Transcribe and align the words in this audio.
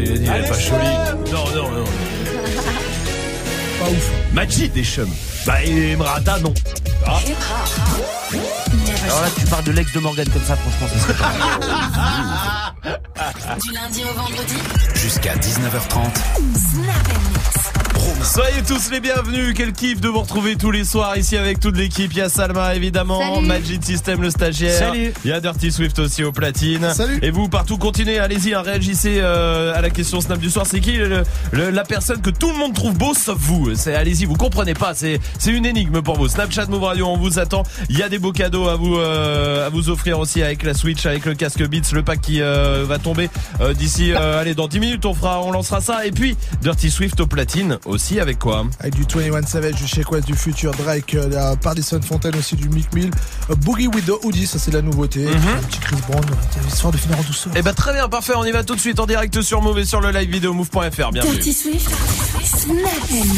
il 0.00 0.12
a 0.12 0.18
dit, 0.18 0.28
elle 0.32 0.44
est 0.44 0.48
pas 0.48 0.58
jolie. 0.58 1.32
Non, 1.32 1.44
non, 1.54 1.70
non. 1.70 1.84
Pas 3.78 3.90
ouf. 3.90 4.10
Majid 4.32 4.72
des 4.72 4.84
chums. 4.84 5.12
Bah, 5.46 5.62
et 5.62 5.96
Mrata, 5.96 6.38
non. 6.40 6.52
Ah. 7.06 7.18
Alors 9.04 9.22
là, 9.22 9.28
tu 9.38 9.46
parles 9.46 9.64
de 9.64 9.72
l'ex 9.72 9.92
de 9.92 10.00
Morgan 10.00 10.28
comme 10.28 10.44
ça, 10.44 10.56
franchement, 10.56 10.88
ça 10.88 10.98
serait 11.00 11.14
pas. 11.14 12.74
Du 13.62 13.72
lundi 13.72 14.02
au 14.04 14.12
vendredi. 14.14 14.56
Jusqu'à 14.94 15.34
19h30. 15.36 16.14
Snap 16.54 17.77
Soyez 18.22 18.62
tous 18.66 18.90
les 18.90 19.00
bienvenus, 19.00 19.54
quel 19.56 19.72
kiff 19.72 20.00
de 20.00 20.08
vous 20.08 20.20
retrouver 20.20 20.56
tous 20.56 20.70
les 20.70 20.84
soirs 20.84 21.16
ici 21.16 21.36
avec 21.36 21.58
toute 21.60 21.76
l'équipe. 21.76 22.10
Il 22.12 22.18
y 22.18 22.20
a 22.20 22.28
Salma 22.28 22.74
évidemment, 22.74 23.34
Salut. 23.34 23.46
Magic 23.46 23.84
System 23.84 24.22
le 24.22 24.30
stagiaire. 24.30 24.78
Salut. 24.78 25.12
Il 25.24 25.30
y 25.30 25.32
a 25.32 25.40
Dirty 25.40 25.72
Swift 25.72 25.98
aussi 25.98 26.22
au 26.24 26.30
platine. 26.32 26.92
Salut. 26.94 27.18
Et 27.22 27.30
vous 27.30 27.48
partout 27.48 27.76
continuez, 27.78 28.18
allez-y, 28.18 28.54
hein, 28.54 28.62
réagissez 28.62 29.18
euh, 29.20 29.74
à 29.74 29.80
la 29.80 29.90
question 29.90 30.20
Snap 30.20 30.38
du 30.38 30.50
soir. 30.50 30.66
C'est 30.68 30.80
qui 30.80 30.92
le- 30.92 31.22
le- 31.52 31.70
la 31.70 31.84
personne 31.84 32.20
que 32.20 32.30
tout 32.30 32.50
le 32.50 32.56
monde 32.58 32.74
trouve 32.74 32.94
beau 32.96 33.14
sauf 33.14 33.38
vous? 33.38 33.74
C'est 33.74 33.94
allez-y, 33.94 34.24
vous 34.26 34.36
comprenez 34.36 34.74
pas, 34.74 34.94
c'est 34.94 35.20
c'est 35.38 35.50
une 35.52 35.66
énigme 35.66 36.00
pour 36.02 36.16
vous. 36.16 36.28
Snapchat 36.28 36.66
Move 36.66 36.84
Radio, 36.84 37.06
on 37.06 37.16
vous 37.16 37.38
attend. 37.38 37.62
Il 37.88 37.98
y 37.98 38.02
a 38.02 38.08
des 38.08 38.18
beaux 38.18 38.32
cadeaux 38.32 38.68
à 38.68 38.76
vous 38.76 38.96
euh, 38.98 39.66
à 39.66 39.70
vous 39.70 39.88
offrir 39.90 40.18
aussi 40.18 40.42
avec 40.42 40.62
la 40.62 40.74
Switch, 40.74 41.04
avec 41.06 41.24
le 41.24 41.34
casque 41.34 41.66
Beats, 41.66 41.92
le 41.94 42.02
pack 42.02 42.20
qui 42.20 42.42
euh, 42.42 42.84
va 42.86 42.98
tomber 42.98 43.30
euh, 43.60 43.74
d'ici 43.74 44.12
euh, 44.12 44.40
allez 44.40 44.54
dans 44.54 44.68
10 44.68 44.80
minutes, 44.80 45.06
on 45.06 45.14
fera 45.14 45.42
on 45.42 45.50
lancera 45.50 45.80
ça 45.80 46.04
et 46.06 46.10
puis 46.12 46.36
Dirty 46.62 46.90
Swift 46.90 47.18
au 47.20 47.26
platine 47.26 47.78
aussi 47.88 48.20
avec 48.20 48.38
quoi 48.38 48.64
Avec 48.80 48.94
du 48.94 49.02
21 49.02 49.42
Savage, 49.46 49.74
du 49.74 49.86
Shake 49.86 50.10
West, 50.12 50.26
du 50.26 50.34
Future 50.34 50.72
Drake, 50.72 51.14
euh, 51.14 51.28
la 51.28 51.56
Pardison 51.56 52.00
Fontaine 52.02 52.36
aussi, 52.36 52.56
du 52.56 52.68
Mick 52.68 52.92
Mill. 52.94 53.10
Euh, 53.50 53.54
Boogie 53.56 53.88
with 53.88 54.06
the 54.06 54.12
Hoodie, 54.22 54.46
ça 54.46 54.58
c'est 54.58 54.70
la 54.70 54.82
nouveauté. 54.82 55.26
Un 55.26 55.62
petit 55.62 55.80
Chris 55.80 55.96
Brown, 56.08 56.24
euh, 56.24 56.68
histoire 56.68 56.92
de 56.92 56.98
finir 56.98 57.18
en 57.18 57.22
douceur. 57.22 57.52
Eh 57.56 57.62
ben 57.62 57.72
très 57.72 57.92
bien, 57.92 58.08
parfait, 58.08 58.34
on 58.36 58.44
y 58.44 58.52
va 58.52 58.62
tout 58.62 58.74
de 58.74 58.80
suite 58.80 59.00
en 59.00 59.06
direct 59.06 59.40
sur 59.40 59.62
Move 59.62 59.78
et 59.78 59.84
sur 59.84 60.00
le 60.00 60.10
live 60.10 60.30
vidéo 60.30 60.52
move.fr, 60.52 61.12
bienvenue. 61.12 61.34
Dirty 61.34 61.52
Swift. 61.52 61.90
Snap 62.44 62.78
Mix. 63.10 63.28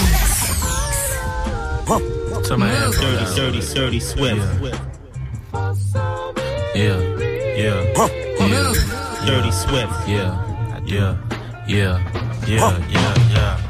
Dirty, 2.48 3.34
dirty, 3.36 3.74
dirty 3.74 4.00
Swift. 4.00 4.36
Yeah, 6.74 6.98
yeah, 7.56 7.76
yeah. 7.98 8.72
Dirty 9.26 9.52
Swift. 9.52 9.92
Yeah, 10.08 10.34
yeah, 10.86 11.16
yeah, 11.68 11.98
yeah, 12.46 12.78
yeah. 12.88 13.14
Yeah, 13.32 13.69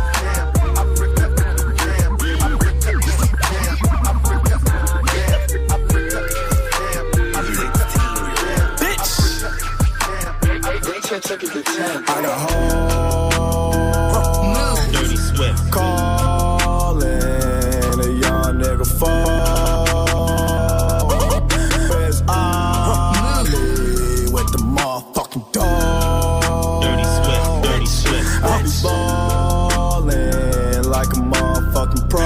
I 11.23 11.27
got 11.37 11.51
home 14.11 14.91
Dirty 14.91 15.15
Swift. 15.17 15.71
calling 15.71 17.05
a 17.05 18.07
young 18.19 18.57
nigga 18.57 18.85
fall. 18.99 19.27
Where's 21.89 22.21
with 24.31 24.51
the 24.51 24.57
motherfucking 24.57 25.45
dog? 25.51 26.81
Dirty 26.81 27.03
Swift. 27.03 27.63
Dirty 27.65 27.85
Swift. 27.85 28.43
I 28.43 28.63
be 28.63 28.69
ballin' 28.81 30.83
like 30.89 31.07
a 31.07 31.19
motherfucking 31.21 32.09
pro. 32.09 32.21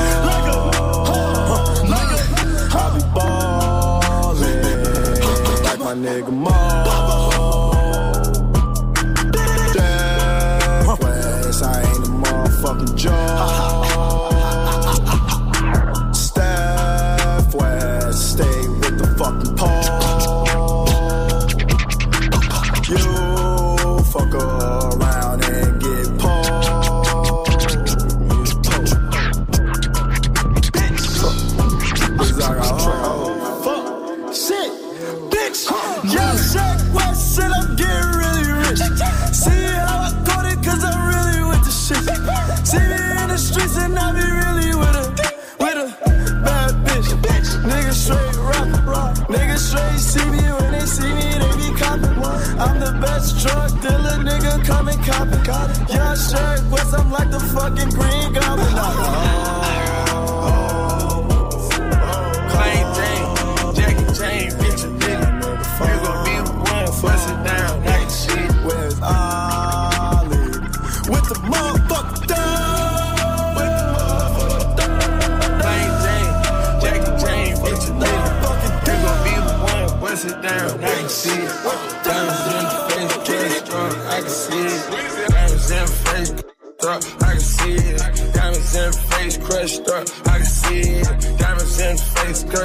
I 2.72 2.74
be 2.96 3.02
ballin' 3.14 4.64
like 5.64 5.80
my 5.80 5.94
nigga 5.94 6.32
Mo. 6.32 6.65
Come 54.66 54.88
and 54.88 55.04
cop 55.06 55.28
it. 55.28 55.46
Yeah, 55.90 56.16
Shaq 56.16 56.72
West, 56.72 56.94
I'm 56.94 57.12
like 57.12 57.30
the 57.32 57.40
fucking 57.40 57.90
green 57.90 58.34
goblin. 58.34 58.65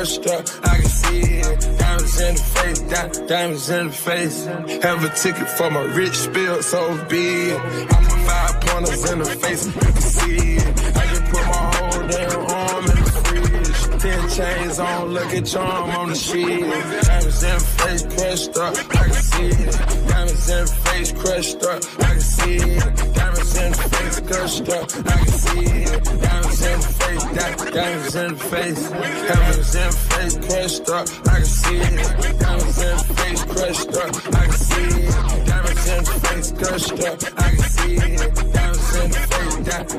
Up, 0.00 0.48
I 0.64 0.76
can 0.78 0.88
see 0.88 1.20
it. 1.20 1.78
Diamonds 1.78 2.20
in 2.20 2.34
the 2.34 2.42
face, 2.42 2.80
di- 2.80 3.26
diamonds 3.26 3.68
in 3.68 3.86
the 3.88 3.92
face. 3.92 4.44
Have 4.82 5.04
a 5.04 5.10
ticket 5.10 5.46
for 5.46 5.70
my 5.70 5.82
rich 5.92 6.14
spill, 6.14 6.62
so 6.62 7.04
be 7.04 7.50
it. 7.50 7.60
I 7.60 8.04
put 8.08 8.20
five 8.30 8.60
pointers 8.62 9.10
in 9.10 9.18
the 9.18 9.24
face, 9.26 9.66
you 9.66 9.72
can 9.72 10.00
see 10.00 10.56
it. 10.56 10.96
I 10.96 11.06
just 11.06 11.24
put 11.24 11.44
my 11.44 11.74
whole 11.76 12.08
damn 12.08 12.40
arm 12.46 12.84
in 12.86 12.96
the 13.04 13.10
fridge. 13.24 14.00
Ten 14.00 14.28
chains 14.30 14.78
on, 14.78 15.08
look 15.12 15.34
at 15.34 15.44
charm 15.44 15.90
on 15.90 16.08
the 16.08 16.14
street. 16.14 16.60
Diamonds 16.60 17.42
in 17.42 17.54
the 17.54 17.60
face, 17.60 18.02
crushed 18.16 18.56
up, 18.56 18.74
I 18.78 19.04
can 19.04 19.12
see 19.12 19.48
it. 19.48 20.08
Diamonds 20.08 20.48
in 20.48 20.64
the 20.64 20.72
face, 20.86 21.12
crushed 21.12 21.62
up, 21.62 21.82
I 21.98 22.04
can 22.04 22.20
see 22.20 22.56
it. 22.56 23.14
Diamonds 23.14 23.56
in 23.58 23.72
the 23.72 23.76
face, 23.76 23.99
crushed 24.30 24.68
up, 24.68 24.86
I 25.06 25.24
can 25.24 25.26
see 25.26 25.60
it. 25.60 26.04
Diamonds 26.04 26.62
in 26.62 26.78
the 26.80 26.86
face, 27.00 27.24
Diamonds 27.74 28.14
in 28.14 28.28
the 28.30 28.44
face, 28.50 28.90
diamonds 28.90 29.74
in 29.74 29.90
the 29.90 29.96
face, 30.10 30.36
crushed 30.46 30.88
up, 30.90 31.06
I 31.26 31.34
can 31.34 31.44
see 31.44 31.76
it. 31.76 32.38
Diamonds 32.38 32.78
in 32.78 32.96
the 32.96 33.04
face, 33.18 33.42
crushed 33.50 33.96
up, 33.98 34.12
I 34.30 34.46
can 34.46 34.52
see 34.52 34.90
it. 34.90 35.46
Diamonds 35.46 35.86
in 35.90 36.04
the 36.04 36.14
face, 36.22 36.50
crushed 36.52 37.00
up, 37.08 37.18
I 37.38 37.50
can 37.50 37.66
see 37.74 37.96
it. 37.96 38.34
Diamonds 38.54 38.94
in 38.94 39.10
the 39.10 39.18
face, 39.30 39.56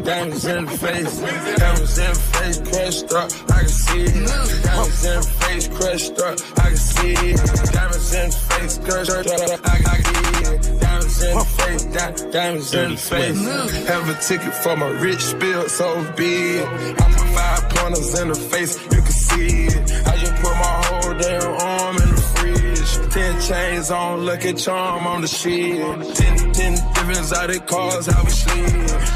diamonds 0.07 0.45
in 0.45 0.65
the 0.65 0.71
face, 0.71 1.15
diamonds 1.59 1.97
in 1.97 2.13
the 2.13 2.19
face, 2.31 2.59
crushed 2.71 3.11
up, 3.11 3.29
I 3.51 3.59
can 3.59 3.67
see 3.67 4.01
it. 4.01 4.63
Diamonds 4.63 5.05
in 5.05 5.19
the 5.19 5.27
face, 5.41 5.67
crushed 5.67 6.19
up, 6.21 6.37
I 6.57 6.67
can 6.69 6.77
see 6.77 7.11
it. 7.11 7.73
Diamonds 7.73 8.13
in 8.13 8.29
the 8.29 8.37
face, 8.47 8.77
crushed 8.79 9.11
up, 9.11 9.59
I 9.65 9.77
can 9.77 10.03
see 10.05 10.77
it. 10.77 10.90
In 11.21 11.37
the 11.37 11.45
face, 11.45 11.83
di- 11.83 12.31
diamonds 12.31 12.73
in 12.73 12.91
the 12.91 12.97
face. 12.97 13.87
Have 13.87 14.09
a 14.09 14.15
ticket 14.21 14.53
for 14.55 14.75
my 14.75 14.89
rich 14.89 15.21
spill 15.21 15.69
so 15.69 16.13
big. 16.15 16.63
I 16.65 16.93
put 16.95 17.27
five 17.37 17.69
pointers 17.69 18.19
in 18.19 18.27
the 18.29 18.35
face, 18.35 18.81
you 18.83 19.01
can 19.01 19.11
see 19.27 19.65
it. 19.67 20.07
I 20.07 20.17
just 20.17 20.35
put 20.41 20.53
my 20.65 20.75
whole 20.85 21.13
damn 21.13 21.51
arm 21.61 21.95
in 21.97 22.09
the 22.15 22.21
fridge. 22.35 23.13
Ten 23.13 23.41
chains 23.41 23.91
on, 23.91 24.25
lucky 24.25 24.53
charm 24.53 25.05
on 25.05 25.21
the 25.21 25.27
shit. 25.27 25.79
Ten, 26.15 26.53
ten 26.53 26.73
different 26.93 27.17
exotic 27.19 27.67
cars, 27.67 28.07
how 28.07 28.23
we 28.23 28.29
slid. 28.29 28.73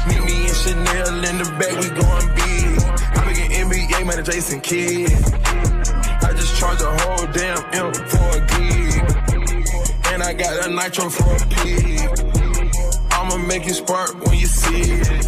Meet 0.08 0.22
me 0.24 0.46
in 0.48 0.54
Chanel 0.54 1.24
in 1.24 1.38
the 1.38 1.44
back, 1.58 1.74
we 1.80 1.88
going 1.90 2.28
big. 2.38 2.82
I 3.16 3.22
am 3.22 3.70
an 3.70 3.70
NBA 3.70 4.06
man, 4.06 4.24
Jason 4.24 4.60
Kidd. 4.60 5.10
I 6.22 6.32
just 6.32 6.56
charge 6.58 6.80
a 6.82 6.90
whole 7.00 7.26
damn 7.32 7.58
M 7.74 7.92
for 7.92 8.28
a 8.36 8.40
gig. 8.46 8.95
I 10.26 10.32
got 10.32 10.66
a 10.66 10.70
nitro 10.70 11.08
for 11.08 11.36
a 11.36 11.46
pig. 11.54 12.00
I'ma 13.12 13.36
make 13.46 13.64
it 13.64 13.74
spark 13.74 14.12
when 14.26 14.36
you 14.36 14.46
see 14.46 14.82
it. 14.82 15.26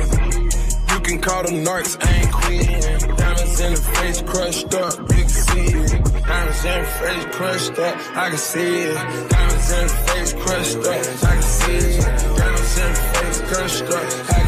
You 0.90 1.00
can 1.06 1.20
call 1.20 1.44
them 1.44 1.64
narcs, 1.64 1.96
I 2.02 2.10
ain't 2.18 2.32
queen. 2.32 3.16
Diamonds 3.16 3.60
in 3.60 3.74
the 3.74 3.80
face 3.94 4.22
crushed 4.22 4.74
up, 4.74 4.98
you 4.98 5.22
can 5.22 5.28
see 5.28 5.60
it. 5.60 6.02
Diamonds 6.26 6.64
in 6.64 6.80
the 6.80 6.88
face 6.98 7.24
crushed 7.36 7.78
up, 7.78 7.96
I 8.16 8.28
can 8.30 8.38
see 8.38 8.78
it. 8.90 8.94
Diamonds 9.30 9.70
in 9.70 9.86
the 9.86 9.94
face 10.08 10.32
crushed 10.32 10.78
up, 10.78 10.84
I 11.22 11.32
can 11.32 11.42
see 11.42 11.76
it. 11.76 12.36
Diamonds 12.36 12.78
in 12.78 12.90
the 12.90 13.00
face 13.14 13.40
crushed 13.52 13.84
up, 13.84 14.02
I 14.02 14.02
can 14.02 14.26
see 14.26 14.42
it. 14.42 14.47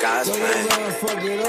God's 0.00 0.30
plan. 0.30 0.68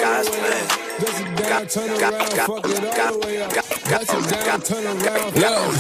God's 0.02 0.30
plan. 0.30 0.68
God, 1.02 1.70
God, 1.70 1.90
God, 2.00 2.20
God, 2.36 2.48
God, 2.48 4.08
God, 4.08 4.46
God, 4.46 4.66
turn 4.66 4.86
around. 4.86 5.36
Yo, 5.36 5.72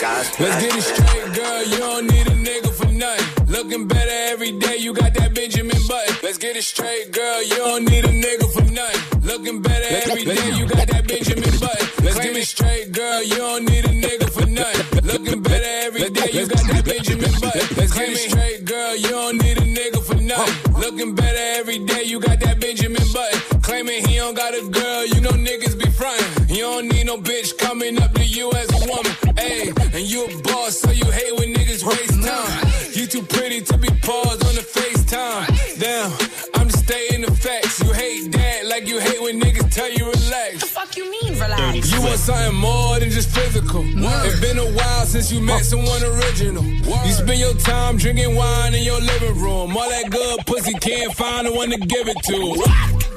God's 0.00 0.40
let's 0.40 0.62
get 0.62 0.76
it 0.76 0.82
straight, 0.82 1.34
girl. 1.34 1.62
You 1.64 1.78
don't 1.78 2.06
need 2.06 2.26
a 2.26 2.36
nigga 2.36 2.70
for 2.74 2.92
nothing. 2.92 3.29
Looking 3.50 3.88
better 3.88 4.18
every 4.30 4.52
day. 4.52 4.76
You 4.76 4.94
got 4.94 5.12
that 5.14 5.34
Benjamin 5.34 5.76
Button. 5.88 6.16
Let's 6.22 6.38
get 6.38 6.56
it 6.56 6.62
straight, 6.62 7.10
girl. 7.10 7.42
You 7.42 7.56
don't 7.56 7.84
need 7.84 8.04
a 8.04 8.14
nigga 8.14 8.46
for 8.54 8.62
nothing. 8.70 9.22
Looking 9.22 9.60
better 9.60 9.90
every 9.90 10.24
day. 10.24 10.54
You 10.54 10.66
got 10.68 10.86
that 10.86 11.08
Benjamin 11.08 11.58
Button. 11.58 11.86
Let's 12.04 12.18
get 12.20 12.36
it 12.36 12.46
straight, 12.46 12.92
girl. 12.92 13.22
You 13.24 13.34
don't 13.34 13.64
need 13.64 13.84
a 13.86 13.88
nigga 13.88 14.30
for 14.30 14.46
nothing. 14.46 15.02
Looking 15.02 15.42
better 15.42 15.72
every 15.82 16.10
day. 16.10 16.30
You 16.30 16.46
got 16.46 16.62
that 16.62 16.84
Benjamin 16.84 17.32
Button. 17.42 17.76
Let's 17.76 17.92
get 17.92 18.08
it 18.08 18.30
straight, 18.30 18.64
girl. 18.64 18.94
You 18.94 19.08
don't 19.08 19.42
need 19.42 19.58
a 19.58 19.66
nigga 19.66 20.00
for 20.00 20.14
nothing. 20.14 20.74
Looking 20.74 21.14
better 21.16 21.44
every 21.58 21.84
day. 21.84 22.04
You 22.04 22.20
got 22.20 22.38
that 22.38 22.60
Benjamin 22.60 23.02
Button. 23.12 23.60
Claiming 23.62 24.06
he 24.06 24.14
don't 24.14 24.36
got 24.36 24.54
a 24.54 24.62
girl. 24.70 25.06
You 25.06 25.20
know 25.22 25.34
niggas 25.34 25.76
be 25.76 25.90
frontin'. 25.90 26.54
You 26.54 26.62
don't 26.62 26.86
need 26.86 27.06
no 27.06 27.18
bitch 27.18 27.58
coming 27.58 28.00
up 28.00 28.14
to 28.14 28.24
you 28.24 28.52
as 28.52 28.70
a 28.70 28.86
woman. 28.86 29.12
Ayy, 29.34 29.74
and 29.94 30.06
you 30.08 30.24
a 30.26 30.42
boss, 30.42 30.78
so 30.78 30.92
you 30.92 31.10
hate 31.10 31.34
when 31.34 31.52
niggas 31.52 31.82
waste 31.82 32.22
time. 32.22 32.59
You 33.00 33.06
too 33.06 33.22
pretty 33.22 33.62
to 33.62 33.78
be 33.78 33.88
paused 34.02 34.44
on 34.44 34.54
the 34.54 34.60
FaceTime. 34.60 35.80
Damn, 35.80 36.12
I'm 36.52 36.68
just 36.68 36.84
stating 36.84 37.22
the 37.22 37.32
facts. 37.32 37.80
You 37.82 37.94
hate 37.94 38.30
that 38.32 38.66
like 38.66 38.86
you 38.86 38.98
hate 38.98 39.22
when 39.22 39.40
niggas 39.40 39.74
tell 39.74 39.90
you 39.90 40.04
relax. 40.04 40.52
What 40.52 40.60
the 40.60 40.66
fuck 40.66 40.96
you 40.98 41.10
mean, 41.10 41.32
relax? 41.32 41.90
You 41.90 42.02
want 42.02 42.18
something 42.18 42.60
more 42.60 43.00
than 43.00 43.08
just 43.08 43.30
physical. 43.30 43.82
It's 43.86 44.38
been 44.40 44.58
a 44.58 44.70
while 44.76 45.06
since 45.06 45.32
you 45.32 45.40
met 45.40 45.64
someone 45.64 46.02
original. 46.04 46.62
You 46.62 47.12
spend 47.12 47.40
your 47.40 47.54
time 47.54 47.96
drinking 47.96 48.36
wine 48.36 48.74
in 48.74 48.82
your 48.82 49.00
living 49.00 49.40
room. 49.40 49.74
All 49.74 49.88
that 49.88 50.10
good 50.10 50.44
pussy 50.44 50.74
can't 50.74 51.14
find 51.14 51.46
the 51.46 51.54
one 51.54 51.70
to 51.70 51.78
give 51.78 52.06
it 52.06 52.18
to. 52.24 52.36
It's 52.36 52.68
a, 52.68 53.09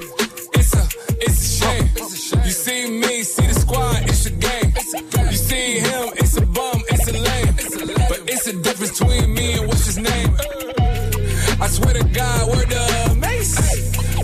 it's 1.26 1.42
a 1.42 1.66
shame. 1.66 2.44
You 2.46 2.52
see 2.52 2.90
me, 2.90 3.24
see 3.24 3.48
the 3.48 3.54
squad, 3.54 4.04
it's 4.04 4.26
a 4.26 4.32
game. 4.32 4.74
You 5.32 5.38
see 5.38 5.80
him, 5.80 6.14
it's 6.18 6.38
a 6.38 6.46
bum, 6.46 6.82
it's 6.90 7.08
a 7.08 7.14
lame. 7.14 7.54
But 8.10 8.22
it's 8.28 8.48
a 8.48 8.54
difference 8.62 9.00
between 9.00 9.34
me 9.34 9.54
and 9.54 9.68
what's 9.68 9.86
his 9.86 9.98
name. 9.98 10.36
I 11.62 11.68
swear 11.68 11.94
to 11.94 12.04
God, 12.04 12.50
word 12.50 12.70
the 12.70 13.18
mace. 13.20 13.56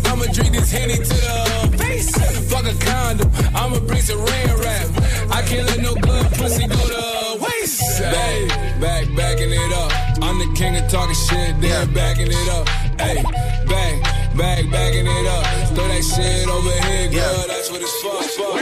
I'ma 0.05 0.25
drink 0.33 0.53
this 0.53 0.71
henny 0.71 0.95
to 0.95 1.17
the 1.27 1.77
face. 1.77 2.11
Fuck 2.51 2.65
a 2.65 2.75
condom, 2.85 3.31
I'ma 3.55 3.79
bring 3.87 4.01
some 4.01 4.19
rain 4.19 4.51
rap. 4.59 4.87
I 5.31 5.41
can't 5.43 5.67
let 5.67 5.79
no 5.79 5.95
good 5.95 6.25
pussy 6.37 6.67
go 6.67 6.75
to 6.75 7.39
waste. 7.43 7.99
Hey, 7.99 8.47
back, 8.81 9.07
backing 9.15 9.51
it 9.51 9.73
up. 9.73 9.91
I'm 10.21 10.37
the 10.39 10.51
king 10.55 10.75
of 10.75 10.89
talking 10.89 11.15
shit, 11.15 11.61
they're 11.61 11.87
backing 11.87 12.27
it 12.29 12.49
up. 12.49 12.67
Hey, 12.99 13.23
back, 13.71 14.18
back, 14.39 14.71
backing 14.71 15.05
it 15.05 15.27
up. 15.27 15.43
Throw 15.75 15.87
that 15.87 16.01
shit 16.01 16.47
over 16.47 16.71
here, 16.87 17.09
girl, 17.11 17.19
Yeah. 17.19 17.47
that's 17.47 17.69
what 17.69 17.81
it's 17.81 18.01
for. 18.01 18.23
for. 18.23 18.53
We 18.55 18.61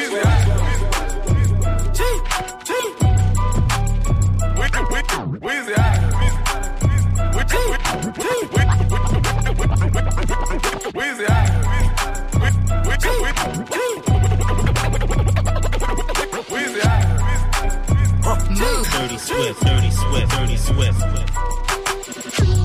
Weezy 16.49 16.87
Dirty 18.97 19.17
Swift. 19.17 19.61
Dirty 19.61 19.91
Swift. 19.91 20.31
Dirty 20.31 20.57
Swift. 20.57 20.99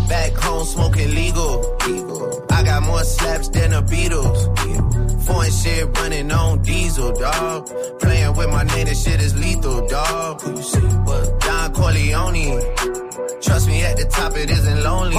Back 0.09 0.33
home 0.33 0.65
smoking 0.65 1.15
legal. 1.15 1.77
I 1.83 1.87
got 2.49 2.52
more 3.03 3.11
slaps 3.11 3.49
than 3.49 3.71
the 3.71 3.83
Beatles. 3.83 4.41
Foreign 5.27 5.51
shit 5.51 5.99
running 5.99 6.31
on 6.31 6.63
diesel, 6.63 7.13
dog. 7.13 7.67
Playing 8.01 8.37
with 8.37 8.51
my 8.51 8.63
name, 8.65 8.87
this 8.87 9.05
shit 9.05 9.21
is 9.21 9.35
lethal, 9.39 9.87
dog. 9.89 10.41
Who 10.43 10.51
you 10.57 10.63
see? 10.63 10.79
What? 11.09 11.41
Don 11.41 11.73
Corleone. 11.73 12.61
Trust 13.43 13.67
me, 13.69 13.83
at 13.83 13.97
the 13.97 14.07
top 14.11 14.37
it 14.37 14.51
isn't 14.51 14.83
lonely. 14.83 15.17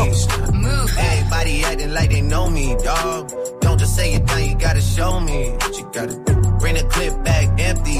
Everybody 1.07 1.63
acting 1.63 1.93
like 1.93 2.09
they 2.11 2.21
know 2.21 2.49
me, 2.49 2.75
dog. 2.83 3.31
Don't 3.61 3.79
just 3.79 3.95
say 3.95 4.13
it 4.13 4.25
down, 4.25 4.43
you 4.49 4.55
gotta 4.55 4.81
show 4.81 5.19
me 5.19 5.49
what 5.51 5.77
you 5.77 5.89
gotta 5.93 6.15
do. 6.27 6.33
Bring 6.59 6.75
the 6.75 6.85
clip 6.89 7.23
back 7.23 7.59
empty. 7.59 7.99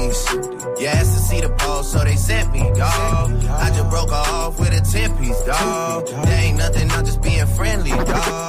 You 0.80 0.86
asked 0.86 1.14
to 1.16 1.20
see 1.28 1.40
the 1.40 1.50
ball, 1.58 1.82
so 1.82 1.98
they 2.04 2.16
sent 2.16 2.52
me, 2.52 2.60
dog. 2.74 3.44
I 3.64 3.68
just 3.76 3.90
broke 3.90 4.12
off 4.12 4.58
with 4.58 4.72
a 4.72 4.80
10 4.80 5.18
piece, 5.18 5.42
dog. 5.42 6.06
There 6.06 6.40
ain't 6.40 6.58
nothing, 6.58 6.90
I'm 6.90 7.04
just 7.04 7.20
being 7.20 7.46
friendly, 7.46 7.90
dog. 7.90 8.43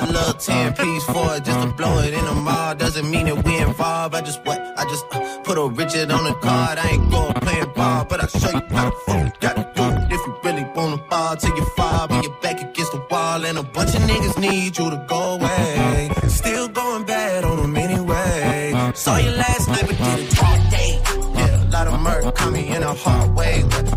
A 0.00 0.06
little 0.06 0.32
10 0.32 0.74
piece 0.74 1.04
for 1.04 1.34
it, 1.36 1.44
just 1.44 1.60
to 1.60 1.68
blow 1.74 1.98
it 1.98 2.14
in 2.14 2.24
the 2.24 2.34
mall. 2.34 2.74
Doesn't 2.74 3.10
mean 3.10 3.26
that 3.26 3.44
we 3.44 3.58
involved. 3.58 4.14
I 4.14 4.20
just 4.20 4.44
what? 4.44 4.60
I 4.78 4.84
just 4.84 5.04
uh, 5.10 5.38
put 5.42 5.58
a 5.58 5.66
Richard 5.66 6.10
on 6.10 6.24
the 6.24 6.34
card. 6.34 6.78
I 6.78 6.88
ain't 6.90 7.10
going 7.10 7.34
playing 7.34 7.72
ball, 7.74 8.04
but 8.04 8.20
I'll 8.20 8.28
show 8.28 8.50
you 8.50 8.62
how 8.76 8.90
the 8.90 8.96
fuck 9.06 9.40
gotta 9.40 9.72
do 9.74 9.82
it. 9.82 10.12
If 10.12 10.20
you 10.26 10.38
really 10.44 10.64
wanna 10.74 10.98
ball 11.10 11.36
till 11.36 11.56
you 11.56 11.64
fall, 11.76 12.06
and 12.12 12.22
your 12.24 12.34
back 12.40 12.60
against 12.60 12.92
the 12.92 13.04
wall, 13.10 13.44
and 13.44 13.58
a 13.58 13.62
bunch 13.62 13.94
of 13.94 14.02
niggas 14.02 14.38
need 14.38 14.78
you 14.78 14.90
to 14.90 15.04
go 15.08 15.34
away. 15.34 16.10
Still 16.28 16.68
going 16.68 17.04
bad 17.04 17.44
on 17.44 17.56
them 17.56 17.76
anyway. 17.76 18.92
Saw 18.94 19.16
you 19.16 19.30
last 19.30 19.68
night, 19.68 19.86
but 19.86 19.96
did 19.96 20.18
it 20.20 20.42
all 20.42 20.70
day. 20.70 21.00
Yeah, 21.34 21.64
a 21.64 21.70
lot 21.70 21.86
of 21.88 22.00
murder 22.00 22.30
caught 22.32 22.52
me 22.52 22.68
in 22.68 22.82
a 22.82 22.94
hard 22.94 23.34
way. 23.34 23.64
But 23.68 23.87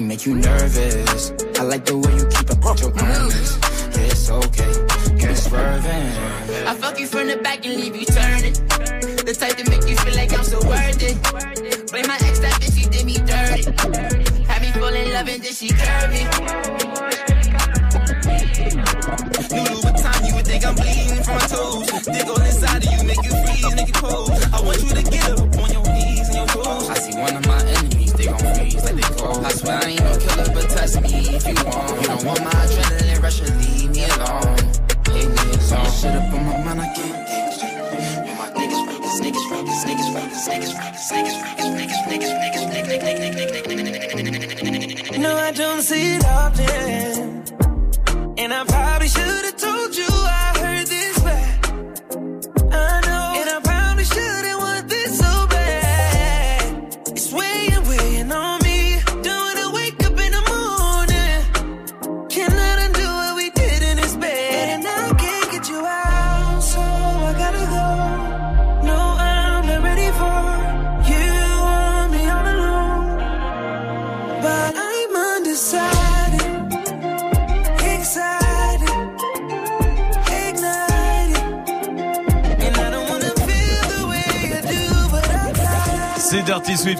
make 0.00 0.26
you 0.26 0.34
nervous. 0.34 1.37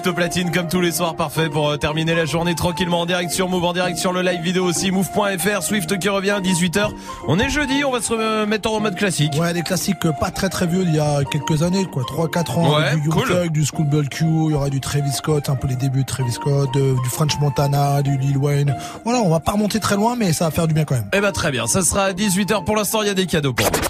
Au 0.05 0.13
platine 0.13 0.49
comme 0.51 0.67
tous 0.67 0.81
les 0.81 0.91
soirs, 0.93 1.15
parfait 1.15 1.49
pour 1.49 1.69
euh, 1.69 1.77
terminer 1.77 2.15
la 2.15 2.25
journée 2.25 2.55
tranquillement 2.55 3.01
en 3.01 3.05
direct 3.05 3.31
sur 3.31 3.49
Move, 3.49 3.65
en 3.65 3.73
direct 3.73 3.97
sur 3.97 4.13
le 4.13 4.21
live 4.21 4.41
vidéo 4.41 4.63
aussi, 4.63 4.91
move.fr, 4.91 5.61
Swift 5.61 5.99
qui 5.99 6.09
revient 6.09 6.29
à 6.31 6.39
18h. 6.39 6.89
On 7.27 7.37
est 7.37 7.49
jeudi, 7.49 7.83
on 7.83 7.91
va 7.91 8.01
se 8.01 8.13
remettre 8.13 8.71
en 8.71 8.79
mode 8.79 8.95
classique. 8.95 9.33
Ouais, 9.39 9.53
des 9.53 9.61
classiques 9.61 10.03
euh, 10.05 10.11
pas 10.13 10.31
très 10.31 10.47
très 10.49 10.67
vieux 10.67 10.85
d'il 10.85 10.95
y 10.95 10.99
a 10.99 11.19
quelques 11.29 11.63
années, 11.63 11.85
quoi, 11.85 12.03
3-4 12.03 12.51
ans, 12.59 12.75
Ouais, 12.77 12.95
du 12.95 13.09
Young 13.09 13.13
cool. 13.13 13.27
Thug, 13.27 13.51
du 13.51 13.65
Schoolboy 13.65 14.07
Q, 14.07 14.25
il 14.25 14.51
y 14.51 14.53
aura 14.55 14.69
du 14.69 14.79
Travis 14.79 15.11
Scott, 15.11 15.49
un 15.49 15.55
peu 15.55 15.67
les 15.67 15.75
débuts 15.75 16.01
de 16.03 16.07
Travis 16.07 16.31
Scott, 16.31 16.69
du 16.73 17.09
French 17.09 17.37
Montana, 17.39 18.01
du 18.01 18.17
Lil 18.17 18.37
Wayne. 18.37 18.75
Voilà, 19.03 19.19
on 19.19 19.29
va 19.29 19.39
pas 19.41 19.51
remonter 19.51 19.79
très 19.79 19.95
loin, 19.95 20.15
mais 20.17 20.33
ça 20.33 20.45
va 20.45 20.51
faire 20.51 20.67
du 20.67 20.73
bien 20.73 20.85
quand 20.85 20.95
même. 20.95 21.09
Eh 21.13 21.19
ben 21.19 21.31
très 21.31 21.51
bien, 21.51 21.67
ça 21.67 21.81
sera 21.81 22.05
à 22.05 22.13
18h 22.13 22.63
pour 22.63 22.75
l'instant, 22.75 23.01
il 23.01 23.07
y 23.07 23.11
a 23.11 23.15
des 23.15 23.25
cadeaux 23.27 23.53
pour 23.53 23.65
vous. 23.65 23.88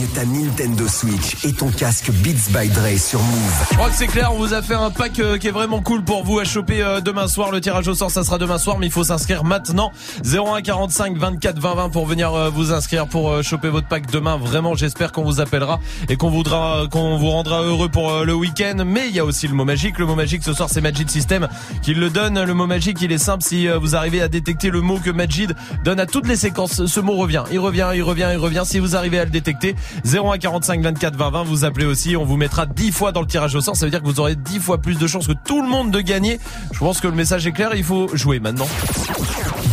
Gagne 0.00 0.08
ta 0.14 0.24
Nintendo 0.24 0.88
Switch 0.88 1.44
et 1.44 1.52
ton 1.52 1.68
casque 1.68 2.10
Beats 2.10 2.50
by 2.50 2.68
Dre 2.68 2.98
sur 2.98 3.20
Move. 3.20 3.66
Je 3.70 3.76
crois 3.76 3.90
que 3.90 3.96
c'est 3.96 4.06
clair, 4.06 4.32
on 4.32 4.38
vous 4.38 4.54
a 4.54 4.62
fait 4.62 4.74
un 4.74 4.90
pack 4.90 5.18
euh, 5.18 5.36
qui 5.36 5.48
est 5.48 5.50
vraiment 5.50 5.82
cool 5.82 6.02
pour 6.02 6.24
vous 6.24 6.38
à 6.38 6.44
choper 6.44 6.82
euh, 6.82 7.00
demain 7.00 7.28
soir. 7.28 7.50
Le 7.50 7.60
tirage 7.60 7.88
au 7.88 7.94
sort, 7.94 8.10
ça 8.10 8.24
sera 8.24 8.38
demain 8.38 8.58
soir, 8.58 8.78
mais 8.78 8.86
il 8.86 8.92
faut 8.92 9.04
s'inscrire 9.04 9.44
maintenant. 9.44 9.92
01 10.24 10.62
45 10.62 11.16
24 11.16 11.58
20 11.58 11.74
20 11.74 11.88
pour 11.90 12.06
venir 12.06 12.32
euh, 12.32 12.50
vous 12.50 12.72
inscrire 12.72 13.08
pour 13.08 13.42
choper 13.42 13.68
votre 13.68 13.88
pack 13.88 14.10
demain. 14.10 14.36
Vraiment, 14.36 14.74
j'espère 14.74 15.12
qu'on 15.12 15.24
vous 15.24 15.40
appellera 15.40 15.80
et 16.08 16.16
qu'on 16.16 16.30
voudra, 16.30 16.84
qu'on 16.90 17.18
vous 17.18 17.30
rendra 17.30 17.62
heureux 17.62 17.88
pour 17.88 18.24
le 18.24 18.34
week-end. 18.34 18.84
Mais 18.86 19.08
il 19.08 19.14
y 19.14 19.20
a 19.20 19.24
aussi 19.24 19.48
le 19.48 19.54
mot 19.54 19.64
magique. 19.64 19.98
Le 19.98 20.06
mot 20.06 20.14
magique 20.14 20.44
ce 20.44 20.52
soir, 20.52 20.68
c'est 20.70 20.80
Majid 20.80 21.10
System 21.10 21.48
qui 21.82 21.94
le 21.94 22.10
donne. 22.10 22.42
Le 22.42 22.54
mot 22.54 22.66
magique, 22.66 23.02
il 23.02 23.12
est 23.12 23.18
simple. 23.18 23.42
Si 23.42 23.66
vous 23.68 23.96
arrivez 23.96 24.22
à 24.22 24.28
détecter 24.28 24.70
le 24.70 24.80
mot 24.80 24.98
que 24.98 25.10
Majid 25.10 25.54
donne 25.84 26.00
à 26.00 26.06
toutes 26.06 26.26
les 26.26 26.36
séquences, 26.36 26.86
ce 26.86 27.00
mot 27.00 27.16
revient. 27.16 27.44
Il 27.52 27.58
revient, 27.58 27.90
il 27.94 28.02
revient, 28.02 28.28
il 28.32 28.38
revient. 28.38 28.62
Si 28.64 28.78
vous 28.78 28.96
arrivez 28.96 29.18
à 29.18 29.24
le 29.24 29.30
détecter, 29.30 29.74
01 30.04 30.38
45 30.38 30.80
24 30.82 31.16
20 31.16 31.30
20, 31.30 31.42
vous 31.44 31.64
appelez 31.64 31.86
aussi. 31.86 32.16
On 32.16 32.24
vous 32.24 32.36
mettra 32.36 32.66
10 32.66 32.92
fois 32.92 33.12
dans 33.12 33.20
le 33.20 33.26
tirage 33.26 33.54
au 33.54 33.60
sort. 33.60 33.76
Ça 33.76 33.86
veut 33.86 33.90
dire 33.90 34.00
que 34.00 34.06
vous 34.06 34.20
aurez 34.20 34.36
10 34.36 34.58
fois 34.60 34.78
plus 34.78 34.98
de 34.98 35.06
chances 35.06 35.26
que 35.26 35.34
tout 35.44 35.62
le 35.62 35.68
monde 35.68 35.90
de 35.90 36.00
gagner. 36.00 36.38
Je 36.72 36.78
pense 36.78 37.00
que 37.00 37.08
le 37.08 37.14
message 37.14 37.46
est 37.46 37.52
clair. 37.52 37.70
Il 37.74 37.84
faut 37.84 38.08
jouer 38.14 38.40
maintenant. 38.40 38.68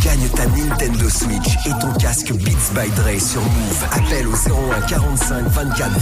Gagne 0.04 0.28
ta 0.28 0.46
Nintendo 0.46 1.08
Switch 1.08 1.56
et 1.66 1.70
ton 1.80 1.92
casque 1.94 2.32
Beats 2.32 2.72
by 2.74 2.88
Dre 2.90 3.20
sur 3.20 3.42
Move. 3.42 3.84
Appelle 3.92 4.26
au 4.28 4.32
01 4.32 4.80
45 4.86 5.44
24 5.48 5.90
20 5.90 5.98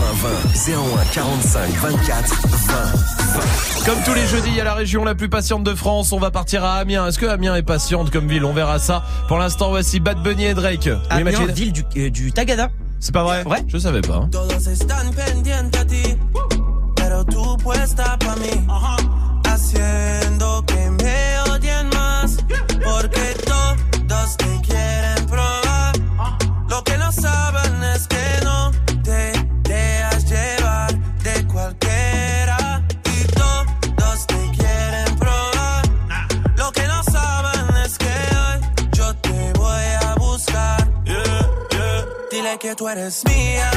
20. 0.66 0.74
01 0.74 1.04
45 1.14 1.70
24 1.70 2.48
20 2.48 2.76
20. 2.76 3.86
Comme 3.86 4.02
tous 4.04 4.14
les 4.14 4.26
jeudis, 4.26 4.48
il 4.48 4.56
y 4.56 4.60
a 4.60 4.64
la 4.64 4.74
région 4.74 5.04
la 5.04 5.14
plus 5.14 5.28
patiente 5.28 5.64
de 5.64 5.74
France. 5.74 6.12
On 6.12 6.18
va 6.18 6.30
partir 6.30 6.64
à 6.64 6.74
Amiens. 6.74 7.06
Est-ce 7.06 7.18
que 7.18 7.26
Amiens 7.26 7.54
est 7.54 7.62
patiente 7.62 8.10
comme 8.10 8.28
ville? 8.28 8.44
On 8.44 8.52
verra 8.52 8.78
ça. 8.78 9.04
Pour 9.28 9.38
l'instant, 9.38 9.70
voici 9.70 10.00
Bad 10.00 10.22
Bunny 10.22 10.46
et 10.46 10.54
Drake. 10.54 10.88
Amiens, 11.08 11.46
ville 11.46 11.72
du, 11.72 11.84
euh, 11.96 12.10
du 12.10 12.32
Tagada. 12.32 12.70
C'est 13.06 13.12
pas 13.12 13.22
vrai 13.22 13.44
Ouais. 13.46 13.62
Je 13.68 13.78
savais 13.78 14.00
pas. 14.00 14.16
hein. 14.16 14.28
Todos 14.32 14.66
están 14.66 15.12
pendientes 15.12 15.80
a 15.80 15.84
ti, 15.86 16.16
pero 16.96 17.24
tú 17.24 17.56
puesta 17.62 18.18
pa 18.18 18.34
mí, 18.34 18.66
haciendo 19.44 20.64
que 20.66 20.75
tú 42.76 42.88
eres 42.88 43.24
mía, 43.24 43.70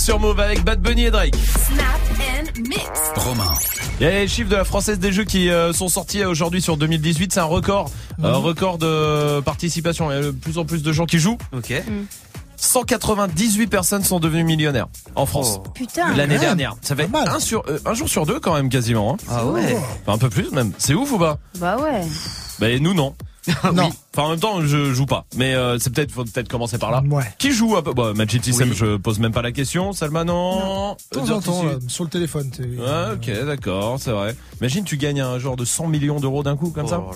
sur 0.00 0.18
Move 0.18 0.40
avec 0.40 0.64
Bad 0.64 0.80
Bunny 0.80 1.04
et 1.04 1.10
Drake. 1.10 1.34
Snap 1.36 1.86
and 2.18 2.60
mix. 2.68 2.80
Romain. 3.16 3.52
Il 4.00 4.04
y 4.04 4.06
a 4.06 4.10
les 4.12 4.28
chiffres 4.28 4.48
de 4.48 4.56
la 4.56 4.64
Française 4.64 4.98
des 4.98 5.12
Jeux 5.12 5.24
qui 5.24 5.50
euh, 5.50 5.72
sont 5.74 5.88
sortis 5.88 6.24
aujourd'hui 6.24 6.62
sur 6.62 6.76
2018. 6.78 7.34
C'est 7.34 7.40
un 7.40 7.44
record, 7.44 7.90
euh, 8.24 8.34
record 8.36 8.78
de 8.78 9.40
participation. 9.40 10.10
Il 10.10 10.14
y 10.14 10.18
a 10.18 10.22
de 10.22 10.30
plus 10.30 10.56
en 10.56 10.64
plus 10.64 10.82
de 10.82 10.92
gens 10.92 11.04
qui 11.04 11.18
jouent. 11.18 11.36
Ok. 11.52 11.74
198 12.56 13.66
personnes 13.68 14.02
sont 14.04 14.20
devenues 14.20 14.44
millionnaires 14.44 14.88
en 15.14 15.24
France 15.26 15.60
Putain. 15.74 16.14
l'année 16.14 16.38
dernière. 16.38 16.76
Ça 16.82 16.94
fait 16.96 17.08
un, 17.14 17.40
sur, 17.40 17.62
euh, 17.68 17.78
un 17.84 17.94
jour 17.94 18.08
sur 18.08 18.26
deux 18.26 18.40
quand 18.40 18.54
même 18.54 18.68
quasiment. 18.70 19.14
hein. 19.14 19.24
Ah 19.30 19.46
ouais. 19.46 19.76
Enfin, 20.02 20.14
un 20.14 20.18
peu 20.18 20.30
plus 20.30 20.50
même. 20.52 20.72
C'est 20.78 20.94
ouf 20.94 21.12
ou 21.12 21.18
pas? 21.18 21.38
Bah 21.58 21.76
ouais. 21.78 22.02
Bah 22.58 22.66
nous 22.80 22.94
non. 22.94 23.14
Non. 23.72 23.88
Oui. 23.90 23.94
Enfin 24.12 24.22
en 24.26 24.30
même 24.30 24.40
temps 24.40 24.60
je 24.62 24.92
joue 24.92 25.06
pas. 25.06 25.24
Mais 25.36 25.54
euh, 25.54 25.78
c'est 25.78 25.90
peut-être 25.92 26.10
faut 26.10 26.24
peut-être 26.24 26.48
commencer 26.48 26.78
par 26.78 26.90
là. 26.90 27.02
Ouais. 27.08 27.24
Qui 27.38 27.52
joue 27.52 27.76
un 27.76 27.82
peu 27.82 27.92
bah, 27.92 28.12
Magic 28.14 28.44
System 28.44 28.70
Oui. 28.70 28.76
je 28.76 28.96
pose 28.96 29.18
même 29.20 29.32
pas 29.32 29.42
la 29.42 29.52
question. 29.52 29.92
Salma 29.92 30.24
non. 30.24 30.96
De 31.12 31.18
temps 31.18 31.30
en 31.30 31.40
temps, 31.40 31.64
là, 31.64 31.74
sur 31.88 32.04
le 32.04 32.10
téléphone. 32.10 32.50
t'es- 32.50 32.68
Ah, 32.86 33.10
ok, 33.14 33.30
d'accord, 33.46 33.98
c'est 34.00 34.10
vrai. 34.10 34.34
Imagine, 34.60 34.84
tu 34.84 34.96
gagnes 34.96 35.20
un 35.20 35.38
genre 35.38 35.56
de 35.56 35.64
100 35.64 35.86
millions 35.86 36.18
d'euros 36.20 36.42
d'un 36.42 36.56
coup, 36.56 36.70
comme 36.70 36.88
ça. 36.88 37.00
Oh. 37.00 37.12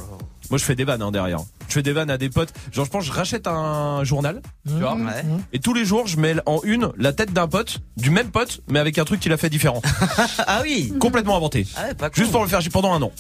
Moi, 0.50 0.59
je 0.59 0.64
fais 0.64 0.74
des 0.76 0.85
vannes 0.85 1.00
hein, 1.02 1.11
derrière. 1.11 1.38
Je 1.68 1.72
fais 1.74 1.83
des 1.83 1.92
vannes 1.92 2.11
à 2.11 2.18
des 2.18 2.28
potes. 2.28 2.52
Genre, 2.70 2.85
je 2.85 2.90
pense, 2.90 3.04
je 3.04 3.12
rachète 3.12 3.46
un 3.48 4.04
journal, 4.04 4.42
tu 4.66 4.74
vois. 4.74 4.94
Ouais. 4.94 5.24
Et 5.52 5.59
tous 5.59 5.72
les 5.74 5.85
jours, 5.87 6.07
je 6.07 6.18
mets 6.18 6.35
en 6.46 6.61
une 6.64 6.90
la 6.98 7.12
tête 7.12 7.33
d'un 7.33 7.48
pote, 7.48 7.78
du 7.96 8.11
même 8.11 8.30
pote, 8.30 8.61
mais 8.68 8.78
avec 8.78 8.98
un 8.98 9.04
truc 9.04 9.20
qu'il 9.20 9.33
a 9.33 9.37
fait 9.37 9.50
différent. 9.50 9.80
Ah 10.46 10.61
oui. 10.62 10.92
Complètement 11.00 11.37
inventé. 11.37 11.66
Ah 11.76 11.87
ouais, 11.88 11.94
pas 11.94 12.11
con. 12.11 12.16
Juste 12.16 12.30
pour 12.30 12.42
le 12.42 12.48
faire 12.48 12.61
pendant 12.70 12.92
un 12.92 13.02
an. 13.02 13.11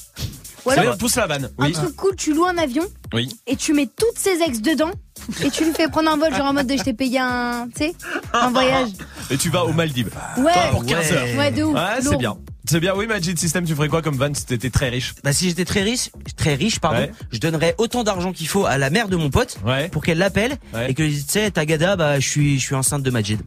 Ou 0.66 0.70
alors, 0.70 0.94
on 0.94 0.98
pousse 0.98 1.16
la 1.16 1.26
vanne. 1.26 1.50
un 1.58 1.64
Oui. 1.66 1.72
truc 1.72 1.94
cool, 1.96 2.16
tu 2.16 2.32
loues 2.34 2.46
un 2.46 2.56
avion 2.58 2.84
Oui. 3.12 3.28
et 3.46 3.56
tu 3.56 3.72
mets 3.74 3.86
toutes 3.86 4.18
ses 4.18 4.40
ex 4.42 4.60
dedans 4.62 4.90
et 5.44 5.50
tu 5.50 5.64
lui 5.64 5.72
fais 5.72 5.88
prendre 5.88 6.10
un 6.10 6.16
vol, 6.16 6.34
genre 6.34 6.46
en 6.46 6.52
mode 6.52 6.66
de 6.66 6.76
je 6.76 6.82
t'ai 6.82 6.94
payé 6.94 7.18
un, 7.18 7.68
tu 7.74 7.84
sais, 7.84 7.94
un 8.32 8.50
voyage. 8.50 8.88
Et 9.30 9.38
tu 9.38 9.48
vas 9.48 9.64
aux 9.64 9.72
Maldives. 9.72 10.10
Ouais. 10.36 10.52
Pour 10.70 10.84
15 10.84 11.10
Ouais. 11.10 11.16
heures. 11.16 11.38
Ouais, 11.38 11.50
de 11.50 11.62
ouf. 11.62 11.74
Ouais, 11.74 11.80
c'est 12.00 12.04
lourd. 12.10 12.18
bien. 12.18 12.36
C'est 12.68 12.80
bien. 12.80 12.94
Oui, 12.94 13.06
Magic 13.06 13.38
System, 13.38 13.64
tu 13.64 13.74
ferais 13.74 13.88
quoi 13.88 14.00
comme 14.02 14.16
vanne 14.16 14.34
si 14.34 14.44
t'étais 14.46 14.68
très 14.70 14.88
riche? 14.90 15.14
Bah 15.22 15.32
si 15.32 15.48
j'étais 15.48 15.64
très 15.64 15.82
riche, 15.82 16.10
très 16.36 16.54
riche 16.54 16.78
pardon, 16.78 16.98
Ouais. 17.00 17.12
je 17.30 17.38
donnerais 17.38 17.74
autant 17.78 18.04
d'argent 18.04 18.32
qu'il 18.32 18.48
faut 18.48 18.64
à 18.66 18.76
la 18.78 18.90
mère 18.90 19.08
de 19.08 19.16
mon 19.16 19.30
pote 19.30 19.56
Ouais. 19.64 19.88
pour 19.88 20.02
qu'elle 20.02 20.18
l'appelle 20.18 20.56
Ouais. 20.74 20.90
et 20.90 20.94
que 20.94 21.02
tu 21.02 21.22
sais 21.26 21.50
Tagada 21.50 21.96
bah 21.96 22.20
je 22.20 22.28
suis 22.28 22.58
je 22.58 22.64
suis 22.64 22.74
enceinte 22.74 23.02
de 23.02 23.10
Majid. 23.10 23.40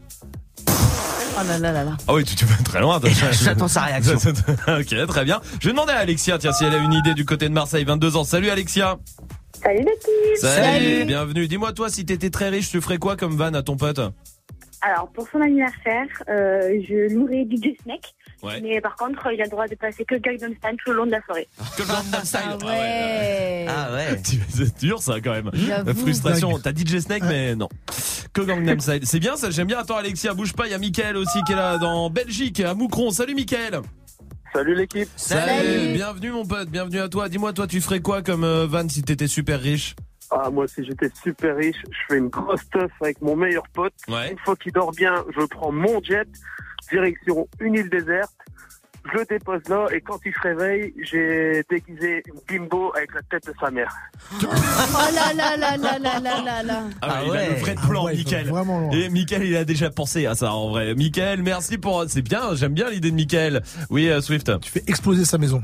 Oh 1.40 1.48
là 1.48 1.60
là 1.60 1.72
là 1.72 1.84
là. 1.84 1.92
Ah 2.08 2.16
oui, 2.16 2.24
tu, 2.24 2.36
tu 2.36 2.46
vas 2.46 2.56
très 2.64 2.82
loin. 2.82 3.00
toi. 3.00 3.10
J'attends 3.32 3.68
sa 3.68 3.82
réaction. 3.82 4.16
ok, 4.68 5.08
très 5.08 5.24
bien. 5.24 5.40
Je 5.60 5.68
vais 5.68 5.74
demander 5.74 5.94
à 5.94 5.98
Alexia, 5.98 6.40
tiens, 6.40 6.52
si 6.52 6.66
elle 6.66 6.74
a 6.74 6.78
une 6.78 6.94
idée 6.94 7.14
du 7.14 7.26
côté 7.26 7.48
de 7.48 7.54
Marseille, 7.54 7.84
22 7.84 8.16
ans. 8.16 8.24
Salut 8.24 8.50
Alexia. 8.50 8.98
Salut 9.62 9.80
l'équipe 9.80 10.36
Salut. 10.38 11.06
Bienvenue. 11.06 11.48
Dis-moi, 11.48 11.74
toi, 11.74 11.90
si 11.90 12.06
t'étais 12.06 12.32
très 12.32 12.50
riche, 12.50 12.72
tu 12.72 12.82
ferais 12.82 12.98
quoi 12.98 13.16
comme 13.16 13.36
vanne 13.38 13.56
à 13.56 13.62
ton 13.62 13.78
pote? 13.78 14.00
Alors, 14.82 15.10
pour 15.12 15.28
son 15.28 15.42
anniversaire, 15.42 16.08
euh, 16.30 16.80
je 16.88 17.14
louerai 17.14 17.46
DJ 17.46 17.78
Snake. 17.84 18.16
Ouais. 18.44 18.62
Mais 18.62 18.80
par 18.82 18.96
contre, 18.96 19.28
il 19.34 19.42
a 19.42 19.46
le 19.46 19.50
droit 19.50 19.68
de 19.68 19.76
passer 19.76 20.06
que 20.06 20.16
Gangnam 20.16 20.54
Style 20.56 20.78
tout 20.84 20.92
le 20.92 20.98
long 20.98 21.06
de 21.06 21.12
la 21.12 21.22
soirée. 21.24 21.48
Que 21.78 21.84
Gangnam 21.84 22.24
Style. 22.24 22.40
Ah 22.44 22.66
ouais. 22.66 23.66
Ah 23.68 23.94
ouais. 23.94 24.22
C'est 24.50 24.80
dur 24.80 25.02
ça 25.02 25.16
quand 25.22 25.32
même. 25.32 25.52
Frustration. 25.96 26.60
T'as 26.60 26.72
DJ 26.72 27.00
Snake 27.00 27.24
mais 27.24 27.56
non. 27.56 27.70
Que 28.34 28.42
Gangnam 28.42 28.80
Style. 28.80 29.02
C'est 29.04 29.20
bien 29.20 29.36
ça, 29.36 29.50
j'aime 29.50 29.68
bien. 29.68 29.80
Attends 29.80 29.98
Alexia, 29.98 30.34
bouge 30.34 30.54
pas. 30.54 30.68
Il 30.68 30.72
y 30.72 30.76
a 30.76 30.78
Mickaël 30.78 31.18
aussi 31.18 31.42
qui 31.44 31.54
est 31.54 31.56
là 31.56 31.78
dans 31.78 32.10
Belgique, 32.10 32.60
à 32.60 32.74
Moucron. 32.74 33.12
Salut 33.12 33.36
Mickaël. 33.36 33.82
Salut 34.54 34.76
l'équipe. 34.76 35.10
Salut. 35.16 35.94
Bienvenue 35.94 36.32
mon 36.32 36.46
pote, 36.46 36.70
bienvenue 36.70 37.00
à 37.00 37.10
toi. 37.10 37.30
Dis-moi, 37.30 37.54
toi, 37.54 37.68
tu 37.68 37.82
ferais 37.82 38.00
quoi 38.00 38.22
comme 38.22 38.44
euh, 38.44 38.66
van 38.66 38.88
si 38.88 39.04
t'étais 39.04 39.28
super 39.28 39.60
riche? 39.60 39.96
Ah, 40.32 40.50
moi, 40.50 40.68
si 40.68 40.84
j'étais 40.84 41.10
super 41.24 41.56
riche, 41.56 41.78
je 41.90 41.98
fais 42.10 42.18
une 42.18 42.28
grosse 42.30 42.68
teuf 42.70 42.92
avec 43.02 43.22
mon 43.22 43.36
meilleur 43.36 43.64
pote. 43.74 43.94
Ouais. 44.08 44.32
Une 44.32 44.38
fois 44.40 44.56
qu'il 44.56 44.72
dort 44.74 44.92
bien, 44.92 45.24
je 45.38 45.46
prends 45.46 45.72
mon 45.72 46.02
jet, 46.04 46.28
direction 46.92 47.48
une 47.60 47.76
île 47.76 47.90
déserte. 47.90 48.34
Je 49.14 49.20
le 49.20 49.26
dépose 49.26 49.62
là 49.70 49.86
et 49.94 50.02
quand 50.02 50.20
il 50.26 50.34
se 50.34 50.40
réveille, 50.42 50.94
j'ai 51.02 51.64
déguisé 51.70 52.24
une 52.26 52.60
bimbo 52.60 52.92
avec 52.94 53.14
la 53.14 53.22
tête 53.22 53.48
de 53.48 53.54
sa 53.58 53.72
mère. 53.72 53.96
Oh 54.44 54.48
là 55.16 55.34
là 55.34 55.56
là 55.56 55.78
là 55.78 55.98
là 55.98 56.20
là 56.20 56.42
là 56.44 56.64
là. 56.64 56.84
Ah, 57.02 57.24
ouais, 57.24 57.30
Ah 57.30 57.34
il 57.34 57.38
a 57.38 57.50
le 57.52 57.56
vrai 57.56 57.76
Ah 57.78 57.88
plan, 57.88 58.04
ouais, 58.06 58.12
va 58.12 58.18
Mickaël. 58.18 58.52
Et 58.92 59.10
Mickaël, 59.10 59.44
il 59.46 59.56
a 59.56 59.64
déjà 59.64 59.90
pensé 59.92 60.26
à 60.26 60.36
ça 60.36 60.52
en 60.52 60.72
vrai. 60.72 60.94
Mickaël, 60.94 61.42
merci 61.42 61.78
pour. 61.78 62.04
C'est 62.10 62.22
bien, 62.22 62.54
j'aime 62.56 62.74
bien 62.74 62.90
l'idée 62.90 63.12
de 63.12 63.16
Mickaël. 63.16 63.64
Oui, 63.90 64.10
euh, 64.10 64.20
Swift. 64.20 64.52
Tu 64.60 64.70
fais 64.72 64.84
exploser 64.88 65.24
sa 65.24 65.38
maison. 65.38 65.64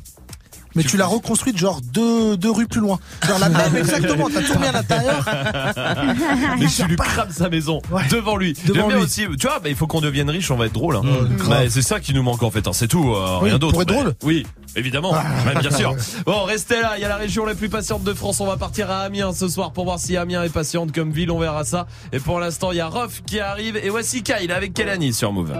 Mais 0.75 0.83
tu, 0.83 0.97
l'as 0.97 1.05
reconstruite 1.05 1.57
genre 1.57 1.81
deux, 1.81 2.35
deux 2.37 2.49
rues 2.51 2.67
plus 2.67 2.81
loin. 2.81 2.99
Genre 3.27 3.39
la 3.39 3.49
même 3.49 3.75
exactement, 3.75 4.27
t'as 4.33 4.41
tout 4.41 4.59
mis 4.59 4.65
à 4.67 4.71
l'intérieur. 4.71 5.23
Mais 6.59 6.65
tu 6.67 6.83
lui 6.85 6.95
crames 6.95 7.31
sa 7.31 7.49
maison 7.49 7.81
devant 8.09 8.35
lui. 8.37 8.53
Devant 8.65 8.89
lui. 8.89 8.95
aussi. 8.95 9.25
Tu 9.39 9.47
vois, 9.47 9.59
bah, 9.59 9.69
il 9.69 9.75
faut 9.75 9.87
qu'on 9.87 10.01
devienne 10.01 10.29
riche, 10.29 10.49
on 10.51 10.57
va 10.57 10.65
être 10.65 10.73
drôle. 10.73 10.95
Hein. 10.95 11.01
Bah, 11.47 11.69
c'est 11.69 11.81
ça 11.81 11.99
qui 11.99 12.13
nous 12.13 12.23
manque 12.23 12.43
en 12.43 12.51
fait. 12.51 12.67
hein, 12.67 12.73
C'est 12.73 12.87
tout, 12.87 13.13
euh, 13.13 13.39
Oui, 13.41 13.49
rien 13.49 13.59
d'autre. 13.59 13.73
pour 13.73 13.81
être 13.83 13.87
drôle 13.87 14.13
Oui, 14.23 14.45
évidemment. 14.75 15.11
Ah. 15.13 15.23
Bah, 15.45 15.59
bien 15.59 15.71
sûr. 15.71 15.95
Bon, 16.25 16.43
restez 16.43 16.81
là. 16.81 16.93
Il 16.97 17.01
y 17.01 17.05
a 17.05 17.09
la 17.09 17.17
région 17.17 17.45
la 17.45 17.55
plus 17.55 17.69
patiente 17.69 18.03
de 18.03 18.13
France. 18.13 18.39
On 18.39 18.45
va 18.47 18.57
partir 18.57 18.89
à 18.89 18.99
Amiens 19.01 19.33
ce 19.33 19.47
soir 19.47 19.71
pour 19.73 19.83
voir 19.85 19.99
si 19.99 20.17
Amiens 20.17 20.43
est 20.43 20.49
patiente 20.49 20.91
comme 20.91 21.11
ville. 21.11 21.31
On 21.31 21.39
verra 21.39 21.63
ça. 21.63 21.85
Et 22.11 22.19
pour 22.19 22.39
l'instant, 22.39 22.71
il 22.71 22.77
y 22.77 22.81
a 22.81 22.87
Rof 22.87 23.21
qui 23.25 23.39
arrive 23.39 23.77
et 23.77 23.89
voici 23.89 24.23
Kyle 24.23 24.51
avec 24.51 24.73
Kelani 24.73 25.13
sur 25.13 25.31
Move. 25.33 25.53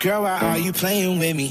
Girl, 0.00 0.22
why 0.22 0.30
are 0.40 0.58
you 0.58 0.72
playing 0.72 1.18
with 1.18 1.34
me? 1.34 1.50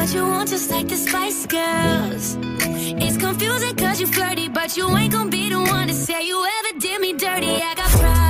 what 0.00 0.14
you 0.14 0.26
want, 0.26 0.48
just 0.48 0.70
like 0.70 0.88
the 0.88 0.96
Spice 0.96 1.44
Girls. 1.44 2.38
It's 3.04 3.18
confusing 3.18 3.76
cause 3.76 4.00
you 4.00 4.06
flirty, 4.06 4.48
but 4.48 4.74
you 4.74 4.88
ain't 4.96 5.12
gonna 5.12 5.28
be 5.28 5.50
the 5.50 5.58
one 5.58 5.88
to 5.88 5.94
say 5.94 6.26
you 6.26 6.42
ever 6.58 6.78
did 6.78 7.00
me 7.02 7.12
dirty. 7.12 7.56
I 7.62 7.74
got 7.74 7.90
pride 7.90 8.29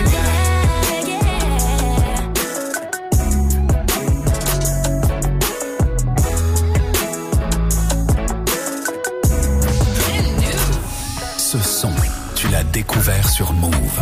découvert 12.81 13.29
sur 13.29 13.53
Move. 13.53 13.99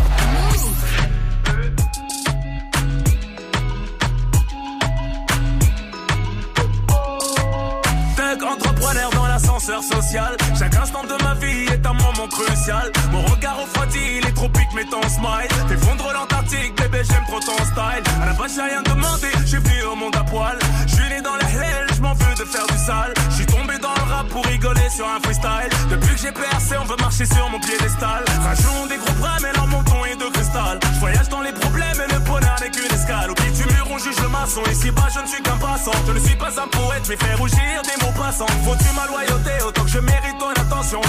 Tech 8.16 8.42
entrepreneur 8.42 9.10
dans 9.14 9.28
l'ascenseur 9.28 9.84
social. 9.84 10.38
Chaque 10.58 10.76
instant 10.78 11.04
de 11.04 11.22
ma 11.22 11.34
vie 11.36 11.66
est 11.74 11.86
un 11.86 11.92
moment 11.92 12.30
crucial. 12.32 12.90
Mon 13.12 13.22
regard 13.24 13.58
refroidit 13.60 14.22
les 14.24 14.32
tropiques, 14.32 14.74
mais 14.74 14.86
ton 14.86 15.02
smile. 15.10 15.78
Fondre 15.82 16.14
l'Antarctique, 16.14 16.74
bébé, 16.78 17.02
j'aime 17.04 17.26
trop 17.28 17.42
ton 17.42 17.58
style. 17.66 18.04
À 18.24 18.26
la 18.28 18.34
base, 18.34 18.54
j'ai 18.56 18.62
rien 18.62 18.82
demandé, 18.84 19.28
j'ai 19.46 19.58
venu 19.58 19.84
au 19.92 19.96
monde 19.98 20.16
à 20.16 20.24
poil. 20.24 20.58
Je 20.88 20.94
suis 20.96 21.10
né 21.10 21.22
dans 21.22 21.36
la 21.36 21.50
hell, 21.50 21.89
je 22.00 22.04
m'en 22.04 22.14
veux 22.14 22.36
de 22.36 22.46
faire 22.46 22.66
du 22.68 22.78
sale. 22.78 23.14
Je 23.30 23.36
suis 23.36 23.46
tombé 23.46 23.78
dans 23.78 23.94
le 23.94 24.06
rap 24.12 24.28
pour 24.30 24.46
rigoler 24.46 24.90
sur 24.90 25.06
un 25.06 25.20
freestyle. 25.20 25.70
Depuis 25.92 26.16
que 26.16 26.22
j'ai 26.22 26.32
percé, 26.32 26.76
on 26.82 26.86
veut 26.86 26.96
marcher 27.00 27.26
sur 27.26 27.50
mon 27.50 27.60
piédestal. 27.60 28.24
Rajoutons 28.42 28.88
des 28.88 28.98
gros 28.98 29.14
bras, 29.20 29.38
mais 29.42 29.52
leur 29.54 29.68
menton 29.68 30.06
est 30.06 30.16
de 30.16 30.30
cristal. 30.32 30.80
Je 30.94 31.00
voyage 31.00 31.28
dans 31.30 31.42
les 31.42 31.52
problèmes 31.52 32.00
et 32.00 32.14
le 32.14 32.20
bonheur 32.20 32.56
n'est 32.62 32.72
qu'une 32.72 32.92
escale. 32.92 33.30
Au 33.32 33.36
pied 33.36 33.52
du 33.52 33.64
mur, 33.64 33.86
on 33.92 33.98
juge 33.98 34.20
le 34.22 34.30
maçon. 34.30 34.62
Ici 34.72 34.92
bas, 34.92 35.10
je 35.14 35.20
ne 35.20 35.28
suis 35.28 35.42
qu'un 35.44 35.58
passant. 35.58 35.98
Je 36.08 36.14
ne 36.14 36.20
suis 36.20 36.36
pas 36.36 36.54
un 36.64 36.68
poète, 36.68 37.04
je 37.04 37.10
vais 37.10 37.18
faire 37.18 37.38
rougir 37.38 37.82
des 37.84 38.06
mots 38.06 38.16
passants. 38.18 38.54
Faut-tu 38.64 38.90
ma 38.96 39.06
loyauté 39.08 39.52
autant 39.68 39.84
que 39.84 39.92
je 39.92 40.00
mérite 40.00 40.38
ton 40.40 40.52
attention? 40.52 41.02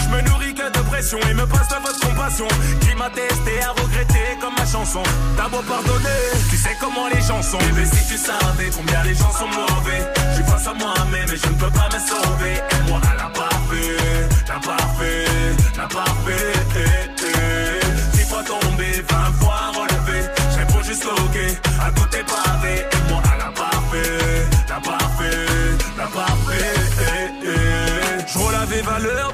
Pression 1.01 1.19
et 1.31 1.35
me 1.35 1.47
passe 1.47 1.69
de 1.69 1.77
votre 1.77 2.01
compassion. 2.01 2.49
Qui 2.81 2.95
m'a 2.95 3.09
testé 3.11 3.63
à 3.63 3.71
regretter 3.71 4.37
comme 4.41 4.55
ma 4.59 4.67
chanson. 4.67 5.03
T'as 5.37 5.49
beau 5.49 5.63
pardonner, 5.63 6.23
tu 6.51 6.57
sais 6.57 6.77
comment 6.81 7.09
les 7.09 7.23
gens 7.23 7.43
sont. 7.43 7.59
Bébé, 7.59 7.85
si 7.87 8.07
tu 8.07 8.17
savais 8.19 8.71
combien 8.77 9.03
les 9.05 9.15
gens 9.15 9.33
sont 9.33 9.49
mauvais. 9.49 10.03
Je 10.37 10.43
face 10.43 10.67
à 10.67 10.75
moi-même 10.75 11.29
mais 11.31 11.37
je 11.37 11.49
ne 11.49 11.55
peux 11.55 11.71
pas 11.71 11.89
me 11.95 12.01
sauver. 12.11 12.55
Et 12.55 12.89
moi, 12.89 13.01
à 13.11 13.15
la 13.17 13.31
parfait, 13.31 13.97
la 14.49 14.59
parfait, 14.61 15.25
la 15.77 15.87
parfait. 15.89 16.53
Eh, 16.77 17.25
eh. 17.25 18.17
Dix 18.17 18.29
fois 18.29 18.43
tombé, 18.43 19.05
vingt 19.09 19.33
fois 19.41 19.73
relevé. 19.81 20.21
Je 20.53 20.59
réponds 20.59 20.83
juste 20.83 21.07
ok 21.07 21.37
à 21.81 21.91
tout 21.93 22.11
pavé. 22.11 23.00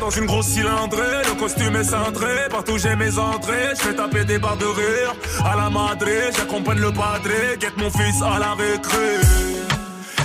Dans 0.07 0.11
une 0.11 0.27
grosse 0.27 0.47
cylindrée. 0.47 1.23
Le 1.25 1.35
costume 1.35 1.75
est 1.75 1.85
cintré, 1.85 2.49
partout 2.49 2.79
j'ai 2.79 2.95
mes 2.95 3.19
entrées. 3.19 3.71
Je 3.77 3.83
fais 3.83 3.95
taper 3.95 4.25
des 4.25 4.39
barres 4.39 4.57
de 4.57 4.65
rire 4.65 5.13
à 5.45 5.57
la 5.57 5.69
madré. 5.69 6.31
J'accompagne 6.37 6.79
le 6.79 6.93
padré, 6.93 7.57
guette 7.59 7.77
mon 7.77 7.91
fils 7.91 8.23
à 8.23 8.39
la 8.39 8.55
récré. 8.55 9.09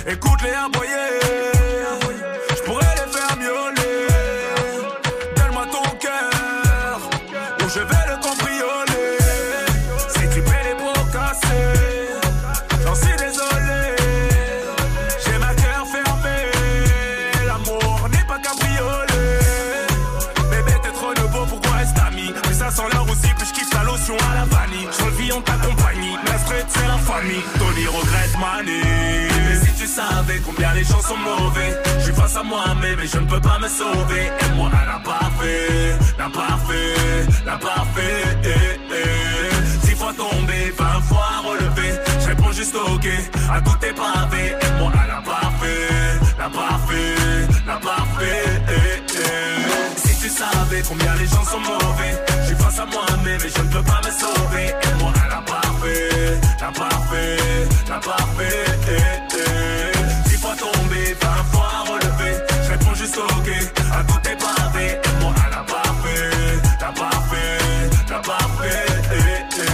Écoute 0.06 0.40
les 0.42 0.52
aboyer, 0.52 1.08
je 2.56 2.62
pourrais 2.62 2.94
les 2.94 3.12
faire 3.12 3.36
miauler. 3.36 3.81
Tony 27.22 27.86
regrette 27.86 28.36
Mani. 28.38 28.80
Bébé, 28.82 29.54
si 29.64 29.72
tu 29.80 29.86
savais 29.86 30.40
combien 30.44 30.72
les 30.74 30.82
gens 30.82 31.00
sont 31.00 31.16
mauvais. 31.16 31.72
Je 31.98 32.04
suis 32.04 32.12
face 32.14 32.36
à 32.36 32.42
moi-même 32.42 32.98
et 32.98 33.06
je 33.06 33.18
ne 33.18 33.26
peux 33.26 33.40
pas 33.40 33.58
me 33.60 33.68
sauver. 33.68 34.24
Et 34.40 34.54
moi, 34.56 34.68
à 34.72 34.86
la 34.86 34.98
parfait, 34.98 35.96
la 36.18 36.28
parfait, 36.28 36.94
la 37.46 37.56
parfait. 37.58 38.24
Eh, 38.44 38.48
eh. 38.90 39.86
Six 39.86 39.94
fois 39.94 40.12
tombé, 40.14 40.72
vingt 40.76 41.00
fois 41.02 41.30
relevé. 41.44 41.94
Je 42.20 42.26
réponds 42.26 42.52
juste 42.52 42.74
ok 42.74 43.06
à 43.52 43.60
tout 43.60 43.76
tes 43.80 43.92
pavés. 43.92 44.56
Et 44.60 44.80
moi, 44.80 44.92
à 44.92 45.06
la 45.06 45.22
parfait, 45.22 45.88
la 46.38 46.48
parfait, 46.50 47.14
la 47.66 47.76
parfait. 47.76 48.44
Eh. 48.68 49.96
Si 49.96 50.18
tu 50.20 50.28
savais 50.28 50.82
combien 50.88 51.14
les 51.14 51.26
gens 51.26 51.44
sont 51.44 51.60
mauvais. 51.60 52.14
Je 52.42 52.46
suis 52.48 52.56
face 52.56 52.80
à 52.80 52.86
moi-même 52.86 53.40
et 53.40 53.52
je 53.56 53.62
ne 53.62 53.68
peux 53.68 53.82
pas 53.82 54.00
parfait. 58.00 58.64
Eh, 58.88 58.92
eh. 59.36 60.28
Dix 60.28 60.36
fois 60.36 60.54
tombé, 60.56 61.16
vingt 61.20 61.44
fois 61.52 61.84
relevé. 61.86 62.30
Je 62.64 62.70
réponds 62.70 62.94
juste 62.94 63.18
ok, 63.18 63.48
à 63.92 64.04
tout 64.04 64.28
est 64.28 64.36
pavé. 64.36 64.86
Et 65.04 65.20
moi, 65.20 65.34
à 65.44 65.50
la 65.50 65.62
parfait, 65.62 66.30
t'as 66.78 66.92
parfait, 66.92 67.58
t'as 68.06 68.20
parfait. 68.20 68.86
Eh, 69.12 69.18
eh. 69.58 69.72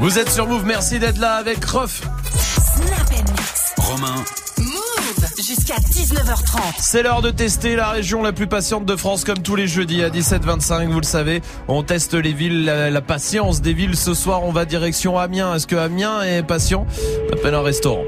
Vous 0.00 0.18
êtes 0.18 0.30
sur 0.30 0.46
Move, 0.46 0.64
merci 0.64 0.98
d'être 0.98 1.18
là 1.18 1.34
avec 1.34 1.64
Ruff. 1.64 2.00
Snap 2.34 3.10
Mix. 3.10 3.74
Romain, 3.76 4.24
jusqu'à 5.42 5.76
19h30. 5.76 6.74
C'est 6.78 7.02
l'heure 7.02 7.22
de 7.22 7.30
tester 7.30 7.76
la 7.76 7.90
région 7.90 8.22
la 8.22 8.32
plus 8.32 8.46
patiente 8.46 8.84
de 8.84 8.96
France 8.96 9.24
comme 9.24 9.42
tous 9.42 9.56
les 9.56 9.66
jeudis 9.66 10.02
à 10.02 10.08
17h25, 10.10 10.88
vous 10.88 11.00
le 11.00 11.04
savez. 11.04 11.40
On 11.68 11.82
teste 11.82 12.14
les 12.14 12.32
villes, 12.32 12.64
la, 12.64 12.90
la 12.90 13.00
patience 13.00 13.60
des 13.60 13.72
villes. 13.72 13.96
Ce 13.96 14.14
soir, 14.14 14.44
on 14.44 14.52
va 14.52 14.64
direction 14.64 15.18
Amiens. 15.18 15.54
Est-ce 15.54 15.66
que 15.66 15.76
Amiens 15.76 16.22
est 16.22 16.42
patient? 16.42 16.86
On 17.28 17.32
appelle 17.32 17.54
un 17.54 17.62
restaurant. 17.62 18.04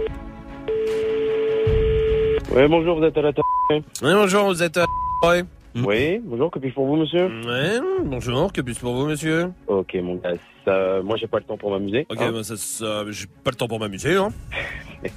Oui, 2.55 2.69
bonjour, 2.69 2.99
vous 2.99 3.05
êtes 3.05 3.17
à 3.17 3.23
la 3.23 3.33
table. 3.33 3.47
Oui, 3.71 3.83
bonjour, 4.03 4.45
vous 4.47 4.63
êtes 4.63 4.77
à... 4.77 4.85
Ouais. 5.27 5.45
Oui, 5.75 6.21
bonjour, 6.23 6.51
que 6.51 6.59
puis-je 6.59 6.75
pour 6.75 6.87
vous, 6.87 6.97
monsieur? 6.97 7.25
Ouais, 7.47 7.81
bonjour, 8.05 8.53
que 8.53 8.61
puis-je 8.61 8.81
pour 8.81 8.93
vous, 8.93 9.07
monsieur? 9.07 9.51
Ok, 9.69 9.97
mon 10.03 10.17
gars, 10.17 10.33
ça, 10.65 11.01
moi 11.03 11.17
j'ai 11.17 11.27
pas 11.27 11.39
le 11.39 11.45
temps 11.45 11.57
pour 11.57 11.71
m'amuser. 11.71 12.07
Ok, 12.11 12.21
hein. 12.21 12.33
bah, 12.33 12.43
ça, 12.43 12.57
ça- 12.57 13.05
j'ai 13.11 13.27
pas 13.27 13.51
le 13.51 13.57
temps 13.57 13.69
pour 13.69 13.81
m'amuser, 13.81 14.17
hein. 14.17 14.31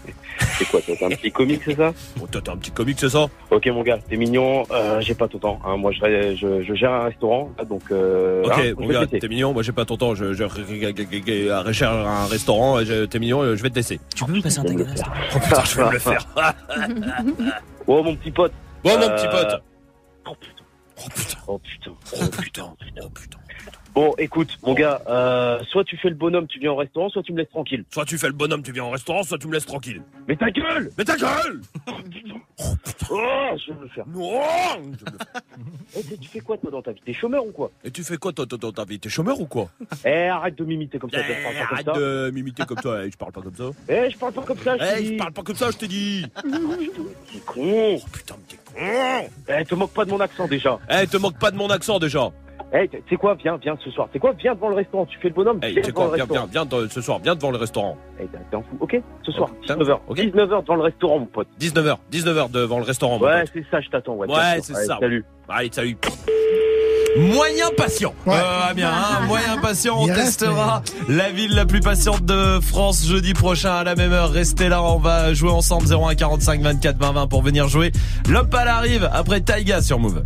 C'est 0.58 0.65
quoi, 0.69 0.81
toi, 0.81 0.95
t'es 0.97 1.05
un 1.05 1.10
petit 1.10 1.31
comique, 1.31 1.62
c'est 1.63 1.75
ça? 1.75 1.93
Bon, 2.17 2.25
toi, 2.27 2.41
t'es 2.41 2.49
un 2.49 2.58
petit 2.58 2.71
comique, 2.71 2.97
c'est 2.99 3.10
ça 3.10 3.27
Ok, 3.51 3.67
mon 3.67 3.84
gars, 3.84 3.99
t'es 3.99 4.17
mignon, 4.17 4.63
euh, 4.71 4.99
j'ai 5.01 5.13
pas 5.13 5.27
le 5.31 5.38
temps. 5.39 5.60
Hein. 5.65 5.77
Moi, 5.77 5.91
je, 5.91 6.36
je, 6.36 6.63
je 6.63 6.73
gère 6.73 6.91
un 6.91 7.03
restaurant, 7.03 7.51
là, 7.58 7.65
donc... 7.65 7.84
Euh, 7.91 8.43
Ok, 8.43 8.53
hein, 8.58 8.73
mon 8.77 8.88
gars, 8.88 9.05
t'es 9.05 9.27
mignon, 9.27 9.53
moi 9.53 9.63
j'ai 9.63 9.71
pas 9.73 9.86
ton 9.86 9.97
temps, 9.97 10.15
je, 10.15 10.34
je, 10.34 10.43
je 10.47 11.51
recherche 11.65 11.93
un 11.95 12.25
restaurant, 12.27 12.79
t'es 13.10 13.19
mignon, 13.19 13.55
je 13.55 13.62
vais 13.62 13.69
te 13.69 13.75
laisser. 13.75 13.99
Tu 14.15 14.23
peux 14.25 14.31
me 14.34 14.41
passer 14.41 14.60
un 14.60 14.63
faire. 14.63 15.12
Oh 15.36 15.39
putain, 15.39 15.63
je 15.63 15.75
vais 15.77 15.86
me 15.86 15.91
le 15.91 15.99
faire. 15.99 16.25
Oh, 17.88 18.01
mon 18.01 18.15
petit 18.15 18.31
pote. 18.31 18.51
Bon, 18.84 18.97
mon 18.97 19.03
Euh, 19.03 19.15
petit 19.15 19.27
pote. 19.27 19.62
Oh 20.27 20.34
putain. 20.39 20.63
Oh 20.97 21.10
putain. 21.10 21.38
Oh 21.47 21.60
putain. 21.60 21.91
Oh 22.13 22.27
putain. 22.31 22.73
Oh 23.03 23.10
putain. 23.10 23.38
Bon, 23.95 24.13
écoute, 24.17 24.58
mon 24.62 24.73
gars, 24.73 25.01
euh, 25.08 25.63
soit 25.69 25.86
tu 25.86 25.95
fais 25.95 26.10
le 26.10 26.15
bonhomme, 26.15 26.47
tu 26.47 26.60
viens 26.60 26.71
au 26.73 26.75
restaurant, 26.75 27.08
soit 27.08 27.23
tu 27.23 27.31
me 27.31 27.38
laisses 27.38 27.49
tranquille. 27.49 27.86
Soit 27.93 28.03
tu 28.03 28.17
fais 28.17 28.27
le 28.27 28.34
bonhomme, 28.34 28.62
tu 28.62 28.73
viens 28.73 28.84
au 28.84 28.89
restaurant, 28.89 29.23
soit 29.23 29.38
tu 29.38 29.47
me 29.47 29.53
laisses 29.53 29.65
tranquille. 29.65 30.01
Mais 30.27 30.36
ta 30.36 30.51
gueule 30.51 30.89
Mais 30.97 31.05
ta 31.05 31.15
gueule 31.15 31.62
Oh, 33.10 33.15
je 33.58 33.71
vais 33.71 33.77
me 33.77 33.84
le 33.84 33.88
faire. 33.89 34.05
Non 34.08 34.41
je 34.99 35.05
me- 35.05 35.17
Eh, 35.97 36.03
tu- 36.03 36.17
tu 36.17 36.27
fais 36.29 36.39
quoi, 36.41 36.58
toi, 36.58 36.71
dans 36.71 36.81
ta 36.81 36.91
vie? 36.91 36.99
T'es 37.05 37.13
chômeur 37.13 37.45
ou 37.45 37.51
quoi? 37.53 37.71
Et 37.86 37.91
tu 37.91 38.03
fais 38.03 38.17
quoi 38.17 38.34
toi, 38.34 38.45
toi, 38.45 38.58
dans 38.58 38.71
ta 38.73 38.84
vie? 38.84 38.99
T'es 38.99 39.08
chômeur 39.08 39.39
ou 39.39 39.45
quoi? 39.45 39.69
Eh, 40.03 40.27
arrête 40.27 40.55
de 40.58 40.65
m'imiter 40.65 40.99
comme 40.99 41.12
ça, 41.12 41.19
Eh, 41.19 41.23
je 41.23 41.43
parle 41.43 41.55
pas 41.55 41.62
Arrête 41.73 41.86
comme 41.86 41.93
ça. 41.95 41.99
de 42.01 42.31
m'imiter 42.31 42.63
comme 42.65 42.77
ça, 42.84 43.05
eh, 43.05 43.12
je 43.12 43.17
parle 43.17 43.31
pas 43.31 43.41
comme 43.41 43.55
ça. 43.55 43.63
Eh, 43.88 44.10
je 44.12 44.17
parle 44.17 44.34
pas 44.34 44.41
comme 44.41 44.58
ça, 44.58 44.77
je 44.77 44.84
Eh, 44.84 44.91
te 44.91 44.97
je 45.05 45.10
dis. 45.12 45.17
parle 45.17 45.31
pas 45.31 45.41
comme 45.43 45.55
ça, 45.55 45.71
je 45.71 45.77
t'ai 45.77 45.88
dit 45.88 46.25
T'es 47.31 47.39
con. 47.45 47.62
Oh 47.95 47.99
putain, 48.12 48.36
mais 48.38 48.45
t'es 48.49 48.58
con 48.65 49.55
Eh, 49.58 49.63
te 49.63 49.75
moque 49.75 49.91
pas 49.93 50.03
de 50.03 50.10
mon 50.12 50.19
accent 50.19 50.47
déjà. 50.49 50.79
Eh, 50.89 51.08
te 51.08 51.15
moque 51.15 51.39
pas 51.39 51.51
de 51.51 51.55
mon 51.55 51.69
accent 51.69 51.97
déjà 51.99 52.29
Eh, 52.73 52.88
tu 52.89 52.97
sais 53.10 53.15
quoi, 53.15 53.36
viens, 53.36 53.58
viens 53.58 53.75
ce 53.84 53.89
soir. 53.91 54.10
C'est 54.12 54.19
quoi, 54.19 54.34
viens 54.38 54.54
devant 54.56 54.69
le 54.69 54.75
restaurant. 54.75 55.06
Tu 55.06 55.17
fais 55.19 55.30
le 55.30 55.34
bonhomme, 55.34 55.60
Eh, 55.63 55.67
viens 55.67 55.75
tu 55.75 55.84
sais 55.86 55.91
devant 55.91 56.08
quoi, 56.08 56.12
le 56.12 56.15
viens, 56.17 56.25
viens, 56.25 56.41
restaurant. 56.41 56.65
viens 56.69 56.82
de- 56.84 56.88
ce 56.89 57.01
soir, 57.01 57.19
viens 57.23 57.36
devant 57.36 57.51
le 57.51 57.58
restaurant. 57.58 57.97
Eh, 58.19 58.23
t'es 58.25 58.38
t'es 58.51 58.58
un 58.58 58.62
fou. 58.62 58.78
Ok, 58.82 59.01
ce 59.25 59.32
soir, 59.32 59.49
Oh, 59.51 59.58
putain, 59.62 59.75
19h. 59.75 59.99
ok. 60.08 60.17
19h 60.17 60.62
devant 60.63 60.75
le 60.75 60.82
restaurant, 60.82 61.19
mon 61.19 61.25
pote. 61.25 61.47
19h, 61.60 61.97
19h 62.12 62.49
devant 62.49 62.80
le 62.80 62.84
restaurant, 62.86 63.19
mon 63.19 63.25
Ouais, 63.25 63.45
c'est 63.54 63.63
ça, 63.71 63.80
je 63.82 63.89
t'attends. 63.89 64.15
Ouais, 64.15 64.28
Ouais, 64.28 64.60
c'est 64.62 64.73
ça. 64.73 64.97
Salut. 64.99 65.23
Allez, 65.47 65.69
salut 65.71 65.97
Moyen 67.17 67.69
patient. 67.78 68.13
Ouais. 68.25 68.34
Euh, 68.36 68.73
bien, 68.73 68.89
hein, 68.89 69.21
moyen 69.28 69.56
patient. 69.62 69.95
On 69.97 70.06
testera 70.08 70.82
la 71.08 71.30
ville 71.32 71.56
la 71.56 71.65
plus 71.65 71.80
patiente 71.80 72.25
de 72.25 72.60
France 72.60 73.08
jeudi 73.08 73.34
prochain 73.34 73.71
à 73.73 73.84
la 73.86 73.95
même 73.95 74.12
heure. 74.12 74.32
Restez 74.32 74.67
là, 74.67 74.84
on 74.84 74.97
va 74.99 75.34
jouer 75.34 75.51
ensemble 75.51 75.86
01 75.88 76.15
45 76.15 76.60
24 76.62 76.97
20 76.97 77.13
20 77.13 77.28
pour 77.28 77.41
venir 77.41 77.69
jouer. 77.69 77.93
L'Opal 78.30 78.67
arrive 78.67 79.10
après 79.13 79.39
Taiga 79.39 79.82
sur 79.82 79.97
Move. 79.97 80.25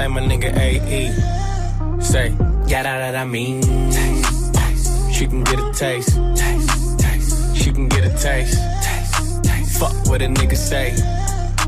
like 0.00 0.10
my 0.10 0.20
nigga 0.22 0.50
AE. 0.56 2.00
Say, 2.00 2.28
yeah, 2.66 2.82
that, 2.82 3.12
that 3.12 3.16
I 3.16 3.26
mean. 3.26 3.60
Taste, 3.92 4.54
taste. 4.54 5.12
She 5.12 5.26
can 5.26 5.44
get 5.44 5.58
a 5.58 5.72
taste. 5.74 6.16
Taste, 6.36 6.98
taste. 6.98 7.56
She 7.56 7.70
can 7.70 7.86
get 7.86 8.04
a 8.06 8.08
taste. 8.16 8.58
Taste, 8.82 9.44
taste. 9.44 9.78
Fuck 9.78 9.92
what 10.06 10.22
a 10.22 10.26
nigga 10.26 10.56
say. 10.56 10.92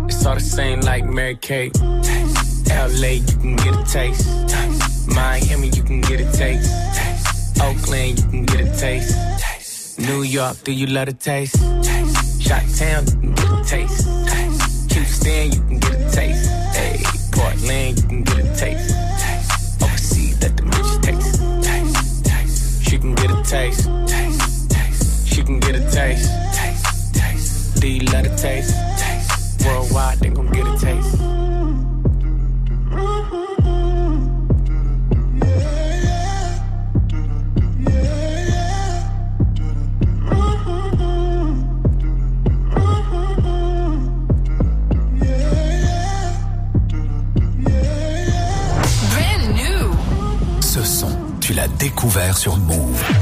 It's 0.08 0.24
all 0.24 0.34
the 0.34 0.40
same 0.40 0.80
like 0.80 1.04
Mary 1.04 1.36
Kate. 1.36 1.74
Taste, 1.74 2.68
LA, 2.70 3.20
you 3.20 3.36
can 3.42 3.56
get 3.56 3.74
a 3.76 3.84
taste. 3.84 4.24
taste. 4.48 5.08
Miami, 5.08 5.68
you 5.68 5.82
can 5.82 6.00
get 6.00 6.20
a 6.20 6.32
taste. 6.32 6.72
taste. 6.96 7.60
Oakland, 7.60 8.18
you 8.18 8.28
can 8.30 8.46
get 8.46 8.60
a 8.60 8.78
taste. 8.78 9.14
taste. 9.40 9.98
New 9.98 10.22
York, 10.22 10.56
do 10.64 10.72
you 10.72 10.86
love 10.86 11.08
a 11.08 11.12
taste? 11.12 11.56
taste. 11.82 12.40
Shot 12.40 12.62
Town, 12.78 13.04
you 13.04 13.12
can 13.12 13.34
get 13.34 13.52
a 13.52 13.64
taste. 13.64 14.08
taste. 14.26 14.92
Houston, 14.92 15.52
you 15.52 15.60
can 15.68 15.78
get 15.78 16.00
a 16.00 16.10
taste. 16.10 16.50
Hey, 16.72 17.02
Portland, 17.32 18.11
taste. 23.52 23.90
taste. 24.06 24.70
taste. 24.70 25.28
She 25.28 25.42
can 25.42 25.60
get 25.60 25.74
a 25.74 25.80
taste. 25.90 26.30
taste. 26.54 27.14
taste. 27.14 27.84
You 27.84 28.00
love 28.12 28.24
a 28.24 28.34
taste? 28.34 28.74
taste. 28.96 29.66
Worldwide, 29.66 30.18
they 30.20 30.30
gon' 30.30 30.50
get 30.50 30.66
a 30.66 30.78
taste. 30.78 31.18
Brand 49.12 49.54
new. 49.54 50.62
ce 50.62 50.82
son, 50.82 51.10
tu 51.40 51.52
l'as 51.52 51.68
découvert 51.68 52.38
sur 52.38 52.56
Move. 52.56 53.21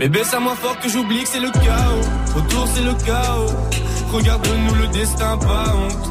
Bébé, 0.00 0.22
à 0.32 0.40
moi 0.40 0.56
fort 0.56 0.78
que 0.78 0.88
j'oublie 0.88 1.24
que 1.24 1.28
c'est 1.28 1.40
le 1.40 1.50
chaos. 1.50 2.34
Autour, 2.34 2.66
c'est 2.68 2.82
le 2.82 2.94
chaos. 3.04 3.50
Regarde-nous 4.10 4.74
le 4.76 4.86
destin, 4.86 5.36
pas 5.36 5.74
honte. 5.76 6.10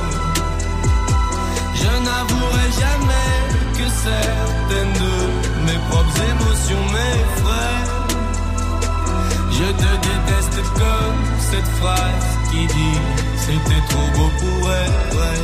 Je 1.91 1.97
n'avouerai 2.05 2.67
jamais 2.79 3.31
que 3.73 3.89
certaines 3.89 4.93
de 4.93 5.13
mes 5.65 5.79
propres 5.89 6.21
émotions 6.31 6.83
m'effraient. 6.93 7.85
Je 9.51 9.65
te 9.71 9.91
déteste 10.07 10.61
comme 10.73 11.21
cette 11.39 11.67
phrase 11.79 12.27
qui 12.51 12.65
dit 12.67 12.99
c'était 13.37 13.83
trop 13.89 14.07
beau 14.15 14.29
pour 14.39 14.71
être 14.71 15.15
vrai. 15.15 15.37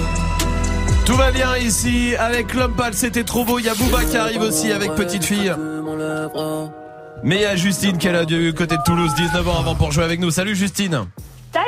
Tout 1.05 1.15
va 1.15 1.31
bien 1.31 1.57
ici 1.57 2.15
avec 2.17 2.53
l'homme 2.53 2.75
pâle, 2.75 2.93
c'était 2.93 3.23
trop 3.23 3.43
beau. 3.43 3.59
Il 3.59 3.65
y 3.65 3.69
a 3.69 3.75
Booba 3.75 4.03
qui 4.05 4.17
arrive 4.17 4.41
aussi 4.41 4.71
avec 4.71 4.95
petite 4.95 5.25
fille. 5.25 5.53
Mais 7.23 7.35
il 7.35 7.41
y 7.41 7.45
a 7.45 7.55
Justine 7.55 7.97
qui 7.97 8.07
est 8.07 8.13
là 8.13 8.25
du 8.25 8.53
côté 8.53 8.77
de 8.77 8.83
Toulouse, 8.85 9.11
19 9.15 9.47
ans 9.47 9.59
avant 9.59 9.75
pour 9.75 9.91
jouer 9.91 10.03
avec 10.03 10.19
nous. 10.19 10.31
Salut 10.31 10.55
Justine. 10.55 11.05
Salut 11.53 11.65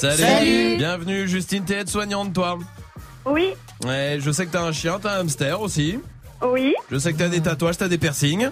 Salut. 0.00 0.22
Salut. 0.22 0.76
Bienvenue 0.76 1.28
Justine, 1.28 1.64
t'es 1.64 1.74
aide-soignante 1.74 2.32
toi. 2.32 2.58
Oui, 3.30 3.48
Ouais, 3.86 4.18
je 4.20 4.30
sais 4.32 4.46
que 4.46 4.50
t'as 4.52 4.62
un 4.62 4.72
chien, 4.72 4.98
t'as 5.00 5.16
un 5.18 5.20
hamster 5.20 5.60
aussi. 5.60 5.98
oui, 6.42 6.74
Je 6.90 6.98
sais 6.98 7.12
que 7.12 7.18
t'as 7.18 7.28
des 7.28 7.40
tatouages, 7.40 7.76
t'as 7.78 7.88
des 7.88 7.98
piercings. 7.98 8.48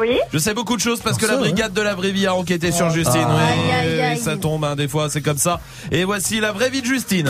oui. 0.00 0.18
Je 0.32 0.38
sais 0.38 0.54
beaucoup 0.54 0.76
de 0.76 0.80
choses 0.80 1.00
parce 1.00 1.16
que 1.16 1.26
ça, 1.26 1.32
la 1.32 1.38
ouais. 1.38 1.48
brigade 1.48 1.72
de 1.72 1.80
la 1.82 1.94
vraie 1.94 2.12
vie 2.12 2.26
a 2.26 2.34
enquêté 2.34 2.70
sur 2.72 2.88
Justine. 2.90 3.26
Ah. 3.26 3.34
Oui, 3.36 3.72
Aïe, 3.72 3.88
aïe, 3.94 4.00
aïe. 4.00 4.18
ça 4.18 4.36
tombe, 4.36 4.64
hein, 4.64 4.76
des 4.76 4.86
fois 4.88 5.08
c'est 5.10 5.22
comme 5.22 5.38
ça. 5.38 5.60
Et 5.90 6.04
voici 6.04 6.38
la 6.40 6.52
vraie 6.52 6.70
vie 6.70 6.80
de 6.82 6.86
Justine. 6.86 7.28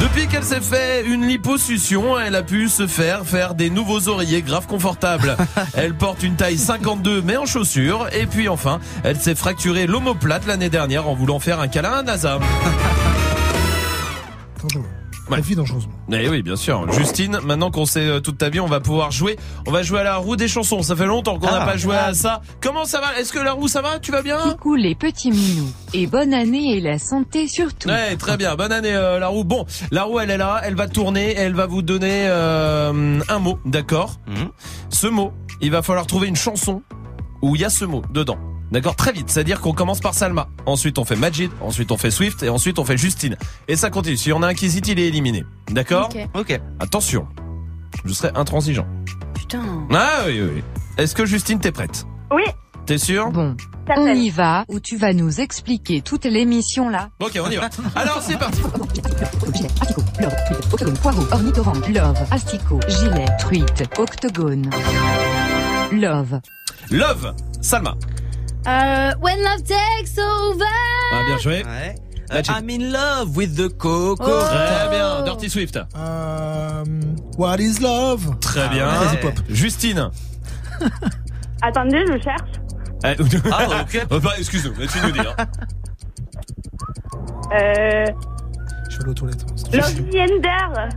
Depuis 0.00 0.26
qu'elle 0.28 0.44
s'est 0.44 0.60
fait 0.60 1.04
une 1.04 1.26
liposuction, 1.26 2.18
elle 2.18 2.34
a 2.36 2.42
pu 2.42 2.68
se 2.68 2.86
faire 2.86 3.24
faire 3.26 3.54
des 3.54 3.70
nouveaux 3.70 4.08
oreillers 4.08 4.42
grave 4.42 4.66
confortables. 4.66 5.36
Elle 5.74 5.94
porte 5.94 6.22
une 6.22 6.36
taille 6.36 6.58
52 6.58 7.22
mais 7.22 7.36
en 7.36 7.44
chaussures. 7.46 8.06
Et 8.12 8.26
puis 8.26 8.48
enfin, 8.48 8.80
elle 9.04 9.16
s'est 9.20 9.34
fracturé 9.34 9.86
l'omoplate 9.86 10.46
l'année 10.46 10.70
dernière 10.70 11.08
en 11.08 11.14
voulant 11.14 11.38
faire 11.38 11.60
un 11.60 11.68
câlin 11.68 11.92
à 11.92 12.02
NASA. 12.02 12.38
Attends, 14.70 14.84
Ouais. 15.28 15.38
La 15.38 15.42
vie 15.42 15.56
dangereusement. 15.56 15.92
Eh 16.12 16.28
oui, 16.28 16.42
bien 16.44 16.54
sûr. 16.54 16.86
Justine, 16.92 17.40
maintenant 17.42 17.72
qu'on 17.72 17.84
sait 17.84 18.06
euh, 18.06 18.20
toute 18.20 18.38
ta 18.38 18.48
vie, 18.48 18.60
on 18.60 18.68
va 18.68 18.78
pouvoir 18.78 19.10
jouer. 19.10 19.36
On 19.66 19.72
va 19.72 19.82
jouer 19.82 19.98
à 19.98 20.04
la 20.04 20.18
roue 20.18 20.36
des 20.36 20.46
chansons. 20.46 20.82
Ça 20.82 20.94
fait 20.94 21.06
longtemps 21.06 21.36
qu'on 21.40 21.46
n'a 21.50 21.62
Ah. 21.62 21.66
pas 21.66 21.76
joué 21.76 21.96
à 21.96 22.14
ça. 22.14 22.42
Comment 22.60 22.84
ça 22.84 23.00
va? 23.00 23.18
Est-ce 23.18 23.32
que 23.32 23.40
la 23.40 23.50
roue 23.50 23.66
ça 23.66 23.82
va? 23.82 23.98
Tu 23.98 24.12
vas 24.12 24.22
bien? 24.22 24.38
Coucou 24.52 24.76
les 24.76 24.94
petits 24.94 25.32
minous. 25.32 25.66
Et 25.94 26.06
bonne 26.06 26.32
année 26.32 26.76
et 26.76 26.80
la 26.80 27.00
santé 27.00 27.48
surtout. 27.48 27.88
Ouais, 27.88 28.14
très 28.16 28.36
bien. 28.36 28.54
Bonne 28.54 28.70
année 28.70 28.94
euh, 28.94 29.18
la 29.18 29.26
roue. 29.26 29.42
Bon, 29.42 29.66
la 29.90 30.04
roue 30.04 30.20
elle 30.20 30.30
est 30.30 30.36
là, 30.38 30.60
elle 30.62 30.76
va 30.76 30.86
tourner, 30.86 31.32
et 31.32 31.38
elle 31.40 31.54
va 31.54 31.66
vous 31.66 31.82
donner 31.82 32.28
euh, 32.28 33.18
un 33.28 33.38
mot, 33.40 33.58
d'accord? 33.64 34.20
Mhm. 34.28 34.50
Ce 34.90 35.08
mot, 35.08 35.32
il 35.60 35.72
va 35.72 35.82
falloir 35.82 36.06
trouver 36.06 36.28
une 36.28 36.36
chanson 36.36 36.82
où 37.42 37.56
il 37.56 37.62
y 37.62 37.64
a 37.64 37.68
ce 37.70 37.84
mot 37.84 38.02
dedans. 38.12 38.38
D'accord, 38.72 38.96
très 38.96 39.12
vite. 39.12 39.30
C'est-à-dire 39.30 39.60
qu'on 39.60 39.72
commence 39.72 40.00
par 40.00 40.14
Salma, 40.14 40.48
ensuite 40.66 40.98
on 40.98 41.04
fait 41.04 41.16
Majid, 41.16 41.50
ensuite 41.60 41.92
on 41.92 41.96
fait 41.96 42.10
Swift 42.10 42.42
et 42.42 42.48
ensuite 42.48 42.78
on 42.78 42.84
fait 42.84 42.96
Justine. 42.96 43.36
Et 43.68 43.76
ça 43.76 43.90
continue. 43.90 44.16
Si 44.16 44.32
on 44.32 44.42
a 44.42 44.48
un 44.48 44.54
qui 44.54 44.66
hésite, 44.66 44.88
il 44.88 44.98
est 44.98 45.06
éliminé. 45.06 45.44
D'accord 45.70 46.08
Ok. 46.14 46.28
Ok. 46.34 46.60
Attention, 46.80 47.26
je 48.04 48.12
serai 48.12 48.30
intransigeant. 48.34 48.86
Putain. 49.34 49.86
Ah 49.92 50.22
oui, 50.26 50.40
oui, 50.40 50.50
oui. 50.56 50.64
Est-ce 50.98 51.14
que 51.14 51.24
Justine 51.26 51.60
t'es 51.60 51.72
prête? 51.72 52.06
Oui, 52.32 52.42
T'es 52.86 52.98
sûr 52.98 53.32
Bon, 53.32 53.56
ça 53.88 53.94
on 53.98 54.06
y 54.06 54.30
va 54.30 54.64
ou 54.68 54.78
tu 54.78 54.96
vas 54.96 55.12
nous 55.12 55.40
expliquer 55.40 56.02
toute 56.02 56.24
l'émission 56.24 56.88
là. 56.88 57.08
Ok, 57.18 57.36
on 57.44 57.50
y 57.50 57.56
va. 57.56 57.68
Alors 57.96 58.22
c'est 58.22 58.38
parti. 58.38 58.60
Gilet, 59.52 59.68
asticot, 59.80 60.02
love, 60.20 60.34
truite, 60.46 60.72
octogone, 60.72 60.96
poireau, 60.98 61.22
ornithorynque, 61.32 61.88
love, 61.88 62.16
asticot, 62.30 62.80
gilet, 62.88 63.26
truite, 63.40 63.82
octogone. 63.98 64.70
Love. 65.92 66.40
Love, 66.92 67.34
Salma. 67.60 67.96
Euh, 68.66 69.12
when 69.20 69.38
love 69.42 69.62
takes 69.62 70.18
over. 70.18 70.64
Ah 71.12 71.22
bien 71.26 71.38
joué. 71.38 71.64
Ouais. 71.64 71.94
Euh. 72.32 72.42
I'm 72.48 72.68
in 72.68 72.90
love 72.90 73.36
with 73.36 73.54
the 73.56 73.68
coco. 73.68 74.16
Oh. 74.18 74.44
Très 74.44 74.88
bien. 74.90 75.22
Dirty 75.24 75.48
Swift. 75.48 75.76
Euh, 75.96 76.84
what 77.38 77.58
is 77.60 77.78
love? 77.80 78.38
Très 78.40 78.68
bien. 78.70 78.88
ouais. 78.88 79.20
Pop. 79.20 79.34
Justine. 79.48 80.10
Attendez, 81.62 82.04
je 82.08 82.18
cherche. 82.20 82.50
Eh, 83.04 83.14
Ah, 83.52 83.82
ok. 83.82 84.06
Oh, 84.10 84.18
bah, 84.20 84.32
Excuse-nous, 84.38 84.74
mais 84.78 84.86
tu 84.88 84.98
nous 85.00 85.10
dis. 85.12 85.20
hein. 85.20 85.46
Euh, 87.52 88.04
Je 88.88 88.90
suis 88.94 89.02
allé 89.02 89.10
aux 89.10 89.14
toilettes. 89.14 89.44
Love 89.72 89.94
Tender. 90.10 90.88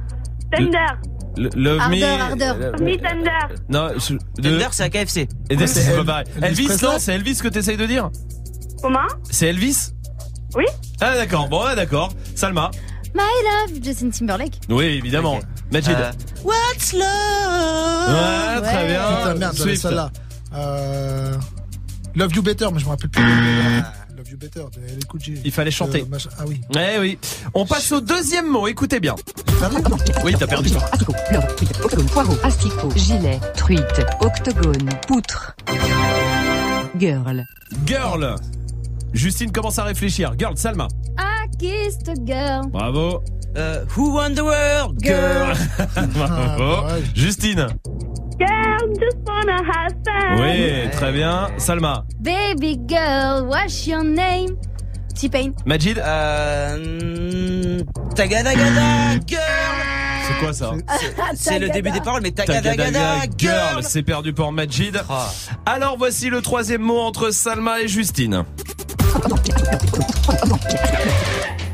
Tender. 0.51 1.09
Le- 1.39 1.49
Love 1.55 1.79
Ardeur, 1.79 2.17
me. 2.17 2.21
ardeur. 2.21 2.55
Euh, 2.59 2.71
Me 2.83 2.97
Tender. 2.97 3.61
Non, 3.69 3.89
je- 3.97 4.13
de- 4.41 4.49
Tender, 4.49 4.67
c'est 4.71 4.83
à 4.83 4.89
KFC. 4.89 5.27
Et 5.49 5.55
de- 5.55 5.65
c'est 5.65 5.95
pas 5.95 6.03
pareil. 6.03 6.25
Elvis 6.41 6.65
Presley 6.65 6.87
non, 6.87 6.95
c'est 6.99 7.13
Elvis 7.15 7.37
que 7.37 7.47
t'essayes 7.47 7.77
de 7.77 7.85
dire 7.85 8.09
Comment? 8.81 9.07
C'est 9.31 9.47
Elvis? 9.47 9.93
Oui. 10.55 10.65
Ah 10.99 11.15
d'accord, 11.15 11.47
bon 11.47 11.65
ouais, 11.65 11.75
d'accord. 11.75 12.11
Salma? 12.35 12.71
My 13.15 13.21
love, 13.71 13.83
Justin 13.83 14.09
Timberlake. 14.09 14.59
Oui, 14.69 14.85
évidemment. 14.85 15.39
Majid. 15.71 15.91
Euh, 15.91 16.11
What's 16.43 16.93
love? 16.93 17.01
Ouais, 17.03 18.61
très 18.61 18.87
bien. 18.87 19.01
Putain, 19.01 19.35
merde, 19.35 19.53
j'avais 19.55 19.69
Swift. 19.71 19.81
celle-là. 19.81 20.11
Euh, 20.55 21.33
Love 22.15 22.35
You 22.35 22.41
Better, 22.41 22.67
mais 22.73 22.79
je 22.79 22.85
me 22.85 22.89
rappelle 22.89 23.09
plus. 23.09 23.23
Love 24.30 24.32
You 24.32 24.38
Better, 24.38 24.65
de 24.80 24.86
LL 24.86 25.05
Cool 25.05 25.21
J. 25.21 25.34
Il 25.43 25.51
fallait 25.51 25.71
chanter. 25.71 26.01
Euh, 26.01 26.17
Ah 26.38 26.43
oui. 26.47 26.61
Eh 26.75 26.99
oui. 26.99 27.17
On 27.53 27.65
passe 27.65 27.91
au 27.91 28.01
deuxième 28.01 28.47
mot. 28.47 28.67
Écoutez 28.67 28.99
bien. 28.99 29.15
Oui, 30.23 30.36
t'as 30.38 30.45
perdu. 30.45 30.69
Asticot, 30.91 31.13
octogone, 31.84 32.05
poireau, 32.07 32.36
asticot, 32.43 32.91
gilet, 32.95 33.39
truite, 33.55 34.05
octogone, 34.21 34.89
poutre. 35.07 35.55
Girl. 36.99 37.43
Girl. 37.86 38.36
Justine 39.13 39.51
commence 39.51 39.80
à 39.80 39.84
réfléchir. 39.86 40.34
Girl, 40.38 40.55
Salma. 40.55 40.88
I 41.17 41.47
kissed 41.57 42.09
a 42.09 42.13
girl. 42.25 42.67
Bravo. 42.69 43.23
Euh, 43.57 43.84
who 43.97 44.13
won 44.13 44.36
the 44.36 44.41
world? 44.41 44.99
Girl? 45.01 45.55
Bravo. 46.13 47.01
Justine. 47.15 47.67
Girl, 48.39 48.93
just 48.99 49.17
wanna 49.27 49.61
have 49.63 49.93
fun. 50.05 50.41
Oui, 50.41 50.89
très 50.91 51.11
bien. 51.11 51.49
Salma. 51.57 52.05
Baby 52.19 52.79
girl, 52.87 53.45
what's 53.47 53.85
your 53.85 54.03
name? 54.03 54.55
T-Pain. 55.15 55.51
Majid. 55.65 55.97
Euh, 55.99 57.79
tagadagada, 58.15 59.19
girl. 59.27 59.41
C'est 60.27 60.39
quoi 60.39 60.53
ça? 60.53 60.71
C'est 61.35 61.59
le 61.65 61.69
début 61.69 61.91
des 61.91 62.01
paroles, 62.01 62.21
mais 62.21 62.31
Tagadagada 62.31 63.21
Girl, 63.37 63.53
girl. 63.73 63.83
c'est 63.83 64.03
perdu 64.03 64.31
pour 64.31 64.51
Majid. 64.51 65.01
Alors 65.65 65.97
voici 65.97 66.29
le 66.29 66.41
troisième 66.41 66.83
mot 66.83 66.99
entre 66.99 67.31
Salma 67.31 67.81
et 67.81 67.87
Justine. 67.87 68.43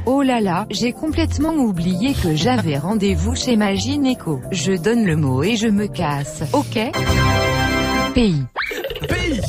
Oh 0.07 0.21
là 0.21 0.39
là, 0.39 0.67
j'ai 0.69 0.93
complètement 0.93 1.53
oublié 1.53 2.13
que 2.13 2.35
j'avais 2.35 2.77
rendez-vous 2.77 3.35
chez 3.35 3.55
ma 3.55 3.73
gynéco. 3.73 4.39
Je 4.51 4.73
donne 4.73 5.03
le 5.05 5.15
mot 5.15 5.41
et 5.43 5.55
je 5.55 5.67
me 5.67 5.87
casse. 5.87 6.43
Ok 6.53 6.79
Pays. 8.13 8.43
Pays. 9.09 9.41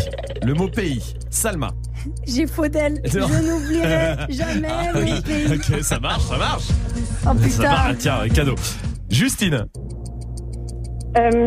Le 0.43 0.55
mot 0.55 0.69
pays. 0.69 1.15
Salma. 1.31 1.71
J'ai 2.27 2.47
faux 2.47 2.69
d'elle. 2.69 3.01
Je 3.05 3.19
n'oublierai 3.19 4.17
jamais 4.31 4.69
Ah 4.71 4.93
mon 4.95 5.01
oui. 5.01 5.21
pays. 5.23 5.47
Ok, 5.55 5.83
ça 5.83 6.01
marche, 6.01 6.25
ça 6.25 6.37
marche. 6.39 6.69
Oh 7.25 7.29
Ça 7.29 7.35
putain. 7.35 7.63
marche. 7.63 7.97
Tiens, 7.99 8.29
cadeau. 8.33 8.55
Justine. 9.11 9.67
Euh, 11.19 11.47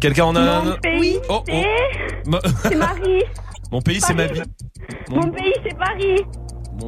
Quelqu'un 0.00 0.24
en 0.26 0.36
a 0.36 0.40
un 0.40 0.64
mon 0.64 0.76
pays, 0.76 1.18
Oh, 1.28 1.42
oh. 1.50 1.62
C'est 2.62 2.76
Marie. 2.76 3.24
Mon 3.70 3.80
pays, 3.80 4.00
c'est 4.00 4.14
ma 4.14 4.26
vie. 4.26 4.42
Mon 5.10 5.30
pays, 5.30 5.52
c'est 5.62 5.76
Paris. 5.76 6.24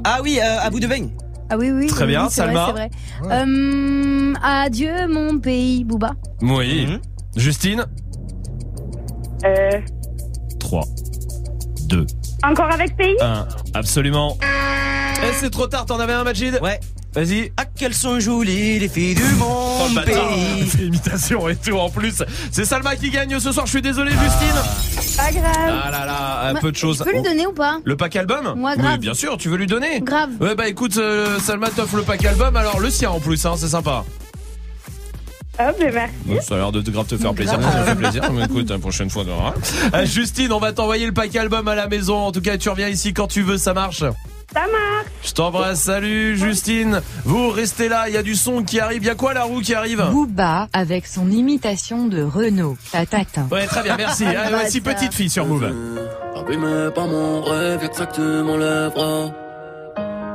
Ah 0.05 0.21
oui, 0.23 0.39
euh, 0.43 0.61
à 0.61 0.71
bout 0.71 0.81
de 0.81 0.87
beigne. 0.87 1.11
Ah 1.51 1.57
oui, 1.59 1.71
oui. 1.71 1.87
Très 1.89 2.05
oui, 2.05 2.11
bien, 2.13 2.25
oui, 2.25 2.29
c'est 2.31 2.43
vrai, 2.43 2.55
Salma. 2.55 2.67
c'est 2.67 2.73
vrai. 2.73 2.91
Euh, 3.31 4.35
adieu 4.43 5.09
mon 5.09 5.39
pays, 5.39 5.85
Booba. 5.85 6.13
Oui. 6.43 6.87
Mhm. 6.87 7.01
Justine. 7.37 7.85
Euh, 9.45 9.81
3, 10.59 10.85
2, 11.89 12.07
encore 12.45 12.73
avec 12.73 12.97
pays? 12.97 13.17
1. 13.21 13.47
Absolument. 13.75 14.37
Eh, 14.43 15.33
c'est 15.35 15.51
trop 15.51 15.67
tard, 15.67 15.87
t'en 15.87 15.99
avais 15.99 16.13
un, 16.13 16.25
Majid? 16.25 16.59
Ouais. 16.63 16.79
Vas-y. 17.13 17.53
Ah, 17.57 17.65
qu'elles 17.65 17.95
sont 17.95 18.21
jolies, 18.21 18.79
les 18.79 18.89
filles 18.89 19.17
du 19.17 19.23
Oh, 19.23 19.27
le 19.33 19.37
monde 19.39 19.95
bâtard. 19.95 20.29
pays. 20.29 20.65
C'est 20.71 20.83
imitation 20.83 21.49
et 21.49 21.57
tout 21.57 21.73
en 21.77 21.91
plus. 21.91 22.23
C'est 22.53 22.65
Salma 22.65 22.95
qui 22.95 23.11
gagne 23.11 23.39
ce 23.41 23.51
soir, 23.51 23.67
je 23.67 23.71
suis 23.73 23.83
désolé, 23.83 24.13
Justine. 24.13 25.17
Pas 25.17 25.33
grave. 25.33 25.81
Ah 25.85 25.91
là 25.91 26.07
là, 26.07 26.49
un 26.51 26.55
peu 26.55 26.71
de 26.71 26.77
choses. 26.77 26.99
Tu 26.99 27.05
peux 27.05 27.13
lui 27.17 27.23
donner 27.23 27.47
ou 27.47 27.53
pas 27.53 27.79
Le 27.85 27.97
pack 27.97 28.15
album 28.15 28.55
Moi, 28.57 28.77
grave. 28.77 28.93
Oui, 28.93 28.99
bien 28.99 29.15
sûr, 29.15 29.37
tu 29.39 29.49
veux 29.49 29.57
lui 29.57 29.67
donner 29.67 30.01
Grave. 30.01 30.31
Ouais, 30.41 30.55
bah 30.55 30.69
écoute, 30.69 30.97
euh, 30.99 31.41
Salma 31.41 31.69
t'offre 31.71 31.97
le 31.97 32.03
pack 32.03 32.25
album, 32.25 32.55
alors 32.57 32.79
le 32.79 32.91
sien 32.91 33.11
en 33.11 33.19
plus, 33.19 33.45
hein, 33.45 33.55
c'est 33.57 33.69
sympa. 33.69 34.05
Hop, 35.59 35.77
mais 35.81 35.91
merci. 35.93 36.15
Ouais, 36.29 36.41
Ça 36.41 36.55
a 36.55 36.59
l'air 36.59 36.73
de 36.73 36.81
grave 36.91 37.07
te 37.07 37.17
faire 37.19 37.35
plaisir, 37.35 37.61
ça 37.61 37.81
me 37.81 37.85
fait 37.85 37.95
plaisir. 37.97 38.31
Mais 38.33 38.45
écoute, 38.45 38.71
la 38.71 38.79
prochaine 38.79 39.11
fois. 39.11 39.25
Euh, 39.95 40.07
Justine, 40.07 40.53
on 40.53 40.59
va 40.61 40.73
t'envoyer 40.73 41.07
le 41.07 41.13
pack 41.13 41.35
album 41.37 41.67
à 41.69 41.75
la 41.75 41.87
maison. 41.89 42.17
En 42.17 42.33
tout 42.33 42.41
cas, 42.41 42.57
tu 42.57 42.69
reviens 42.71 42.89
ici 42.89 43.13
quand 43.13 43.27
tu 43.27 43.43
veux, 43.43 43.59
ça 43.59 43.75
marche. 43.75 44.05
Ça 44.53 44.61
marche. 44.63 45.07
Je 45.23 45.33
t'embrasse, 45.33 45.83
salut 45.83 46.37
Justine. 46.37 47.01
Vous 47.25 47.51
restez 47.51 47.89
là, 47.89 48.09
il 48.09 48.15
y 48.15 48.17
a 48.17 48.23
du 48.23 48.35
son 48.35 48.63
qui 48.63 48.81
arrive. 48.81 49.03
Il 49.03 49.07
y 49.07 49.11
a 49.11 49.15
quoi 49.15 49.33
la 49.33 49.45
roue 49.45 49.61
qui 49.61 49.75
arrive 49.75 50.05
Booba 50.11 50.69
avec 50.73 51.07
son 51.07 51.31
imitation 51.31 52.07
de 52.07 52.23
Renault. 52.23 52.77
Tatatin. 52.91 53.47
Ouais, 53.51 53.67
très 53.67 53.83
bien, 53.83 53.97
merci. 53.97 54.25
Allez, 54.27 54.51
voici 54.51 54.81
petite 54.81 55.15
fille 55.15 55.31
sur 55.31 55.47
Move. 55.47 55.73
Abîmé 56.37 56.91
par 56.95 57.07
mon 57.07 57.43
rêve, 57.43 57.89
que 57.89 57.97
ça 57.97 58.07
que 58.07 58.15
tu 58.15 58.21
m'enlèveras. 58.21 59.31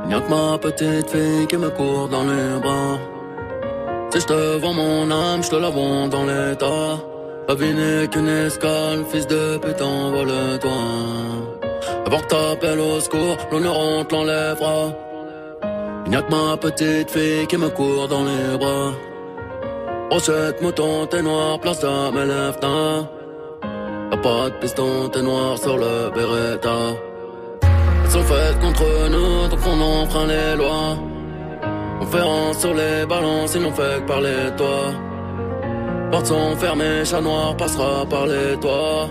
Y'a 0.08 0.20
que 0.20 0.30
ma 0.30 0.58
petite 0.58 1.10
fille 1.10 1.46
qui 1.48 1.56
me 1.56 1.68
court 1.70 2.08
dans 2.08 2.22
les 2.22 2.60
bras. 2.60 2.98
Si 4.12 4.20
je 4.20 4.26
te 4.26 4.56
vends 4.58 4.72
mon 4.72 5.10
âme, 5.10 5.42
je 5.42 5.50
te 5.50 5.56
la 5.56 5.68
vends 5.68 6.08
dans 6.08 6.24
l'état. 6.24 7.02
La 7.48 7.54
vie 7.54 7.74
n'est 7.74 8.08
qu'une 8.08 8.28
escale, 8.28 9.04
fils 9.10 9.26
de 9.26 9.58
pute, 9.58 9.82
envole-toi. 9.82 10.70
Avant 12.06 12.18
que 12.18 12.26
t'appelles 12.26 12.80
au 12.80 13.00
secours, 13.00 13.36
l'honneur 13.50 13.78
on 13.78 14.04
te 14.04 14.14
l'enlèvera. 14.14 14.92
Il 16.04 16.10
n'y 16.10 16.16
a 16.16 16.22
que 16.22 16.30
ma 16.30 16.56
petite 16.56 17.10
fille 17.10 17.46
qui 17.46 17.56
me 17.56 17.68
court 17.68 18.08
dans 18.08 18.24
les 18.24 18.56
bras. 18.58 18.92
Rochette, 20.10 20.62
mouton, 20.62 21.06
t'es 21.06 21.22
noir, 21.22 21.58
place 21.58 21.82
à 21.82 22.10
mes 22.12 22.24
lèvres, 22.24 22.60
Y'a 24.12 24.16
pas 24.18 24.50
de 24.50 24.54
piston, 24.60 25.08
t'es 25.12 25.20
noir 25.20 25.58
sur 25.58 25.76
le 25.76 26.10
Beretta. 26.14 26.78
Elles 28.04 28.10
sont 28.10 28.22
faites 28.22 28.58
contre 28.60 29.10
nous, 29.10 29.48
donc 29.48 29.58
on 29.66 29.80
enfreint 29.80 30.26
les 30.26 30.56
lois. 30.56 30.96
On 32.00 32.04
rang 32.04 32.52
sur 32.52 32.72
les 32.72 33.04
balances, 33.04 33.54
ils 33.56 33.62
n'ont 33.62 33.72
fait 33.72 34.00
que 34.00 34.06
parler 34.06 34.50
de 34.52 34.56
toi. 34.56 34.92
Portes 36.12 36.26
sont 36.26 36.54
fermées, 36.56 37.04
chat 37.04 37.20
noir 37.20 37.56
passera 37.56 38.06
par 38.08 38.26
les 38.26 38.56
toits. 38.60 39.08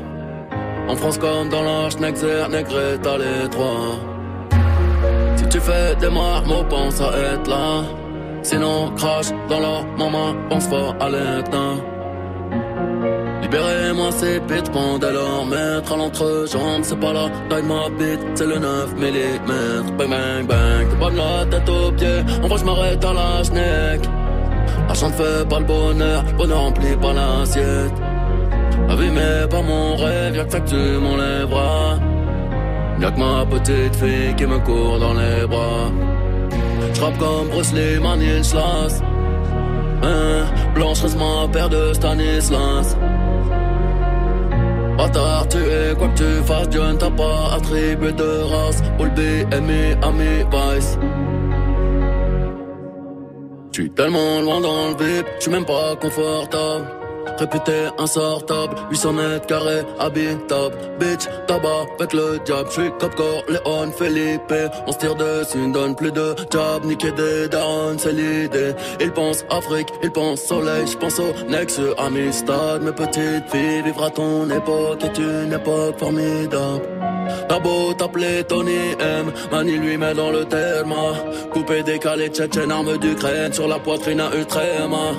En 0.87 0.95
France 0.95 1.17
comme 1.17 1.49
dans 1.49 1.63
l'Arche, 1.63 1.97
Nexer, 1.97 2.47
Negreta, 2.49 3.17
les 3.17 3.49
trois. 3.49 3.99
Si 5.35 5.47
tu 5.49 5.59
fais 5.59 5.95
des 5.95 6.09
marmots, 6.09 6.63
pense 6.69 7.01
à 7.01 7.11
être 7.33 7.49
là. 7.49 7.83
Sinon, 8.43 8.91
crache 8.95 9.31
dans 9.49 9.59
leur 9.59 9.83
maman, 9.97 10.35
pense 10.49 10.67
fort 10.67 10.95
à 10.99 11.09
l'éteint. 11.09 11.77
Libérez-moi 13.41 14.11
ces 14.11 14.39
bêtes, 14.39 14.71
pendant 14.71 15.11
leur 15.11 15.45
maître 15.45 15.93
à 15.93 15.97
l'entrejambe, 15.97 16.83
c'est 16.83 16.99
pas 16.99 17.13
la 17.13 17.29
taille 17.49 17.63
de 17.63 17.67
ma 17.67 17.89
bite, 17.89 18.19
c'est 18.35 18.47
le 18.47 18.57
9 18.59 18.95
mm. 18.95 19.97
Bang 19.97 20.09
bang 20.09 20.47
bang, 20.47 20.99
pas 20.99 21.09
de 21.09 21.17
la 21.17 21.45
tête 21.45 21.69
aux 21.69 21.91
pieds, 21.91 22.23
en 22.43 22.47
vrai 22.47 22.57
je 22.57 22.65
m'arrête 22.65 23.05
à 23.05 23.13
la 23.13 23.43
schneck. 23.43 24.01
L'argent 24.87 25.09
ne 25.09 25.13
fait 25.13 25.47
pas 25.47 25.59
le 25.59 25.65
bonheur, 25.65 26.23
bonheur 26.37 26.59
remplit 26.59 26.95
pas 26.95 27.13
l'assiette. 27.13 27.93
Abîmé 28.89 29.47
par 29.49 29.63
mon 29.63 29.95
rêve, 29.95 30.35
y'a 30.35 30.45
que 30.45 30.51
ça 30.51 30.59
que 30.59 30.69
tu 30.69 30.99
m'enlèveras. 31.03 31.99
Y'a 33.01 33.11
que 33.11 33.19
ma 33.19 33.45
petite 33.45 33.95
fille 33.95 34.35
qui 34.37 34.45
me 34.45 34.59
court 34.59 34.99
dans 34.99 35.13
les 35.13 35.45
bras. 35.47 35.91
J'rappe 36.93 37.17
comme 37.17 37.47
Bruce 37.49 37.73
Lee, 37.73 38.43
Schloss. 38.43 39.01
Hein, 40.03 40.45
Blanche 40.75 41.01
reste 41.01 41.17
ma 41.17 41.47
paire 41.51 41.69
de 41.69 41.93
Stanislas. 41.93 42.97
Bâtard, 44.97 45.47
tu 45.49 45.57
es 45.57 45.93
quoi 45.97 46.07
que 46.09 46.17
tu 46.17 46.43
fasses, 46.45 46.69
Dieu 46.69 46.81
ne 46.81 46.93
t'a 46.93 47.09
pas 47.09 47.55
attribué 47.55 48.11
de 48.13 48.43
race. 48.43 48.81
All 48.99 49.09
B, 49.09 49.19
Ami, 49.53 50.43
Vice. 50.51 50.97
J'suis 53.71 53.89
tellement 53.89 54.39
loin 54.41 54.61
dans 54.61 54.87
le 54.89 54.95
vip, 55.03 55.25
j'suis 55.37 55.51
même 55.51 55.65
pas 55.65 55.97
confortable. 55.99 56.85
Réputé 57.37 57.87
insortable, 57.97 58.75
800 58.91 59.13
mètres 59.13 59.45
carrés, 59.47 59.83
habitable. 59.99 60.75
Bitch, 60.99 61.25
tabac 61.47 61.85
avec 61.99 62.13
le 62.13 62.39
diable. 62.45 62.69
J'suis 62.71 62.91
Cap 62.99 63.13
Léon, 63.49 63.91
Felipe. 63.91 64.53
On 64.87 64.91
se 64.91 64.97
tire 64.97 65.15
dessus, 65.15 65.57
ne 65.57 65.73
donne 65.73 65.95
plus 65.95 66.11
de 66.11 66.35
job. 66.51 66.85
Niquer 66.85 67.11
des 67.11 67.47
darons, 67.49 67.97
c'est 67.97 68.13
l'idée. 68.13 68.73
Ils 69.01 69.11
pensent 69.11 69.45
Afrique, 69.49 69.89
ils 70.01 70.11
pensent 70.11 70.43
soleil. 70.43 70.87
J'pense 70.87 71.19
au 71.19 71.33
Nexus, 71.49 71.93
Amistad. 71.97 72.81
Mes 72.81 72.91
petites 72.91 73.49
filles, 73.49 73.81
vivre 73.83 74.09
ton 74.11 74.49
époque 74.49 75.03
est 75.03 75.17
une 75.17 75.53
époque 75.53 75.99
formidable. 75.99 76.81
T'as 77.49 77.59
beau 77.59 77.93
t'appeler 77.93 78.43
Tony 78.43 78.93
M, 78.99 79.31
Mani 79.51 79.77
lui 79.77 79.97
met 79.97 80.13
dans 80.13 80.31
le 80.31 80.45
terme. 80.45 80.93
Coupé, 81.51 81.83
décalé, 81.83 82.29
tchétchène, 82.29 82.71
arme 82.71 82.97
d'Ukraine 82.97 83.51
sur 83.51 83.67
la 83.67 83.79
poitrine 83.79 84.19
à 84.19 84.35
Ultrema. 84.35 85.11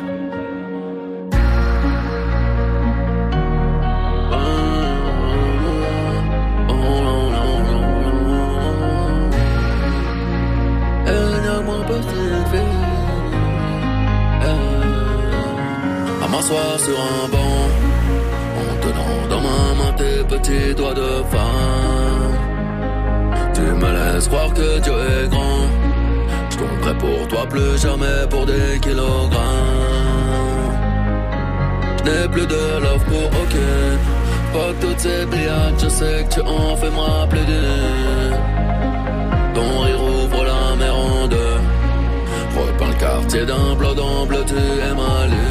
À 16.47 16.49
m'asseoir 16.49 16.79
sur 16.79 17.01
un 17.01 17.29
banc, 17.29 17.59
en 18.61 18.81
tenant 18.81 19.29
dans 19.29 19.41
ma 19.41 19.75
main 19.79 19.93
tes 19.97 20.23
petits 20.23 20.75
doigts 20.77 20.95
de 20.95 21.25
femme. 21.29 22.35
Tu 23.53 23.63
me 23.63 24.15
laisses 24.15 24.29
croire 24.29 24.53
que 24.55 24.79
Dieu 24.79 24.93
est 24.93 25.29
grand. 25.29 25.67
Je 26.51 26.57
prêt 26.83 26.95
pour 26.99 27.27
toi, 27.27 27.47
plus 27.49 27.81
jamais 27.81 28.29
pour 28.31 28.47
des 28.47 28.79
kilogrammes. 28.81 29.41
Je 31.99 32.11
n'ai 32.11 32.29
plus 32.29 32.47
de 32.47 32.81
love 32.81 33.05
pour 33.07 33.27
aucune. 33.43 33.99
Pas 34.53 34.73
toutes 34.81 35.01
ces 35.01 35.27
brillades, 35.27 35.81
je 35.83 35.89
sais 35.89 36.27
que 36.29 36.35
tu 36.35 36.41
en 36.43 36.77
fais 36.77 36.91
moi 36.91 37.27
plaider. 37.29 38.31
Ton 39.53 39.81
rire 39.81 40.01
ouvre 40.01 40.45
la 40.45 40.77
mer 40.77 40.95
en 40.97 41.27
deux. 41.27 41.59
Repeins 42.57 42.89
le 42.89 42.95
quartier 43.01 43.47
d'un 43.47 43.75
bleu 43.75 43.95
bleu, 44.29 44.45
tu 44.47 44.55
es 44.55 44.95
mal 44.95 45.46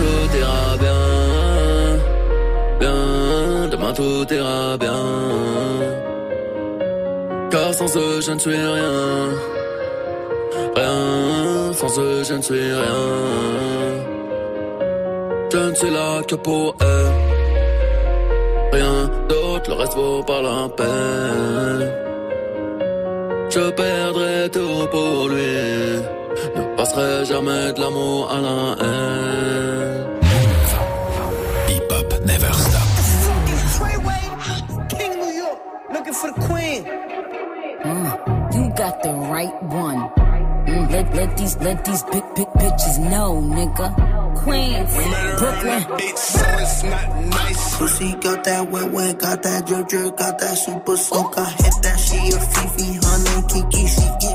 tout 0.00 0.36
ira 0.42 0.76
bien. 0.84 1.02
Bien, 2.80 3.68
demain 3.72 3.92
tout 3.92 4.26
ira 4.32 4.76
bien. 4.76 5.02
Car 7.50 7.72
sans 7.74 7.96
eux 7.96 8.20
je 8.20 8.32
ne 8.32 8.38
suis 8.38 8.56
rien. 8.76 8.94
Rien, 10.76 11.72
sans 11.72 11.98
eux 11.98 12.22
je 12.28 12.34
ne 12.34 12.42
suis 12.42 12.72
rien. 12.82 13.04
Je 15.52 15.58
ne 15.58 15.74
suis 15.74 15.90
là 15.90 16.20
que 16.28 16.34
pour 16.34 16.74
eux. 16.82 17.10
Rien 18.72 19.08
d'autre, 19.28 19.70
le 19.70 19.74
reste 19.74 19.94
vaut 19.94 20.22
pas 20.24 20.42
la 20.42 20.68
peine. 20.78 21.92
Je 23.50 23.70
perdrai 23.70 24.50
tout 24.50 24.86
pour 24.90 25.28
lui. 25.28 26.23
Ne 26.84 26.90
passerai 26.90 27.24
jamais 27.24 27.72
de 27.72 27.80
l'amour 27.80 28.30
à 28.30 28.40
la 28.42 28.76
haine. 28.84 30.04
Hip 31.68 31.90
hop 31.90 32.26
never 32.26 32.52
stop. 32.52 32.88
King 34.90 35.12
New 35.18 35.32
York, 35.32 35.58
looking 35.94 36.12
for 36.12 36.30
the 36.32 36.40
queen. 36.42 36.84
Mm, 37.84 38.54
you 38.54 38.68
got 38.76 39.02
the 39.02 39.12
right 39.32 39.62
one. 39.62 40.10
Mm, 40.66 40.90
let, 40.90 41.14
let 41.14 41.36
these 41.38 41.56
let 41.58 41.84
these 41.86 42.02
big 42.12 42.24
big 42.34 42.48
bitches 42.48 42.98
know, 43.10 43.40
nigga. 43.40 43.88
Queens, 44.44 44.94
Brooklyn. 45.38 45.82
So 46.16 46.44
it's 46.58 46.82
not 46.82 47.24
nice. 47.24 47.76
Pussy 47.78 48.12
got 48.20 48.44
that 48.44 48.70
wet 48.70 48.90
wet, 48.92 49.18
got 49.18 49.42
that 49.42 49.66
drip 49.66 49.88
drip, 49.88 50.16
got 50.18 50.38
that 50.38 50.58
super 50.58 50.98
soak. 50.98 51.38
I 51.38 51.48
hit 51.48 51.74
that 51.82 51.98
she 51.98 52.18
a 52.28 52.38
Fifi, 52.52 52.98
honey 53.00 53.42
Kiki. 53.48 53.86
She 53.86 54.02
eat 54.28 54.33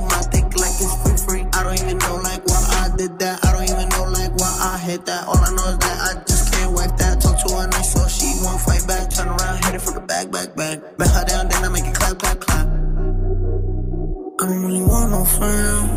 did 2.99 3.17
that. 3.19 3.39
I 3.45 3.53
don't 3.53 3.63
even 3.63 3.87
know 3.95 4.11
like 4.11 4.35
why 4.35 4.51
I 4.59 4.77
hit 4.77 5.05
that. 5.05 5.25
All 5.25 5.37
I 5.39 5.51
know 5.55 5.71
is 5.71 5.77
that 5.77 5.97
I 6.03 6.19
just 6.27 6.51
can't 6.51 6.73
wipe 6.73 6.97
that. 6.97 7.21
Talk 7.21 7.39
to 7.47 7.55
her 7.55 7.67
nice 7.67 7.93
so 7.95 8.03
she 8.11 8.27
won't 8.43 8.59
fight 8.59 8.85
back. 8.91 9.09
Turn 9.09 9.29
around, 9.29 9.63
hit 9.63 9.75
it 9.75 9.81
from 9.81 9.93
the 9.95 10.01
back, 10.01 10.29
back, 10.29 10.53
back. 10.53 10.97
Bet 10.97 11.07
her 11.07 11.23
down, 11.23 11.47
then 11.47 11.63
I 11.63 11.69
make 11.69 11.85
it 11.85 11.95
clap, 11.95 12.19
clap, 12.19 12.39
clap. 12.41 12.67
I 12.67 14.43
don't 14.47 14.63
really 14.67 14.83
want 14.83 15.11
no 15.15 15.23
friend. 15.23 15.87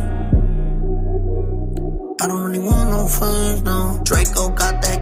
I 2.22 2.26
don't 2.28 2.42
really 2.46 2.62
want 2.62 2.90
no 2.90 3.08
friends, 3.08 3.62
no. 3.62 4.00
Draco 4.04 4.50
got 4.50 4.80
that 4.82 5.01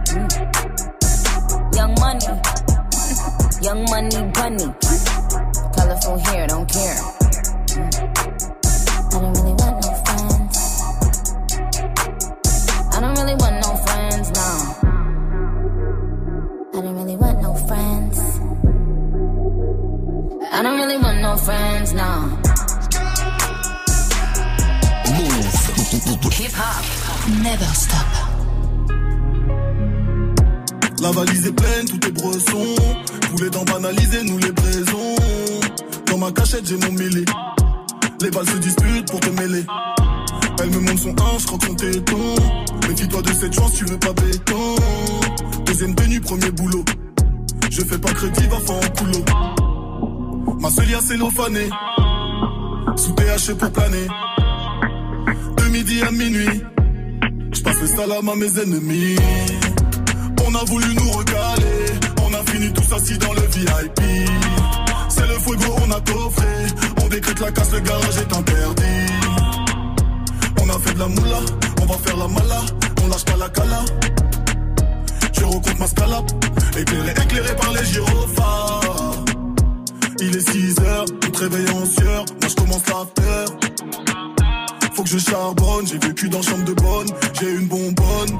Young 1.75 1.93
money, 1.99 2.25
young 3.61 3.85
money 3.89 4.31
bunny. 4.33 4.73
Colorful 5.75 6.17
hair, 6.19 6.47
don't 6.47 6.67
care. 6.69 6.97
I 9.13 9.19
don't 9.19 9.33
really 9.33 9.53
want 9.53 9.75
no 9.83 9.91
friends. 10.05 10.57
I 12.93 12.99
don't 13.01 13.15
really 13.17 13.35
want 13.35 13.55
no 13.61 13.75
friends, 13.85 14.31
no. 14.31 14.47
I 16.73 16.81
don't 16.81 16.95
really 16.95 17.15
want 17.15 17.41
no 17.41 17.53
friends. 17.67 18.19
I 20.51 20.61
don't 20.61 20.77
really 20.79 20.97
want 20.97 21.21
no 21.21 21.37
friends, 21.37 21.93
no. 21.93 22.37
Hip 26.41 26.51
hop, 26.53 26.83
never 27.43 27.65
stop. 27.65 28.40
La 31.01 31.09
valise 31.09 31.47
est 31.47 31.51
pleine, 31.51 31.85
tout 31.87 32.07
est 32.07 32.11
bresson. 32.11 32.75
Poulet 33.31 33.49
dans 33.49 33.63
banaliser, 33.63 34.23
nous 34.23 34.37
les 34.37 34.51
braisons. 34.51 35.15
Dans 36.05 36.17
ma 36.19 36.31
cachette, 36.31 36.67
j'ai 36.67 36.77
mon 36.77 36.91
mêlé. 36.91 37.25
Les 38.21 38.29
balles 38.29 38.47
se 38.47 38.57
disputent 38.57 39.09
pour 39.09 39.19
te 39.19 39.29
mêler. 39.29 39.65
Elle 40.61 40.69
me 40.69 40.79
montre 40.79 41.01
son 41.01 41.15
hanche, 41.19 41.45
croque 41.47 41.65
son 41.65 41.73
téton. 41.73 42.35
Méfie-toi 42.87 43.21
de 43.23 43.33
cette 43.33 43.53
chance, 43.55 43.73
tu 43.73 43.85
veux 43.85 43.97
pas 43.97 44.13
béton. 44.13 44.75
Deuxième 45.65 45.95
tenue, 45.95 46.21
premier 46.21 46.51
boulot. 46.51 46.85
Je 47.71 47.81
fais 47.81 47.97
pas 47.97 48.13
crédit, 48.13 48.47
va 48.47 48.59
faire 48.59 48.75
en 48.75 48.89
coulo. 48.95 50.55
Ma 50.59 50.69
c'est 50.69 51.01
cellophane. 51.01 51.57
Sous 52.95 53.13
THC 53.13 53.57
pour 53.57 53.71
planer. 53.71 54.07
De 55.57 55.63
midi 55.71 56.03
à 56.03 56.11
minuit. 56.11 56.61
Je 57.53 57.61
passe 57.61 57.81
le 57.81 57.87
salam 57.87 58.29
à 58.29 58.35
mes 58.35 58.59
ennemis. 58.59 59.15
On 60.45 60.55
a 60.55 60.63
voulu 60.65 60.95
nous 60.95 61.11
recaler, 61.11 61.99
on 62.23 62.33
a 62.33 62.43
fini 62.51 62.71
tous 62.73 62.93
assis 62.93 63.17
dans 63.17 63.33
le 63.33 63.41
VIP. 63.41 64.01
C'est 65.09 65.27
le 65.27 65.39
fuego, 65.39 65.75
on 65.85 65.91
a 65.91 65.99
coffré, 66.01 66.47
on 67.03 67.07
décrète 67.07 67.39
la 67.39 67.51
casse, 67.51 67.71
le 67.71 67.79
garage 67.79 68.17
est 68.17 68.33
interdit. 68.33 69.11
On 70.61 70.69
a 70.69 70.79
fait 70.79 70.93
de 70.93 70.99
la 70.99 71.07
moula, 71.07 71.39
on 71.81 71.85
va 71.85 71.97
faire 71.97 72.17
la 72.17 72.27
mala, 72.27 72.61
on 73.03 73.07
lâche 73.07 73.25
pas 73.25 73.37
la 73.37 73.49
cala. 73.49 73.85
Je 75.33 75.43
recompte 75.43 75.79
ma 75.79 75.87
scalap, 75.87 76.31
éclairé, 76.77 77.11
éclairé 77.11 77.55
par 77.55 77.71
les 77.73 77.85
gyrophares. 77.85 79.25
Il 80.19 80.35
est 80.35 80.51
6 80.51 80.79
heures, 80.81 81.05
on 81.25 81.31
te 81.31 81.39
réveille 81.39 81.65
moi 81.73 81.83
je 82.47 82.55
commence 82.55 82.87
à 82.89 83.21
faire. 83.21 83.47
Faut 84.93 85.03
que 85.03 85.09
je 85.09 85.17
charbonne, 85.17 85.87
j'ai 85.87 85.97
vécu 85.97 86.29
dans 86.29 86.41
chambre 86.41 86.65
de 86.65 86.73
bonne, 86.73 87.07
j'ai 87.39 87.51
une 87.51 87.67
bonbonne. 87.67 88.39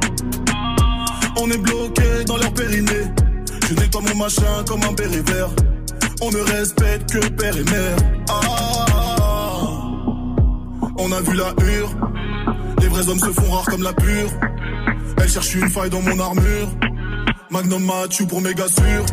On 1.37 1.49
est 1.49 1.57
bloqué 1.57 2.23
dans 2.25 2.37
leur 2.37 2.53
périnée. 2.53 3.05
Je 3.69 3.75
nettoie 3.75 4.01
mon 4.01 4.15
machin 4.15 4.63
comme 4.67 4.83
un 4.83 4.93
béret 4.93 5.21
vert. 5.21 5.49
On 6.21 6.29
ne 6.29 6.37
respecte 6.37 7.11
que 7.11 7.27
père 7.29 7.57
et 7.57 7.63
mère. 7.63 7.95
Ah, 8.29 9.71
on 10.97 11.11
a 11.11 11.21
vu 11.21 11.33
la 11.35 11.53
hure. 11.63 11.89
Les 12.79 12.87
vrais 12.87 13.09
hommes 13.09 13.19
se 13.19 13.31
font 13.31 13.51
rares 13.51 13.65
comme 13.65 13.83
la 13.83 13.93
pure. 13.93 14.29
Elle 15.17 15.29
cherche 15.29 15.55
une 15.55 15.69
faille 15.69 15.89
dans 15.89 16.01
mon 16.01 16.19
armure. 16.19 16.69
Magnum 17.49 17.83
Mathieu 17.85 18.25
pour 18.27 18.41
méga 18.41 18.67
sûr. 18.67 19.05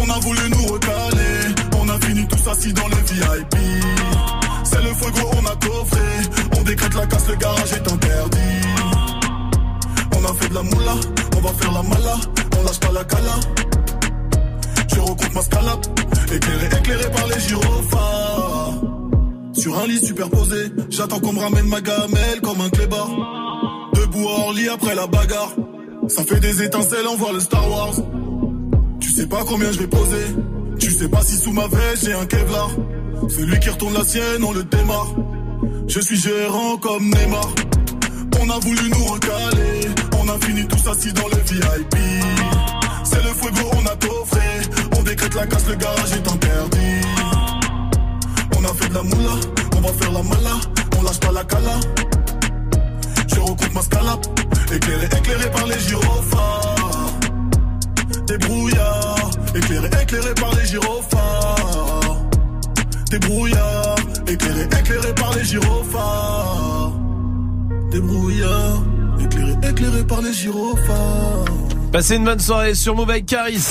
On 0.00 0.10
a 0.10 0.18
voulu 0.20 0.40
nous 0.50 0.72
recaler. 0.72 1.54
On 1.80 1.88
a 1.88 2.00
fini 2.00 2.26
tous 2.28 2.50
assis 2.50 2.72
dans 2.72 2.88
les 2.88 2.96
VIP. 3.12 3.56
C'est 4.64 4.82
le 4.82 4.94
feu 4.94 5.10
gros, 5.10 5.30
on 5.36 5.46
a 5.46 5.56
coffré. 5.56 6.00
On 6.58 6.62
décrète 6.62 6.94
la 6.94 7.06
casse, 7.06 7.28
le 7.28 7.36
garage 7.36 7.72
est 7.72 7.92
interdit. 7.92 8.55
On 10.16 10.24
a 10.24 10.34
fait 10.34 10.48
de 10.48 10.54
la 10.54 10.62
moula, 10.62 10.94
on 11.36 11.40
va 11.40 11.52
faire 11.52 11.72
la 11.72 11.82
mala. 11.82 12.16
On 12.58 12.64
lâche 12.64 12.80
pas 12.80 12.92
la 12.92 13.04
cala. 13.04 13.34
Je 14.94 15.00
recoupe 15.00 15.34
ma 15.34 15.42
scalap. 15.42 15.86
Éclairé, 16.32 16.66
éclairé 16.66 17.10
par 17.10 17.26
les 17.28 17.40
gyrophares. 17.40 18.74
Sur 19.52 19.78
un 19.78 19.86
lit 19.86 20.04
superposé, 20.04 20.72
j'attends 20.90 21.20
qu'on 21.20 21.32
me 21.32 21.40
ramène 21.40 21.66
ma 21.68 21.80
gamelle 21.80 22.40
comme 22.42 22.60
un 22.60 22.70
clébard. 22.70 23.10
Debout 23.94 24.26
hors 24.26 24.52
lit 24.52 24.68
après 24.68 24.94
la 24.94 25.06
bagarre. 25.06 25.52
Ça 26.08 26.24
fait 26.24 26.40
des 26.40 26.62
étincelles, 26.62 27.06
on 27.08 27.16
voit 27.16 27.32
le 27.32 27.40
Star 27.40 27.68
Wars. 27.70 27.94
Tu 29.00 29.10
sais 29.10 29.26
pas 29.26 29.44
combien 29.46 29.70
je 29.72 29.78
vais 29.78 29.86
poser. 29.86 30.24
Tu 30.78 30.90
sais 30.90 31.08
pas 31.08 31.22
si 31.22 31.36
sous 31.36 31.52
ma 31.52 31.66
veste 31.66 32.04
j'ai 32.04 32.12
un 32.12 32.26
Kevlar. 32.26 32.70
Celui 33.28 33.58
qui 33.60 33.70
retourne 33.70 33.94
la 33.94 34.04
sienne, 34.04 34.44
on 34.44 34.52
le 34.52 34.64
démarre. 34.64 35.14
Je 35.88 36.00
suis 36.00 36.16
gérant 36.16 36.76
comme 36.78 37.04
Neymar. 37.04 37.48
On 38.40 38.50
a 38.50 38.58
voulu 38.58 38.90
nous 38.90 39.04
recaler. 39.04 39.95
On 40.26 40.30
a 40.30 40.38
fini 40.40 40.66
tous 40.66 40.90
assis 40.90 41.12
dans 41.12 41.28
le 41.28 41.36
VIP. 41.36 41.96
C'est 43.04 43.22
le 43.22 43.30
fuego, 43.30 43.70
on 43.74 43.86
a 43.86 43.94
coffré. 43.94 44.40
On 44.98 45.02
décrète 45.04 45.34
la 45.34 45.46
casse, 45.46 45.68
le 45.68 45.76
garage 45.76 46.12
est 46.12 46.28
interdit. 46.28 47.00
On 48.58 48.64
a 48.64 48.74
fait 48.74 48.88
de 48.88 48.94
la 48.94 49.02
moula, 49.04 49.34
on 49.76 49.80
va 49.80 49.92
faire 49.92 50.12
la 50.12 50.22
mala. 50.24 50.56
On 50.98 51.02
lâche 51.04 51.20
pas 51.20 51.30
la 51.30 51.44
cala. 51.44 51.78
Je 53.28 53.38
recoupe 53.38 53.72
ma 53.72 53.82
scalap. 53.82 54.26
Éclairé, 54.72 55.06
éclairé 55.06 55.50
par 55.52 55.66
les 55.66 55.78
gyrophares. 55.78 57.12
Des 58.26 58.38
brouillards. 58.38 59.30
Éclairé, 59.54 59.86
éclairé 60.02 60.34
par 60.34 60.54
les 60.56 60.66
gyrophares. 60.66 62.16
Des 63.10 63.18
brouillards. 63.20 63.96
Éclairé, 64.26 64.62
éclairé 64.62 65.14
par 65.14 65.36
les 65.36 65.44
gyrophares. 65.44 66.92
Des 67.92 68.00
brouillards. 68.00 68.82
Éclairé, 69.20 69.52
éclairé 69.68 70.04
par 70.04 70.22
les 70.22 70.32
gyrophares. 70.32 71.44
Passez 71.92 72.16
une 72.16 72.24
bonne 72.24 72.40
soirée 72.40 72.74
sur 72.74 72.94
Move 72.94 73.10
avec 73.10 73.26
Caris. 73.26 73.62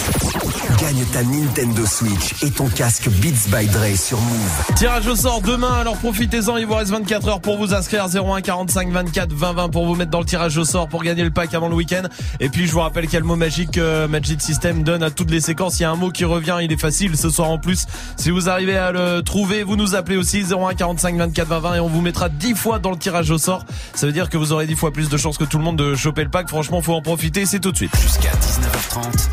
Gagne 0.79 1.05
ta 1.13 1.23
Nintendo 1.23 1.85
Switch 1.85 2.43
et 2.43 2.49
ton 2.49 2.67
casque 2.67 3.07
Beats 3.09 3.49
by 3.55 3.67
Dre 3.67 3.95
sur 3.95 4.19
Move. 4.19 4.75
Tirage 4.75 5.07
au 5.07 5.15
sort 5.15 5.41
demain, 5.41 5.73
alors 5.73 5.95
profitez-en, 5.97 6.57
il 6.57 6.65
vous 6.65 6.73
reste 6.73 6.91
24 6.91 7.27
heures 7.27 7.41
pour 7.41 7.57
vous 7.57 7.73
inscrire 7.73 8.07
01 8.07 8.41
45 8.41 8.89
24 8.91 9.31
20 9.31 9.53
20 9.53 9.69
pour 9.69 9.85
vous 9.85 9.95
mettre 9.95 10.11
dans 10.11 10.19
le 10.19 10.25
tirage 10.25 10.57
au 10.57 10.65
sort 10.65 10.87
pour 10.87 11.03
gagner 11.03 11.23
le 11.23 11.29
pack 11.29 11.53
avant 11.53 11.69
le 11.69 11.75
week-end. 11.75 12.03
Et 12.39 12.49
puis 12.49 12.65
je 12.67 12.71
vous 12.71 12.79
rappelle 12.79 13.07
quel 13.07 13.23
mot 13.23 13.35
magique 13.35 13.71
que 13.71 14.07
Magic 14.07 14.41
System 14.41 14.83
donne 14.83 15.03
à 15.03 15.11
toutes 15.11 15.29
les 15.29 15.41
séquences. 15.41 15.79
Il 15.79 15.83
y 15.83 15.85
a 15.85 15.91
un 15.91 15.95
mot 15.95 16.09
qui 16.09 16.25
revient, 16.25 16.57
il 16.61 16.71
est 16.71 16.81
facile 16.81 17.15
ce 17.17 17.29
soir 17.29 17.49
en 17.49 17.59
plus. 17.59 17.85
Si 18.17 18.31
vous 18.31 18.49
arrivez 18.49 18.77
à 18.77 18.91
le 18.91 19.21
trouver, 19.21 19.63
vous 19.63 19.75
nous 19.75 19.93
appelez 19.93 20.17
aussi 20.17 20.43
01 20.43 20.73
45 20.73 21.15
24 21.17 21.47
20 21.47 21.59
20 21.59 21.75
et 21.75 21.79
on 21.79 21.89
vous 21.89 22.01
mettra 22.01 22.29
10 22.29 22.55
fois 22.55 22.79
dans 22.79 22.91
le 22.91 22.97
tirage 22.97 23.29
au 23.29 23.37
sort. 23.37 23.65
Ça 23.93 24.07
veut 24.07 24.13
dire 24.13 24.29
que 24.29 24.37
vous 24.37 24.51
aurez 24.51 24.65
10 24.65 24.75
fois 24.75 24.91
plus 24.91 25.09
de 25.09 25.17
chances 25.17 25.37
que 25.37 25.43
tout 25.45 25.57
le 25.57 25.63
monde 25.63 25.77
de 25.77 25.95
choper 25.95 26.23
le 26.23 26.29
pack. 26.29 26.49
Franchement, 26.49 26.81
faut 26.81 26.93
en 26.93 27.01
profiter, 27.01 27.45
c'est 27.45 27.59
tout 27.59 27.71
de 27.71 27.77
suite. 27.77 27.91
Jusqu'à 28.05 28.29
19h30. 28.33 29.29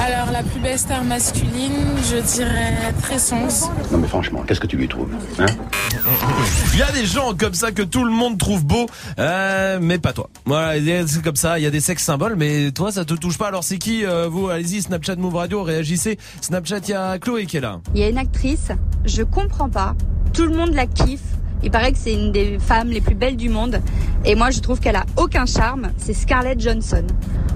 Alors, 0.00 0.32
la 0.32 0.42
plus 0.42 0.58
belle 0.58 0.78
star 0.78 1.04
masculine, 1.04 1.84
je 2.10 2.16
dirais 2.16 2.94
Tressons. 3.02 3.68
Non 3.92 3.98
mais 3.98 4.08
franchement, 4.08 4.42
qu'est-ce 4.46 4.58
que 4.58 4.66
tu 4.66 4.78
lui 4.78 4.88
trouves 4.88 5.10
hein? 5.38 5.44
Il 6.72 6.78
y 6.78 6.82
a 6.82 6.90
des 6.92 7.04
gens 7.04 7.34
comme 7.34 7.52
ça 7.52 7.72
que 7.72 7.82
tout 7.82 8.04
le 8.04 8.10
monde 8.10 8.38
trouve 8.38 8.64
beau, 8.64 8.86
euh, 9.18 9.78
mais 9.82 9.98
pas 9.98 10.14
toi. 10.14 10.30
Voilà, 10.46 10.80
c'est 11.06 11.22
comme 11.22 11.36
ça. 11.36 11.58
Il 11.58 11.62
y 11.62 11.66
a 11.66 11.70
des 11.70 11.80
sexes 11.80 12.04
symboles, 12.04 12.36
mais 12.36 12.70
toi, 12.70 12.90
ça 12.90 13.04
te 13.04 13.12
touche 13.12 13.36
pas. 13.36 13.48
Alors 13.48 13.64
c'est 13.64 13.76
qui 13.76 14.06
euh, 14.06 14.26
vous? 14.26 14.48
Allez-y, 14.48 14.80
Snapchat 14.80 15.16
Move 15.16 15.36
Radio, 15.36 15.62
réagissez. 15.62 16.18
Snapchat, 16.40 16.78
il 16.84 16.90
y 16.92 16.94
a 16.94 17.18
Chloé 17.18 17.44
qui 17.44 17.58
est 17.58 17.60
là. 17.60 17.80
Il 17.94 18.00
y 18.00 18.04
a 18.04 18.08
une 18.08 18.16
actrice, 18.16 18.68
je 19.04 19.22
comprends 19.24 19.68
pas. 19.68 19.94
Tout 20.32 20.46
le 20.46 20.56
monde 20.56 20.72
la 20.72 20.86
kiffe. 20.86 21.20
Il 21.62 21.70
paraît 21.70 21.92
que 21.92 21.98
c'est 21.98 22.12
une 22.14 22.32
des 22.32 22.58
femmes 22.58 22.88
les 22.88 23.00
plus 23.00 23.14
belles 23.14 23.36
du 23.36 23.48
monde. 23.48 23.80
Et 24.24 24.34
moi, 24.34 24.50
je 24.50 24.60
trouve 24.60 24.80
qu'elle 24.80 24.96
a 24.96 25.04
aucun 25.16 25.46
charme. 25.46 25.88
C'est 25.96 26.14
Scarlett 26.14 26.60
Johnson. 26.60 27.04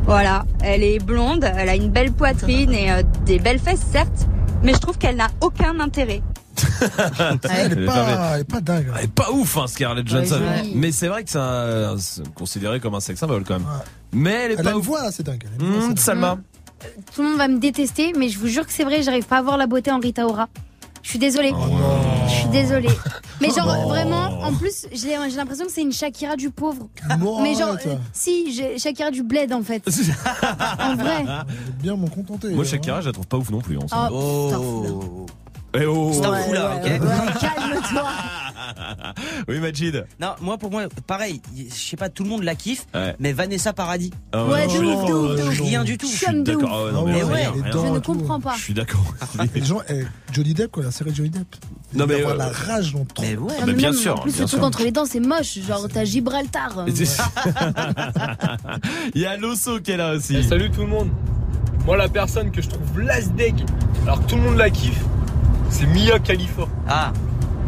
Voilà. 0.04 0.44
Elle 0.62 0.82
est 0.82 0.98
blonde, 0.98 1.44
elle 1.44 1.68
a 1.68 1.76
une 1.76 1.88
belle 1.90 2.12
poitrine 2.12 2.72
et 2.72 2.90
euh, 2.90 3.02
des 3.24 3.38
belles 3.38 3.60
fesses, 3.60 3.84
certes. 3.92 4.26
Mais 4.62 4.72
je 4.74 4.78
trouve 4.78 4.98
qu'elle 4.98 5.16
n'a 5.16 5.28
aucun 5.40 5.78
intérêt. 5.80 6.22
Elle 6.80 7.82
est 7.82 7.86
pas, 7.86 8.34
elle 8.34 8.40
est 8.40 8.44
pas 8.44 8.60
dingue. 8.60 8.86
Elle 8.98 9.04
est 9.04 9.12
pas 9.12 9.30
ouf, 9.30 9.56
hein, 9.56 9.66
Scarlett 9.66 10.06
Johnson. 10.06 10.40
Ouais, 10.40 10.70
mais 10.74 10.92
c'est 10.92 11.08
vrai 11.08 11.24
que 11.24 11.30
c'est 11.30 11.38
un- 11.38 11.96
considéré 12.34 12.80
comme 12.80 12.94
un 12.94 13.00
sexe 13.00 13.20
symbole 13.20 13.44
quand 13.44 13.54
même. 13.54 13.66
Mais 14.12 14.30
elle 14.32 14.50
est 14.52 14.54
Elle 14.58 14.62
pas 14.64 14.70
a 14.70 14.72
une 14.72 14.78
ouf. 14.78 14.86
voix, 14.86 15.10
c'est 15.12 15.22
dingue. 15.24 15.44
Mmh, 15.58 15.64
c'est 15.90 15.98
Salma. 16.00 16.28
dingue. 16.36 16.40
Tout 17.14 17.22
le 17.22 17.28
monde 17.28 17.38
va 17.38 17.48
me 17.48 17.58
détester, 17.58 18.12
mais 18.18 18.28
je 18.28 18.38
vous 18.38 18.48
jure 18.48 18.66
que 18.66 18.72
c'est 18.72 18.84
vrai, 18.84 19.02
j'arrive 19.02 19.24
pas 19.26 19.38
à 19.38 19.42
voir 19.42 19.56
la 19.56 19.66
beauté 19.66 19.90
en 19.92 20.00
Rita 20.00 20.26
Ora. 20.26 20.48
Je 21.02 21.08
suis 21.10 21.18
désolée. 21.18 21.52
je 22.28 22.32
suis 22.32 22.48
désolée. 22.48 22.88
Mais 23.40 23.48
genre, 23.50 23.76
Oh. 23.84 23.88
vraiment, 23.88 24.40
en 24.42 24.52
plus, 24.54 24.86
j'ai 24.92 25.16
l'impression 25.16 25.66
que 25.66 25.72
c'est 25.72 25.82
une 25.82 25.92
Shakira 25.92 26.36
du 26.36 26.50
pauvre. 26.50 26.88
Non, 27.18 27.42
mais 27.42 27.54
genre, 27.54 27.76
euh, 27.86 27.96
si, 28.12 28.52
j'ai 28.54 28.78
Shakira 28.78 29.10
du 29.10 29.22
bled 29.22 29.52
en 29.52 29.62
fait. 29.62 29.82
en 30.78 30.94
vrai. 30.96 31.24
Bien 31.82 31.96
m'en 31.96 32.06
contenter. 32.08 32.50
Moi, 32.50 32.64
hein. 32.64 32.68
Shakira, 32.68 33.00
je 33.00 33.06
la 33.06 33.12
trouve 33.12 33.26
pas 33.26 33.36
ouf 33.38 33.50
non 33.50 33.60
plus. 33.60 33.76
En 33.78 33.86
Oh. 34.12 35.26
Eh 35.74 35.86
oh. 35.86 36.10
C'est 36.12 36.26
un 36.26 36.34
fou 36.34 36.52
là, 36.52 36.76
ok 36.76 36.84
Calme-toi. 37.40 38.08
Oui, 39.48 39.58
Majid. 39.58 40.04
Non, 40.20 40.28
moi 40.40 40.56
pour 40.56 40.70
moi, 40.70 40.84
pareil, 41.06 41.42
je 41.56 41.74
sais 41.74 41.96
pas, 41.96 42.08
tout 42.08 42.22
le 42.22 42.30
monde 42.30 42.42
la 42.44 42.54
kiffe, 42.54 42.86
Ouais. 42.94 43.14
mais 43.18 43.32
Vanessa 43.32 43.72
Paradis. 43.72 44.10
Ah 44.32 44.44
Ouais, 44.46 44.66
non, 44.66 44.72
de 44.74 44.78
je- 44.78 44.84
ouf, 44.84 45.06
de 45.08 45.12
ouf, 45.12 45.36
de 45.36 45.42
ouf. 45.48 45.60
Rien 45.60 45.84
du 45.84 45.98
tout. 45.98 46.06
Je 46.08 46.16
suis 46.16 46.42
d'accord. 46.42 46.86
Ah 46.88 46.92
non, 46.92 47.04
mais 47.04 47.12
Mais 47.14 47.22
ouais, 47.24 47.46
rien. 47.48 47.52
Je 47.72 47.78
ne 47.92 47.98
comprends 47.98 48.40
pas. 48.40 48.54
Je 48.56 48.62
suis 48.62 48.74
d'accord. 48.74 49.04
Les 49.54 49.64
gens, 49.64 49.80
eh, 49.90 50.04
Johnny 50.32 50.54
Depp, 50.54 50.70
quoi, 50.70 50.84
la 50.84 50.90
série 50.90 51.14
Johnny 51.14 51.30
Depp. 51.30 51.46
Non, 51.94 52.06
mais, 52.06 52.16
Avoir 52.22 52.34
euh, 52.34 52.36
la 52.38 52.48
rage 52.50 52.92
dans 52.94 53.04
trop. 53.04 53.22
Mais 53.22 53.36
ouais. 53.36 53.60
Non, 53.60 53.66
mais 53.66 53.72
bien 53.74 53.90
même, 53.90 53.98
sûr, 53.98 54.14
En 54.14 54.22
plus, 54.22 54.32
bien 54.32 54.42
le 54.42 54.46
truc 54.48 54.60
sûr. 54.60 54.66
entre 54.66 54.82
les 54.82 54.92
dents, 54.92 55.06
c'est 55.06 55.20
moche. 55.20 55.58
Genre, 55.58 55.86
t'as 55.92 56.04
Gibraltar. 56.04 56.86
Il 59.14 59.20
y 59.20 59.26
a 59.26 59.36
Loso 59.36 59.80
qui 59.80 59.90
est 59.90 59.96
là 59.96 60.12
aussi. 60.14 60.36
Eh, 60.36 60.42
salut 60.42 60.70
tout 60.70 60.82
le 60.82 60.86
monde. 60.88 61.10
Moi, 61.84 61.96
la 61.96 62.08
personne 62.08 62.50
que 62.52 62.62
je 62.62 62.68
trouve 62.68 63.00
lasdeg, 63.00 63.56
alors 64.04 64.24
que 64.24 64.30
tout 64.30 64.36
le 64.36 64.42
monde 64.42 64.56
la 64.56 64.70
kiffe, 64.70 65.02
c'est 65.72 65.86
Mia 65.86 66.18
Khalifa. 66.18 66.62
Ah, 66.88 67.12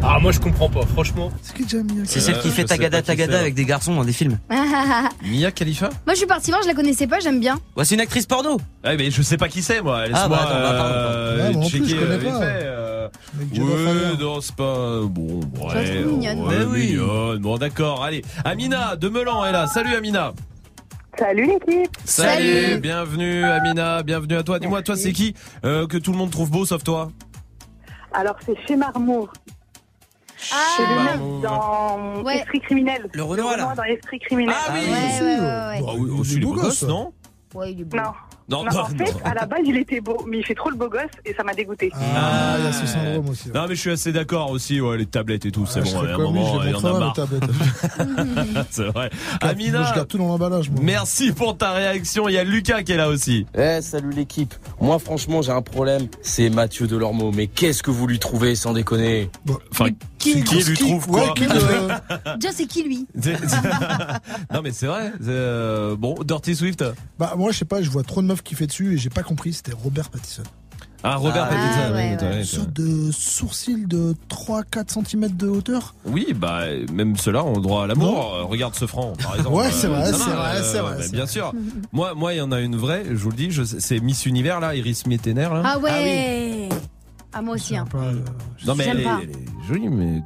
Ah, 0.03 0.19
moi, 0.21 0.31
je 0.31 0.39
comprends 0.39 0.69
pas, 0.69 0.85
franchement. 0.85 1.31
C'est 1.41 1.55
qui 1.55 1.63
déjà 1.63 1.77
mis 1.81 2.01
c'est 2.05 2.19
Euh, 2.19 2.21
celle 2.21 2.39
qui 2.39 2.49
je 2.49 2.53
fait 2.53 2.65
Tagada 2.65 3.01
Tagada 3.01 3.33
c'est. 3.33 3.39
avec 3.39 3.55
des 3.55 3.65
garçons 3.65 3.95
dans 3.95 4.03
des 4.03 4.11
films. 4.13 4.37
Moi, 4.49 4.59
Mia 5.23 5.51
Khalifa? 5.51 5.89
Je 6.09 6.13
suis 6.15 6.25
partie 6.27 6.51
voir, 6.51 6.61
je 6.61 6.67
la 6.67 6.73
connaissais 6.75 7.07
pas, 7.07 7.19
j'aime 7.19 7.39
bien. 7.39 7.57
Ouais, 7.75 7.85
c'est 7.85 7.95
une 7.95 8.01
actrice 8.01 8.25
porno. 8.27 8.59
Ouais, 8.83 8.97
mais 8.97 9.09
je 9.09 9.21
sais 9.23 9.37
pas 9.37 9.47
qui 9.47 9.63
c'est 9.63 9.81
moi. 9.81 10.01
Laisse-moi 10.05 10.21
Ah, 10.23 10.29
bah, 10.29 10.47
bah, 10.51 10.85
euh, 10.85 11.53
moi 11.53 11.63
checker 11.65 11.87
je 11.87 11.95
connais 11.95 12.19
euh, 12.31 13.07
euh, 13.07 13.07
Ouais, 13.57 14.17
non, 14.19 14.41
c'est 14.41 14.55
pas 14.55 14.99
bon. 15.05 15.39
la 15.73 15.73
Ouais, 15.81 16.03
mignonne. 16.03 16.39
ouais, 16.41 16.55
Mais 16.59 16.65
oui. 16.65 16.87
mignonne. 16.91 17.39
Bon, 17.39 17.57
d'accord. 17.57 18.03
Allez, 18.03 18.21
Amina 18.43 18.95
de 18.97 19.09
Melan 19.09 19.43
est 19.45 19.51
là. 19.53 19.65
Salut 19.67 19.95
Amina. 19.95 20.33
Salut 21.17 21.47
l'équipe. 21.47 21.89
Salut. 22.03 22.79
Bienvenue 22.81 23.43
Amina. 23.45 24.03
Bienvenue 24.03 24.35
à 24.35 24.43
toi. 24.43 24.59
Dis-moi, 24.59 24.81
toi, 24.83 24.95
c'est 24.97 25.13
qui 25.13 25.33
euh, 25.63 25.87
que 25.87 25.97
tout 25.97 26.11
le 26.11 26.17
monde 26.17 26.29
trouve 26.31 26.51
beau 26.51 26.65
sauf 26.65 26.83
toi? 26.83 27.09
Alors 28.15 28.35
c'est 28.45 28.55
chez 28.65 28.75
Marmour. 28.75 29.31
Ah, 30.53 30.55
le 30.77 31.41
dans 31.41 32.23
Ouais. 32.23 32.37
Esprit 32.37 32.61
criminel. 32.61 33.09
Le 33.13 33.23
Renoir, 33.23 33.57
là. 33.57 33.73
dans 33.75 33.83
Esprit 33.83 34.19
criminel. 34.19 34.55
Ah 34.57 34.71
oui. 34.73 34.79
Ouais, 34.79 34.91
ouais, 34.91 35.21
ouais, 35.21 35.39
ouais. 35.39 35.81
Bah 35.81 35.91
oui, 35.97 36.09
est 36.09 36.19
aussi, 36.19 36.33
il 36.35 36.37
est 36.37 36.45
beau 36.45 36.53
beau 36.53 36.53
gosse, 36.53 36.63
gosse, 36.63 36.83
non? 36.83 37.13
Ouais, 37.53 37.73
il 37.73 37.81
est 37.81 37.83
beau. 37.83 37.97
Non. 37.97 38.13
Non, 38.47 38.63
Non, 38.63 38.79
en 38.81 38.85
fait, 38.85 39.13
à 39.23 39.33
la 39.33 39.45
base, 39.45 39.61
il 39.65 39.75
était 39.77 40.01
beau, 40.01 40.23
mais 40.27 40.37
il 40.39 40.45
fait 40.45 40.53
trop 40.53 40.69
le 40.69 40.75
beau 40.75 40.87
gosse 40.87 41.01
et 41.25 41.33
ça 41.33 41.43
m'a 41.43 41.53
dégoûté. 41.53 41.91
Ah, 41.95 42.55
il 42.59 42.65
y 42.65 42.67
a 42.67 42.71
ce 42.73 42.85
syndrome 42.85 43.29
aussi. 43.29 43.47
ouais. 43.49 43.53
Non, 43.59 43.65
mais 43.67 43.75
je 43.75 43.79
suis 43.81 43.89
assez 43.91 44.11
d'accord 44.11 44.51
aussi. 44.51 44.79
Ouais, 44.79 44.97
les 44.97 45.05
tablettes 45.07 45.45
et 45.47 45.51
tout, 45.51 45.65
c'est 45.65 45.79
Ah, 45.79 45.83
bon. 45.83 45.99
À 46.07 46.13
un 46.13 46.17
moment, 46.17 46.63
il 46.63 46.69
y 46.71 46.75
en 46.75 46.83
a 46.85 46.99
marre. 46.99 47.15
c'est 48.69 48.83
vrai. 48.83 49.09
Moi, 49.11 49.39
je 49.41 49.47
Amina, 49.47 49.91
garde 49.95 50.07
tout 50.07 50.17
dans 50.17 50.27
l'emballage, 50.27 50.69
moi. 50.69 50.79
merci 50.83 51.31
pour 51.31 51.57
ta 51.57 51.71
réaction. 51.71 52.29
Il 52.29 52.33
y 52.33 52.37
a 52.37 52.43
Lucas 52.43 52.83
qui 52.83 52.91
est 52.91 52.97
là 52.97 53.09
aussi. 53.09 53.45
Eh, 53.57 53.79
salut 53.81 54.11
l'équipe. 54.11 54.53
Moi, 54.79 54.99
franchement, 54.99 55.41
j'ai 55.41 55.51
un 55.51 55.61
problème. 55.63 56.07
C'est 56.21 56.49
Mathieu 56.49 56.87
Delormeau. 56.87 57.31
Mais 57.31 57.47
qu'est-ce 57.47 57.81
que 57.83 57.91
vous 57.91 58.05
lui 58.07 58.19
trouvez, 58.19 58.55
sans 58.55 58.73
déconner 58.73 59.29
Enfin, 59.71 59.87
qui, 60.19 60.43
qui 60.43 60.63
lui 60.63 60.77
trouve 60.77 61.07
quoi 61.07 61.33
Déjà, 62.39 62.53
c'est 62.53 62.65
qui 62.65 62.83
lui 62.83 63.07
Non, 64.53 64.61
mais 64.63 64.71
c'est 64.71 64.87
vrai. 64.87 65.11
c'est, 65.19 65.27
euh, 65.29 65.95
Bon, 65.95 66.15
Dirty 66.23 66.55
Swift. 66.55 66.83
Bah, 67.19 67.33
moi, 67.37 67.51
je 67.51 67.57
sais 67.59 67.65
pas, 67.65 67.81
je 67.81 67.89
vois 67.89 68.03
trop 68.03 68.21
de 68.21 68.27
qui 68.43 68.55
fait 68.55 68.67
dessus 68.67 68.93
et 68.93 68.97
j'ai 68.97 69.09
pas 69.09 69.23
compris, 69.23 69.53
c'était 69.53 69.73
Robert 69.73 70.09
Pattinson. 70.09 70.43
Ah, 71.07 71.17
Robert 71.17 71.47
Ah, 71.51 71.53
Pattinson, 71.53 71.93
ouais, 71.93 72.09
oui, 72.11 72.17
t'as- 72.17 72.25
ouais. 72.29 72.33
Une 72.37 72.39
t'as- 72.41 72.45
sorte 72.45 72.73
de 72.73 73.11
sourcil 73.11 73.87
de 73.87 74.15
3-4 74.27 74.89
cm 74.89 75.27
de 75.35 75.47
hauteur. 75.47 75.93
Oui, 76.05 76.33
bah 76.35 76.61
même 76.91 77.15
ceux-là 77.15 77.43
ont 77.43 77.59
droit 77.59 77.83
à 77.83 77.87
l'amour. 77.87 78.33
Euh, 78.33 78.43
Regarde 78.43 78.73
ce 78.73 78.87
franc, 78.87 79.13
par 79.21 79.35
exemple. 79.35 79.55
Ouais, 79.55 79.69
c'est 79.71 79.85
Euh, 79.87 79.89
vrai, 79.91 80.05
c'est 80.13 80.29
euh, 80.31 80.63
c'est 80.63 80.79
vrai, 80.79 80.95
bah, 80.97 81.03
c'est 81.03 81.11
bien 81.11 81.23
vrai. 81.25 81.31
sûr. 81.31 81.53
Moi, 81.93 82.13
moi, 82.15 82.33
il 82.33 82.37
y 82.37 82.41
en 82.41 82.51
a 82.51 82.59
une 82.59 82.75
vraie. 82.75 83.03
Je 83.07 83.13
vous 83.15 83.29
le 83.29 83.35
dis, 83.35 83.49
c'est 83.79 83.99
Miss 83.99 84.25
Univers 84.25 84.59
là, 84.59 84.73
Iris 84.75 85.05
Mittener 85.05 85.43
là. 85.43 85.61
Ah 85.63 85.77
ouais. 85.79 86.69
Ah, 87.33 87.41
moi 87.41 87.55
aussi. 87.55 87.75
hein. 87.77 87.85
Non 88.65 88.75
mais 88.75 88.85
elle 88.85 89.01
est 89.01 89.67
jolie, 89.67 89.89
mais 89.89 90.23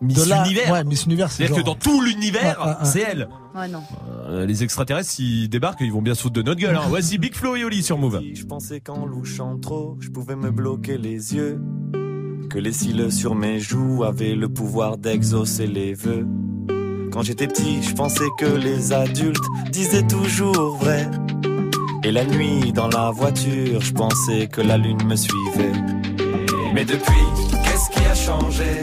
Miss 0.00 0.24
De 0.24 0.30
là- 0.30 0.44
Univers. 0.44 0.70
Ouais, 0.72 0.84
Miss 0.84 1.06
Univers, 1.06 1.30
c'est 1.30 1.38
C'est-à-dire 1.38 1.56
que 1.56 1.66
genre- 1.66 1.74
dans 1.74 1.80
tout 1.80 2.00
l'univers, 2.02 2.58
Ouais, 2.60 2.66
ouais, 2.66 2.70
ouais. 2.70 2.84
c'est 2.84 3.00
elle. 3.00 3.28
Ouais, 3.56 3.66
non. 3.68 3.82
Euh, 4.28 4.46
les 4.46 4.62
extraterrestres, 4.62 5.10
s'ils 5.10 5.48
débarquent, 5.48 5.80
ils 5.80 5.92
vont 5.92 6.02
bien 6.02 6.14
se 6.14 6.22
foutre 6.22 6.34
de 6.34 6.42
notre 6.42 6.60
gueule. 6.60 6.76
Hein. 6.76 6.82
Voici 6.88 7.18
Big 7.18 7.34
Flo 7.34 7.56
et 7.56 7.64
Oli 7.64 7.82
sur 7.82 7.98
Move. 7.98 8.20
Je 8.32 8.44
pensais 8.44 8.80
qu'en 8.80 9.06
louchant 9.06 9.58
trop, 9.58 9.96
je 10.00 10.10
pouvais 10.10 10.36
me 10.36 10.50
bloquer 10.52 10.98
les 10.98 11.34
yeux. 11.34 11.60
Que 12.48 12.58
les 12.58 12.72
cils 12.72 13.10
sur 13.12 13.34
mes 13.34 13.58
joues 13.60 14.04
avaient 14.04 14.34
le 14.36 14.48
pouvoir 14.48 14.96
d'exaucer 14.98 15.66
les 15.66 15.94
vœux. 15.94 16.26
Quand 17.12 17.22
j'étais 17.22 17.48
petit, 17.48 17.82
je 17.82 17.92
pensais 17.94 18.28
que 18.38 18.46
les 18.46 18.92
adultes 18.92 19.42
disaient 19.72 20.06
toujours 20.06 20.76
vrai. 20.76 21.10
Et 22.04 22.12
la 22.12 22.24
nuit, 22.24 22.72
dans 22.72 22.86
la 22.88 23.10
voiture, 23.10 23.80
je 23.80 23.92
pensais 23.92 24.46
que 24.46 24.60
la 24.60 24.78
lune 24.78 25.02
me 25.04 25.16
suivait. 25.16 25.72
Mais 26.72 26.84
depuis, 26.84 27.24
qu'est-ce 27.64 27.90
qui 27.90 28.04
a 28.06 28.14
changé? 28.14 28.82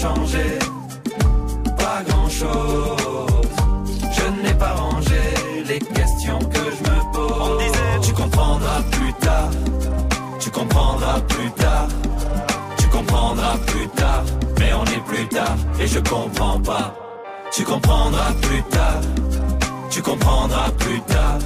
Changé 0.00 0.58
Pas 1.76 2.02
grand-chose. 2.08 3.48
Je 4.16 4.42
n'ai 4.42 4.54
pas 4.54 4.72
rangé 4.72 5.20
les 5.68 5.78
questions 5.78 6.38
que 6.38 6.64
je 6.76 6.90
me 6.90 7.12
pose. 7.12 7.32
On 7.40 7.54
me 7.54 7.58
disait, 7.58 8.00
tu 8.02 8.12
comprendras 8.12 8.82
plus 8.90 9.12
tard. 9.14 9.50
Tu 10.38 10.50
comprendras 10.50 11.20
plus 11.28 11.50
tard. 11.50 11.88
Tu 12.78 12.86
comprendras 12.88 13.56
plus 13.66 13.88
tard. 13.88 14.24
Mais 14.58 14.72
on 14.72 14.84
est 14.84 15.04
plus 15.06 15.26
tard 15.28 15.56
et 15.80 15.86
je 15.86 15.98
comprends 15.98 16.60
pas. 16.60 16.94
Tu 17.52 17.64
comprendras 17.64 18.32
plus 18.40 18.62
tard. 18.70 19.00
Tu 19.90 20.02
comprendras 20.02 20.70
plus 20.78 21.00
tard. 21.02 21.38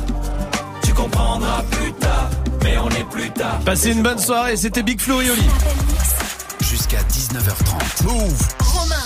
Tu 0.82 0.92
comprendras 0.92 1.62
plus 1.70 1.92
tard. 1.94 2.30
Mais 2.62 2.76
on 2.78 2.88
est 2.90 3.09
plus 3.11 3.30
tard. 3.30 3.59
Passez 3.64 3.92
une 3.92 4.02
bonne 4.02 4.18
soirée, 4.18 4.57
c'était 4.57 4.82
Big 4.82 5.00
Flo 5.00 5.20
et 5.20 5.30
Oli. 5.30 5.48
Jusqu'à 6.85 7.03
19h30. 7.05 8.05
Move 8.05 9.03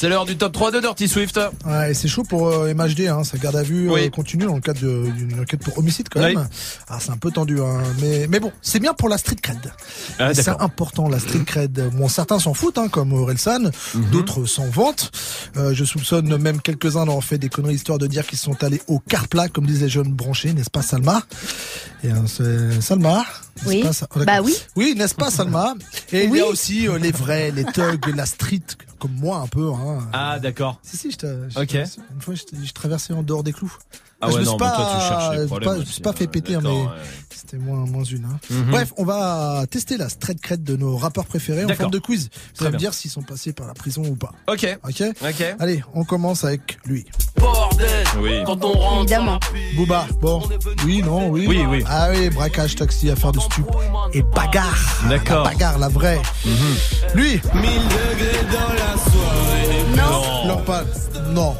C'est 0.00 0.08
l'heure 0.08 0.26
du 0.26 0.36
top 0.36 0.52
3 0.52 0.70
de 0.70 0.78
Dirty 0.78 1.08
Swift. 1.08 1.40
Ouais, 1.66 1.90
et 1.90 1.94
c'est 1.94 2.06
chaud 2.06 2.22
pour 2.22 2.46
euh, 2.46 2.72
MHD, 2.72 3.08
hein, 3.08 3.24
sa 3.24 3.36
garde 3.36 3.56
à 3.56 3.64
vue 3.64 3.90
euh, 3.90 4.08
continue 4.10 4.44
dans 4.44 4.54
le 4.54 4.60
cadre 4.60 4.78
d'une 4.78 5.40
enquête 5.40 5.58
pour 5.64 5.76
homicide 5.76 6.08
quand 6.08 6.20
Oui. 6.20 6.36
même. 6.36 6.48
Ah, 6.88 6.98
c'est 7.00 7.10
un 7.10 7.16
peu 7.16 7.32
tendu, 7.32 7.60
hein, 7.60 7.82
mais 8.00 8.28
mais 8.28 8.38
bon, 8.38 8.52
c'est 8.62 8.78
bien 8.78 8.94
pour 8.94 9.08
la 9.08 9.18
street 9.18 9.34
cred. 9.42 9.58
Ah, 10.20 10.32
c'est 10.34 10.46
important 10.50 11.08
la 11.08 11.18
street 11.18 11.42
cred. 11.44 11.90
Bon, 11.96 12.06
certains 12.08 12.38
s'en 12.38 12.54
foutent, 12.54 12.78
hein, 12.78 12.86
comme 12.86 13.12
Orelsan, 13.12 13.72
Mhm. 13.94 14.10
d'autres 14.12 14.46
s'en 14.46 14.68
vantent. 14.68 15.10
Euh, 15.56 15.74
je 15.74 15.84
soupçonne 15.84 16.36
même 16.36 16.60
quelques-uns 16.60 17.04
d'avoir 17.06 17.24
fait 17.24 17.38
des 17.38 17.48
conneries 17.48 17.74
histoire 17.74 17.98
de 17.98 18.06
dire 18.06 18.24
qu'ils 18.24 18.38
sont 18.38 18.62
allés 18.62 18.80
au 18.86 19.00
car 19.00 19.26
plat, 19.26 19.48
comme 19.48 19.66
disent 19.66 19.82
les 19.82 19.88
jeunes 19.88 20.12
branchés, 20.12 20.52
n'est-ce 20.52 20.70
pas, 20.70 20.82
Salma? 20.82 21.22
Et 22.04 22.10
c'est 22.28 22.80
Salma. 22.80 23.24
Oui. 23.66 23.82
pas, 23.82 23.92
ça- 23.92 24.06
oh, 24.14 24.20
Bah 24.24 24.40
oui. 24.44 24.54
Oui, 24.76 24.94
n'est-ce 24.96 25.16
pas, 25.16 25.32
Salma? 25.32 25.74
Et 26.12 26.26
il 26.26 26.36
y 26.36 26.40
a 26.40 26.46
aussi 26.46 26.86
euh, 26.86 26.98
les 26.98 27.10
vrais, 27.10 27.50
les 27.50 27.64
thugs, 27.64 28.14
la 28.14 28.24
street, 28.26 28.62
comme 29.00 29.10
moi 29.16 29.38
un 29.38 29.48
peu. 29.48 29.72
Hein. 29.72 29.87
Ah 30.12 30.38
d'accord. 30.38 30.78
Si, 30.82 30.96
si, 30.96 31.10
je 31.10 31.16
je 31.48 31.58
Ok. 31.60 31.74
Une 32.14 32.20
fois, 32.20 32.34
je, 32.34 32.72
traversais 32.72 33.12
en 33.12 33.22
dehors 33.22 33.42
des 33.42 33.52
clous. 33.52 33.72
Ah 34.20 34.26
je 34.28 34.34
ouais, 34.34 34.40
me 34.40 34.44
non, 34.46 34.50
suis 34.52 34.58
mais 34.60 34.66
pas, 34.70 34.74
toi, 34.76 34.90
tu 34.94 35.06
cherches 35.06 35.30
les 35.30 35.36
je 35.36 35.42
me 35.42 35.46
suis 35.46 35.48
problèmes 35.48 35.70
pas, 35.78 35.84
je 35.84 35.92
suis 35.92 36.02
pas 36.02 36.12
fait 36.12 36.24
hein, 36.24 36.28
péter, 36.28 36.54
hein, 36.56 36.60
d'accord, 36.60 36.76
mais 36.76 36.86
ouais, 36.86 37.06
c'était 37.32 37.56
moins, 37.58 37.86
moins 37.86 38.02
une. 38.02 38.24
hein. 38.24 38.40
Mhm. 38.50 38.70
Bref, 38.72 38.92
on 38.96 39.04
va 39.04 39.64
tester 39.70 39.96
la 39.96 40.08
straight 40.08 40.40
cred 40.40 40.64
de 40.64 40.74
nos 40.76 40.96
rappeurs 40.96 41.26
préférés 41.26 41.64
en 41.64 41.68
forme 41.68 41.92
de 41.92 42.00
quiz. 42.00 42.28
Vous 42.56 42.64
allez 42.64 42.74
me 42.74 42.78
dire 42.78 42.94
s'ils 42.94 43.12
sont 43.12 43.22
passés 43.22 43.52
par 43.52 43.68
la 43.68 43.74
prison 43.74 44.02
ou 44.04 44.16
pas. 44.16 44.32
Ok. 44.48 44.78
Ok 44.88 45.02
Ok. 45.22 45.56
Allez, 45.60 45.84
on 45.94 46.04
commence 46.04 46.42
avec 46.42 46.78
lui. 46.84 47.06
Oui. 48.20 48.42
Évidemment. 49.00 49.38
Booba, 49.76 50.06
bon. 50.20 50.42
Oui, 50.84 51.02
non, 51.02 51.28
oui. 51.28 51.46
Oui, 51.48 51.64
oui. 51.68 51.84
Ah 51.88 52.08
oui, 52.10 52.28
braquage, 52.30 52.74
taxi, 52.76 53.10
affaire 53.10 53.32
de 53.32 53.40
stup. 53.40 53.66
Et 54.12 54.22
bagarre. 54.22 54.76
D'accord. 55.08 55.44
La 55.44 55.50
bagarre, 55.50 55.78
la 55.78 55.88
vraie. 55.88 56.20
Mhm. 56.44 56.52
Lui. 57.14 57.30
1000 57.30 57.62
degrés 57.62 58.46
dans 58.50 58.72
la 58.74 58.94
soirée. 59.10 59.84
Non. 59.96 60.48
Non, 60.48 60.56
pas. 60.62 60.82
Non. 61.30 61.56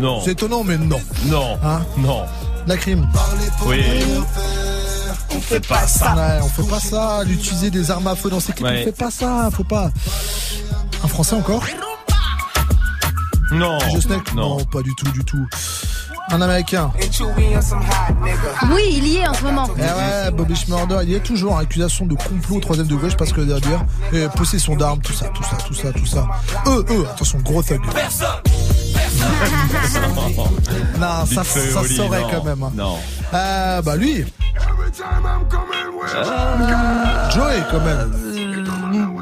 Non. 0.00 0.20
C'est 0.24 0.32
étonnant, 0.32 0.64
mais 0.64 0.78
non. 0.78 1.00
Non. 1.26 1.58
Hein 1.62 1.82
Non. 1.98 2.22
La 2.66 2.76
crime. 2.76 3.06
Oui. 3.66 3.82
On 5.34 5.40
fait 5.40 5.66
pas 5.66 5.86
ça. 5.86 6.14
Ouais, 6.14 6.38
on 6.42 6.48
fait 6.48 6.68
pas 6.68 6.80
ça. 6.80 7.24
D'utiliser 7.24 7.70
des 7.70 7.90
armes 7.90 8.06
à 8.06 8.14
feu 8.14 8.30
dans 8.30 8.40
ses 8.40 8.52
clips, 8.52 8.66
Ouais. 8.66 8.80
on 8.82 8.84
fait 8.84 8.96
pas 8.96 9.10
ça. 9.10 9.48
Faut 9.52 9.64
pas. 9.64 9.90
Un 11.04 11.08
français 11.08 11.34
encore 11.36 11.62
Non. 13.52 13.78
DJ 13.78 14.00
Snake 14.00 14.34
Non. 14.34 14.64
pas 14.64 14.82
du 14.82 14.94
tout, 14.94 15.10
du 15.12 15.24
tout. 15.24 15.44
Un 16.32 16.40
américain. 16.42 16.92
Oui, 18.72 18.82
il 18.92 19.06
y 19.08 19.16
est 19.16 19.26
en 19.26 19.34
ce 19.34 19.42
moment. 19.42 19.66
Eh 19.76 19.80
ouais, 19.80 20.30
Bobby 20.32 20.54
Schmurder, 20.54 21.00
il 21.02 21.10
y 21.10 21.16
a 21.16 21.20
toujours 21.20 21.56
hein, 21.58 21.62
accusation 21.62 22.06
de 22.06 22.14
complot 22.14 22.56
au 22.56 22.60
troisième 22.60 22.86
degré, 22.86 23.06
je 23.06 23.10
sais 23.10 23.16
pas 23.16 23.26
ce 23.26 23.34
que 23.34 23.40
dire. 23.40 23.84
Et 24.12 24.28
possession 24.36 24.76
d'armes, 24.76 25.00
tout 25.00 25.12
ça, 25.12 25.26
tout 25.34 25.42
ça, 25.42 25.56
tout 25.66 25.74
ça, 25.74 25.92
tout 25.92 26.06
ça. 26.06 26.28
Eux, 26.68 26.84
eux, 26.90 27.06
attention, 27.12 27.38
gros 27.40 27.62
thug. 27.62 27.80
Non, 30.98 31.24
Big 31.24 31.34
ça, 31.34 31.44
Flo 31.44 31.62
et 31.62 31.70
ça 31.70 31.80
Oli, 31.80 31.96
saurait 31.96 32.20
non. 32.22 32.28
quand 32.30 32.44
même. 32.44 32.62
hein. 32.62 32.72
Non. 32.74 32.96
Euh, 33.34 33.82
bah 33.82 33.96
lui. 33.96 34.24
Joey 37.32 37.62
quand 37.70 37.80
même. 37.84 38.12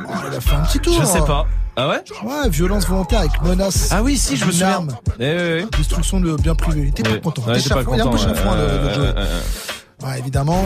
Oh, 0.09 0.13
il 0.31 0.37
a 0.37 0.41
fait 0.41 0.55
un 0.55 0.61
petit 0.63 0.79
tour. 0.81 0.95
Je 1.01 1.05
sais 1.07 1.21
pas. 1.21 1.47
Ah 1.81 1.89
ouais 1.89 2.03
Ouais, 2.25 2.49
violence 2.49 2.89
volontaire 2.89 3.21
avec 3.21 3.41
menace. 3.41 3.91
Ah 3.93 4.03
oui, 4.03 4.17
si, 4.19 4.37
je 4.37 4.45
me 4.47 4.51
souviens. 4.51 4.69
arme. 4.69 4.97
Eh, 5.21 5.23
ouais, 5.23 5.37
ouais. 5.37 5.67
Destruction 5.77 6.19
de 6.19 6.35
biens 6.35 6.57
privés. 6.57 6.81
Il 6.83 6.89
était 6.89 7.05
pas 7.05 7.19
content. 7.19 7.43
Ouais, 7.47 7.55
T'es 7.55 7.61
j'étais 7.61 7.75
pas 7.75 7.81
chafouin, 7.83 7.95
il 7.97 8.01
a 8.01 8.03
un 8.03 8.07
peu 8.09 8.17
content, 8.17 8.29
chafouin, 8.35 8.57
le, 8.57 8.67
le 8.67 10.07
ouais, 10.09 10.19
évidemment. 10.19 10.65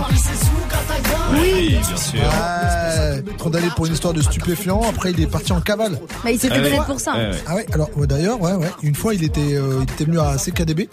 Oui, 1.34 1.68
bien 1.86 1.96
sûr. 1.98 2.18
Ouais, 2.22 3.22
condamné 3.38 3.68
pour 3.76 3.84
une 3.84 3.92
histoire 3.92 4.14
de 4.14 4.22
stupéfiant. 4.22 4.80
Après, 4.88 5.10
il 5.10 5.20
est 5.20 5.26
parti 5.26 5.52
en 5.52 5.60
cavale. 5.60 5.98
Bah, 6.24 6.30
il 6.30 6.38
s'est 6.40 6.48
fait 6.48 6.54
Ah 6.56 6.58
oui. 6.62 6.64
connaître 6.70 6.86
pour 6.86 7.00
ça. 7.00 7.12
Ouais, 7.12 7.30
ouais. 7.30 7.42
Ah 7.46 7.54
ouais, 7.56 7.66
alors 7.74 7.90
ouais, 7.96 8.06
d'ailleurs, 8.06 8.40
ouais, 8.40 8.54
ouais. 8.54 8.70
Une 8.82 8.94
fois, 8.94 9.12
il 9.14 9.22
était, 9.22 9.54
euh, 9.54 9.80
il 9.86 9.92
était 9.92 10.04
venu 10.06 10.18
à 10.18 10.36
CKDB. 10.38 10.88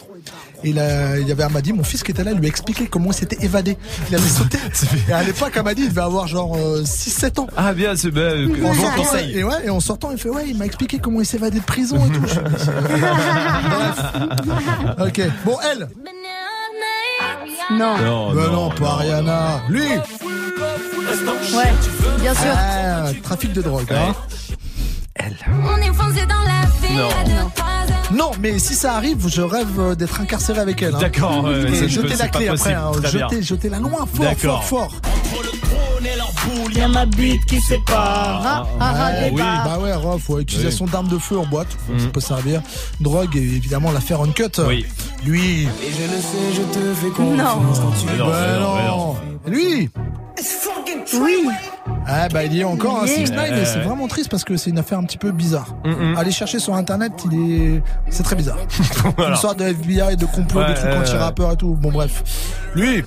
Et 0.62 0.70
il, 0.70 0.78
a- 0.78 1.18
il 1.18 1.26
y 1.26 1.32
avait 1.32 1.42
Amadi, 1.44 1.72
mon 1.72 1.84
fils 1.84 2.02
qui 2.02 2.10
était 2.10 2.22
là, 2.24 2.32
il 2.32 2.38
lui 2.38 2.46
a 2.46 2.48
expliqué 2.48 2.86
comment 2.86 3.10
il 3.10 3.14
s'était 3.14 3.42
évadé. 3.44 3.76
Il 4.10 4.14
avait 4.16 4.28
sauté. 4.28 4.58
Et 5.08 5.12
à 5.12 5.22
l'époque, 5.22 5.56
Amadi, 5.56 5.82
il 5.84 5.88
devait 5.88 6.00
avoir 6.02 6.26
genre 6.26 6.56
6-7 6.56 7.40
ans. 7.40 7.46
Ah 7.56 7.72
bien, 7.72 7.96
c'est 7.96 8.10
ben, 8.10 8.20
euh, 8.20 8.46
En 8.64 8.68
bon 8.68 8.74
sortant, 8.74 9.02
conseil. 9.02 9.38
Et 9.38 9.44
ouais, 9.44 9.54
et 9.64 9.70
en 9.70 9.80
sortant, 9.80 10.10
il 10.10 10.18
fait 10.18 10.28
ouais, 10.28 10.44
il 10.48 10.56
m'a 10.58 10.66
expliqué 10.66 10.98
comment 10.98 11.20
il 11.20 11.26
s'évadait 11.26 11.60
de 11.60 11.64
prison 11.64 11.96
et 12.06 12.10
tout. 12.12 12.20
Bref. 12.20 12.36
Ok. 15.06 15.20
Bon, 15.44 15.56
elle. 15.70 15.88
Non. 17.72 17.96
Non, 17.98 18.34
Bah 18.34 18.48
non, 18.52 18.70
pas 18.70 18.88
Ariana. 18.94 19.60
Lui. 19.68 19.82
Ouais, 19.88 21.72
bien 22.20 22.34
sûr. 22.34 22.52
Ah, 22.54 23.04
trafic 23.22 23.52
de 23.52 23.62
drogue. 23.62 23.86
Hein. 23.90 24.14
On 25.64 25.76
est 25.78 25.92
foncé 25.94 26.26
dans 26.26 26.42
la 26.44 26.66
ville 26.86 26.96
Non. 26.96 27.08
Non, 28.12 28.30
mais 28.40 28.58
si 28.58 28.74
ça 28.74 28.94
arrive, 28.94 29.28
je 29.28 29.42
rêve 29.42 29.78
euh, 29.78 29.94
d'être 29.94 30.20
incarcéré 30.20 30.60
avec 30.60 30.82
elle. 30.82 30.94
hein. 30.94 30.98
D'accord, 31.00 31.44
ça, 31.46 31.84
Et 31.84 31.88
jeter 31.88 32.16
la 32.16 32.28
clé 32.28 32.48
après. 32.48 32.74
hein. 32.74 32.90
Jeter, 33.04 33.42
jeter 33.42 33.68
la 33.68 33.78
loin, 33.78 34.06
fort, 34.12 34.32
fort, 34.38 34.64
fort. 34.64 34.92
Il 36.72 36.78
y 36.78 36.80
a 36.80 36.88
ma 36.88 37.04
bite 37.06 37.44
qui 37.46 37.60
sépare. 37.60 38.42
Ah, 38.44 38.66
ah, 38.80 38.94
ah, 38.96 39.10
Ouais, 39.22 39.30
débat. 39.30 39.62
bah 39.64 39.78
ouais, 39.78 39.92
Rof, 39.94 40.28
ouais, 40.30 40.42
utilisation 40.42 40.86
d'armes 40.86 41.08
de 41.08 41.18
feu 41.18 41.38
en 41.38 41.44
boîte, 41.46 41.68
ça 41.86 41.92
Mhm. 42.06 42.12
peut 42.12 42.20
servir. 42.20 42.62
Drogue 43.00 43.36
et 43.36 43.40
évidemment 43.40 43.92
l'affaire 43.92 44.20
Uncut. 44.22 44.44
Oui. 44.66 44.86
Lui. 45.24 45.62
Et 45.62 45.66
je 45.66 46.02
le 46.02 46.20
sais, 46.20 46.54
je 46.54 46.62
te 46.62 46.94
fais 46.94 47.10
confiance 47.10 47.36
Non. 47.36 47.82
quand 47.84 47.90
tu 48.00 48.06
Mais 48.06 48.16
non, 48.18 48.26
mais 48.26 48.58
non, 48.88 49.16
mais. 49.46 49.50
Lui. 49.50 49.90
Oui. 51.20 51.44
Ah 52.06 52.28
bah 52.28 52.44
il 52.44 52.54
y 52.54 52.60
est 52.60 52.64
encore 52.64 53.02
un 53.02 53.04
est. 53.04 53.26
6 53.26 53.32
9 53.32 53.38
Ouais, 53.50 53.60
et 53.60 53.64
c'est 53.64 53.80
vraiment 53.80 54.06
triste 54.08 54.30
parce 54.30 54.44
que 54.44 54.56
c'est 54.56 54.70
une 54.70 54.78
affaire 54.78 54.98
un 54.98 55.04
petit 55.04 55.18
peu 55.18 55.32
bizarre. 55.32 55.74
Mhm. 55.84 56.14
Allez 56.16 56.30
chercher 56.30 56.58
sur 56.58 56.74
internet, 56.74 57.12
il 57.30 57.34
est 57.76 57.79
c'est 58.10 58.22
très 58.22 58.36
bizarre. 58.36 58.58
Voilà. 59.16 59.32
Une 59.32 59.36
sorte 59.40 59.58
de 59.58 59.64
FBI, 59.64 60.16
de 60.16 60.26
complot, 60.26 60.60
de 60.62 60.72
trucs 60.74 60.84
ouais, 60.86 60.96
anti-rappeurs 60.98 61.52
et 61.52 61.56
tout. 61.56 61.74
Bon 61.74 61.90
bref. 61.90 62.22
Lui. 62.74 63.04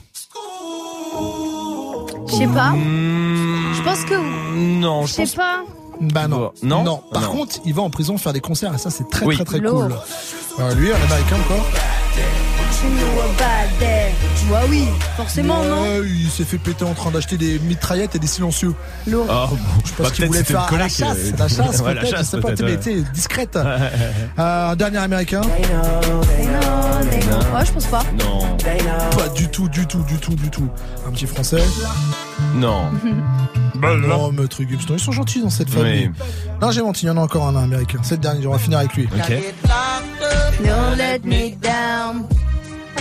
Je 2.27 2.33
sais 2.35 2.47
pas. 2.47 2.71
Hmm, 2.71 3.73
Je 3.75 3.81
pense 3.83 4.03
que. 4.05 4.15
Non, 4.79 5.03
Je 5.03 5.07
je 5.07 5.13
sais 5.13 5.21
pense 5.23 5.35
pas. 5.35 5.63
Bah 6.01 6.27
non. 6.27 6.51
Non 6.63 7.01
Par 7.11 7.21
Non. 7.23 7.27
contre, 7.29 7.55
il 7.65 7.73
va 7.73 7.81
en 7.83 7.89
prison 7.89 8.17
faire 8.17 8.33
des 8.33 8.41
concerts 8.41 8.73
et 8.73 8.77
ça 8.77 8.89
c'est 8.89 9.07
très 9.09 9.25
Oui. 9.25 9.35
très 9.35 9.45
très 9.45 9.59
cool. 9.61 9.93
Euh, 10.59 10.75
lui, 10.75 10.91
un 10.91 10.95
américain 10.95 11.35
encore. 11.45 11.65
Tu 12.83 12.89
know 12.89 13.21
about 13.21 13.79
that. 13.79 14.09
Bah 14.51 14.59
oui, 14.69 14.87
forcément, 15.15 15.63
non 15.63 15.83
Ouais, 15.83 16.01
il 16.05 16.29
s'est 16.29 16.43
fait 16.43 16.57
péter 16.57 16.83
en 16.83 16.93
train 16.93 17.11
d'acheter 17.11 17.37
des 17.37 17.57
mitraillettes 17.59 18.15
et 18.15 18.19
des 18.19 18.27
silencieux. 18.27 18.73
Lourd. 19.07 19.25
Ah, 19.29 19.47
bon, 19.49 19.55
Je 19.85 19.91
bah, 19.91 19.95
pense 19.99 20.11
qu'il 20.11 20.17
peut-être 20.17 20.27
voulait 20.27 20.39
c'était 20.39 20.53
faire 20.53 20.61
une 20.63 20.67
collègue, 20.69 20.91
la 20.99 21.07
chasse, 21.07 21.17
euh, 21.17 21.31
la 21.39 21.47
chasse 21.47 21.79
ouais, 21.79 21.93
la 21.93 22.01
peut-être, 22.01 22.11
je 22.11 22.15
chasse, 22.17 22.29
sais 22.29 22.39
pas, 22.41 22.47
peut-être, 22.49 22.85
mais 22.87 22.93
ouais. 22.95 23.03
discrète. 23.13 23.55
Euh, 23.55 23.89
un 24.37 24.75
dernier 24.75 24.97
américain. 24.97 25.41
Non, 25.41 25.49
non. 26.11 27.57
Ouais, 27.57 27.65
je 27.65 27.71
pense 27.71 27.85
pas. 27.85 28.03
Non, 28.19 28.57
Pas 29.17 29.29
du 29.29 29.47
tout, 29.47 29.69
du 29.69 29.87
tout, 29.87 30.03
du 30.03 30.17
tout, 30.17 30.35
du 30.35 30.49
tout. 30.49 30.67
Un 31.07 31.11
petit 31.11 31.25
français. 31.27 31.63
non. 32.55 32.87
Non, 34.07 34.31
mais 34.31 34.47
truc 34.47 34.69
Gibson, 34.69 34.93
ils 34.93 34.99
sont 34.99 35.11
gentils 35.11 35.41
dans 35.41 35.49
cette 35.49 35.69
famille. 35.69 36.09
Oui. 36.17 36.25
Non, 36.61 36.71
j'ai 36.71 36.81
menti, 36.81 37.05
il 37.05 37.07
y 37.07 37.11
en 37.11 37.17
a 37.17 37.21
encore 37.21 37.47
un, 37.47 37.55
un 37.55 37.63
américain. 37.63 37.97
C'est 38.01 38.15
le 38.15 38.21
dernier, 38.21 38.47
on 38.47 38.51
va 38.51 38.57
finir 38.57 38.77
avec 38.79 38.93
lui. 38.93 39.09
Ok. 39.13 39.33
Don't 40.63 40.95
let 40.97 41.19
me 41.25 41.49
down. 41.61 42.25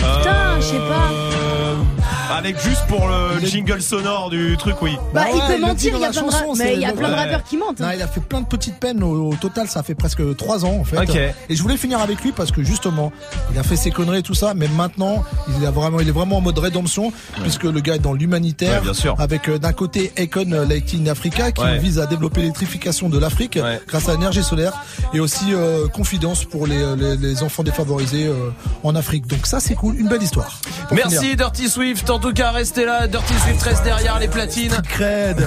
Putain, 0.03 0.59
je 0.59 0.65
sais 0.65 0.77
pas. 0.89 2.02
Avec 2.31 2.59
juste 2.61 2.85
pour 2.87 3.07
le 3.07 3.45
jingle 3.45 3.81
sonore 3.81 4.29
du 4.29 4.55
truc, 4.57 4.75
oui. 4.81 4.97
Bah, 5.13 5.25
il 5.33 5.39
peut 5.41 5.59
mentir, 5.61 5.93
il 5.95 6.01
y 6.01 6.05
a 6.05 6.07
la 6.07 6.13
plein 6.13 6.21
de 6.23 6.57
mais 6.57 6.73
il 6.75 6.79
y 6.81 6.85
a 6.85 6.89
le- 6.91 6.95
plein 6.95 7.09
de 7.09 7.13
rappeurs 7.15 7.43
qui 7.43 7.57
mentent. 7.57 7.79
Non, 7.79 7.89
il 7.93 8.01
a 8.01 8.07
fait 8.07 8.21
plein 8.21 8.41
de 8.41 8.45
petites 8.47 8.79
peines. 8.79 9.03
Au, 9.03 9.31
au 9.31 9.35
total, 9.35 9.67
ça 9.67 9.83
fait 9.83 9.93
presque 9.95 10.35
3 10.35 10.65
ans 10.65 10.77
en 10.79 10.83
fait. 10.83 10.97
Ok. 10.97 11.15
Et 11.15 11.55
je 11.55 11.61
voulais 11.61 11.77
finir 11.77 11.99
avec 11.99 12.21
lui 12.21 12.31
parce 12.31 12.51
que 12.51 12.63
justement, 12.63 13.11
il 13.51 13.59
a 13.59 13.63
fait 13.63 13.75
ses 13.75 13.91
conneries 13.91 14.19
et 14.19 14.23
tout 14.23 14.33
ça, 14.33 14.53
mais 14.55 14.67
maintenant, 14.67 15.23
il, 15.59 15.65
a 15.65 15.71
vraiment, 15.71 15.99
il 15.99 16.07
est 16.07 16.11
vraiment 16.13 16.37
en 16.37 16.41
mode 16.41 16.57
rédemption 16.57 17.11
puisque 17.43 17.63
le 17.63 17.79
gars 17.81 17.95
est 17.95 17.99
dans 17.99 18.13
l'humanitaire. 18.13 18.79
Ouais, 18.79 18.81
bien 18.85 18.93
sûr. 18.93 19.15
Avec 19.19 19.47
euh, 19.49 19.59
d'un 19.59 19.73
côté 19.73 20.11
Econ 20.19 20.51
euh, 20.51 20.65
Light 20.65 20.93
in 20.99 21.05
Africa 21.07 21.51
qui 21.51 21.63
Ouais. 21.63 21.77
vise 21.77 21.99
à 21.99 22.07
développer 22.07 22.41
l'électrification 22.41 23.09
de 23.09 23.17
l'Afrique 23.19 23.57
Ouais. 23.61 23.79
grâce 23.87 24.09
à 24.09 24.13
l'énergie 24.13 24.43
solaire 24.43 24.73
et 25.13 25.19
aussi 25.19 25.53
euh, 25.53 25.87
confidence 25.87 26.43
pour 26.45 26.67
les, 26.67 26.83
les, 26.97 27.15
les 27.17 27.43
enfants 27.43 27.63
défavorisés 27.63 28.25
euh, 28.25 28.49
en 28.83 28.95
Afrique. 28.95 29.27
Donc 29.27 29.45
ça, 29.45 29.59
c'est 29.59 29.75
cool, 29.75 29.95
une 29.97 30.07
belle 30.09 30.23
histoire. 30.23 30.59
Merci 30.91 31.17
finir. 31.19 31.35
Dirty 31.37 31.69
Swift. 31.69 32.09
En 32.13 32.19
tout 32.19 32.31
cas, 32.31 32.51
restez 32.51 32.85
là. 32.85 33.07
Dirty 33.07 33.33
Swift 33.33 33.61
reste 33.63 33.83
derrière 33.83 34.19
les 34.19 34.27
platines. 34.27 34.71
Cred. 34.87 35.43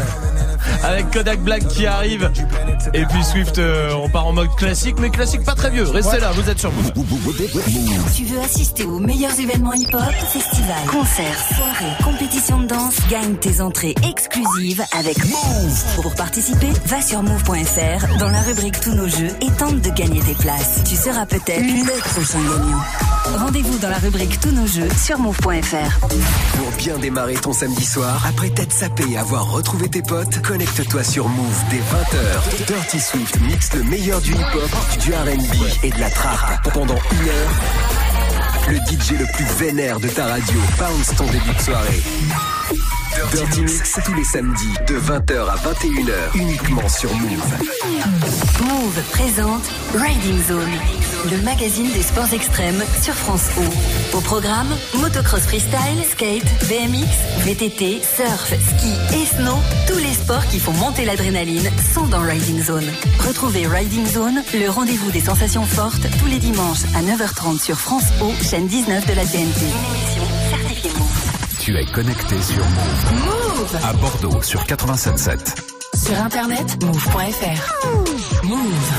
Avec 0.82 1.10
Kodak 1.12 1.40
Black 1.40 1.66
qui 1.68 1.86
arrive. 1.86 2.28
Et 2.92 3.04
puis 3.06 3.22
Swift, 3.22 3.58
euh, 3.58 3.92
on 3.94 4.08
part 4.08 4.26
en 4.26 4.32
mode 4.32 4.54
classique, 4.56 4.96
mais 4.98 5.10
classique 5.10 5.44
pas 5.44 5.54
très 5.54 5.70
vieux. 5.70 5.84
Restez 5.84 6.18
là, 6.18 6.32
vous 6.32 6.48
êtes 6.50 6.58
sur 6.58 6.72
Move. 6.72 6.92
Tu 8.16 8.24
veux 8.24 8.40
assister 8.40 8.84
aux 8.84 8.98
meilleurs 8.98 9.38
événements 9.38 9.74
hip-hop, 9.74 10.02
festivals, 10.28 10.86
concerts, 10.90 11.38
soirées, 11.54 12.04
compétitions 12.04 12.60
de 12.60 12.66
danse 12.66 12.96
Gagne 13.08 13.36
tes 13.36 13.60
entrées 13.60 13.94
exclusives 14.08 14.82
avec 14.98 15.18
Move. 15.24 16.02
Pour 16.02 16.14
participer, 16.14 16.70
va 16.86 17.00
sur 17.00 17.22
move.fr 17.22 18.18
dans 18.18 18.28
la 18.28 18.40
rubrique 18.40 18.80
Tous 18.80 18.94
nos 18.94 19.08
jeux 19.08 19.30
et 19.40 19.50
tente 19.58 19.80
de 19.80 19.90
gagner 19.90 20.20
tes 20.20 20.34
places. 20.34 20.82
Tu 20.84 20.96
seras 20.96 21.26
peut-être 21.26 21.62
le 21.62 22.00
prochain 22.10 22.38
gagnant. 22.40 23.38
Rendez-vous 23.38 23.78
dans 23.78 23.90
la 23.90 23.98
rubrique 23.98 24.40
Tous 24.40 24.52
nos 24.52 24.66
jeux 24.66 24.88
sur 24.96 25.18
move.fr. 25.18 26.06
Pour 26.56 26.70
bien 26.72 26.98
démarrer 26.98 27.34
ton 27.34 27.52
samedi 27.52 27.84
soir, 27.84 28.24
après 28.26 28.50
t'être 28.50 28.72
sapé 28.72 29.04
et 29.10 29.18
avoir 29.18 29.50
retrouvé 29.50 29.88
tes 29.88 30.02
potes, 30.02 30.40
connecte-toi 30.42 31.04
sur 31.04 31.28
Move 31.28 31.64
dès 31.70 31.76
20h. 31.76 32.66
Dirty 32.66 33.00
Swift 33.00 33.40
mixe 33.40 33.72
le 33.74 33.84
meilleur 33.84 34.20
du 34.20 34.32
hip-hop, 34.32 34.98
du 35.00 35.12
R&B 35.12 35.84
et 35.84 35.90
de 35.90 36.00
la 36.00 36.10
trap 36.10 36.72
pendant 36.72 36.94
une 36.94 37.28
heure. 37.28 38.05
Le 38.68 38.76
DJ 38.78 39.18
le 39.18 39.26
plus 39.32 39.44
vénère 39.64 40.00
de 40.00 40.08
ta 40.08 40.26
radio 40.26 40.58
bounce 40.78 41.14
ton 41.16 41.26
début 41.26 41.54
de 41.56 41.60
soirée. 41.60 42.02
Dirty 43.32 43.62
Mix 43.62 43.98
tous 44.04 44.14
les 44.14 44.24
samedis 44.24 44.74
de 44.88 44.98
20h 44.98 45.48
à 45.48 45.56
21h 45.56 46.36
uniquement 46.36 46.88
sur 46.88 47.12
Move. 47.14 47.56
Move 48.60 49.02
présente 49.10 49.62
Riding 49.94 50.42
Zone, 50.46 50.70
le 51.30 51.42
magazine 51.42 51.90
des 51.92 52.02
sports 52.02 52.32
extrêmes 52.32 52.82
sur 53.02 53.14
France 53.14 53.48
O. 53.58 54.16
Au 54.16 54.20
programme, 54.20 54.68
motocross 54.98 55.42
freestyle, 55.42 56.04
skate, 56.10 56.44
BMX, 56.68 57.08
VTT, 57.44 58.02
surf, 58.02 58.48
ski 58.48 58.92
et 59.14 59.26
snow, 59.26 59.56
tous 59.88 59.98
les 59.98 60.12
sports 60.12 60.46
qui 60.46 60.58
font 60.58 60.72
monter 60.72 61.04
l'adrénaline 61.04 61.68
sont 61.94 62.06
dans 62.06 62.20
Riding 62.20 62.62
Zone. 62.62 62.86
Retrouvez 63.26 63.66
Riding 63.66 64.06
Zone, 64.06 64.42
le 64.54 64.68
rendez-vous 64.68 65.10
des 65.10 65.20
sensations 65.20 65.64
fortes, 65.64 66.06
tous 66.18 66.26
les 66.26 66.38
dimanches 66.38 66.84
à 66.94 67.02
9h30 67.02 67.62
sur 67.62 67.78
France 67.78 68.06
O, 68.20 68.30
chaîne 68.56 68.66
19 68.68 69.06
de 69.06 69.12
la 69.12 69.24
TNT. 69.24 69.36
Une 69.36 69.44
émission 69.44 70.22
certifiée 70.50 70.90
Move. 70.92 71.58
Tu 71.60 71.76
es 71.76 71.84
connecté 71.92 72.40
sur 72.40 72.64
Move. 72.64 73.12
Move 73.24 73.84
À 73.84 73.92
Bordeaux 73.92 74.42
sur 74.42 74.64
87.7. 74.64 75.38
Sur 75.94 76.18
internet, 76.18 76.82
move.fr. 76.82 78.44
Move. 78.44 78.92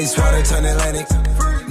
Ice 0.00 0.16
water 0.16 0.42
turn 0.42 0.64
Atlantic. 0.64 1.31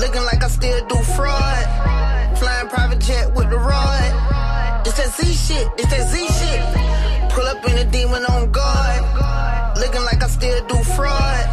Looking 0.00 0.24
like 0.24 0.44
I 0.44 0.48
still 0.48 0.86
do 0.88 0.96
fraud. 1.16 1.66
Flying 2.38 2.68
private 2.68 3.00
jet 3.00 3.34
with 3.34 3.48
the 3.48 3.58
rod. 3.58 4.12
It's 4.86 4.96
that 4.98 5.10
Z 5.16 5.24
shit. 5.32 5.66
It's 5.78 5.88
that 5.90 6.08
Z 6.10 6.18
shit. 6.18 7.30
Pull 7.30 7.46
up 7.46 7.66
in 7.68 7.78
a 7.78 7.84
demon 7.90 8.24
on 8.26 8.52
guard. 8.52 9.02
Looking 9.78 10.02
like 10.04 10.22
I 10.22 10.28
still 10.28 10.66
do 10.66 10.76
fraud. 10.84 11.46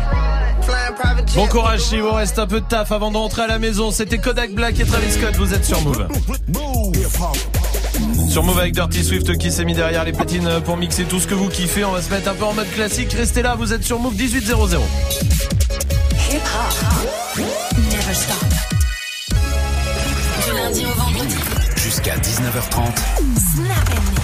Flying 0.66 0.96
private 0.96 1.28
jet. 1.28 1.36
Bon 1.36 1.48
courage 1.48 1.80
si 1.80 2.00
vous 2.00 2.12
reste 2.12 2.38
un 2.38 2.48
peu 2.48 2.60
de 2.60 2.66
taf 2.66 2.92
avant 2.92 3.12
de 3.12 3.18
rentrer 3.18 3.44
à 3.44 3.48
la 3.48 3.60
maison. 3.60 3.92
C'était 3.92 4.18
Kodak 4.18 4.52
Black 4.52 4.78
et 4.80 4.86
Travis 4.86 5.12
Scott, 5.12 5.36
vous 5.38 5.54
êtes 5.54 5.64
sur 5.64 5.82
Move. 5.82 6.08
Sur 8.30 8.44
Move 8.44 8.60
avec 8.60 8.74
Dirty 8.74 9.06
Swift 9.06 9.38
qui 9.38 9.52
s'est 9.52 9.64
mis 9.64 9.74
derrière 9.74 10.04
les 10.04 10.12
platines 10.12 10.60
pour 10.66 10.76
mixer 10.76 11.06
tout 11.06 11.22
ce 11.22 11.28
que 11.28 11.34
vous 11.34 11.48
kiffez. 11.48 11.86
On 11.86 11.92
va 11.92 12.02
se 12.02 12.10
mettre 12.10 12.30
un 12.30 12.34
peu 12.34 12.44
en 12.44 12.54
mode 12.54 12.70
classique. 12.72 13.14
Restez 13.14 13.42
là, 13.42 13.56
vous 13.56 13.72
êtes 13.72 13.84
sur 13.84 14.00
Move 14.00 14.16
1800. 14.16 14.80
Hip 16.30 16.42
hop. 17.38 17.63
Never 18.14 18.26
stop. 18.26 18.48
Du 20.46 20.54
lundi 20.54 20.86
au 20.86 20.94
vendredi. 21.00 21.36
Jusqu'à 21.78 22.16
19h30. 22.18 22.96
Snap. 23.56 24.23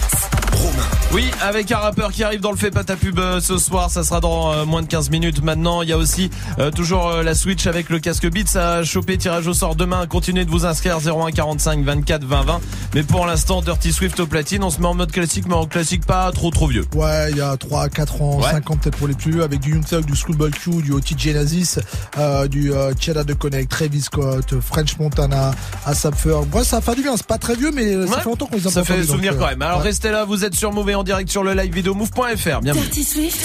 Oui, 1.11 1.25
avec 1.41 1.71
un 1.71 1.77
rappeur 1.79 2.11
qui 2.11 2.23
arrive 2.23 2.39
dans 2.39 2.51
le 2.51 2.57
fait 2.57 2.69
pas 2.69 2.83
ta 2.83 2.95
pub 2.95 3.17
euh, 3.17 3.39
ce 3.41 3.57
soir, 3.57 3.89
ça 3.89 4.03
sera 4.03 4.19
dans 4.19 4.53
euh, 4.53 4.65
moins 4.65 4.83
de 4.83 4.87
15 4.87 5.09
minutes 5.09 5.41
maintenant. 5.43 5.81
Il 5.81 5.89
y 5.89 5.91
a 5.91 5.97
aussi 5.97 6.29
euh, 6.59 6.69
toujours 6.69 7.07
euh, 7.07 7.23
la 7.23 7.33
Switch 7.33 7.65
avec 7.65 7.89
le 7.89 7.97
casque 7.97 8.29
Beats 8.29 8.55
à 8.59 8.83
choper 8.83 9.17
tirage 9.17 9.47
au 9.47 9.55
sort 9.55 9.75
demain. 9.75 10.05
Continuez 10.05 10.45
de 10.45 10.51
vous 10.51 10.67
inscrire 10.67 10.99
01 10.99 11.31
45 11.31 11.83
24 11.83 12.23
20 12.25 12.41
20. 12.43 12.61
Mais 12.93 13.01
pour 13.01 13.25
l'instant, 13.25 13.63
Dirty 13.63 13.91
Swift 13.91 14.19
au 14.19 14.27
platine, 14.27 14.63
on 14.63 14.69
se 14.69 14.79
met 14.81 14.85
en 14.85 14.93
mode 14.93 15.11
classique 15.11 15.45
mais 15.47 15.55
en 15.55 15.65
classique 15.65 16.05
pas 16.05 16.31
trop 16.31 16.51
trop 16.51 16.67
vieux. 16.67 16.85
Ouais, 16.93 17.31
il 17.31 17.37
y 17.37 17.41
a 17.41 17.57
3, 17.57 17.89
4 17.89 18.21
ans, 18.21 18.37
Ouais. 18.39 18.51
5 18.51 18.69
ans 18.69 18.77
peut-être 18.77 18.97
pour 18.97 19.07
les 19.07 19.15
plus 19.15 19.31
vieux, 19.31 19.43
avec 19.43 19.61
du 19.61 19.71
Young 19.71 19.83
Thug, 19.85 20.05
du 20.05 20.15
Schoolboy 20.15 20.51
Q, 20.51 20.83
du 20.83 20.91
OT 20.91 21.17
Genesis, 21.17 21.79
euh, 22.19 22.47
du 22.47 22.71
euh, 22.71 22.93
Cheddar 22.99 23.25
de 23.25 23.33
Connect, 23.33 23.71
Travis 23.71 24.01
Scott, 24.01 24.53
French 24.61 24.95
Montana, 24.99 25.51
ASAP 25.87 26.13
Ferg. 26.13 26.53
Ouais, 26.53 26.63
ça 26.63 26.81
fait 26.81 26.93
du 26.93 27.01
bien, 27.01 27.17
c'est 27.17 27.25
pas 27.25 27.39
très 27.39 27.55
vieux, 27.55 27.71
mais 27.73 28.05
ça 28.05 28.19
fait 28.19 28.25
longtemps 28.25 28.45
qu'on 28.45 28.57
les 28.57 28.67
a 28.67 28.69
Ça 28.69 28.83
fait 28.83 29.03
souvenir 29.03 29.35
quand 29.35 29.47
même. 29.47 29.63
Alors 29.63 29.79
ouais. 29.79 29.85
restez 29.85 30.11
là, 30.11 30.23
vous 30.23 30.45
êtes 30.45 30.53
sur 30.53 30.69
et 30.87 30.95
en 30.99 31.03
direct 31.03 31.31
sur 31.31 31.43
le 31.43 31.53
live 31.53 31.73
vidéo 31.73 31.93
move.fr. 31.93 32.59
Bienvenue. 32.61 32.83
Dirty 32.83 33.03
Swift. 33.03 33.39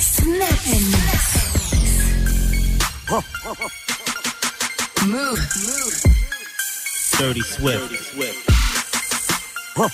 Snap 0.00 0.48
and. 0.72 0.84
Move. 5.06 5.38
Dirty 7.18 7.42
Swift. 7.42 8.16
Move. 8.16 9.90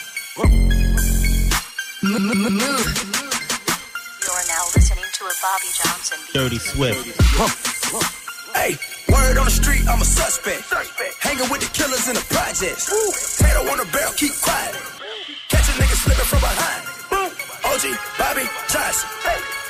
You're 4.22 4.46
now 4.46 4.64
listening 4.76 5.04
to 5.12 5.24
a 5.24 5.34
Bobby 5.42 5.70
Johnson 5.74 6.18
beat. 6.26 6.34
Dirty 6.34 6.58
Swift. 6.58 7.20
Hey, 8.54 8.78
word 9.08 9.36
on 9.36 9.46
the 9.46 9.50
street, 9.50 9.82
I'm 9.88 10.00
a 10.00 10.04
suspect. 10.04 10.62
Hanging 11.18 11.50
with 11.50 11.60
the 11.60 11.70
killers 11.76 12.06
in 12.08 12.14
the 12.14 12.24
projects. 12.30 12.86
Tato 13.36 13.68
on 13.68 13.78
the 13.78 13.88
barrel, 13.92 14.12
keep 14.16 14.32
quiet. 14.42 14.76
Catch 15.48 15.68
a 15.68 15.72
nigga 15.72 15.96
slipping 15.96 16.24
from 16.24 16.40
behind. 16.40 16.89
OG 17.70 17.84
Bobby 18.18 18.44
Johnson. 18.68 19.08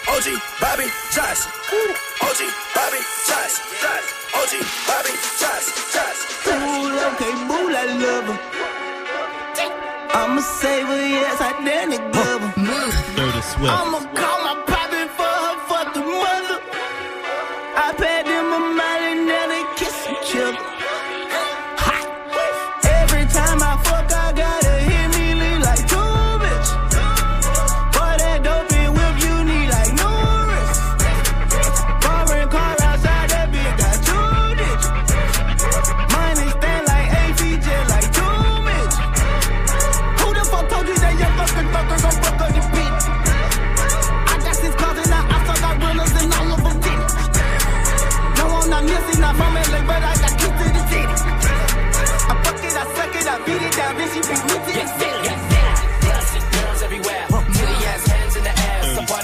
OG 0.08 0.26
Bobby 0.60 0.86
Johnson. 1.12 1.52
OG 2.24 2.40
Bobby 2.74 3.00
Johnson. 3.28 3.64
OG 4.40 4.52
Bobby 4.88 5.12
Johnson. 5.40 5.74
Johnson. 5.92 6.28
Ooh, 6.48 7.08
okay, 7.12 7.32
boo, 7.48 7.68
I 7.68 7.84
love 8.00 8.24
her. 8.30 8.38
I'ma 10.16 10.40
save 10.40 10.86
her, 10.86 11.06
yes, 11.06 11.40
I 11.40 11.52
dare 11.64 11.90
it, 11.92 12.00
love. 12.16 12.42
Dirty 13.16 13.42
Swift. 13.42 13.70
I'ma 13.70 14.00
call 14.16 14.39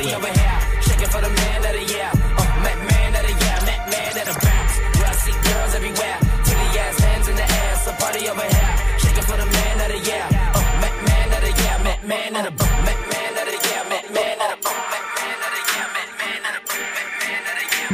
somebody 0.07 0.27
over 0.27 0.39
here, 0.39 0.61
shaking 0.83 1.09
for 1.09 1.21
the 1.21 1.29
man 1.29 1.65
of 1.67 1.73
the 1.73 1.85
year, 1.93 2.11
uh, 2.15 2.63
man, 2.63 3.15
of 3.15 3.23
the 3.27 3.33
year, 3.43 3.59
man, 3.67 4.15
of 4.17 4.27
the 4.27 4.35
bounce. 4.47 4.75
Yeah, 4.99 5.11
I 5.11 5.15
see 5.23 5.37
girls 5.47 5.75
everywhere, 5.75 6.19
titty 6.47 6.79
ass 6.79 6.99
hands 7.01 7.29
in 7.29 7.37
the 7.37 7.43
air, 7.43 7.77
somebody 7.77 8.29
over 8.29 8.47
here, 8.47 8.75
shaking 8.99 9.25
for 9.25 9.37
the 9.37 9.47
man 9.47 9.81
of 9.81 9.89
the 9.91 9.99
year, 10.07 10.27
uh, 10.31 10.63
man, 10.83 11.29
of 11.35 11.41
the 11.43 11.53
year, 11.63 11.77
man, 12.07 12.37
of 12.37 12.45
the 12.47 12.53
man, 12.87 12.99
man 13.11 13.35
of 13.35 13.47
the 13.51 13.59
year, 13.67 13.83
man, 13.91 14.05
of 14.07 14.51
the 14.53 14.59
man, 14.63 15.07
man 15.07 15.35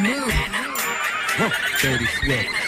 man, 0.03 0.23
Dirty. 1.83 2.62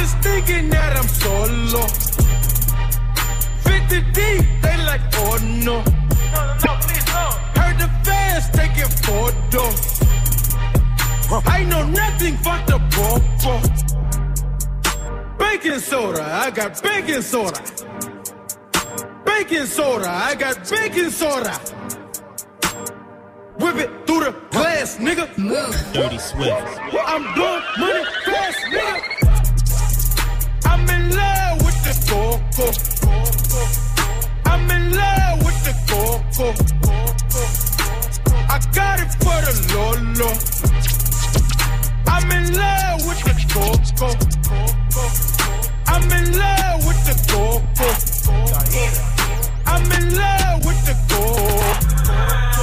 Niggas 0.00 0.22
thinking 0.22 0.70
that 0.70 0.96
I'm 0.96 1.08
solo. 1.08 1.86
50 3.64 4.00
deep, 4.12 4.46
they 4.62 4.76
like, 4.86 5.02
oh 5.16 5.38
no. 5.62 5.80
Heard 7.54 7.76
the 7.78 7.88
fans 8.02 8.48
taking 8.50 8.88
photos. 9.04 10.00
I 11.46 11.64
know 11.64 11.84
nothing 11.86 12.38
but 12.42 12.66
the 12.66 12.78
popo. 12.94 13.60
Baking 15.38 15.80
soda, 15.80 16.22
I 16.22 16.50
got 16.50 16.82
baking 16.82 17.20
soda. 17.20 17.60
Baking 19.26 19.66
soda, 19.66 20.08
I 20.08 20.34
got 20.34 20.70
baking 20.70 21.10
soda. 21.10 21.52
Whip 23.58 23.76
it 23.76 23.90
through 24.06 24.24
the 24.24 24.34
glass, 24.50 24.96
nigga. 24.96 25.28
Dirty 25.92 26.16
Swift. 26.16 26.78
I'm 27.06 27.34
blowing 27.34 27.62
money 27.78 28.04
fast, 28.24 28.60
nigga. 28.72 29.39
I'm 30.70 30.88
in 30.88 31.10
love 31.16 31.62
with 31.64 31.78
the 31.82 31.94
coco. 32.08 32.66
I'm 34.46 34.70
in 34.70 34.94
love 34.94 35.42
with 35.44 35.60
the 35.66 35.74
coco. 35.90 36.46
I 38.48 38.58
got 38.72 39.00
it 39.00 39.12
for 39.18 39.38
the 39.46 39.54
Lolo. 39.74 40.30
I'm 42.06 42.30
in 42.30 42.56
love 42.56 43.04
with 43.04 43.20
the 43.26 43.34
coco. 43.52 44.08
I'm 45.88 46.10
in 46.12 46.38
love 46.38 46.86
with 46.86 47.02
the 47.08 47.16
coco. 47.32 47.88
I'm 49.66 49.90
in 49.90 50.14
love 50.16 50.64
with 50.64 50.80
the 50.86 50.94
coco. 51.08 52.59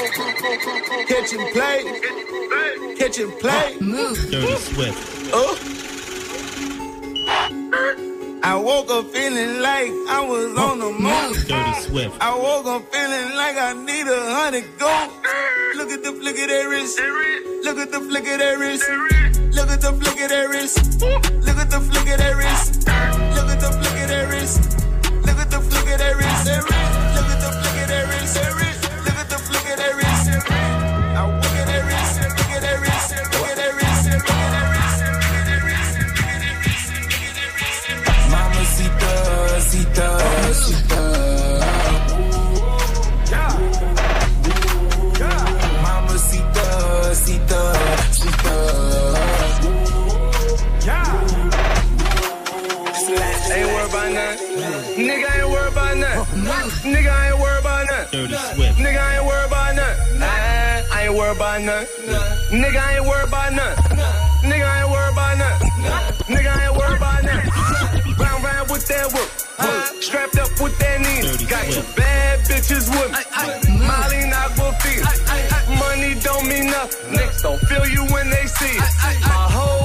At 0.00 0.14
that 0.16 0.88
wrist. 0.96 1.08
Catching 1.08 1.44
play. 1.52 1.78
Catching 2.96 3.32
play. 3.38 3.76
Dirty 4.30 4.56
Swift. 4.56 5.30
Oh. 5.32 5.56
I 8.42 8.56
woke 8.56 8.90
up 8.90 9.04
feeling 9.12 9.60
like 9.60 9.92
I 10.08 10.24
was 10.26 10.56
on 10.56 10.78
the 10.78 10.90
moon. 10.90 11.32
Dirty 11.46 11.80
Swift. 11.82 12.16
I 12.20 12.34
woke 12.34 12.66
up 12.66 12.82
feeling 12.92 13.36
like 13.36 13.56
I 13.56 13.72
need 13.74 14.06
a 14.06 14.34
hundred 14.34 14.64
gold. 14.78 15.10
Look 15.76 15.90
at 15.90 16.02
the 16.02 16.12
flick 16.12 16.38
of 16.38 16.48
that 16.48 16.64
wrist. 16.68 16.98
Look 17.64 17.78
at 17.78 17.92
the 17.92 18.00
flick 18.00 18.26
of 18.26 18.38
that 18.38 18.58
wrist. 18.58 18.88
Look 19.54 19.68
at 19.70 19.80
the 19.80 19.92
flick 19.92 20.20
of 20.20 20.28
that 20.30 20.48
wrist. 20.48 21.00
Look 21.00 21.58
at 21.58 21.70
the 21.70 21.80
flick 21.80 22.08
of 22.08 22.18
that 22.18 22.36
wrist. 22.36 22.88
Look 23.36 23.48
at 23.48 23.60
the 23.60 23.70
flick 23.70 24.02
of 24.02 24.08
that 24.08 24.28
wrist. 24.30 24.60
Look 25.26 25.38
at 25.38 25.50
the 25.50 25.60
flick 25.60 25.88
of 25.92 25.98
that 25.98 26.16
wrist. 26.16 26.46
Look 26.46 27.28
at 27.28 27.40
the 27.40 27.50
flick 27.60 27.82
of 27.82 27.88
that 27.88 28.06
wrist. 28.08 28.69
Nigga, 56.84 57.10
I 57.10 57.28
ain't 57.28 57.38
worried 57.38 57.60
about 57.60 57.86
nothing. 57.86 58.20
Dirty 58.20 58.34
Swift. 58.34 58.78
Nigga, 58.78 58.98
I 58.98 59.16
ain't 59.18 59.26
I 61.20 61.22
worried 61.22 61.36
about 61.36 61.62
nothing. 61.62 62.60
Nigga 62.62 62.96
ain't 62.96 63.04
worried 63.04 63.28
about 63.28 63.52
nothing. 63.52 63.98
Nigga 64.48 64.80
ain't 64.80 64.90
worried 64.90 65.12
about 65.12 65.36
nothing. 65.36 65.70
Nigga 66.32 66.52
ain't 66.64 66.76
worried 66.78 66.96
about 66.96 67.22
nothing. 67.22 68.14
Round 68.16 68.42
round 68.42 68.70
with 68.70 68.86
that 68.88 69.12
whoop. 69.12 69.28
Huh? 69.58 70.00
Strapped 70.00 70.38
up 70.38 70.48
with 70.60 70.78
that 70.78 70.96
knee. 71.04 71.20
Got 71.46 71.64
two 71.68 71.84
bad 71.94 72.40
bitches 72.48 72.88
with 72.88 73.12
me. 73.12 73.84
Molly 73.84 74.30
not 74.32 74.56
will 74.56 74.72
feel. 74.80 75.04
Money 75.76 76.16
don't 76.24 76.48
mean 76.48 76.72
nothing. 76.72 77.12
Niggas 77.12 77.42
don't 77.42 77.60
feel 77.68 77.86
you 77.86 78.06
when 78.14 78.30
they 78.30 78.46
see 78.46 78.78
it. 78.80 79.20
My 79.28 79.44
whole 79.52 79.79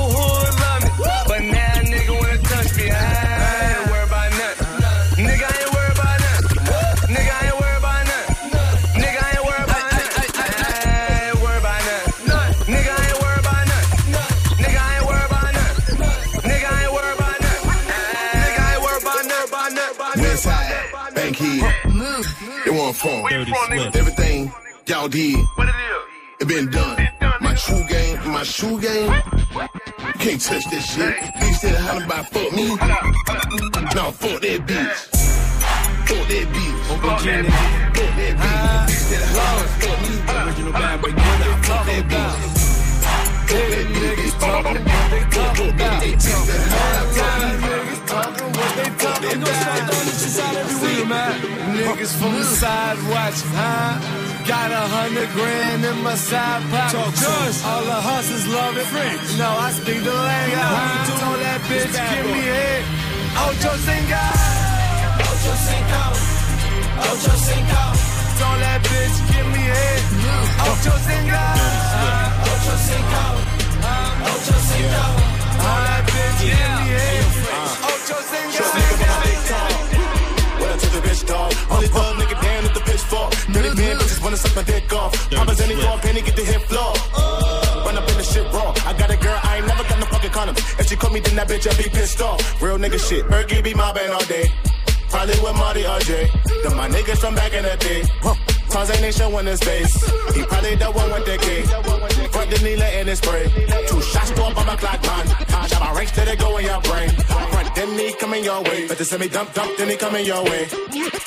It 23.06 23.22
wasn't 23.22 23.50
fun. 23.56 23.70
Dirty 23.70 24.00
Everything 24.00 24.52
y'all 24.88 25.08
did, 25.08 25.38
What 25.56 25.68
it 25.68 25.72
is? 25.72 26.42
it 26.42 26.48
been 26.48 26.70
done. 26.72 27.08
My 27.42 27.54
true 27.54 27.84
game, 27.88 28.18
my 28.32 28.44
shoe 28.44 28.80
game, 28.82 29.12
you 29.12 30.14
can't 30.20 30.42
touch 30.42 30.64
that 30.72 30.82
shit. 30.82 31.16
Bitch 31.38 31.56
said 31.56 31.76
hollering 31.76 32.06
about 32.06 32.26
fuck 32.30 32.52
me. 32.54 32.68
No, 33.96 34.12
fuck 34.12 34.42
that 34.42 34.62
bitch. 34.66 34.96
Fuck 36.08 36.28
that 36.28 36.48
bitch. 36.50 36.80
Fuck 36.86 37.22
that 37.24 37.46
bitch. 37.46 37.54
Fuck 37.96 38.12
that 38.16 38.34
bitch. 38.38 38.50
Bitch 38.90 39.04
said 39.06 39.26
hollering 39.36 39.74
fuck 39.82 40.00
me. 40.02 40.14
Original 40.50 40.74
bad 40.74 41.02
boy, 41.02 41.12
nah, 41.12 41.22
fuck 41.62 41.86
that 41.86 42.04
bitch. 42.10 42.36
Fuck 43.46 43.70
that 43.70 43.86
bitch. 43.86 44.16
Bitch 44.18 44.36
talking. 44.40 44.82
Fuck 44.82 45.78
that 45.78 46.02
bitch. 46.02 46.16
Bitch 46.16 46.46
said 46.46 46.62
hollering 46.74 47.65
Niggas 51.76 52.16
from 52.20 52.34
the 52.34 52.44
side 52.44 52.98
watching, 53.10 53.52
huh? 53.52 54.00
Got 54.48 54.72
a 54.72 54.86
hundred 54.96 55.30
grand 55.32 55.84
in 55.84 55.98
my 56.04 56.16
side 56.16 56.62
pocket. 56.72 56.96
Talk 56.96 57.68
All 57.68 57.84
the 57.84 58.00
hustlers 58.00 58.48
love 58.48 58.78
it. 58.78 58.88
No, 59.38 59.50
I 59.50 59.72
speak 59.72 60.04
the 60.04 60.14
language. 60.14 60.56
Huh? 60.56 61.20
Told 61.20 61.40
that 61.42 61.62
bitch, 61.68 61.92
give 61.92 62.26
me 62.32 62.42
head. 62.48 62.84
Ocho 63.44 63.74
Cinco. 63.84 64.24
Ocho 65.20 65.54
Cinco. 65.68 66.04
Ocho 67.10 67.34
Cinco. 67.44 67.84
Told 68.40 68.60
that 68.64 68.80
bitch, 68.88 69.16
give 69.34 69.48
me 69.52 69.64
head. 69.66 70.02
Ocho 70.70 70.96
Cinco. 71.10 71.44
Ocho 72.50 72.76
Cinco. 72.88 73.24
Ocho 74.30 74.58
Cinco. 74.70 75.06
Told 75.60 75.84
that 75.90 76.04
bitch, 76.08 76.40
give 76.40 76.72
me 76.78 76.88
head. 76.94 77.26
Ocho 77.84 78.18
Cinco. 78.32 79.25
I 80.76 80.78
took 80.78 80.92
the 80.92 81.08
bitch 81.08 81.26
dog, 81.26 81.54
only 81.72 81.88
thug 81.88 82.16
nigga 82.20 82.36
down 82.44 82.66
at 82.66 82.74
the 82.74 82.82
pitchfork. 82.82 83.32
Pretty 83.32 83.72
bad 83.80 83.96
bitches 83.96 84.22
wanna 84.22 84.36
suck 84.36 84.54
my 84.58 84.64
dick 84.64 84.92
off. 84.92 85.30
Papa's 85.32 85.62
any 85.62 85.76
for 85.76 85.88
a 85.88 85.98
penny, 86.00 86.22
get 86.22 86.36
the 86.36 86.44
hit 86.44 86.62
floor. 86.68 86.92
Run 87.86 87.96
up 87.96 88.10
in 88.10 88.18
the 88.18 88.24
shit 88.24 88.44
raw. 88.52 88.76
I 88.84 88.92
got 88.92 89.10
a 89.10 89.16
girl, 89.16 89.40
I 89.42 89.58
ain't 89.58 89.68
never 89.68 89.84
got 89.84 90.00
no 90.00 90.06
fucking 90.08 90.32
condom. 90.32 90.56
If 90.78 90.90
she 90.90 90.98
caught 90.98 91.14
me, 91.14 91.22
then 91.22 91.38
that 91.38 91.48
bitch, 91.48 91.64
I 91.64 91.82
be 91.82 91.88
pissed 91.88 92.20
off. 92.20 92.62
Real 92.62 92.78
nigga 92.78 93.00
shit, 93.00 93.24
Bergie 93.28 93.64
be 93.64 93.74
mobbing 93.74 94.10
all 94.10 94.26
day. 94.26 94.52
Probably 95.10 95.40
with 95.40 95.56
Marty 95.56 95.84
RJ. 95.84 96.64
Them 96.64 96.76
my 96.76 96.90
niggas 96.90 97.20
from 97.20 97.36
back 97.36 97.54
in 97.54 97.64
the 97.64 97.78
day. 97.78 98.55
Tarzan 98.76 99.06
ain't 99.06 99.16
showing 99.16 99.46
his 99.46 99.62
face. 99.62 99.94
He 100.36 100.44
probably 100.44 100.76
the 100.76 100.92
one 100.92 101.10
with 101.10 101.26
the 101.26 101.38
key. 101.38 101.62
Front 102.28 102.52
the 102.52 102.60
needle 102.62 102.84
in 103.00 103.08
his 103.08 103.20
spray. 103.20 103.48
Two 103.88 104.02
shots 104.02 104.32
to 104.32 104.44
up 104.44 104.58
on 104.58 104.66
my 104.66 104.76
clock, 104.76 105.02
man. 105.02 105.26
Shot 105.70 105.80
my 105.80 105.94
ranks 105.96 106.12
till 106.12 106.26
they 106.26 106.36
go 106.36 106.58
in 106.58 106.66
your 106.66 106.82
brain. 106.82 107.10
Front 107.54 107.74
then 107.74 107.98
he 107.98 108.12
coming 108.20 108.44
your 108.44 108.62
way. 108.64 108.86
But 108.86 108.98
they 108.98 109.06
send 109.06 109.22
me 109.22 109.30
dump, 109.30 109.54
dump, 109.54 109.78
then 109.78 109.90
he 109.90 109.96
coming 109.96 110.26
your 110.26 110.44
way. 110.44 110.68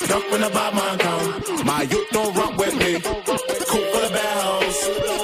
Dump 0.08 0.30
when 0.30 0.42
the 0.42 0.50
bad 0.52 0.74
man 0.74 0.98
come. 0.98 1.64
My 1.64 1.82
youth 1.88 2.10
don't 2.10 2.36
rock 2.36 2.54
with 2.58 2.76
me. 2.76 3.00
Coop 3.00 3.84
full 3.92 4.04
of 4.04 4.12
bad 4.12 4.36
hoes. 4.44 4.78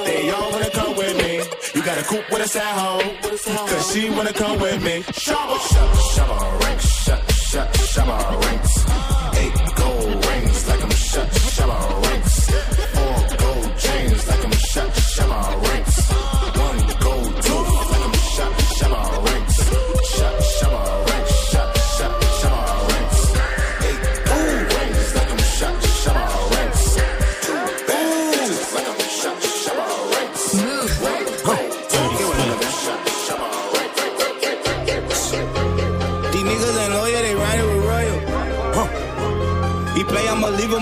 They 0.07 0.31
all 0.31 0.51
wanna 0.51 0.71
come 0.71 0.97
with 0.97 1.15
me. 1.21 1.31
You 1.75 1.81
got 1.85 1.97
a 1.99 2.03
coupe 2.09 2.27
with 2.31 2.41
a 2.41 2.47
sad 2.47 2.73
hoe. 2.81 3.67
Cause 3.69 3.93
she 3.93 4.09
wanna 4.09 4.33
come 4.33 4.59
with 4.59 4.83
me. 4.83 5.03
Shabba, 5.13 5.57
shabba, 5.69 5.97
shabba, 6.15 6.63
ranks. 6.63 6.87
Shut, 7.05 7.21
shabba, 7.93 8.17
ranks. 8.45 8.73
Eight 9.37 9.75
gold 9.75 9.84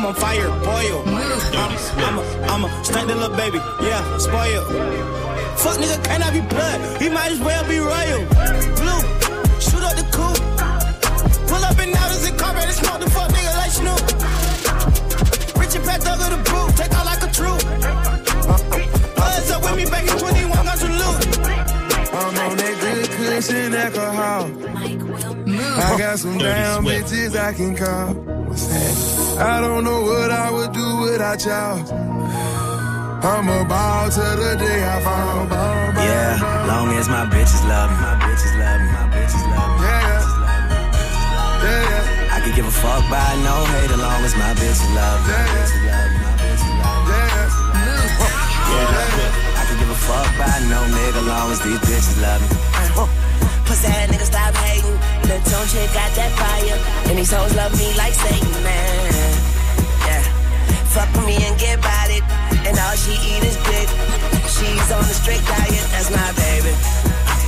I'ma 0.04 0.12
leave 0.12 0.44
him 0.44 0.52
on 0.52 0.52
fire, 0.52 0.52
boil. 0.68 1.04
I'm 1.08 2.18
a, 2.18 2.22
I'm 2.52 2.64
a 2.66 2.84
standing 2.84 3.18
little 3.18 3.36
baby, 3.38 3.60
yeah, 3.82 4.18
spoil. 4.18 4.66
Fuck 5.56 5.78
nigga 5.78 6.04
cannot 6.04 6.34
be 6.34 6.42
blood, 6.42 7.02
he 7.02 7.08
might 7.08 7.32
as 7.32 7.40
well 7.40 7.64
be 7.70 7.80
royal. 7.80 8.20
Blue, 8.84 9.00
shoot 9.64 9.80
up 9.80 9.96
the 9.96 10.04
coupe. 10.12 10.44
Pull 11.48 11.64
up 11.64 11.80
and 11.80 11.96
out 11.96 12.12
as 12.12 12.28
a 12.28 12.36
car, 12.36 12.54
ready 12.54 12.74
smoke 12.74 13.00
the 13.00 13.10
fuck 13.10 13.32
nigga 13.32 13.54
like 13.56 13.72
Snoop. 13.72 14.02
Rich 15.58 15.76
and 15.76 15.86
Pat 15.86 16.04
Thug 16.04 16.20
of 16.20 16.30
the 16.36 16.40
brew, 16.52 16.68
take 16.76 16.94
out 16.94 17.06
like 17.06 17.24
a 17.24 17.32
troop. 17.32 17.64
Buzz 19.16 19.52
up 19.52 19.64
with 19.64 19.76
me 19.78 19.86
back 19.86 20.04
in 20.04 20.18
21, 20.18 20.66
got 20.66 20.78
some 20.80 20.92
loot. 20.92 21.40
I'm 22.14 22.38
on 22.40 22.58
that 22.58 22.76
good 22.82 23.10
cushion 23.10 23.74
alcohol. 23.74 25.43
I 25.74 25.98
got 25.98 26.20
some 26.20 26.38
damn 26.38 26.86
bitches 26.86 27.36
I 27.36 27.54
can 27.54 27.76
call. 27.76 28.14
I 29.40 29.60
don't 29.60 29.84
know 29.84 30.02
what 30.02 30.30
I 30.30 30.52
would 30.52 30.72
do 30.72 30.98
without 31.02 31.44
y'all. 31.46 31.82
I'm 33.24 33.48
a 33.50 33.66
ball 33.66 34.10
to 34.12 34.20
the 34.20 34.56
day 34.60 34.84
I 34.86 35.02
fall. 35.02 35.48
Yeah, 35.98 36.68
long 36.68 36.94
as 36.94 37.10
my 37.10 37.26
bitches 37.26 37.64
love 37.66 37.90
me, 37.90 37.98
my 37.98 38.16
bitches 38.22 38.54
love 38.60 38.82
me, 38.82 38.88
my 38.94 39.10
bitches 39.18 39.46
love 39.50 39.80
me. 39.80 39.86
Yeah, 41.64 41.82
yeah. 41.90 42.36
I 42.36 42.42
could 42.44 42.54
give 42.54 42.68
a 42.68 42.72
fuck 42.72 43.02
by 43.10 43.34
no 43.42 43.66
hate 43.74 43.90
as 43.90 43.98
long 43.98 44.22
as 44.24 44.36
my 44.36 44.54
bitches 44.54 44.94
love 44.94 45.26
me. 45.26 45.34
My 45.34 45.42
bitches 45.58 45.82
love 45.90 46.12
me, 46.12 46.18
my 46.22 46.38
bitches 46.38 46.70
love 46.84 47.08
me. 47.08 47.18
Yeah, 48.74 49.58
I 49.58 49.64
could 49.66 49.80
give 49.80 49.90
a 49.90 49.98
fuck 49.98 50.30
by 50.38 50.54
no 50.70 50.80
nigga 50.94 51.22
long 51.26 51.50
as 51.52 51.60
these 51.66 51.80
bitches 51.82 52.22
love 52.22 52.42
me. 52.46 52.48
Pussy 53.66 53.88
ass 53.88 54.12
nigga 54.12 54.28
stop 54.28 54.54
hating. 54.56 55.00
The 55.24 55.40
tone 55.48 55.68
chick 55.72 55.88
got 55.96 56.12
that 56.20 56.32
fire. 56.36 56.78
And 57.08 57.18
these 57.18 57.32
hoes 57.32 57.56
love 57.56 57.72
me 57.80 57.88
like 57.96 58.14
Satan, 58.14 58.64
man. 58.64 59.54
Yeah. 60.04 60.24
fuck 60.92 61.10
with 61.16 61.26
me 61.26 61.40
and 61.40 61.56
get 61.60 61.80
it. 62.12 62.24
And 62.68 62.76
all 62.80 62.96
she 63.00 63.16
eat 63.16 63.44
is 63.44 63.58
dick. 63.64 63.88
She's 64.52 64.90
on 64.92 65.04
a 65.04 65.16
strict 65.16 65.48
diet, 65.48 65.88
that's 65.96 66.12
my 66.12 66.30
baby. 66.36 66.74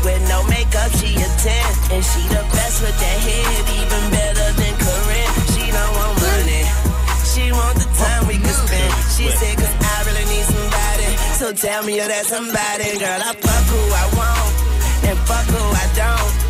With 0.04 0.22
no 0.30 0.44
makeup, 0.48 0.92
she 0.96 1.18
a 1.20 1.28
10. 1.28 1.92
And 1.92 2.04
she 2.04 2.22
the 2.32 2.44
best 2.56 2.80
with 2.80 2.96
that 2.96 3.20
head, 3.28 3.60
even 3.76 4.04
better 4.12 4.50
than 4.56 4.74
Corinne. 4.80 5.34
She 5.52 5.66
don't 5.72 5.94
want 6.00 6.16
money. 6.22 6.64
She 7.28 7.52
want 7.52 7.76
the 7.76 7.90
time 8.00 8.24
we 8.28 8.38
can 8.40 8.56
spend. 8.56 8.92
She 9.12 9.28
said, 9.36 9.58
cause 9.58 9.74
I 9.84 9.96
really 10.08 10.26
need 10.32 10.46
somebody. 10.48 11.10
So 11.36 11.52
tell 11.52 11.84
me 11.84 11.98
you're 11.98 12.08
that 12.08 12.26
somebody. 12.26 12.96
Girl, 13.02 13.20
I 13.20 13.34
fuck 13.36 13.66
who 13.68 13.82
I 13.92 14.06
want. 14.16 14.54
And 15.10 15.18
fuck 15.28 15.46
who 15.52 15.60
I 15.60 15.86
don't. 15.98 16.45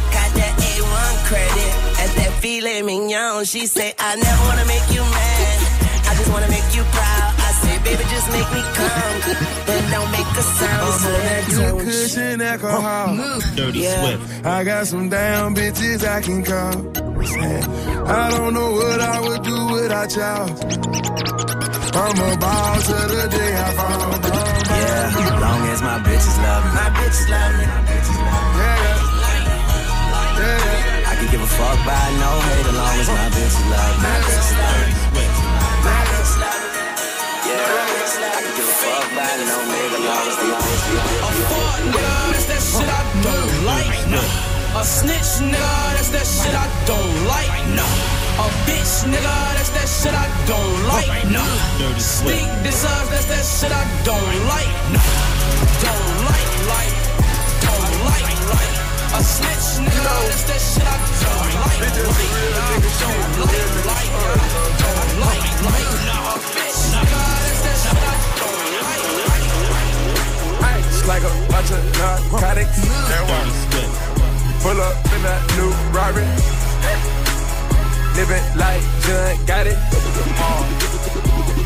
Got 1.25 1.31
that 1.31 1.49
A1 1.49 1.49
credit. 1.49 1.99
At 1.99 2.15
that 2.15 2.33
filet 2.41 2.81
mignon. 2.81 3.45
She 3.45 3.65
say, 3.67 3.93
I 3.97 4.15
never 4.15 4.43
wanna 4.45 4.65
make 4.65 4.91
you 4.91 5.01
mad. 5.01 5.59
I 6.07 6.15
just 6.15 6.31
wanna 6.31 6.49
make 6.49 6.75
you 6.75 6.83
proud. 6.83 7.33
I 7.37 7.51
say, 7.61 7.77
baby, 7.83 8.03
just 8.09 8.27
make 8.31 8.49
me 8.53 8.61
come. 8.73 9.37
Then 9.65 9.91
don't 9.91 10.11
make 10.11 10.27
a 10.27 10.43
sound. 10.43 10.81
I'm 10.81 11.05
on 11.05 11.21
that 11.25 11.43
good 11.49 11.85
cushion 11.85 12.41
alcohol. 12.41 13.15
Dirty 13.55 13.83
Swift. 13.83 14.45
I 14.45 14.63
got 14.63 14.87
some 14.87 15.09
damn 15.09 15.55
bitches 15.55 16.03
I 16.07 16.21
can 16.21 16.43
call. 16.43 16.75
I 18.07 18.29
don't 18.29 18.53
know 18.53 18.71
what 18.71 19.01
I 19.01 19.19
would 19.19 19.43
do 19.43 19.67
without 19.73 20.15
y'all. 20.15 20.49
I'm 21.95 22.17
a 22.19 22.37
ball 22.37 22.75
to 22.75 22.97
the 23.07 23.27
day 23.31 23.55
I 23.55 23.71
fall. 23.73 24.11
Yeah, 24.65 25.39
long 25.39 25.67
as 25.69 25.81
my 25.81 25.99
bitches 25.99 26.37
love 26.43 26.65
me. 26.65 26.71
My 26.75 26.89
bitches 26.97 27.29
love 27.29 27.55
me. 27.57 27.65
I 27.65 28.87
can 28.87 28.94
give 31.35 31.43
a 31.43 31.51
fuck 31.51 31.79
by 31.83 31.99
no 32.15 32.31
hate 32.47 32.63
as 32.63 32.75
long 32.79 32.95
as 32.95 33.09
my 33.11 33.27
bitches 33.35 33.67
love 33.67 33.95
me. 33.99 34.07
My 34.07 34.15
bitches 34.23 34.55
love 34.55 34.87
me. 35.11 35.25
My 35.83 35.99
bitches 36.07 36.35
love 36.39 36.63
me. 36.63 36.79
Yeah, 37.43 37.75
I 37.75 38.39
can 38.39 38.53
give 38.55 38.69
a 38.71 38.75
fuck 38.79 39.05
by 39.19 39.31
no 39.43 39.57
nigga 39.67 39.99
long 39.99 40.27
as 40.31 40.37
these 40.39 40.55
bitches 40.63 40.95
love 40.95 41.11
me. 41.11 41.27
A 41.27 41.31
fuck 41.51 41.81
nigga, 41.91 42.15
that's 42.31 42.47
that 42.47 42.63
shit 42.63 42.87
I 42.87 43.03
don't 43.27 43.55
like. 43.67 43.99
No. 44.15 44.23
A 44.79 44.83
snitch 44.87 45.31
nigga, 45.51 45.75
that's 45.99 46.11
that 46.15 46.23
shit 46.23 46.55
I 46.55 46.67
don't 46.87 47.17
like. 47.27 47.51
No. 47.75 47.87
A 48.39 48.47
bitch 48.63 48.95
nigga, 49.11 49.35
that's 49.59 49.71
that 49.75 49.89
shit 49.91 50.15
I 50.15 50.27
don't 50.47 50.79
like. 50.87 51.11
No. 51.35 51.43
Sneak 51.99 52.47
deserves, 52.63 53.09
that's 53.11 53.27
that 53.27 53.43
shit 53.43 53.73
I 53.75 53.83
don't 54.07 54.39
like. 54.47 54.71
No. 54.95 55.03
Don't 55.83 56.14
A 59.15 59.23
snitch 59.23 59.79
nigga, 59.79 60.11
that's 60.27 60.43
that 60.43 60.59
shit 60.59 60.83
I 60.83 60.99
don't 60.99 61.55
like. 61.55 61.79
Like, 61.79 61.95
don't 62.99 63.31
like, 63.47 63.63
like, 63.87 64.11
don't 64.75 65.15
like, 65.23 65.55
like. 65.63 65.87
A 66.19 66.43
bitch 66.51 66.91
nigga, 66.91 67.23
that's 67.39 67.63
that 67.63 67.79
shit 67.79 67.95
I 67.95 68.19
don't 68.35 68.59
like. 68.75 69.55
Like 71.07 71.23
a 71.23 71.31
bunch 71.47 71.71
of 71.71 71.79
narcotics. 71.95 72.75
Pull 74.59 74.79
up 74.83 74.99
in 75.15 75.21
that 75.23 75.41
new 75.55 75.71
Rari. 75.95 76.27
Living 78.19 78.43
like 78.59 78.83
John 79.07 79.31
got 79.47 79.63
it. 79.63 79.79
Uh, 80.43 80.59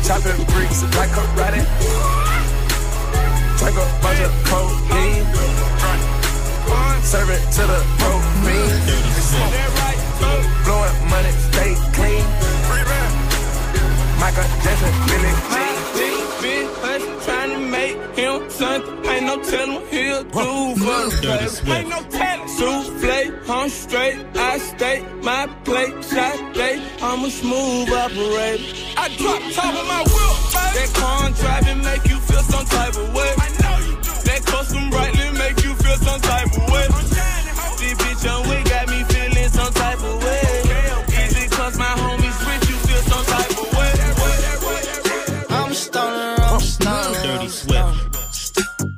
chopping 0.06 0.38
bricks 0.54 0.86
like 0.94 1.10
karate. 1.10 1.66
Drink 3.58 3.74
a 3.74 3.84
bunch 4.02 4.20
of 4.22 4.30
codeine. 4.46 6.19
Serve 7.02 7.30
it 7.30 7.42
to 7.56 7.62
the 7.66 7.80
propane. 7.98 8.80
Blowing 10.64 10.98
money, 11.10 11.32
stay 11.50 11.74
clean. 11.96 12.24
Michael 14.20 14.48
Jackson, 14.62 14.94
Billy 15.08 15.32
Jean. 15.50 15.76
Trying 17.24 17.50
to 17.50 17.58
make 17.58 17.96
him 18.16 18.50
something. 18.50 19.06
Ain't 19.06 19.26
no 19.26 19.36
telling 19.42 19.86
he'll 19.88 20.24
do 20.24 20.30
for. 20.30 21.10
Ain't 21.70 21.88
no 21.88 22.00
telling. 22.10 22.48
Souffle, 22.48 23.50
I'm 23.50 23.68
straight. 23.68 24.16
I 24.36 24.58
stay 24.58 25.04
my 25.22 25.46
plate. 25.64 25.94
Shot 26.04 26.54
day, 26.54 26.82
I'm 27.02 27.24
a 27.24 27.30
smooth 27.30 27.90
operator. 27.90 28.64
I 28.96 29.08
drop 29.18 29.42
top 29.52 29.74
of 29.74 29.86
my 29.86 30.02
wheel. 30.12 30.34
That 30.76 30.90
car 30.94 31.30
driving 31.30 31.82
make 31.82 32.04
you 32.08 32.18
feel 32.20 32.42
some 32.42 32.66
type 32.66 32.96
of 32.96 33.14
way. 33.14 33.32
I 33.36 33.48
know 33.62 33.78
you 33.86 33.94
do. 33.96 34.10
That 34.28 34.42
custom 34.46 34.90
brightly 34.90 35.10
make 35.10 35.14
you 35.14 35.18
feel 35.18 35.19
some 36.04 36.20
type 36.20 36.52
of 36.56 36.64
way. 36.72 36.86
This 37.78 37.94
bitch 38.00 38.24
on 38.32 38.40
we 38.48 38.56
got 38.68 38.88
me 38.88 39.04
feeling 39.04 39.48
some 39.50 39.72
type 39.72 40.02
of 40.02 40.24
way. 40.24 40.42
Easy 41.24 41.48
cause 41.48 41.76
my 41.78 41.92
homies 42.02 42.38
with 42.46 42.70
you 42.70 42.76
feel 42.86 43.02
some 43.12 43.24
type 43.24 43.50
of 43.62 43.68
way. 43.76 43.92
I'm 45.56 45.70
a 45.70 45.74
stoner, 45.74 46.34
I'm 46.38 46.56
a 46.56 46.60
stoner. 46.60 47.22
Dirty 47.22 47.48
Swift. 47.48 48.10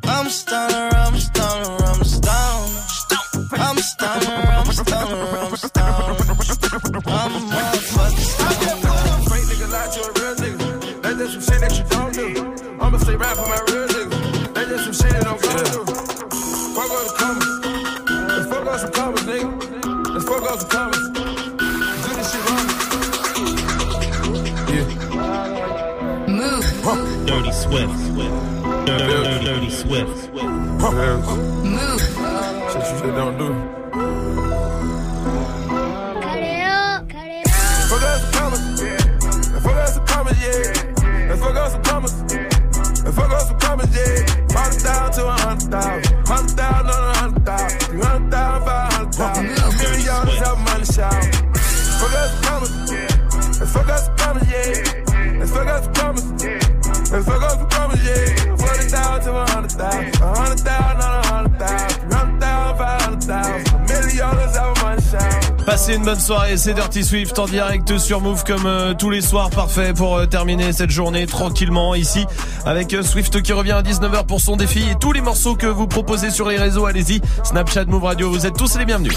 I'm 0.04 0.26
a 0.26 0.30
stoner, 0.30 0.88
I'm 0.92 1.14
a 1.14 1.20
stoner, 1.20 1.76
I'm 1.84 2.00
a 2.00 2.04
stoner. 2.04 2.82
I'm 3.54 3.76
a 3.78 3.82
stoner, 3.82 4.36
I'm 4.58 4.68
a 4.68 4.72
stoner, 4.72 5.20
I'm 5.42 5.52
a 5.52 5.56
stoner. 5.56 6.32
I'm 7.06 7.51
nigga. 20.52 20.60
Let's 20.60 20.60
fuck 20.60 20.60
on 20.60 20.60
some 20.60 20.68
comments. 20.68 21.08
Do 22.02 22.10
this 22.14 22.32
shit 22.32 22.44
wrong. 22.48 22.68
Yeah. 24.68 24.86
Move. 26.28 26.66
Dirty 27.26 27.52
Swift. 27.52 27.98
Dirty, 28.86 29.44
dirty 29.44 29.70
Swift. 29.70 30.32
Move. 30.32 30.48
Shit 32.70 32.82
you 32.82 32.82
just 32.82 33.02
don't 33.02 33.38
do. 33.38 33.48
Fuck 37.88 38.02
out 38.02 38.20
some 38.20 38.32
comments. 38.32 38.82
Let's 39.52 39.64
fuck 39.64 39.76
out 39.76 39.88
some 39.88 40.06
comments, 40.06 40.40
yeah. 40.42 40.72
Let's 41.28 41.40
fuck 41.40 41.56
out 41.56 41.70
some 41.70 41.82
comments. 41.82 42.14
Let's 43.04 43.16
fuck 43.16 43.30
out 43.32 43.42
some 43.42 43.58
comments, 43.58 43.96
yeah. 43.96 44.26
Hundred 44.52 44.80
thousand 44.80 45.12
to 45.14 45.28
a 45.28 45.30
hundred 45.32 45.70
thousand. 45.70 46.26
Hundred 46.26 46.56
thousand 46.56 46.90
on 46.90 47.08
a 47.08 47.11
Passez 65.66 65.94
une 65.94 66.02
bonne 66.02 66.18
soirée, 66.18 66.56
c'est 66.56 66.74
Dirty 66.74 67.04
Swift 67.04 67.38
en 67.38 67.46
direct 67.46 67.96
sur 67.98 68.20
Move 68.20 68.44
comme 68.44 68.66
euh, 68.66 68.94
tous 68.94 69.10
les 69.10 69.20
soirs, 69.20 69.50
parfait 69.50 69.92
pour 69.94 70.16
euh, 70.16 70.26
terminer 70.26 70.72
cette 70.72 70.90
journée 70.90 71.26
tranquillement 71.26 71.94
ici 71.94 72.26
avec 72.66 72.92
euh, 72.94 73.02
Swift 73.02 73.42
qui 73.42 73.52
revient 73.52 73.72
à 73.72 73.82
19h 73.82 74.26
pour 74.26 74.40
son 74.40 74.56
défi 74.56 74.80
et 74.90 74.96
tous 74.98 75.12
les 75.12 75.20
morceaux 75.20 75.54
que 75.54 75.66
vous 75.66 75.86
proposez 75.86 76.30
sur 76.30 76.48
les 76.48 76.56
réseaux, 76.56 76.86
allez-y, 76.86 77.20
Snapchat, 77.44 77.84
Move 77.84 78.04
Radio, 78.04 78.30
vous 78.30 78.44
êtes 78.46 78.56
tous 78.56 78.76
les 78.76 78.84
bienvenus. 78.84 79.14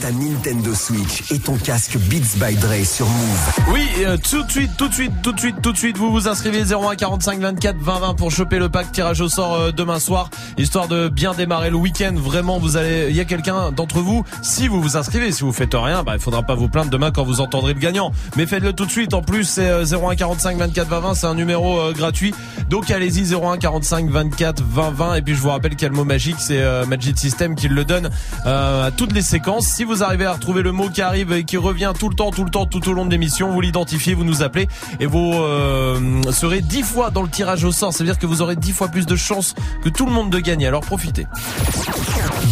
Ta 0.00 0.10
Nintendo 0.10 0.74
Switch 0.74 1.30
et 1.30 1.38
ton 1.38 1.56
casque 1.56 1.96
Beats 2.08 2.36
by 2.36 2.56
Dre 2.56 2.84
sur 2.84 3.06
Move. 3.06 3.52
Oui, 3.72 3.86
euh, 4.00 4.16
tout 4.16 4.42
de 4.42 4.50
suite, 4.50 4.70
tout 4.76 4.88
de 4.88 4.94
suite, 4.94 5.12
tout 5.22 5.32
de 5.32 5.38
suite, 5.38 5.56
tout 5.62 5.72
de 5.72 5.76
suite, 5.76 5.98
vous 5.98 6.10
vous 6.10 6.26
inscrivez 6.26 6.72
01 6.72 6.96
45 6.96 7.38
24 7.38 7.76
20 7.76 7.98
20 8.00 8.14
pour 8.14 8.30
choper 8.30 8.58
le 8.58 8.68
pack 8.68 8.90
tirage 8.92 9.20
au 9.20 9.28
sort 9.28 9.54
euh, 9.54 9.70
demain 9.70 10.00
soir, 10.00 10.30
histoire 10.56 10.88
de 10.88 11.08
bien 11.08 11.34
démarrer 11.34 11.70
le 11.70 11.76
week-end. 11.76 12.14
Vraiment, 12.16 12.58
vous 12.58 12.76
allez, 12.76 13.08
il 13.10 13.16
y 13.16 13.20
a 13.20 13.24
quelqu'un 13.24 13.70
d'entre 13.70 14.00
vous, 14.00 14.24
si 14.40 14.66
vous 14.66 14.80
vous 14.80 14.96
inscrivez, 14.96 15.30
si 15.30 15.42
vous 15.42 15.52
faites 15.52 15.74
rien, 15.74 16.02
bah 16.02 16.12
il 16.14 16.20
faudra 16.20 16.42
pas 16.42 16.54
vous 16.54 16.68
plaindre 16.68 16.90
demain 16.90 17.10
quand 17.10 17.24
vous 17.24 17.40
entendrez 17.40 17.74
le 17.74 17.80
gagnant. 17.80 18.12
Mais 18.36 18.46
faites-le 18.46 18.72
tout 18.72 18.86
de 18.86 18.90
suite. 18.90 19.12
En 19.12 19.22
plus, 19.22 19.44
c'est 19.44 19.68
euh, 19.68 19.84
01 19.84 20.16
45 20.16 20.56
24 20.56 20.88
20 20.88 21.00
20, 21.00 21.14
c'est 21.14 21.26
un 21.26 21.34
numéro 21.34 21.78
euh, 21.78 21.92
gratuit. 21.92 22.34
Donc 22.70 22.90
allez-y 22.90 23.34
01 23.34 23.58
45 23.58 24.08
24 24.08 24.62
20 24.62 24.90
20 24.90 25.14
et 25.16 25.22
puis 25.22 25.34
je 25.34 25.40
vous 25.40 25.50
rappelle 25.50 25.76
quel 25.76 25.92
mot 25.92 26.04
magique, 26.04 26.36
c'est 26.38 26.60
euh, 26.62 26.86
Magic 26.86 27.18
System 27.18 27.54
qui 27.54 27.68
le 27.68 27.84
donne 27.84 28.08
à 28.46 28.90
toutes 28.96 29.12
les 29.12 29.20
séquences. 29.20 29.41
Si 29.60 29.82
vous 29.82 30.04
arrivez 30.04 30.24
à 30.24 30.32
retrouver 30.32 30.62
le 30.62 30.70
mot 30.70 30.88
qui 30.88 31.02
arrive 31.02 31.32
et 31.32 31.42
qui 31.44 31.56
revient 31.56 31.92
tout 31.98 32.08
le 32.08 32.14
temps, 32.14 32.30
tout 32.30 32.44
le 32.44 32.50
temps, 32.50 32.64
tout 32.64 32.88
au 32.88 32.92
long 32.92 33.04
de 33.04 33.10
l'émission, 33.10 33.50
vous 33.50 33.60
l'identifiez, 33.60 34.14
vous 34.14 34.24
nous 34.24 34.42
appelez 34.42 34.68
et 35.00 35.06
vous 35.06 35.32
euh, 35.34 36.22
serez 36.30 36.60
10 36.60 36.82
fois 36.82 37.10
dans 37.10 37.22
le 37.22 37.28
tirage 37.28 37.64
au 37.64 37.72
sort. 37.72 37.92
Ça 37.92 37.98
veut 37.98 38.04
dire 38.04 38.18
que 38.18 38.26
vous 38.26 38.40
aurez 38.40 38.54
10 38.54 38.72
fois 38.72 38.88
plus 38.88 39.04
de 39.04 39.16
chances 39.16 39.54
que 39.82 39.88
tout 39.88 40.06
le 40.06 40.12
monde 40.12 40.30
de 40.30 40.38
gagner. 40.38 40.68
Alors 40.68 40.82
profitez. 40.82 41.26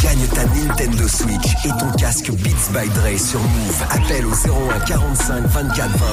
Gagne 0.03 0.27
ta 0.35 0.45
Nintendo 0.47 1.07
Switch 1.07 1.65
et 1.65 1.69
ton 1.69 1.93
casque 1.97 2.33
Beats 2.33 2.71
by 2.73 2.89
Dre 2.89 3.19
sur 3.19 3.41
Move. 3.41 3.85
Appelle 3.91 4.27
au 4.27 4.33
01 4.33 4.81
45 4.81 5.45
24 5.47 5.91
20 5.91 6.07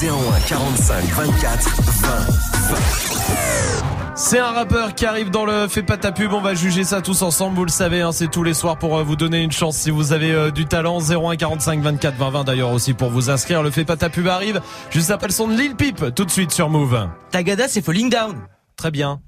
20. 0.00 0.08
01 0.08 0.40
45 0.48 1.04
24 1.04 1.82
20 2.02 2.08
20. 3.98 4.03
C'est 4.16 4.38
un 4.38 4.52
rappeur 4.52 4.94
qui 4.94 5.06
arrive 5.06 5.30
dans 5.30 5.44
le 5.44 5.66
Fais 5.66 5.82
pas 5.82 5.96
ta 5.96 6.12
pub. 6.12 6.32
On 6.32 6.40
va 6.40 6.54
juger 6.54 6.84
ça 6.84 7.02
tous 7.02 7.22
ensemble. 7.22 7.56
Vous 7.56 7.64
le 7.64 7.70
savez, 7.70 8.00
hein, 8.00 8.12
c'est 8.12 8.30
tous 8.30 8.44
les 8.44 8.54
soirs 8.54 8.78
pour 8.78 8.96
euh, 8.96 9.02
vous 9.02 9.16
donner 9.16 9.42
une 9.42 9.50
chance 9.50 9.76
si 9.76 9.90
vous 9.90 10.12
avez 10.12 10.32
euh, 10.32 10.50
du 10.52 10.66
talent. 10.66 11.00
01 11.00 11.34
45 11.34 11.80
24 11.80 12.16
20 12.16 12.30
20 12.30 12.44
d'ailleurs 12.44 12.72
aussi 12.72 12.94
pour 12.94 13.10
vous 13.10 13.28
inscrire. 13.28 13.62
Le 13.64 13.72
Fais 13.72 13.84
pas 13.84 13.96
ta 13.96 14.10
pub 14.10 14.28
arrive. 14.28 14.60
Juste 14.90 15.10
après 15.10 15.26
le 15.26 15.32
son 15.32 15.48
de 15.48 15.54
Lil 15.54 15.74
Peep. 15.74 16.14
Tout 16.14 16.24
de 16.24 16.30
suite 16.30 16.52
sur 16.52 16.70
Move. 16.70 17.08
Tagada, 17.32 17.66
c'est 17.66 17.82
Falling 17.82 18.08
Down. 18.08 18.36
Très 18.76 18.92
bien. 18.92 19.20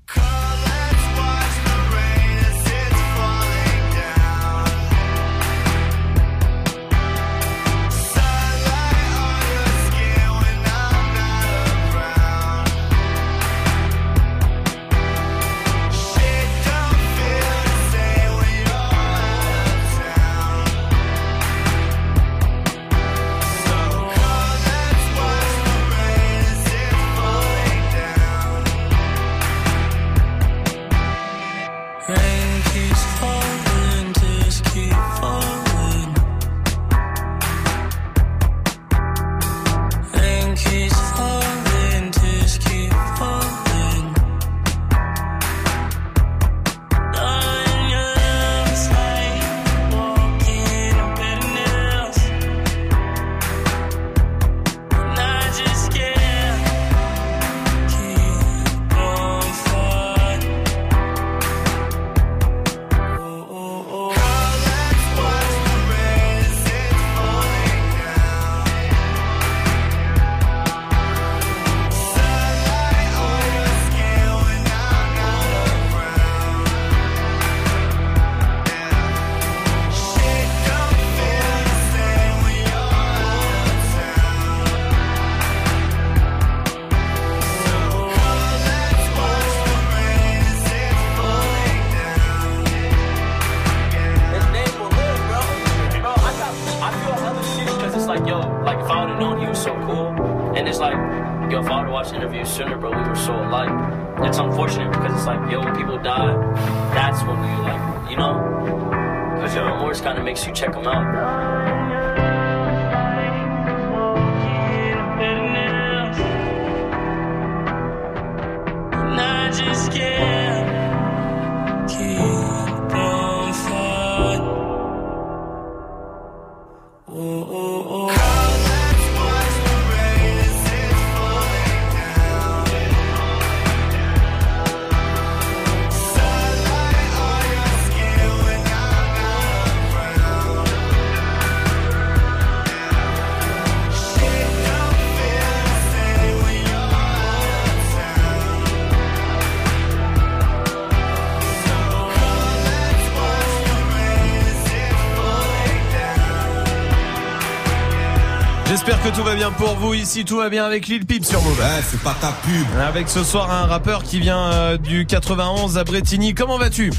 Pour 159.59 159.75
vous 159.77 159.95
ici, 159.95 160.25
tout 160.25 160.37
va 160.39 160.49
bien 160.49 160.65
avec 160.65 160.87
Lil 160.87 161.07
Peep 161.07 161.25
sur 161.25 161.41
Move. 161.43 161.59
Ouais, 161.59 161.83
c'est 161.83 162.01
pas 162.01 162.15
ta 162.21 162.29
pub. 162.45 162.67
Avec 162.81 163.09
ce 163.09 163.25
soir 163.25 163.51
un 163.51 163.67
rappeur 163.67 164.03
qui 164.03 164.21
vient 164.21 164.53
euh, 164.53 164.77
du 164.77 165.07
91 165.07 165.79
à 165.79 165.85
Bretigny. 165.85 166.35
Comment 166.35 166.59
vas-tu? 166.59 166.93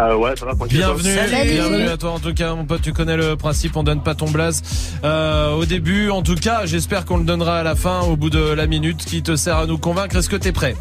Euh, 0.00 0.14
ouais, 0.16 0.34
ça 0.36 0.46
va. 0.46 0.52
Bienvenue, 0.66 1.14
Salut. 1.14 1.50
bienvenue 1.52 1.88
à 1.88 1.96
toi 1.96 2.10
en 2.10 2.18
tout 2.18 2.34
cas 2.34 2.54
mon 2.54 2.66
pote, 2.66 2.82
tu 2.82 2.92
connais 2.92 3.16
le 3.16 3.34
principe, 3.36 3.76
on 3.78 3.82
donne 3.82 4.02
pas 4.02 4.14
ton 4.14 4.30
blaze 4.30 4.62
euh, 5.04 5.54
au 5.54 5.64
début 5.64 6.10
en 6.10 6.20
tout 6.20 6.34
cas, 6.34 6.66
j'espère 6.66 7.06
qu'on 7.06 7.16
le 7.16 7.24
donnera 7.24 7.60
à 7.60 7.62
la 7.62 7.74
fin 7.74 8.02
au 8.02 8.14
bout 8.14 8.28
de 8.28 8.38
la 8.52 8.66
minute 8.66 9.02
qui 9.06 9.22
te 9.22 9.36
sert 9.36 9.56
à 9.56 9.64
nous 9.64 9.78
convaincre, 9.78 10.16
est-ce 10.16 10.28
que 10.28 10.36
t'es 10.36 10.52
prêt? 10.52 10.76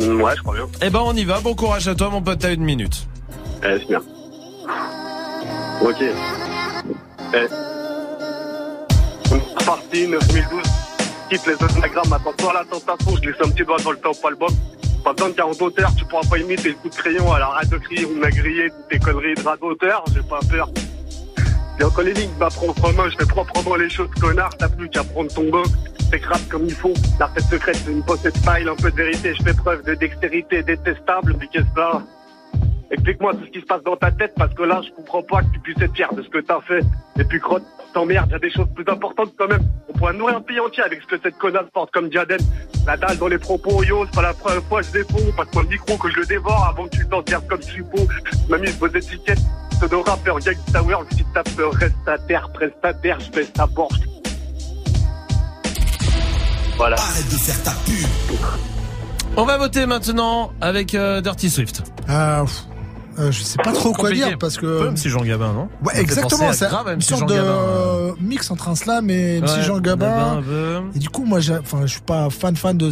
Mm, 0.00 0.20
Ouais, 0.20 0.32
je 0.36 0.42
crois 0.42 0.56
bien. 0.56 0.66
Eh 0.82 0.90
ben 0.90 1.00
on 1.04 1.14
y 1.14 1.22
va, 1.22 1.38
bon 1.38 1.54
courage 1.54 1.86
à 1.86 1.94
toi 1.94 2.10
mon 2.10 2.22
pote, 2.22 2.40
t'as 2.40 2.52
une 2.52 2.64
minute. 2.64 3.06
Eh, 3.62 3.76
c'est 3.78 3.86
bien. 3.86 4.00
Ok. 5.82 6.02
Eh. 7.32 7.46
Parti 9.70 10.08
9012. 10.08 10.62
Quitte 11.28 11.46
les 11.46 11.52
Instagram, 11.52 12.12
attends 12.12 12.32
toi 12.32 12.52
la 12.54 12.64
tentation, 12.64 13.14
je 13.14 13.28
laisse 13.28 13.40
un 13.40 13.50
petit 13.50 13.62
doigt 13.62 13.76
dans 13.84 13.92
le 13.92 13.98
top 13.98 14.16
album. 14.24 14.50
Pas 15.04 15.12
besoin 15.12 15.28
de 15.28 15.34
40 15.34 15.62
auteurs, 15.62 15.94
tu 15.94 16.04
pourras 16.06 16.28
pas 16.28 16.38
imiter 16.38 16.70
le 16.70 16.74
coup 16.74 16.88
de 16.88 16.94
crayon, 16.96 17.32
alors 17.32 17.54
arrête 17.54 17.68
de 17.68 17.78
crier, 17.78 18.04
on 18.04 18.18
m'a 18.18 18.30
grillé 18.30 18.68
toutes 18.70 18.88
tes 18.88 18.98
conneries 18.98 19.34
de 19.36 19.60
d'auteur, 19.60 20.02
j'ai 20.12 20.22
pas 20.22 20.40
peur. 20.50 20.68
Bien 21.78 21.88
quand 21.94 22.02
les 22.02 22.14
lignes 22.14 22.36
ma 22.40 22.48
propre 22.48 22.92
main, 22.94 23.08
je 23.10 23.16
fais 23.16 23.26
proprement 23.26 23.76
les 23.76 23.88
choses, 23.88 24.08
connard, 24.20 24.50
t'as 24.58 24.68
plus 24.70 24.88
qu'à 24.88 25.04
prendre 25.04 25.32
ton 25.32 25.48
bain. 25.48 25.62
T'écrases 26.10 26.48
comme 26.48 26.66
il 26.66 26.74
faut. 26.74 26.94
La 27.20 27.26
recette 27.26 27.44
secrète, 27.44 27.76
c'est 27.76 27.92
une 27.92 28.02
pochette 28.02 28.38
file, 28.38 28.68
un 28.68 28.74
peu 28.74 28.90
de 28.90 28.96
vérité, 28.96 29.34
je 29.38 29.42
fais 29.44 29.54
preuve 29.54 29.84
de 29.84 29.94
dextérité 29.94 30.64
détestable, 30.64 31.36
mais 31.38 31.46
qu'est-ce 31.46 31.62
que 31.62 31.80
ça 31.80 32.02
Explique-moi 32.90 33.34
tout 33.34 33.44
ce 33.46 33.50
qui 33.50 33.60
se 33.60 33.66
passe 33.66 33.84
dans 33.84 33.96
ta 33.96 34.10
tête 34.10 34.32
parce 34.36 34.52
que 34.52 34.64
là 34.64 34.80
je 34.84 34.90
comprends 34.96 35.22
pas 35.22 35.42
que 35.42 35.52
tu 35.52 35.60
puisses 35.60 35.80
être 35.80 35.94
fier 35.94 36.12
de 36.12 36.22
ce 36.22 36.28
que 36.28 36.38
t'as 36.38 36.60
fait. 36.60 36.82
Et 37.20 37.22
puis 37.22 37.38
crotte, 37.38 37.62
t'emmerdes, 37.92 38.30
y 38.30 38.34
a 38.34 38.38
des 38.38 38.50
choses 38.50 38.68
plus 38.74 38.84
importantes 38.88 39.32
quand 39.38 39.48
même. 39.48 39.62
On 39.88 39.98
pourrait 39.98 40.12
nourrir 40.12 40.36
un 40.36 40.40
pays 40.40 40.60
entier 40.60 40.82
avec 40.82 41.00
ce 41.02 41.06
que 41.06 41.20
cette 41.22 41.38
connasse 41.38 41.68
porte 41.72 41.90
comme 41.92 42.08
diadème. 42.08 42.40
La 42.86 42.96
dalle 42.96 43.18
dans 43.18 43.28
les 43.28 43.38
propos, 43.38 43.82
yo, 43.84 44.06
c'est 44.06 44.14
pas 44.14 44.22
la 44.22 44.34
première 44.34 44.62
fois 44.64 44.80
que 44.80 44.86
je 44.86 44.92
défonds. 44.92 45.32
Passe-moi 45.36 45.62
le 45.64 45.68
micro 45.68 45.96
que 45.98 46.10
je 46.10 46.16
le 46.16 46.26
dévore 46.26 46.66
avant 46.66 46.84
que 46.88 46.96
tu 46.96 47.06
t'en 47.08 47.22
serves 47.26 47.46
comme 47.46 47.62
suppos. 47.62 48.08
M'a 48.48 48.58
mis 48.58 48.70
vos 48.72 48.86
étiquettes. 48.88 49.40
Pseudo 49.70 50.02
rappeur, 50.02 50.38
gang 50.40 50.56
tower, 50.72 50.96
si 51.12 51.24
t'as 51.32 51.42
peur, 51.42 51.72
reste 51.72 51.94
à 52.06 52.18
terre, 52.18 52.48
prestataire, 52.52 53.18
je 53.20 53.30
baisse 53.30 53.52
ta 53.52 53.66
porte. 53.66 54.00
Voilà. 56.76 56.96
Arrête 56.96 57.28
de 57.30 57.36
faire 57.36 57.62
ta 57.62 57.72
pub. 57.84 58.38
On 59.36 59.44
va 59.44 59.58
voter 59.58 59.86
maintenant 59.86 60.52
avec 60.60 60.94
euh, 60.94 61.20
Dirty 61.20 61.50
Swift. 61.50 61.82
Ah, 62.08 62.42
pff, 62.44 62.66
euh, 63.18 63.30
je 63.32 63.42
sais 63.42 63.58
pas 63.62 63.72
trop 63.72 63.92
quoi 63.92 64.12
dire 64.12 64.36
parce 64.38 64.56
que. 64.56 64.82
peu 64.84 64.90
MC 64.90 65.08
Jean 65.08 65.22
Gabin, 65.22 65.52
non 65.52 65.68
Ouais, 65.84 65.94
Ça 65.94 66.00
exactement. 66.00 66.52
C'est 66.52 66.68
grave 66.68 66.92
une 66.94 67.00
sorte 67.00 67.20
Jean 67.20 67.26
de 67.26 67.34
Gabin. 67.34 68.14
mix 68.20 68.50
entre 68.50 68.68
un 68.68 68.74
slam 68.76 69.10
et 69.10 69.42
Jean 69.64 69.78
Gabin. 69.80 70.42
Et 70.94 70.98
du 70.98 71.08
coup, 71.08 71.24
moi, 71.24 71.38
enfin, 71.60 71.80
je 71.82 71.92
suis 71.92 72.00
pas 72.00 72.28
fan 72.30 72.56
fan 72.56 72.76
de. 72.76 72.90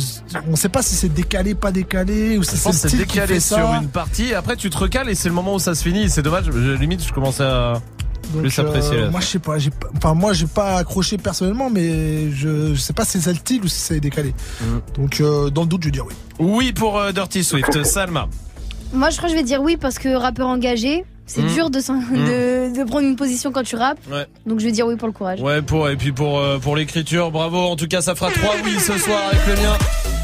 On 0.51 0.57
sait 0.57 0.69
pas 0.69 0.83
si 0.83 0.95
c'est 0.95 1.09
décalé, 1.13 1.55
pas 1.55 1.73
décalé, 1.73 2.39
ou 2.39 2.43
si 2.43 2.57
c'est 2.57 2.73
c'est 2.73 2.97
décalé 2.97 3.35
fait 3.35 3.41
ça. 3.41 3.57
sur 3.57 3.75
une 3.83 3.89
partie. 3.89 4.35
Après, 4.35 4.57
tu 4.57 4.71
te 4.71 4.79
recales 4.79 5.09
et 5.09 5.15
c'est 5.15 5.29
le 5.29 5.35
moment 5.35 5.55
où 5.55 5.59
ça 5.59 5.75
se 5.75 5.83
finit. 5.83 6.09
C'est 6.11 6.23
dommage. 6.23 6.47
Je- 6.47 6.73
limite, 6.79 7.05
je 7.07 7.13
commençais 7.13 7.45
à 7.45 7.75
Donc, 8.33 8.43
plus 8.43 8.59
apprécier. 8.59 8.97
euh, 8.99 9.11
moi, 9.11 9.21
je 9.21 9.27
sais 9.27 9.39
pas. 9.39 9.57
Enfin, 9.97 10.15
moi, 10.15 10.33
j'ai 10.33 10.47
pas 10.47 10.77
accroché 10.77 11.17
personnellement, 11.19 11.71
mais 11.71 12.31
je, 12.33 12.75
je 12.75 12.81
sais 12.81 12.93
pas 12.93 13.05
si 13.05 13.21
c'est 13.21 13.31
le 13.31 13.37
style 13.39 13.63
ou 13.65 13.69
si 13.69 13.79
c'est 13.81 14.01
décalé. 14.01 14.35
Mm. 14.61 15.01
Donc, 15.01 15.21
euh, 15.21 15.51
dans 15.51 15.63
le 15.63 15.69
doute, 15.69 15.83
je 15.83 15.89
vais 15.89 15.93
dire 15.93 16.05
oui. 16.07 16.15
Oui 16.39 16.73
pour 16.73 17.01
Dirty 17.13 17.43
Swift. 17.45 17.83
Salma. 17.85 18.29
Moi, 18.93 19.11
je 19.11 19.17
crois 19.17 19.29
que 19.29 19.35
je 19.35 19.39
vais 19.39 19.45
dire 19.45 19.61
oui 19.63 19.77
parce 19.77 19.99
que 19.99 20.09
rappeur 20.15 20.47
engagé, 20.49 21.05
c'est 21.27 21.43
Mm. 21.43 21.49
dur 21.55 21.71
de, 21.71 21.81
s'en- 21.81 21.95
de, 21.99 22.75
de 22.77 22.85
prendre 22.85 23.07
une 23.07 23.17
position 23.17 23.53
quand 23.53 23.63
tu 23.63 23.77
rappes. 23.77 23.99
Ouais. 24.11 24.27
Donc, 24.47 24.61
je 24.61 24.65
vais 24.67 24.73
dire 24.73 24.87
oui 24.87 24.97
pour 24.97 25.09
le 25.09 25.13
courage. 25.13 25.41
Ouais, 25.41 25.61
pour 25.63 25.89
et 25.91 25.97
puis 25.97 26.13
pour 26.13 26.39
euh, 26.39 26.59
pour 26.59 26.75
l'écriture, 26.77 27.31
bravo. 27.31 27.59
En 27.59 27.77
tout 27.77 27.87
cas, 27.87 28.01
ça 28.01 28.15
fera 28.15 28.31
trois 28.31 28.55
oui 28.65 28.79
ce 28.81 28.97
soir 28.99 29.21
avec 29.31 29.47
le 29.47 29.55
mien. 29.63 29.77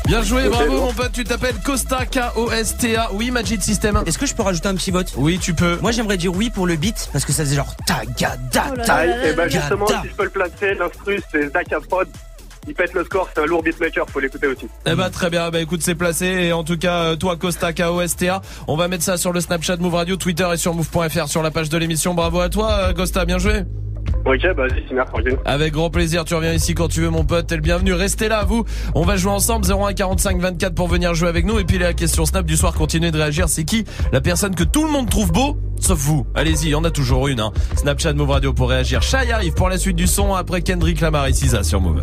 Bien 0.07 0.23
joué, 0.23 0.49
bravo 0.51 0.70
bon. 0.70 0.85
mon 0.86 0.93
pote, 0.93 1.12
tu 1.12 1.24
t'appelles 1.24 1.55
Costa 1.65 2.05
K-O-S-T-A. 2.05 3.11
Oui, 3.15 3.31
Magic 3.31 3.62
System. 3.62 4.03
Est-ce 4.07 4.19
que 4.19 4.27
je 4.27 4.35
peux 4.35 4.43
rajouter 4.43 4.69
un 4.69 4.74
petit 4.74 4.91
vote? 4.91 5.12
Oui, 5.16 5.39
tu 5.39 5.55
peux. 5.55 5.78
Moi, 5.81 5.93
j'aimerais 5.93 6.19
dire 6.19 6.35
oui 6.35 6.51
pour 6.51 6.66
le 6.66 6.77
beat 6.77 7.09
parce 7.12 7.24
que 7.24 7.32
ça 7.32 7.43
faisait 7.45 7.57
genre 7.57 7.74
ta 7.86 8.03
ga 8.19 8.36
da 8.53 8.65
Oh 8.77 9.27
et 9.27 9.32
ben 9.32 9.49
ga, 9.49 9.49
justement, 9.49 9.86
si 9.86 9.95
je 10.11 10.15
peux 10.15 10.24
le 10.24 10.31
placer, 10.31 10.74
l'instru 10.74 11.20
c'est 11.32 11.51
Zach 11.53 11.73
Afrod. 11.73 12.09
Il 12.66 12.74
pète 12.74 12.93
le 12.95 13.05
score, 13.05 13.28
c'est 13.35 13.43
un 13.43 13.47
lourd 13.47 13.62
beatmaker, 13.62 14.09
faut 14.09 14.20
l'écouter 14.20 14.47
aussi. 14.47 14.66
Eh 14.86 14.95
bah 14.95 15.11
très 15.11 15.31
bien, 15.31 15.51
bah 15.51 15.61
écoute 15.61 15.82
c'est 15.82 15.95
placé 15.95 16.27
et 16.27 16.53
en 16.53 16.65
tout 16.65 16.78
cas 16.78 17.03
euh, 17.03 17.16
toi 17.16 17.36
Costa 17.36 17.73
K-O-S-T-A, 17.73 18.41
on 18.69 18.77
va 18.77 18.89
mettre 18.89 19.05
ça 19.05 19.16
sur 19.16 19.32
le 19.32 19.41
Snapchat 19.41 19.77
Move 19.77 19.95
Radio, 19.95 20.16
Twitter 20.16 20.49
et 20.53 20.57
sur 20.57 20.74
move.fr 20.74 21.28
sur 21.28 21.43
la 21.43 21.51
page 21.51 21.69
de 21.69 21.78
l'émission. 21.78 22.15
Bravo 22.15 22.41
à 22.41 22.49
toi 22.49 22.70
euh, 22.70 22.93
Costa, 22.93 23.24
bien 23.24 23.39
joué. 23.39 23.65
Ok, 24.24 24.40
bah 24.56 24.66
vas-y, 24.66 24.82
c'est 24.88 25.05
tranquille. 25.05 25.36
Avec 25.44 25.72
grand 25.72 25.90
plaisir, 25.90 26.24
tu 26.24 26.34
reviens 26.34 26.55
ici 26.55 26.74
quand 26.74 26.88
tu 26.88 27.01
veux 27.01 27.10
mon 27.10 27.24
pote, 27.24 27.46
t'es 27.46 27.56
le 27.56 27.60
bienvenu. 27.60 27.92
Restez 27.92 28.28
là 28.28 28.44
vous. 28.44 28.64
On 28.94 29.05
va 29.05 29.16
jouer 29.16 29.32
ensemble 29.32 29.66
01 29.70 29.92
45 29.92 30.38
24 30.38 30.74
pour 30.74 30.88
venir 30.88 31.14
jouer 31.14 31.28
avec 31.28 31.44
nous 31.44 31.59
et 31.59 31.64
puis 31.64 31.78
la 31.78 31.92
question 31.92 32.24
Snap 32.24 32.46
du 32.46 32.56
soir 32.56 32.72
continuez 32.72 33.10
de 33.10 33.18
réagir, 33.18 33.48
c'est 33.48 33.64
qui 33.64 33.84
la 34.12 34.20
personne 34.20 34.55
que 34.55 34.64
tout 34.64 34.84
le 34.84 34.90
monde 34.90 35.10
trouve 35.10 35.30
beau 35.30 35.59
sauf 35.78 35.98
vous. 35.98 36.26
Allez-y, 36.34 36.66
il 36.66 36.70
y 36.70 36.74
en 36.74 36.84
a 36.84 36.90
toujours 36.90 37.28
une 37.28 37.40
hein. 37.40 37.52
Snapchat 37.76 38.14
Move 38.14 38.30
Radio 38.30 38.52
pour 38.52 38.70
réagir. 38.70 39.02
Chai 39.02 39.30
arrive 39.30 39.52
pour 39.52 39.68
la 39.68 39.76
suite 39.76 39.96
du 39.96 40.06
son 40.06 40.34
après 40.34 40.62
Kendrick 40.62 41.01
Lamar 41.01 41.26
et 41.26 41.32
Cisa 41.32 41.62
sur 41.62 41.80
Move. 41.80 42.02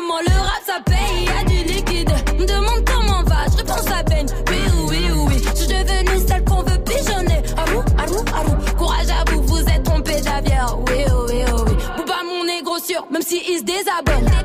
maman, 0.00 0.20
le 0.26 0.40
rap 0.40 0.62
ça 0.64 0.80
paye, 0.84 1.24
y 1.24 1.28
a 1.28 1.44
du 1.44 1.72
liquide. 1.72 2.10
Me 2.38 2.46
demande 2.46 2.84
comment 2.86 3.22
va, 3.24 3.46
je 3.50 3.56
réponds 3.56 3.92
à 3.92 4.04
peine. 4.04 4.26
Oui, 4.48 4.58
oui, 4.88 5.10
oui, 5.28 5.42
je 5.54 5.62
suis 5.62 5.68
devenue 5.68 6.26
celle 6.26 6.44
qu'on 6.44 6.62
veut 6.62 6.78
pigeonner. 6.78 7.42
À 7.56 7.64
vous, 7.66 7.82
à 8.20 8.74
courage 8.76 9.08
à 9.10 9.30
vous, 9.30 9.42
vous 9.42 9.60
êtes 9.60 9.82
trompé 9.84 10.20
d'aviaire. 10.20 10.76
Oui, 10.88 11.04
oui, 11.06 11.26
oui, 11.28 11.62
oui. 11.66 11.72
Bouba 11.96 12.16
mon 12.26 12.44
négro 12.44 12.78
sûr, 12.78 13.06
même 13.10 13.22
si 13.22 13.40
se 13.58 13.62
désabonne. 13.62 14.39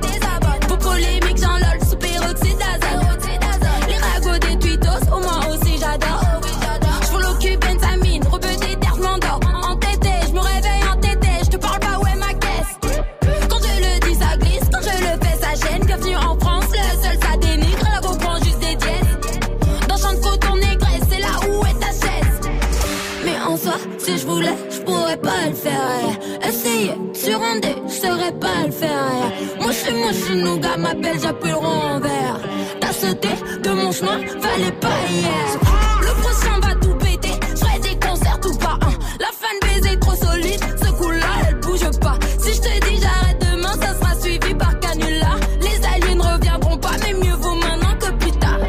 M'appelle, 30.77 31.19
j'appuie 31.21 31.49
le 31.49 31.55
rond 31.55 31.81
en 31.95 31.99
vert. 31.99 32.39
T'as 32.79 32.91
sauté 32.93 33.29
de 33.63 33.69
mon 33.71 33.91
chemin, 33.91 34.19
fallait 34.41 34.71
pas 34.79 34.97
hier. 35.09 35.59
Le 36.01 36.21
prochain 36.21 36.59
va 36.61 36.75
tout 36.75 36.95
péter, 36.95 37.39
je 37.51 37.59
ferai 37.59 37.79
des 37.79 37.99
concerts 37.99 38.39
ou 38.45 38.57
pas. 38.57 38.77
hein. 38.81 38.93
La 39.19 39.27
fan 39.27 39.57
baiser 39.61 39.99
trop 39.99 40.15
solide, 40.15 40.59
ce 40.83 40.91
coup-là, 40.91 41.27
elle 41.47 41.59
bouge 41.59 41.99
pas. 41.99 42.17
Si 42.39 42.53
je 42.53 42.61
te 42.61 42.89
dis 42.89 43.01
j'arrête 43.01 43.39
demain, 43.51 43.73
ça 43.73 43.93
sera 43.99 44.15
suivi 44.19 44.53
par 44.55 44.79
canular. 44.79 45.37
Les 45.61 45.85
aliens 45.85 46.15
ne 46.15 46.33
reviendront 46.33 46.77
pas, 46.77 46.91
mais 47.03 47.13
mieux 47.13 47.35
vaut 47.35 47.55
maintenant 47.55 47.95
que 47.99 48.11
plus 48.11 48.31
tard. 48.33 48.59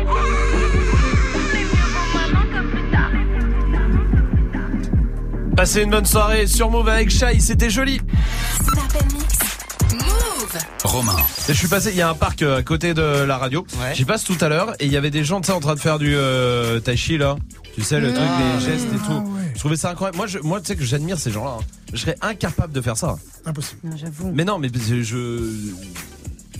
Passez 5.56 5.82
une 5.82 5.90
bonne 5.90 6.04
soirée 6.04 6.46
sur 6.46 6.70
Move 6.70 6.88
avec 6.88 7.10
Shai, 7.10 7.40
c'était 7.40 7.70
joli. 7.70 8.00
Et 11.48 11.52
je 11.52 11.58
suis 11.58 11.68
passé, 11.68 11.90
il 11.90 11.96
y 11.96 12.02
a 12.02 12.08
un 12.08 12.14
parc 12.14 12.42
euh, 12.42 12.58
à 12.58 12.62
côté 12.62 12.92
de 12.92 13.02
la 13.02 13.38
radio. 13.38 13.64
J'y 13.94 14.04
passe 14.04 14.24
tout 14.24 14.36
à 14.40 14.48
l'heure 14.48 14.74
et 14.80 14.86
il 14.86 14.92
y 14.92 14.96
avait 14.96 15.10
des 15.10 15.22
gens 15.22 15.40
tu 15.40 15.46
sais, 15.46 15.52
en 15.52 15.60
train 15.60 15.74
de 15.76 15.80
faire 15.80 15.98
du 16.00 16.12
euh, 16.16 16.80
tai 16.80 16.96
chi 16.96 17.18
là. 17.18 17.36
Tu 17.76 17.82
sais 17.82 18.00
le 18.00 18.12
truc, 18.12 18.24
les 18.58 18.64
gestes 18.64 18.86
et 18.92 18.96
tout. 19.06 19.22
Je 19.54 19.58
trouvais 19.60 19.76
ça 19.76 19.90
incroyable. 19.90 20.16
Moi, 20.16 20.26
je, 20.26 20.38
moi, 20.38 20.60
tu 20.60 20.66
sais 20.66 20.76
que 20.76 20.82
j'admire 20.84 21.18
ces 21.18 21.30
gens-là. 21.30 21.58
hein. 21.60 21.64
Je 21.92 21.98
serais 21.98 22.16
incapable 22.20 22.72
de 22.72 22.80
faire 22.80 22.96
ça. 22.96 23.16
Impossible. 23.44 23.80
J'avoue. 23.96 24.32
Mais 24.34 24.44
non, 24.44 24.58
mais 24.58 24.70
je, 24.74 25.02
je- 25.02 25.52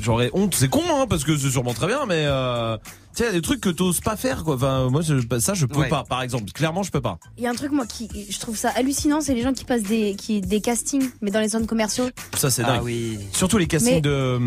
j'aurais 0.01 0.31
honte. 0.35 0.55
C'est 0.55 0.69
con, 0.69 0.83
hein, 0.95 1.07
parce 1.09 1.25
que 1.25 1.37
c'est 1.37 1.51
sûrement 1.51 1.75
très 1.75 1.87
bien, 1.89 2.05
mais 2.07 2.25
euh, 2.27 2.77
tu 2.77 2.83
sais, 3.15 3.25
il 3.25 3.27
y 3.27 3.29
a 3.31 3.33
des 3.33 3.41
trucs 3.43 3.61
que 3.63 3.71
t'oses 3.71 4.01
pas 4.01 4.15
faire, 4.17 4.45
quoi. 4.45 4.55
Enfin, 4.57 4.89
moi, 4.91 5.01
je- 5.03 5.39
ça, 5.41 5.55
je 5.55 5.67
peux 5.67 5.81
Ouais. 5.81 5.89
pas. 5.89 6.05
Par 6.05 6.23
exemple, 6.23 6.53
clairement, 6.53 6.83
je 6.85 6.91
peux 6.93 7.01
pas. 7.01 7.19
Il 7.39 7.45
y 7.45 7.47
a 7.47 7.51
un 7.51 7.55
truc, 7.55 7.73
moi, 7.73 7.87
qui 7.87 8.09
je 8.31 8.39
trouve 8.39 8.57
ça 8.57 8.71
hallucinant, 8.77 9.21
c'est 9.23 9.35
les 9.35 9.43
gens 9.43 9.53
qui 9.55 9.65
passent 9.65 9.83
des, 9.85 10.15
qui, 10.17 10.43
des 10.43 10.61
castings, 10.61 11.09
mais 11.23 11.31
dans 11.31 11.41
les 11.41 11.49
zones 11.49 11.67
commerciaux. 11.67 12.09
Ça, 12.37 12.51
c'est 12.51 12.63
Ah 12.63 12.75
dingue. 12.77 12.83
oui. 12.85 13.19
Surtout 13.33 13.57
les 13.59 13.67
castings 13.67 13.95
Mais- 13.97 14.01
de, 14.03 14.39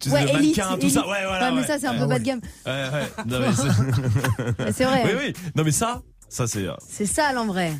tu 0.00 0.08
sais, 0.10 0.14
Ouais, 0.14 0.24
de 0.24 0.28
élite, 0.38 0.56
mannequins, 0.58 0.78
tout 0.78 0.88
ça. 0.90 1.06
Ouais, 1.08 1.24
voilà. 1.26 1.50
mais 1.50 1.60
ouais. 1.60 1.66
ça, 1.66 1.78
c'est 1.78 1.86
un 1.86 1.92
Ouais, 1.92 1.98
peu 1.98 2.06
bas 2.06 2.18
de 2.18 2.24
gamme. 2.24 2.40
Ouais, 2.66 2.72
ouais. 2.72 3.24
Non, 3.26 3.40
mais 3.40 3.52
c'est- 3.54 4.64
Mais 4.80 4.86
vrai. 4.86 5.02
Oui, 5.04 5.10
hein. 5.12 5.18
oui. 5.26 5.32
Non, 5.56 5.64
mais 5.64 5.72
ça, 5.72 6.02
ça, 6.28 6.46
c'est. 6.46 6.66
euh, 6.66 6.74
C'est 6.88 7.06
ça, 7.06 7.32
l'en 7.32 7.46
vrai. 7.46 7.72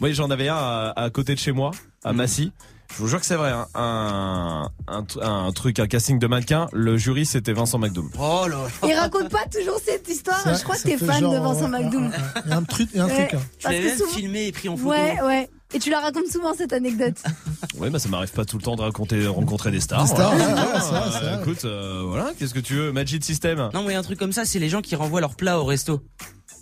Moi, 0.00 0.12
j'en 0.12 0.30
avais 0.30 0.48
un 0.48 0.56
à, 0.56 0.92
à 0.96 1.10
côté 1.10 1.34
de 1.34 1.38
chez 1.38 1.52
moi, 1.52 1.70
Mm. 2.04 2.08
à 2.08 2.12
Massy. 2.14 2.52
Je 2.92 2.96
vous 3.02 3.06
jure 3.06 3.20
que 3.20 3.26
c'est 3.26 3.36
vrai. 3.36 3.50
hein. 3.50 3.68
Un, 3.76 4.68
un, 4.88 5.02
tr- 5.02 5.22
un 5.22 5.52
truc, 5.52 5.78
un 5.78 5.86
casting 5.86 6.18
de 6.18 6.26
mannequin. 6.26 6.66
Le 6.72 6.96
jury, 6.96 7.24
c'était 7.24 7.52
Vincent 7.52 7.78
McDoom. 7.78 8.10
Oh 8.18 8.46
là 8.48 8.56
Et 8.88 8.94
raconte 8.96 9.28
pas 9.28 9.44
toujours 9.52 9.78
cette 9.84 10.08
histoire. 10.08 10.42
Je 10.44 10.60
crois 10.64 10.74
que 10.76 10.82
t'es 10.82 10.96
fan 10.98 11.20
genre, 11.20 11.32
de 11.34 11.38
Vincent 11.38 11.68
McDoom. 11.68 12.10
Il 12.46 12.50
y 12.50 12.52
a 12.52 12.56
un 12.56 12.64
truc, 12.64 12.88
il 12.92 12.96
y 12.96 13.00
a 13.00 13.04
un 13.04 13.06
Ouais. 13.08 13.28
truc. 13.28 13.34
hein. 13.40 13.44
Tu 13.58 13.62
Parce 13.62 13.74
l'avais 13.74 13.84
que 13.84 13.88
même 13.90 13.98
souvent- 13.98 14.10
filmé 14.12 14.46
et 14.48 14.52
pris 14.52 14.68
en 14.68 14.76
photo. 14.76 14.90
Ouais, 14.90 15.20
ouais. 15.22 15.50
Et 15.72 15.78
tu 15.78 15.88
la 15.90 16.00
racontes 16.00 16.26
souvent 16.26 16.54
cette 16.54 16.72
anecdote. 16.72 17.14
Oui, 17.78 17.88
bah 17.88 17.98
ça 17.98 18.08
m'arrive 18.10 18.32
pas 18.32 18.44
tout 18.44 18.58
le 18.58 18.62
temps 18.62 18.76
de 18.76 18.82
raconter, 18.82 19.26
rencontrer 19.26 19.70
des 19.70 19.80
stars. 19.80 20.02
Des 20.04 20.10
stars, 20.10 20.34
voilà. 20.36 20.54
ouais, 20.54 20.78
vrai, 20.80 21.10
c'est 21.18 21.24
Euh, 21.24 21.40
écoute, 21.40 21.64
euh, 21.64 22.02
voilà, 22.06 22.32
qu'est-ce 22.38 22.52
que 22.52 22.58
tu 22.60 22.74
veux 22.74 22.92
Magic 22.92 23.24
System 23.24 23.70
Non, 23.72 23.84
mais 23.84 23.94
un 23.94 24.02
truc 24.02 24.18
comme 24.18 24.32
ça, 24.32 24.44
c'est 24.44 24.58
les 24.58 24.68
gens 24.68 24.82
qui 24.82 24.96
renvoient 24.96 25.20
leur 25.22 25.34
plat 25.34 25.58
au 25.58 25.64
resto. 25.64 26.02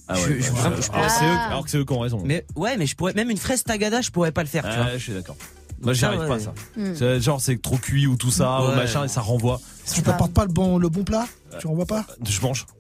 Ah 0.07 0.15
ouais, 0.15 0.21
je- 0.41 0.51
bah, 0.53 0.59
euh, 0.67 0.81
je 0.81 0.91
alors, 0.93 1.07
eux, 1.07 1.39
alors 1.51 1.65
que 1.65 1.71
c'est 1.71 1.79
eux 1.79 1.85
qui 1.85 1.93
ont 1.93 1.99
raison. 1.99 2.23
Mais 2.25 2.45
ouais, 2.57 2.77
mais 2.77 2.87
je 2.87 2.95
pourrais 2.95 3.15
même 3.15 3.31
une 3.31 3.37
fraise 3.39 3.65
tagada, 3.65 4.01
je 4.01 4.11
pourrais 4.11 4.31
pas 4.33 4.43
le 4.43 4.49
faire, 4.49 4.63
tu 4.69 4.77
vois. 4.77 4.85
Ouais, 4.87 4.93
je 4.99 5.03
suis 5.03 5.13
d'accord. 5.13 5.37
Moi, 5.83 5.93
j'y 5.93 6.05
arrive 6.05 6.21
ouais. 6.21 6.29
pas, 6.29 6.39
ça. 6.39 6.53
Hmm. 6.77 7.21
Genre, 7.21 7.41
c'est 7.41 7.61
trop 7.61 7.77
cuit 7.77 8.07
ou 8.07 8.17
tout 8.17 8.31
ça, 8.31 8.61
ou 8.63 8.75
machin, 8.75 9.05
et 9.05 9.09
ça 9.09 9.21
renvoie. 9.21 9.61
Si 9.85 9.95
tu 9.95 10.03
t'apportes 10.03 10.33
pas 10.35 10.45
le 10.45 10.53
bon, 10.53 10.77
le 10.79 10.89
bon 10.91 11.03
plat, 11.03 11.27
tu 11.61 11.67
renvoies 11.67 11.87
pas 11.87 12.05
Je 12.29 12.41
mange. 12.43 12.67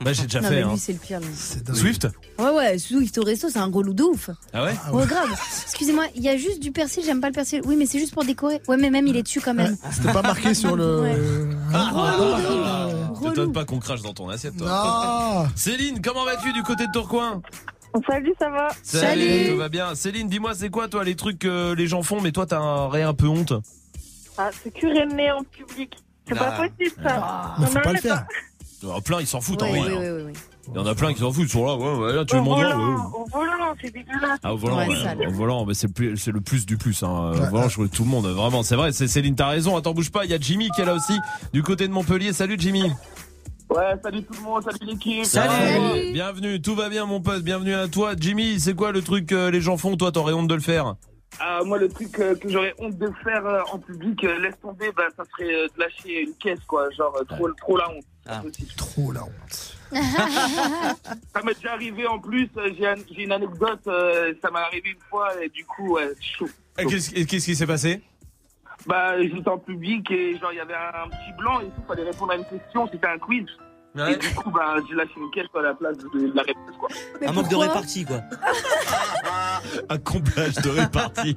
Bah, 0.00 0.12
j'ai 0.12 0.22
déjà 0.24 0.40
non, 0.40 0.48
fait, 0.48 0.64
mais 0.64 0.70
hein. 0.72 0.76
c'est 0.78 0.92
le 0.92 0.98
pire. 0.98 1.18
lui. 1.20 1.76
Swift 1.76 2.06
Ouais, 2.38 2.50
ouais, 2.50 2.78
Swift 2.78 3.18
au 3.18 3.22
resto, 3.24 3.48
c'est 3.50 3.58
un 3.58 3.68
gros 3.68 3.82
loup 3.82 3.94
de 3.94 4.04
ouf. 4.04 4.30
Ah 4.52 4.64
ouais 4.64 4.74
Ah 4.84 4.92
Ouais, 4.92 5.02
ouais. 5.02 5.06
grave. 5.08 5.28
Excusez-moi, 5.64 6.04
il 6.14 6.22
y 6.22 6.28
a 6.28 6.36
juste 6.36 6.60
du 6.60 6.70
persil, 6.70 7.02
j'aime 7.04 7.20
pas 7.20 7.26
le 7.26 7.32
persil. 7.34 7.60
Oui, 7.64 7.74
mais 7.76 7.86
c'est 7.86 7.98
juste 7.98 8.14
pour 8.14 8.24
décorer. 8.24 8.60
Ouais, 8.68 8.76
mais 8.76 8.90
même 8.90 9.06
il 9.08 9.16
est 9.16 9.22
dessus 9.24 9.40
quand 9.40 9.54
même. 9.54 9.76
C'était 9.90 10.12
pas 10.12 10.22
marqué 10.22 10.54
sur 10.54 10.76
le. 10.76 11.00
Ouais. 11.02 11.16
Hein 11.74 11.90
Relou. 11.92 13.30
T'étonnes 13.30 13.52
pas 13.52 13.64
qu'on 13.64 13.78
crache 13.80 14.02
dans 14.02 14.14
ton 14.14 14.28
assiette, 14.28 14.56
toi. 14.56 15.48
Céline, 15.56 16.00
comment 16.00 16.24
vas-tu 16.24 16.52
du 16.52 16.62
côté 16.62 16.86
de 16.86 16.92
Tourcoing? 16.92 17.42
Salut, 18.06 18.34
ça 18.38 18.50
va 18.50 18.68
Salut. 18.82 19.50
Tout 19.50 19.56
va 19.56 19.68
bien. 19.68 19.94
Céline, 19.94 20.28
dis-moi, 20.28 20.54
c'est 20.54 20.70
quoi, 20.70 20.88
toi, 20.88 21.04
les 21.04 21.16
trucs 21.16 21.38
que 21.40 21.72
les 21.72 21.86
gens 21.86 22.02
font, 22.02 22.20
mais 22.20 22.32
toi, 22.32 22.46
t'as 22.46 22.58
un 22.58 22.88
rien 22.88 23.08
un 23.08 23.14
peu 23.14 23.26
honte 23.26 23.52
Ah, 24.36 24.50
c'est 24.62 24.72
curer 24.72 25.04
le 25.06 25.14
nez 25.14 25.30
en 25.30 25.42
public. 25.42 25.94
C'est 26.28 26.34
Ah. 26.38 26.44
pas 26.44 26.50
possible, 26.68 27.02
ça. 27.02 27.54
Mais 27.58 27.66
faut 27.66 27.74
non, 27.74 27.80
pas 27.80 27.88
le 27.88 27.94
mais 27.94 28.00
faire. 28.00 28.26
Il 28.82 28.88
y 28.88 28.92
en 28.92 28.96
a 28.96 29.00
plein, 29.00 29.20
ils 29.20 29.26
s'en 29.26 29.40
foutent 29.40 29.62
en 29.62 29.68
vrai. 29.68 29.80
hein. 29.80 29.84
oui, 29.88 29.96
oui, 29.98 30.22
oui. 30.26 30.32
Il 30.70 30.76
y 30.76 30.78
en 30.78 30.86
a 30.86 30.94
plein 30.94 31.14
qui 31.14 31.20
s'en 31.20 31.32
foutent, 31.32 31.44
ils 31.44 31.48
sont 31.48 31.64
là, 31.66 31.74
ouais, 31.76 31.94
ouais, 31.98 32.12
là, 32.12 32.24
tu 32.26 32.36
Au 32.36 32.44
doigt, 32.44 32.56
volant, 32.56 32.76
ouais. 32.78 33.02
au 33.14 33.24
volant, 33.32 33.74
c'est 33.82 33.90
dégueulasse. 33.90 34.38
Ah, 34.44 34.52
au 34.52 34.58
volant, 34.58 34.76
Ouais, 34.76 34.86
ouais. 34.88 35.02
sale. 35.02 35.26
Au 35.26 35.32
volant, 35.32 35.64
mais 35.64 35.72
c'est 35.74 35.86
le 35.86 35.92
plus, 35.94 36.16
c'est 36.18 36.30
le 36.30 36.42
plus 36.42 36.66
du 36.66 36.76
plus, 36.76 37.02
hein. 37.02 37.08
Au 37.32 37.50
volant, 37.50 37.68
je 37.68 37.74
trouve 37.74 37.88
tout 37.88 38.04
le 38.04 38.10
monde, 38.10 38.26
vraiment, 38.26 38.62
c'est 38.62 38.76
vrai, 38.76 38.92
c'est 38.92 39.08
Céline, 39.08 39.34
t'as 39.34 39.48
raison, 39.48 39.76
attends, 39.78 39.94
bouge 39.94 40.10
pas, 40.10 40.26
il 40.26 40.30
y 40.30 40.34
a 40.34 40.38
Jimmy 40.38 40.68
qui 40.76 40.82
est 40.82 40.84
là 40.84 40.94
aussi, 40.94 41.18
du 41.54 41.62
côté 41.62 41.88
de 41.88 41.92
Montpellier. 41.92 42.34
Salut, 42.34 42.56
Jimmy. 42.58 42.92
Ouais, 43.70 43.94
salut 44.02 44.22
tout 44.24 44.32
le 44.32 44.40
monde, 44.40 44.62
salut 44.64 44.78
l'équipe. 44.92 45.24
Salut. 45.24 46.12
Bienvenue, 46.12 46.60
tout 46.62 46.74
va 46.74 46.88
bien, 46.88 47.04
mon 47.04 47.20
pote, 47.20 47.42
bienvenue 47.42 47.74
à 47.74 47.86
toi. 47.86 48.12
Jimmy, 48.18 48.58
c'est 48.60 48.74
quoi 48.74 48.92
le 48.92 49.02
truc 49.02 49.26
que 49.26 49.48
les 49.50 49.60
gens 49.60 49.76
font, 49.76 49.96
toi, 49.96 50.10
t'aurais 50.10 50.32
honte 50.32 50.48
de 50.48 50.54
le 50.54 50.60
faire? 50.60 50.94
Ah, 51.38 51.60
moi, 51.64 51.76
le 51.78 51.88
truc 51.90 52.18
euh, 52.18 52.34
que 52.34 52.48
j'aurais 52.48 52.74
honte 52.78 52.96
de 52.96 53.10
faire 53.22 53.44
euh, 53.46 53.60
en 53.70 53.78
public, 53.78 54.24
euh, 54.24 54.38
laisse 54.40 54.58
tomber, 54.62 54.90
bah, 54.96 55.04
ça 55.14 55.24
serait 55.30 55.52
de 55.68 55.78
lâcher 55.78 56.22
une 56.22 56.34
caisse, 56.34 56.58
quoi. 56.66 56.88
Genre, 56.96 57.14
trop, 57.28 57.48
trop 57.52 57.76
la 57.76 57.90
honte. 57.90 58.04
Ah. 58.26 58.42
Trop 58.78 59.12
la 59.12 59.24
honte. 59.24 59.76
Ça 59.92 61.42
m'est 61.44 61.54
déjà 61.54 61.72
arrivé 61.72 62.06
en 62.06 62.18
plus, 62.18 62.48
j'ai 62.78 62.86
un- 62.86 62.94
j'ai 63.14 63.22
une 63.24 63.32
anecdote, 63.32 63.80
ça 63.84 64.50
m'est 64.50 64.58
arrivé 64.58 64.90
une 64.90 65.00
fois, 65.08 65.28
et 65.42 65.48
du 65.50 65.64
coup, 65.64 65.94
ouais, 65.94 66.10
chaud. 66.20 66.48
Qu'est-ce 66.76 67.10
qui 67.26 67.40
s'est 67.56 67.66
passé? 67.66 68.02
Bah, 68.88 69.20
j'étais 69.20 69.48
en 69.48 69.58
public 69.58 70.10
et 70.10 70.38
genre, 70.38 70.52
il 70.52 70.56
y 70.56 70.60
avait 70.60 70.74
un 70.74 71.08
petit 71.08 71.32
blanc 71.38 71.60
et 71.60 71.64
tout, 71.66 71.82
fallait 71.86 72.04
répondre 72.04 72.32
à 72.32 72.36
une 72.36 72.44
question, 72.44 72.88
c'était 72.90 73.06
un 73.06 73.18
quiz. 73.18 73.44
Et 74.08 74.16
du 74.16 74.28
coup, 74.34 74.50
bah, 74.50 74.76
j'ai 74.88 74.94
lâché 74.94 75.10
une 75.16 75.30
caisse 75.32 75.46
à 75.58 75.62
la 75.62 75.74
place 75.74 75.96
de, 75.98 76.32
la 76.32 76.42
réponse, 76.42 76.76
quoi. 76.78 76.88
Mais 77.20 77.26
Un 77.26 77.32
manque 77.32 77.48
de 77.48 77.56
répartie, 77.56 78.04
quoi. 78.04 78.20
Un 79.90 79.98
comblage 79.98 80.54
de 80.56 80.68
répartie. 80.68 81.34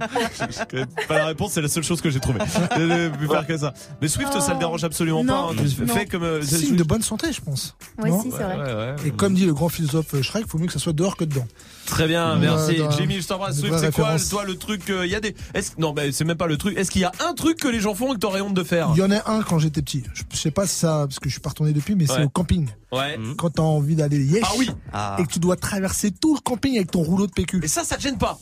Pas 1.08 1.18
la 1.18 1.26
réponse, 1.28 1.54
c'est 1.54 1.62
la 1.62 1.68
seule 1.68 1.84
chose 1.84 2.02
que 2.02 2.10
j'ai 2.12 2.20
trouvée. 2.20 2.40
Je 2.78 3.10
vais 3.18 3.28
faire 3.28 3.48
que 3.48 3.58
ça. 3.58 3.74
Mais 4.02 4.08
Swift, 4.08 4.38
ça 4.40 4.54
le 4.54 4.60
dérange 4.60 4.84
absolument 4.84 5.24
Non. 5.24 5.54
pas. 5.56 5.64
hein. 5.64 6.06
Comme. 6.12 6.24
euh, 6.24 6.42
Signe 6.44 6.76
de 6.76 6.84
bonne 6.84 7.02
santé, 7.02 7.32
je 7.34 7.42
pense. 7.42 7.76
Ouais, 7.98 8.10
Non 8.10 8.22
si, 8.22 8.32
c'est 8.32 8.38
Ouais, 8.38 8.44
vrai. 8.56 8.74
ouais, 8.76 8.76
ouais. 8.76 8.96
Et 9.08 9.12
comme 9.12 9.34
dit 9.34 9.46
le 9.46 9.54
grand 9.54 9.70
philosophe 9.70 10.22
Shrek, 10.22 10.46
faut 10.48 10.60
mieux 10.60 10.68
que 10.68 10.74
ça 10.74 10.80
soit 10.80 10.94
dehors 10.94 11.18
que 11.18 11.24
dedans. 11.24 11.48
Très 11.92 12.08
bien, 12.08 12.36
merci. 12.38 12.78
dans- 12.78 12.90
Jimmy, 12.92 13.22
je 13.22 13.28
t'embrasse. 13.28 13.60
Swift, 13.60 13.78
c'est 13.78 13.94
quoi, 13.94 14.16
toi, 14.18 14.46
le 14.46 14.56
truc 14.58 14.84
Il 14.88 15.10
y 15.10 15.16
a 15.16 15.20
des. 15.20 15.36
Est-ce... 15.54 15.72
Non, 15.78 15.94
mais 15.94 16.12
c'est 16.14 16.24
même 16.24 16.38
pas 16.38 16.48
le 16.48 16.58
truc. 16.58 16.78
Est-ce 16.78 16.90
qu'il 16.90 17.02
y 17.02 17.06
a 17.06 17.12
un 17.28 17.34
truc 17.34 17.60
que 17.60 17.68
les 17.68 17.80
gens 17.82 17.94
font 17.94 18.12
et 18.12 18.16
que 18.16 18.20
t'aurais 18.22 18.40
honte 18.42 18.54
de 18.54 18.64
faire? 18.64 18.90
Il 18.96 19.00
y 19.00 19.04
en 19.04 19.12
a 19.12 19.30
un 19.30 19.42
quand 19.44 19.60
j'étais 19.60 19.82
petit. 19.82 20.04
Je 20.32 20.38
sais 20.38 20.52
pas 20.52 20.66
si 20.66 20.76
ça, 20.80 21.06
parce 21.08 21.20
que 21.20 21.28
je 21.28 21.34
suis 21.34 21.42
pas 21.42 21.50
retourné 21.50 21.74
depuis, 21.74 21.96
mais 21.96 22.10
Ouais. 22.10 22.16
c'est 22.18 22.24
au 22.24 22.30
camping. 22.30 22.70
Ouais. 22.92 23.20
Quand 23.38 23.50
t'as 23.52 23.62
envie 23.62 23.96
d'aller 23.96 24.24
yesh. 24.24 24.44
Ah 24.46 24.52
oui. 24.58 24.70
Ah. 24.94 25.18
Et 25.20 25.26
que 25.26 25.32
tu 25.34 25.40
dois 25.40 25.58
traverser 25.58 26.12
tout 26.12 26.34
le 26.34 26.40
camping 26.40 26.76
avec 26.78 26.92
ton 26.92 27.04
rouleau 27.04 27.28
de 27.28 27.32
PQ. 27.34 27.60
Et 27.64 27.68
ça, 27.68 27.84
ça 27.84 27.98
te 27.98 28.02
gêne 28.02 28.18
pas? 28.18 28.40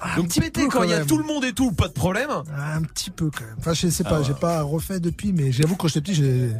Ah, 0.00 0.12
un 0.12 0.16
Donc, 0.16 0.28
petit 0.28 0.40
petit 0.40 0.50
peu, 0.50 0.68
quand 0.68 0.82
il 0.82 0.90
y 0.90 0.94
a 0.94 1.04
tout 1.04 1.16
le 1.18 1.24
monde 1.24 1.44
et 1.44 1.52
tout, 1.52 1.72
pas 1.72 1.88
de 1.88 1.92
problème. 1.94 2.30
Un 2.30 2.82
petit 2.82 3.10
peu 3.10 3.30
quand 3.30 3.44
même. 3.44 3.56
Enfin, 3.58 3.72
je 3.74 3.88
sais 3.88 4.04
pas, 4.04 4.10
Ah 4.16 4.18
ouais. 4.20 4.24
j'ai 4.26 4.34
pas 4.34 4.62
refait 4.62 5.00
depuis, 5.00 5.32
mais 5.32 5.52
j'avoue 5.52 5.76
quand 5.76 5.88
j'étais 5.88 6.00
petit, 6.02 6.14
j'ai- 6.14 6.50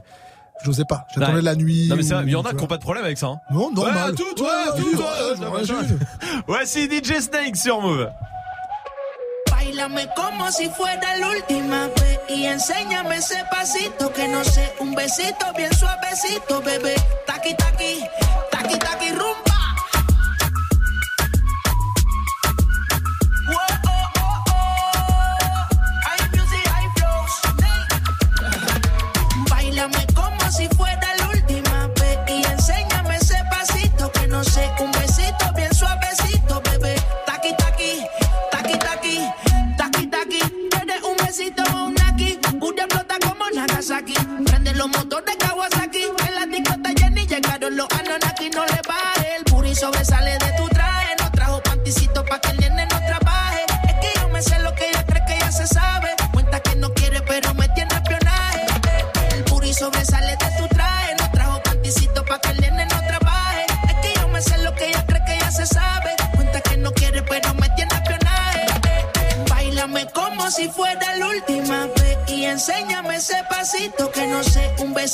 j'osais 0.65 0.85
pas. 0.85 1.07
J'attendais 1.15 1.37
Ouais. 1.37 1.43
la 1.43 1.55
nuit. 1.55 1.87
Non, 1.89 1.97
mais 1.97 2.03
c'est 2.03 2.15
vrai, 2.15 2.25
il 2.27 2.31
y 2.31 2.37
en 2.37 2.43
a 2.43 2.51
qui 2.51 2.55
vois. 2.57 2.65
ont 2.65 2.67
pas 2.69 2.77
de 2.77 2.83
problème 2.83 3.05
avec 3.05 3.19
ça. 3.19 3.27
hein. 3.27 3.41
Non, 3.51 3.71
normal. 3.71 4.11
Ouais, 4.11 4.17
tout, 4.17 4.35
toi, 4.35 4.53
Ouais, 4.75 5.63
tout. 5.63 5.99
Voici 6.47 6.89
DJ 6.89 7.21
Snake 7.21 7.57
sur 7.57 7.81
Move. 7.81 8.09
Bailame 9.51 10.07
como 10.15 10.51
si 10.51 10.69
fuera 10.71 11.17
la 11.19 11.29
última 11.29 11.89
vez 11.89 12.19
y 12.29 12.47
enséñame 12.47 13.17
ese 13.17 13.37
pasito 13.51 14.13
que 14.13 14.29
no 14.29 14.43
sé, 14.45 14.73
un 14.81 14.95
besito 14.95 15.47
bien 15.57 15.73
suavecito, 15.73 16.61
bebé. 16.63 16.95
Taqui 17.27 17.55
taqui, 17.57 18.01
taqui 18.51 18.79
taqui 18.79 19.11
rumba. 19.11 19.46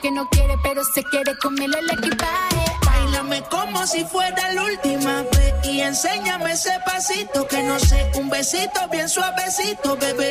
Que 0.00 0.10
no 0.10 0.26
quiere, 0.30 0.56
pero 0.62 0.82
se 0.84 1.04
quiere 1.04 1.36
comerle 1.36 1.78
el 1.78 1.90
equipaje. 1.90 2.64
Bailame 2.84 3.42
como 3.50 3.86
si 3.86 4.02
fuera 4.04 4.50
la 4.52 4.64
última 4.64 5.22
vez 5.22 5.54
y 5.64 5.80
enséñame 5.80 6.52
ese 6.52 6.72
pasito 6.86 7.46
que 7.46 7.62
no 7.62 7.78
sé, 7.78 8.10
un 8.14 8.30
besito 8.30 8.88
bien 8.90 9.08
suavecito, 9.08 9.96
bebé. 9.98 10.30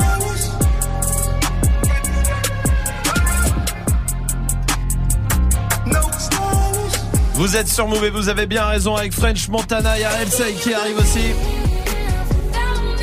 Vous 7.41 7.57
êtes 7.57 7.69
sur 7.69 7.87
Move 7.87 8.05
et 8.05 8.11
vous 8.11 8.29
avez 8.29 8.45
bien 8.45 8.65
raison 8.65 8.95
avec 8.95 9.13
French 9.13 9.47
Montana, 9.47 9.97
il 9.97 10.01
y 10.01 10.03
a 10.03 10.21
Elsay 10.21 10.53
qui 10.61 10.75
arrive 10.75 10.99
aussi. 10.99 11.33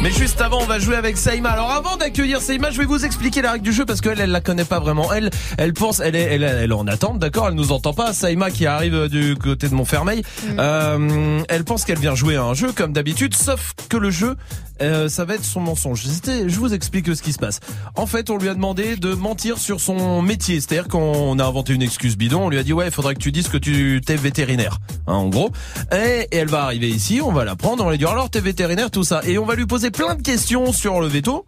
Mais 0.01 0.13
juste 0.13 0.41
avant, 0.41 0.61
on 0.63 0.65
va 0.65 0.79
jouer 0.79 0.95
avec 0.95 1.17
Saïma. 1.17 1.49
Alors 1.49 1.73
avant 1.73 1.97
d'accueillir 1.97 2.41
Saïma, 2.41 2.71
je 2.71 2.79
vais 2.79 2.85
vous 2.85 3.05
expliquer 3.05 3.43
la 3.43 3.51
règle 3.51 3.65
du 3.65 3.73
jeu 3.73 3.85
parce 3.85 4.01
qu'elle, 4.01 4.21
elle 4.21 4.31
la 4.31 4.41
connaît 4.41 4.65
pas 4.65 4.79
vraiment. 4.79 5.13
Elle, 5.13 5.31
elle 5.57 5.73
pense, 5.73 5.99
elle 5.99 6.15
est, 6.15 6.41
elle, 6.41 6.73
en 6.73 6.87
attente, 6.87 7.19
d'accord? 7.19 7.49
Elle 7.49 7.55
nous 7.55 7.73
entend 7.73 7.93
pas. 7.95 8.13
Saïma 8.13 8.53
qui 8.53 8.67
arrive 8.67 9.09
du 9.09 9.35
côté 9.35 9.69
de 9.69 9.75
Montfermeil, 9.75 10.23
euh, 10.57 11.43
elle 11.49 11.65
pense 11.65 11.85
qu'elle 11.85 11.99
vient 11.99 12.15
jouer 12.15 12.37
à 12.37 12.45
un 12.45 12.55
jeu 12.55 12.71
comme 12.71 12.93
d'habitude, 12.93 13.35
sauf 13.35 13.73
que 13.89 13.97
le 13.97 14.11
jeu, 14.11 14.37
euh, 14.83 15.09
ça 15.09 15.25
va 15.25 15.35
être 15.35 15.45
son 15.45 15.61
mensonge. 15.61 16.05
Je 16.05 16.59
vous 16.59 16.75
explique 16.75 17.15
ce 17.15 17.23
qui 17.23 17.33
se 17.33 17.39
passe. 17.39 17.61
En 17.95 18.07
fait, 18.07 18.31
on 18.31 18.39
lui 18.39 18.49
a 18.49 18.55
demandé 18.55 18.97
de 18.97 19.15
mentir 19.15 19.59
sur 19.59 19.81
son 19.81 20.23
métier. 20.23 20.61
C'est-à-dire 20.61 20.89
qu'on 20.89 21.39
a 21.39 21.45
inventé 21.45 21.73
une 21.73 21.83
excuse 21.83 22.17
bidon. 22.17 22.47
On 22.47 22.49
lui 22.49 22.59
a 22.59 22.63
dit 22.63 22.73
ouais, 22.73 22.87
il 22.87 22.93
faudrait 22.93 23.15
que 23.15 23.21
tu 23.21 23.33
dises 23.33 23.49
que 23.49 23.59
tu 23.59 24.01
t'es 24.05 24.17
vétérinaire, 24.17 24.79
hein, 25.07 25.15
en 25.15 25.29
gros. 25.29 25.51
Et, 25.93 26.29
et 26.31 26.37
elle 26.37 26.49
va 26.49 26.65
arriver 26.65 26.89
ici, 26.89 27.21
on 27.23 27.33
va 27.33 27.45
la 27.45 27.57
prendre, 27.57 27.83
on 27.83 27.87
va 27.87 27.93
lui 27.93 27.99
dire 27.99 28.11
alors 28.11 28.31
t'es 28.31 28.41
vétérinaire, 28.41 28.91
tout 28.91 29.05
ça. 29.05 29.21
Et 29.27 29.39
on 29.39 29.45
va 29.45 29.55
lui 29.55 29.67
poser 29.67 29.91
plein 29.91 30.15
de 30.15 30.23
questions 30.23 30.73
sur 30.73 31.01
le 31.01 31.07
veto. 31.07 31.47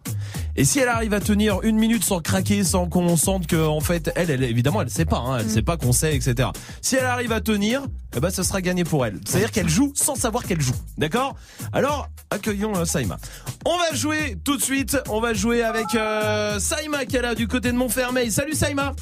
Et 0.55 0.65
si 0.65 0.79
elle 0.79 0.89
arrive 0.89 1.13
à 1.13 1.19
tenir 1.21 1.61
une 1.63 1.77
minute 1.77 2.03
sans 2.03 2.19
craquer, 2.19 2.63
sans 2.63 2.87
qu'on 2.87 3.15
sente 3.15 3.47
que 3.47 3.55
en 3.55 3.79
fait 3.79 4.11
elle, 4.15 4.29
elle 4.29 4.43
évidemment 4.43 4.81
elle 4.81 4.89
sait 4.89 5.05
pas, 5.05 5.19
hein, 5.19 5.37
elle 5.39 5.49
sait 5.49 5.61
pas 5.61 5.77
qu'on 5.77 5.93
sait, 5.93 6.15
etc. 6.15 6.49
Si 6.81 6.95
elle 6.95 7.05
arrive 7.05 7.31
à 7.31 7.41
tenir, 7.41 7.83
eh 8.15 8.19
ben 8.19 8.29
ce 8.29 8.43
sera 8.43 8.61
gagné 8.61 8.83
pour 8.83 9.05
elle. 9.05 9.19
C'est-à-dire 9.25 9.51
qu'elle 9.51 9.69
joue 9.69 9.93
sans 9.95 10.15
savoir 10.15 10.43
qu'elle 10.43 10.61
joue, 10.61 10.75
d'accord? 10.97 11.35
Alors 11.71 12.09
accueillons 12.29 12.75
euh, 12.75 12.85
Saïma. 12.85 13.17
On 13.65 13.77
va 13.77 13.95
jouer 13.95 14.37
tout 14.43 14.57
de 14.57 14.61
suite. 14.61 14.97
On 15.09 15.21
va 15.21 15.33
jouer 15.33 15.63
avec 15.63 15.95
euh, 15.95 16.59
Saïma 16.59 17.05
qui 17.05 17.15
est 17.15 17.21
là 17.21 17.35
du 17.35 17.47
côté 17.47 17.71
de 17.71 17.77
Montfermeil. 17.77 18.31
Salut 18.31 18.55
Saïma. 18.55 18.93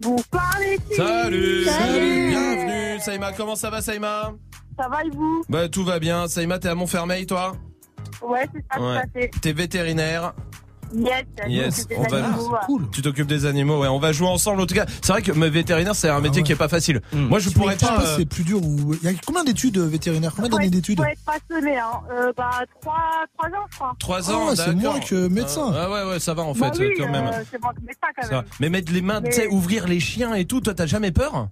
Bonsoir 0.00 0.56
les 0.60 0.78
filles. 0.78 0.96
Salut. 0.96 1.64
Bienvenue 2.30 3.00
Saïma. 3.00 3.32
Comment 3.32 3.56
ça 3.56 3.68
va 3.70 3.82
Saïma? 3.82 4.32
Ça 4.78 4.88
va 4.88 5.04
et 5.04 5.10
vous? 5.10 5.42
Bah 5.48 5.68
tout 5.68 5.84
va 5.84 5.98
bien. 5.98 6.28
Saïma, 6.28 6.58
t'es 6.58 6.68
à 6.68 6.74
Montfermeil 6.74 7.26
toi? 7.26 7.56
Ouais, 8.22 8.46
c'est 8.54 8.64
ça, 8.72 9.02
fait. 9.12 9.30
T'es 9.40 9.52
vétérinaire? 9.52 10.32
Yes, 10.94 11.24
Yes, 11.48 11.88
on 11.96 12.02
va. 12.02 12.24
animaux, 12.26 12.50
ouais. 12.52 12.84
Tu 12.92 13.02
t'occupes 13.02 13.26
des 13.26 13.46
animaux, 13.46 13.80
ouais. 13.80 13.88
On 13.88 13.98
va 13.98 14.12
jouer 14.12 14.28
ensemble. 14.28 14.60
En 14.60 14.66
tout 14.66 14.74
cas, 14.74 14.86
c'est 15.02 15.12
vrai 15.12 15.22
que 15.22 15.32
vétérinaire, 15.32 15.94
c'est 15.94 16.08
un 16.08 16.20
métier 16.20 16.42
qui 16.42 16.52
est 16.52 16.56
pas 16.56 16.68
facile. 16.68 17.00
Moi, 17.12 17.38
je 17.38 17.50
pourrais 17.50 17.74
Je 17.74 17.80
sais 17.80 17.86
pas. 17.86 17.96
pas 17.96 18.02
euh, 18.02 18.06
si 18.06 18.16
c'est 18.20 18.26
plus 18.26 18.44
dur 18.44 18.64
ou. 18.64 18.94
Il 18.94 19.02
y 19.02 19.08
a 19.08 19.16
combien 19.26 19.44
d'études 19.44 19.78
euh, 19.78 19.86
vétérinaires 19.86 20.32
Combien 20.34 20.50
d'années 20.50 20.70
d'études 20.70 20.98
Faut 20.98 21.04
être 21.04 21.18
passionné, 21.24 21.78
hein. 21.78 22.00
Euh, 22.12 22.32
bah, 22.36 22.50
3, 22.82 22.92
ans, 22.92 23.66
je 23.70 23.76
crois. 23.76 23.96
Trois 23.98 24.30
Ah 24.30 24.34
ans, 24.34 24.48
ouais, 24.48 24.56
c'est 24.56 24.74
moins 24.74 25.00
que 25.00 25.28
médecin. 25.28 25.72
Ah 25.76 25.90
ouais, 25.90 26.04
ouais, 26.10 26.20
ça 26.20 26.34
va 26.34 26.42
en 26.42 26.54
fait, 26.54 26.60
Bah 26.60 26.70
oui, 26.78 26.90
quand 26.98 27.10
même. 27.10 27.26
euh, 27.26 27.42
c'est 27.50 27.60
moins 27.60 27.72
que 27.72 27.80
médecin 27.80 28.06
quand 28.16 28.22
Ça 28.22 28.28
va. 28.28 28.36
même. 28.42 28.44
Mais 28.60 28.68
mettre 28.70 28.92
les 28.92 29.02
mains, 29.02 29.20
tu 29.22 29.32
sais, 29.32 29.48
ouvrir 29.48 29.86
les 29.86 30.00
chiens 30.00 30.34
et 30.34 30.44
tout, 30.44 30.60
toi, 30.60 30.74
t'as 30.74 30.86
jamais 30.86 31.10
peur? 31.12 31.48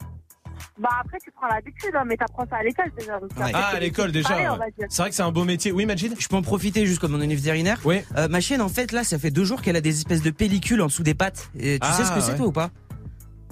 Bah, 0.78 0.88
après, 1.00 1.18
tu 1.22 1.30
prends 1.30 1.46
l'habitude, 1.46 1.90
hein, 1.94 2.02
mais 2.04 2.16
t'apprends 2.16 2.44
ça 2.50 2.56
à 2.56 2.62
l'école 2.64 2.90
déjà. 2.98 3.20
donc 3.20 3.30
Ah, 3.40 3.68
à 3.76 3.78
l'école 3.80 4.10
déjà. 4.10 4.34
on 4.52 4.56
va 4.56 4.64
dire. 4.70 4.86
C'est 4.88 5.02
vrai 5.02 5.10
que 5.10 5.14
c'est 5.16 5.22
un 5.22 5.30
beau 5.30 5.44
métier. 5.44 5.70
Oui, 5.70 5.84
imagine. 5.84 6.14
Je 6.18 6.26
peux 6.26 6.36
en 6.36 6.42
profiter 6.42 6.84
juste 6.86 7.00
comme 7.00 7.14
on 7.14 7.20
est 7.20 7.26
vétérinaire. 7.34 7.78
Oui. 7.84 8.00
Euh, 8.16 8.26
ma 8.28 8.40
chienne, 8.40 8.60
en 8.60 8.68
fait, 8.68 8.90
là, 8.90 9.04
ça 9.04 9.18
fait 9.18 9.30
deux 9.30 9.44
jours 9.44 9.62
qu'elle 9.62 9.76
a 9.76 9.80
des 9.80 9.96
espèces 9.96 10.22
de 10.22 10.30
pellicules 10.30 10.82
en 10.82 10.86
dessous 10.86 11.04
des 11.04 11.14
pattes. 11.14 11.50
Et 11.58 11.78
tu 11.78 11.86
Ah, 11.88 11.92
sais 11.92 12.04
ce 12.04 12.12
que 12.12 12.20
c'est, 12.20 12.34
toi, 12.36 12.46
ou 12.46 12.52
pas? 12.52 12.70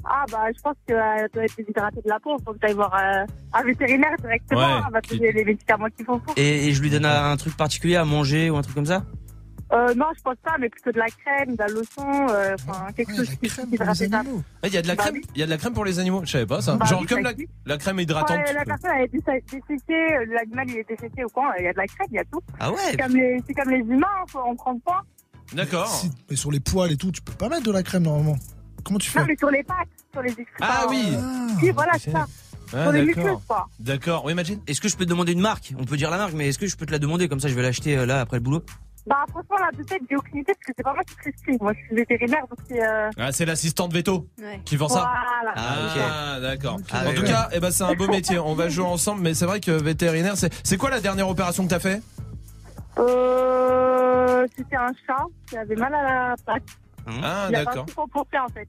Ah, 0.05 0.25
bah, 0.33 0.47
je 0.57 0.61
pense 0.61 0.75
qu'elle 0.85 0.97
doit 1.33 1.45
être 1.45 1.57
déshydratée 1.57 2.01
de 2.05 2.09
la 2.09 2.19
peau. 2.19 2.37
Faut 2.45 2.53
que 2.55 2.59
tu 2.59 2.67
ailles 2.67 2.75
voir 2.75 2.93
euh, 2.93 3.25
un 3.53 3.63
vétérinaire 3.63 4.17
directement. 4.21 4.61
Ouais, 4.61 4.83
Elle 4.89 4.93
va 4.93 5.01
te 5.01 5.15
donner 5.15 5.31
les 5.33 5.45
médicaments 5.45 5.87
qu'il 5.97 6.05
faut 6.05 6.21
et, 6.37 6.67
et 6.69 6.73
je 6.73 6.83
lui 6.83 6.91
donne 6.91 7.05
un 7.07 7.37
truc 7.37 7.57
particulier 7.57 7.95
à 7.95 8.05
manger 8.05 8.51
ou 8.51 8.57
un 8.57 8.63
truc 8.63 8.75
comme 8.75 8.87
ça? 8.87 9.05
Euh, 9.73 9.95
non, 9.95 10.07
je 10.17 10.21
pense 10.23 10.37
pas, 10.45 10.57
mais 10.61 10.69
plutôt 10.69 10.93
de 10.93 10.99
la 10.99 11.07
crème, 11.07 11.55
de 11.57 11.59
la 11.59 11.69
lotion, 11.69 12.29
euh, 12.29 12.55
enfin, 12.69 12.93
quelque 12.93 13.17
chose 13.17 13.29
qui. 13.31 13.51
Ah, 14.63 14.69
y 14.69 14.77
a 14.77 14.83
de 14.83 14.87
la 14.89 14.95
Bah 14.95 15.03
crème, 15.05 15.15
oui. 15.15 15.23
il 15.35 15.41
y 15.41 15.43
a 15.43 15.47
de 15.47 15.51
la 15.51 15.57
crème 15.57 15.73
pour 15.73 15.85
les 15.87 15.99
animaux. 15.99 16.21
Je 16.25 16.31
savais 16.31 16.47
pas 16.47 16.61
ça. 16.61 16.77
Bah 16.77 16.85
Genre 16.85 17.01
oui, 17.01 17.07
comme 17.07 17.23
la, 17.65 17.79
crème 17.79 17.99
hydratante. 18.01 18.37
Ouais, 18.37 18.53
la 18.53 18.65
personne 18.65 18.91
elle 18.97 19.05
est 19.05 19.15
décé- 19.15 19.43
décédée, 19.51 19.95
euh, 19.95 20.27
l'animal 20.35 20.67
il 20.69 20.77
est 20.79 20.89
décédé 20.89 21.25
ou 21.25 21.29
quoi, 21.29 21.55
il 21.59 21.65
y 21.65 21.69
a 21.69 21.73
de 21.73 21.79
la 21.79 21.87
crème, 21.87 22.07
il 22.11 22.17
y 22.17 22.19
a 22.19 22.25
tout. 22.25 22.41
Ah 22.61 22.71
ouais 22.71 22.77
C'est 22.91 22.97
comme 22.99 23.17
les, 23.17 23.43
c'est 23.47 23.55
comme 23.55 23.71
les 23.71 23.79
humains, 23.79 24.07
hein, 24.21 24.25
faut- 24.29 24.43
on 24.47 24.55
prend 24.57 24.79
pas. 24.81 25.01
D'accord. 25.55 25.89
Si- 25.89 26.11
mais 26.29 26.37
sur 26.37 26.51
les 26.51 26.61
poils 26.61 26.93
et 26.93 26.97
tout, 26.97 27.11
tu 27.11 27.23
peux 27.23 27.33
pas 27.33 27.49
mettre 27.49 27.63
de 27.65 27.73
la 27.73 27.83
crème 27.83 28.03
normalement. 28.03 28.37
Comment 28.85 28.99
tu 28.99 29.09
fais 29.11 29.21
Non, 29.21 29.27
mais 29.27 29.37
sur 29.39 29.51
les 29.51 29.63
pattes, 29.63 29.89
sur 30.13 30.21
les 30.23 30.31
excréments. 30.31 30.47
Ah 30.61 30.87
oui. 30.91 31.03
euh, 31.15 31.49
Oui, 31.63 31.71
voilà, 31.71 31.93
c'est 31.99 32.11
ça. 32.11 32.27
Ah, 32.75 32.85
sur 32.85 32.93
les 32.93 33.07
d'accord. 33.07 33.25
muqueuses, 33.25 33.43
quoi. 33.47 33.69
D'accord. 33.81 34.25
Oui, 34.25 34.33
imagine. 34.33 34.61
Est-ce 34.67 34.81
que 34.81 34.89
je 34.89 34.97
peux 34.97 35.05
te 35.05 35.11
demander 35.11 35.33
une 35.33 35.41
marque? 35.41 35.73
On 35.79 35.85
peut 35.85 35.97
dire 35.97 36.11
la 36.11 36.17
marque, 36.19 36.33
mais 36.35 36.49
est-ce 36.49 36.59
que 36.59 36.67
je 36.67 36.77
peux 36.77 36.85
te 36.87 36.91
la 36.93 36.99
demander? 36.99 37.29
Comme 37.29 37.41
ça, 37.41 37.49
je 37.49 37.55
vais 37.55 37.63
l'acheter 37.63 37.97
euh, 37.97 38.07
là 38.07 38.21
après 38.21 38.37
le 38.39 38.43
boulot. 38.43 38.63
Bah, 39.05 39.25
franchement, 39.31 39.57
là, 39.59 39.71
de 39.77 39.83
tête, 39.83 40.01
j'ai 40.09 40.17
aucune 40.17 40.39
idée 40.39 40.53
parce 40.55 40.65
que 40.67 40.73
c'est 40.77 40.83
pas 40.83 40.95
moi 40.95 41.03
qui 41.03 41.15
prescris. 41.17 41.57
Moi, 41.61 41.73
je 41.73 41.87
suis 41.87 41.97
vétérinaire, 41.97 42.43
donc 42.49 42.59
c'est. 42.69 42.87
Euh... 42.87 43.11
Ah, 43.19 43.33
c'est 43.33 43.45
l'assistante 43.45 43.93
veto 43.93 44.29
Ouais. 44.41 44.61
qui 44.65 44.77
vend 44.77 44.89
ça. 44.89 45.11
Voilà. 45.43 45.55
Ah, 45.57 46.39
d'accord. 46.41 46.79
Ah, 46.93 47.03
en 47.05 47.09
oui, 47.09 47.15
tout 47.17 47.23
oui. 47.23 47.29
cas, 47.29 47.49
eh 47.53 47.59
ben, 47.59 47.71
c'est 47.73 47.83
un 47.83 47.95
beau 47.95 48.07
métier. 48.07 48.39
On 48.39 48.55
va 48.55 48.69
jouer 48.69 48.87
ensemble, 48.87 49.23
mais 49.23 49.35
c'est 49.35 49.47
vrai 49.47 49.59
que 49.61 49.73
vétérinaire, 49.73 50.37
c'est, 50.37 50.53
c'est 50.65 50.77
quoi 50.77 50.91
la 50.91 51.01
dernière 51.01 51.29
opération 51.29 51.65
que 51.65 51.71
t'as 51.71 51.81
fait? 51.81 52.01
Euh, 52.99 54.47
c'était 54.57 54.77
un 54.77 54.93
chat 55.07 55.25
qui 55.49 55.57
avait 55.57 55.77
mal 55.77 55.95
à 55.95 56.03
la 56.03 56.35
patte. 56.45 56.63
Ah, 57.07 57.47
il 57.49 57.57
a 57.57 57.65
d'accord. 57.65 57.87
comporter, 57.97 58.39
en 58.39 58.49
fait. 58.49 58.69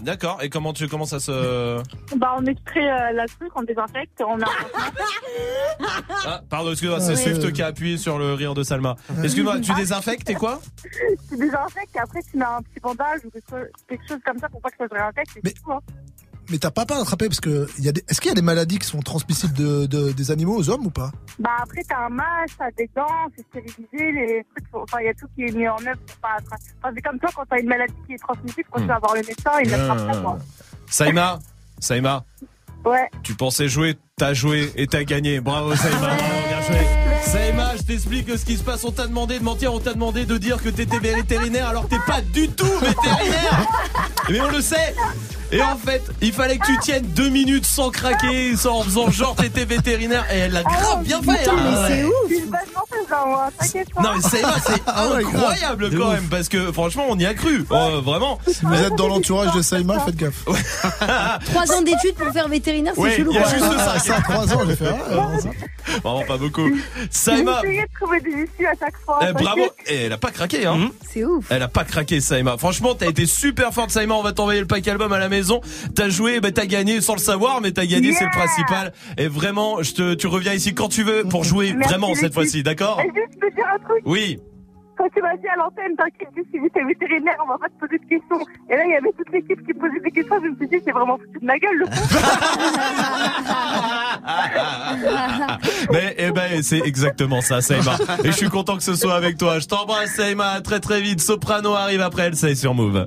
D'accord. 0.00 0.42
Et 0.42 0.48
comment 0.48 0.72
tu, 0.72 0.88
comment 0.88 1.04
ça 1.04 1.20
se, 1.20 1.82
Bah, 2.16 2.34
on 2.38 2.46
extrait 2.46 2.90
euh, 2.90 3.12
la 3.12 3.26
truc, 3.26 3.50
on 3.54 3.62
désinfecte, 3.62 4.22
on 4.26 4.40
a. 4.40 4.46
ah, 6.26 6.40
pardon, 6.48 6.70
excuse-moi, 6.70 7.00
c'est. 7.00 7.16
Swift 7.16 7.52
qui 7.52 7.62
a 7.62 7.66
appuyé 7.66 7.98
sur 7.98 8.18
le 8.18 8.34
rire 8.34 8.54
de 8.54 8.62
Salma. 8.62 8.96
Excuse-moi, 9.22 9.60
tu 9.60 9.74
désinfectes 9.74 10.30
et 10.30 10.34
quoi 10.34 10.60
tu 11.28 11.36
désinfectes 11.36 11.96
et 11.96 11.98
après 11.98 12.20
tu 12.22 12.36
mets 12.36 12.44
un 12.44 12.62
petit 12.62 12.80
bandage 12.80 13.20
ou 13.24 13.30
quelque 13.30 13.48
chose, 13.48 13.66
quelque 13.88 14.08
chose 14.08 14.20
comme 14.24 14.38
ça 14.38 14.48
pour 14.48 14.60
pas 14.60 14.70
que 14.70 14.76
ça 14.78 14.88
se 14.88 14.94
réinfecte. 14.94 15.36
et 15.36 15.40
c'est 15.44 15.54
tout, 15.54 15.72
hein. 15.72 15.80
Mais 16.50 16.58
t'as 16.58 16.70
pas 16.70 16.84
peur 16.84 16.98
d'attraper 16.98 17.28
parce 17.28 17.40
que 17.40 17.68
il 17.78 17.84
y 17.84 17.88
a 17.88 17.92
des... 17.92 18.04
est-ce 18.08 18.20
qu'il 18.20 18.28
y 18.28 18.32
a 18.32 18.34
des 18.34 18.42
maladies 18.42 18.78
qui 18.78 18.86
sont 18.86 19.00
transmissibles 19.00 19.54
de, 19.54 19.86
de- 19.86 20.12
des 20.12 20.30
animaux 20.30 20.56
aux 20.56 20.68
hommes 20.70 20.86
ou 20.86 20.90
pas? 20.90 21.10
Bah 21.38 21.50
après 21.62 21.82
t'as 21.88 22.06
un 22.06 22.08
masque, 22.10 22.56
t'as 22.58 22.70
des 22.76 22.90
dents, 22.94 23.06
c'est 23.36 23.46
stérilisé, 23.46 24.12
les 24.12 24.44
trucs, 24.54 24.68
faut- 24.70 24.82
enfin 24.82 24.98
il 25.00 25.06
y 25.06 25.08
a 25.08 25.14
tout 25.14 25.26
qui 25.34 25.42
est 25.44 25.52
mis 25.52 25.68
en 25.68 25.76
œuvre 25.76 26.00
pour 26.06 26.16
pas 26.16 26.34
attraper. 26.38 26.62
Enfin 26.82 26.92
c'est 26.94 27.00
comme 27.02 27.18
toi 27.18 27.30
quand 27.34 27.44
t'as 27.48 27.60
une 27.60 27.68
maladie 27.68 27.94
qui 28.06 28.14
est 28.14 28.18
transmissible, 28.18 28.68
quand 28.70 28.80
tu 28.80 28.86
vas 28.86 28.98
voir 28.98 29.14
le 29.14 29.20
médecin, 29.20 29.50
il 29.64 29.70
l'attrape 29.70 30.06
pas 30.10 30.16
quoi. 30.20 30.38
Saïma, 30.90 31.38
Saïma, 31.78 32.24
Ouais. 32.84 33.08
tu 33.22 33.34
pensais 33.34 33.68
jouer, 33.68 33.96
t'as 34.16 34.34
joué 34.34 34.72
et 34.74 34.88
t'as 34.88 35.04
gagné. 35.04 35.40
Bravo 35.40 35.74
Saïma, 35.76 35.98
bravo, 35.98 36.22
bien 36.48 36.60
joué. 36.62 36.86
Saïma, 37.22 37.76
je 37.76 37.82
t'explique 37.84 38.28
ce 38.36 38.44
qui 38.44 38.56
se 38.56 38.64
passe. 38.64 38.82
On 38.84 38.90
t'a 38.90 39.06
demandé 39.06 39.38
de 39.38 39.44
mentir, 39.44 39.72
on 39.72 39.78
t'a 39.78 39.94
demandé 39.94 40.26
de 40.26 40.36
dire 40.36 40.60
que 40.60 40.68
t'étais 40.68 40.98
vétérinaire 40.98 41.68
alors 41.68 41.84
que 41.84 41.90
t'es 41.94 42.00
pas 42.04 42.20
du 42.20 42.48
tout 42.48 42.66
vétérinaire. 42.80 43.68
Mais 44.28 44.40
on 44.40 44.50
le 44.50 44.60
sait. 44.60 44.94
Et 45.52 45.62
en 45.62 45.76
fait, 45.76 46.02
il 46.22 46.32
fallait 46.32 46.58
que 46.58 46.66
tu 46.66 46.78
tiennes 46.78 47.04
deux 47.08 47.28
minutes 47.28 47.66
sans 47.66 47.90
craquer, 47.90 48.56
sans, 48.56 48.78
en 48.80 48.82
faisant 48.82 49.10
genre 49.10 49.34
t'étais 49.36 49.64
vétérinaire. 49.64 50.24
Et 50.32 50.38
elle 50.38 50.52
l'a 50.52 50.62
grave 50.62 51.02
bien 51.04 51.20
fait. 51.22 51.38
Putain, 51.38 51.52
hein. 51.56 51.86
mais 51.88 51.94
c'est 51.94 52.04
ouf. 52.04 52.50
Pas. 52.50 52.62
Non 54.02 54.10
mais 54.14 54.22
Saïma, 54.22 54.54
c'est 54.66 54.82
Ah 54.86 55.04
incroyable 55.14 55.90
quand 55.96 56.06
ouf. 56.08 56.14
même 56.14 56.28
parce 56.30 56.48
que 56.48 56.72
franchement 56.72 57.04
on 57.08 57.18
y 57.18 57.26
a 57.26 57.34
cru, 57.34 57.64
Oh, 57.70 58.00
vraiment. 58.02 58.38
Si 58.46 58.64
vous 58.64 58.74
êtes 58.74 58.94
dans 58.96 59.08
l'entourage 59.08 59.52
de 59.54 59.60
Saïma, 59.62 60.00
faites 60.00 60.16
gaffe. 60.16 60.44
Trois 61.44 61.72
ans 61.72 61.82
d'études 61.82 62.14
pour 62.14 62.32
faire 62.32 62.48
vétérinaire, 62.48 62.92
c'est 62.94 63.00
Oui, 63.02 63.10
chelou. 63.16 63.32
il 63.32 63.36
y 63.36 63.38
a 63.38 63.48
juste 63.48 63.60
ça. 63.60 63.92
Ah, 63.94 63.98
ça, 63.98 64.20
trois 64.22 64.54
ans, 64.54 64.60
j'ai 64.66 64.76
fait. 64.76 64.86
ah. 64.88 65.98
Vraiment 66.02 66.22
pas 66.26 66.36
beaucoup. 66.38 66.68
Saïma, 67.10 67.58
J'ai 67.62 67.68
essayé 67.68 67.82
de 67.82 67.90
trouver 68.00 68.20
des 68.20 68.30
issues 68.44 68.66
à 68.66 68.72
chaque 68.78 68.96
fois. 69.04 69.18
eh, 69.28 69.32
bravo. 69.32 69.62
Et 69.86 70.04
elle 70.04 70.12
a 70.12 70.18
pas 70.18 70.30
craqué 70.30 70.64
hein. 70.66 70.90
C'est 71.12 71.24
ouf. 71.24 71.44
Elle 71.50 71.62
a 71.62 71.68
pas 71.68 71.84
craqué 71.84 72.20
Saïma. 72.20 72.56
Franchement, 72.56 72.94
t'as 72.94 73.08
été 73.08 73.26
super 73.26 73.72
forte 73.74 73.90
Saïma. 73.90 74.14
On 74.14 74.22
va 74.22 74.32
t'envoyer 74.32 74.60
le 74.60 74.66
pack 74.66 74.86
album 74.88 75.12
à 75.12 75.18
la 75.18 75.28
maison. 75.28 75.41
T'as 75.94 76.08
joué, 76.08 76.40
bah, 76.40 76.50
t'as 76.52 76.66
gagné 76.66 77.00
sans 77.00 77.14
le 77.14 77.20
savoir, 77.20 77.60
mais 77.60 77.72
t'as 77.72 77.86
gagné, 77.86 78.12
c'est 78.12 78.24
le 78.24 78.30
principal. 78.30 78.92
Et 79.18 79.28
vraiment, 79.28 79.82
je 79.82 79.92
te, 79.92 80.14
tu 80.14 80.26
reviens 80.26 80.52
ici 80.52 80.74
quand 80.74 80.88
tu 80.88 81.02
veux 81.02 81.24
pour 81.24 81.44
jouer 81.44 81.72
Merci, 81.72 81.88
vraiment 81.88 82.14
cette 82.14 82.34
fois-ci, 82.34 82.62
d'accord 82.62 83.00
juste 83.14 83.40
te 83.40 83.54
dire 83.54 83.66
un 83.72 83.78
truc. 83.78 84.02
Oui. 84.04 84.38
Quand 84.96 85.08
tu 85.14 85.22
m'as 85.22 85.36
dit 85.36 85.46
à 85.48 85.56
l'antenne, 85.56 85.96
t'inquiète, 85.96 86.28
si 86.52 86.60
j'étais 86.62 86.84
vétérinaire, 86.84 87.36
on 87.44 87.48
va 87.48 87.58
pas 87.58 87.68
te 87.68 87.78
poser 87.80 87.98
de 87.98 88.04
questions. 88.04 88.38
Et 88.70 88.76
là, 88.76 88.84
il 88.84 88.90
y 88.92 88.94
avait 88.94 89.10
toute 89.16 89.30
l'équipe 89.32 89.66
qui 89.66 89.72
posait 89.72 89.98
des 90.00 90.10
questions. 90.10 90.36
Je 90.42 90.48
me 90.50 90.56
suis 90.56 90.68
dit, 90.68 90.76
c'est 90.84 90.92
vraiment 90.92 91.16
foutu 91.18 91.38
de 91.40 91.46
ma 91.46 91.58
gueule, 91.58 91.78
le 91.78 91.86
Mais 95.92 96.14
eh 96.18 96.30
ben 96.30 96.62
c'est 96.62 96.80
exactement 96.80 97.40
ça, 97.40 97.62
Saïma. 97.62 97.96
Et 98.22 98.26
je 98.28 98.36
suis 98.36 98.50
content 98.50 98.76
que 98.76 98.82
ce 98.82 98.94
soit 98.94 99.14
avec 99.14 99.38
toi. 99.38 99.58
Je 99.58 99.66
t'embrasse, 99.66 100.10
Saïma. 100.10 100.50
À 100.50 100.60
Très 100.60 100.80
très 100.80 101.00
vite. 101.00 101.20
Soprano 101.20 101.72
arrive 101.74 102.02
après 102.02 102.24
elle, 102.24 102.36
c'est 102.36 102.54
sur 102.54 102.74
Move. 102.74 103.06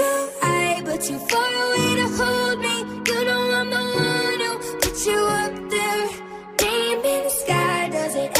so 0.00 0.30
high, 0.40 0.80
but 0.84 1.02
far 1.30 1.50
away 1.64 1.90
to 2.00 2.06
hold 2.18 2.58
me. 2.66 2.76
You 3.08 3.18
know 3.28 3.42
I'm 3.58 3.68
the 3.76 3.82
one 4.08 4.40
put 4.82 4.96
you 5.08 5.20
up 5.42 5.54
there. 5.74 6.06
Name 6.62 7.00
in 7.12 7.20
the 7.26 7.32
sky, 7.42 7.88
does 7.96 8.14
it 8.24 8.39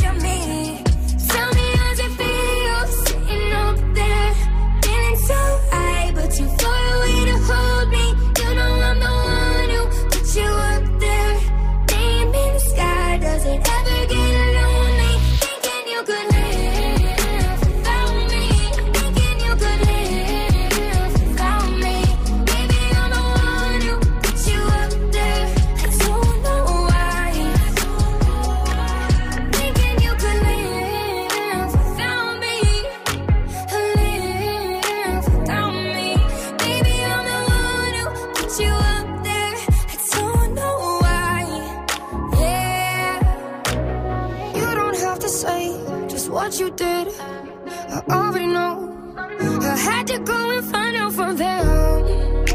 had 50.01 50.07
to 50.07 50.19
go 50.19 50.49
and 50.49 50.65
find 50.65 50.97
out 50.97 51.13
from 51.13 51.37
them. 51.37 52.47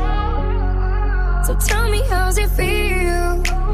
So 1.44 1.55
tell 1.68 1.89
me 1.89 2.02
how's 2.09 2.39
it 2.39 2.51
feel? 2.51 3.65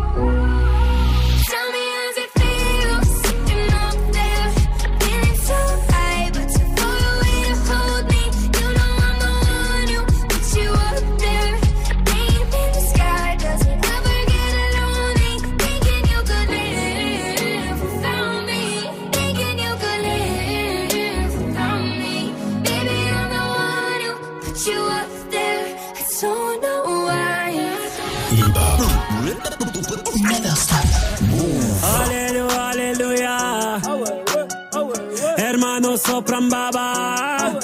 Sopran 36.05 36.49
Baba. 36.49 37.61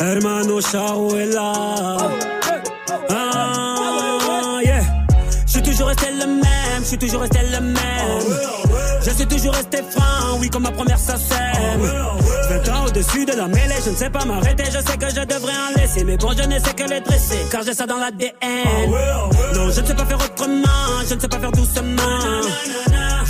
Hermano 0.00 0.60
Shawela. 0.60 1.52
Ah. 3.10 3.76
Je 5.46 5.52
suis 5.52 5.62
toujours 5.62 5.88
resté 5.88 6.06
le 6.12 6.26
même, 6.26 6.80
je 6.80 6.84
suis 6.84 6.98
toujours 6.98 7.20
resté 7.22 7.38
le 7.50 7.60
même. 7.60 7.76
Je 9.02 9.10
suis 9.10 9.26
toujours 9.26 9.54
resté 9.54 9.78
franc, 9.90 10.38
oui, 10.40 10.50
comme 10.50 10.64
ma 10.64 10.70
première 10.72 10.98
sacème. 10.98 11.80
20 11.80 12.68
ans 12.74 12.86
au-dessus 12.86 13.24
de 13.24 13.32
la 13.32 13.46
mêlée, 13.48 13.76
je 13.84 13.90
ne 13.90 13.96
sais 13.96 14.10
pas 14.10 14.24
m'arrêter, 14.24 14.64
je 14.66 14.78
sais 14.78 14.98
que 14.98 15.08
je 15.08 15.24
devrais 15.24 15.52
en 15.52 15.80
laisser. 15.80 16.04
Mais 16.04 16.16
bon, 16.16 16.32
je 16.36 16.42
ne 16.46 16.58
sais 16.58 16.74
que 16.74 16.82
les 16.90 17.00
dresser, 17.00 17.38
car 17.50 17.62
j'ai 17.62 17.74
ça 17.74 17.86
dans 17.86 17.96
l'ADN. 17.96 18.90
Non, 19.54 19.70
je 19.70 19.80
ne 19.80 19.86
sais 19.86 19.94
pas 19.94 20.04
faire 20.04 20.18
autrement, 20.18 21.04
je 21.08 21.14
ne 21.14 21.20
sais 21.20 21.28
pas 21.28 21.38
faire 21.38 21.52
doucement. 21.52 22.42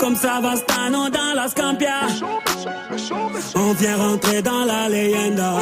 Comme 0.00 0.16
Savastano 0.16 1.08
dans 1.08 1.34
la 1.34 1.48
Scampia. 1.48 2.06
On 3.54 3.72
vient 3.74 3.96
rentrer 3.96 4.42
dans 4.42 4.64
la 4.64 4.88
leyenda. 4.88 5.52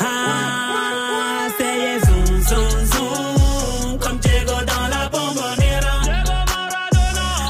Ah, 0.00 1.48
c'est 1.58 2.06
zoom, 2.06 2.26
zoom, 2.42 2.86
zoom. 2.92 3.98
Comme 4.00 4.18
Diego 4.18 4.52
dans 4.52 4.88
la 4.90 5.08
bombonera. 5.08 5.96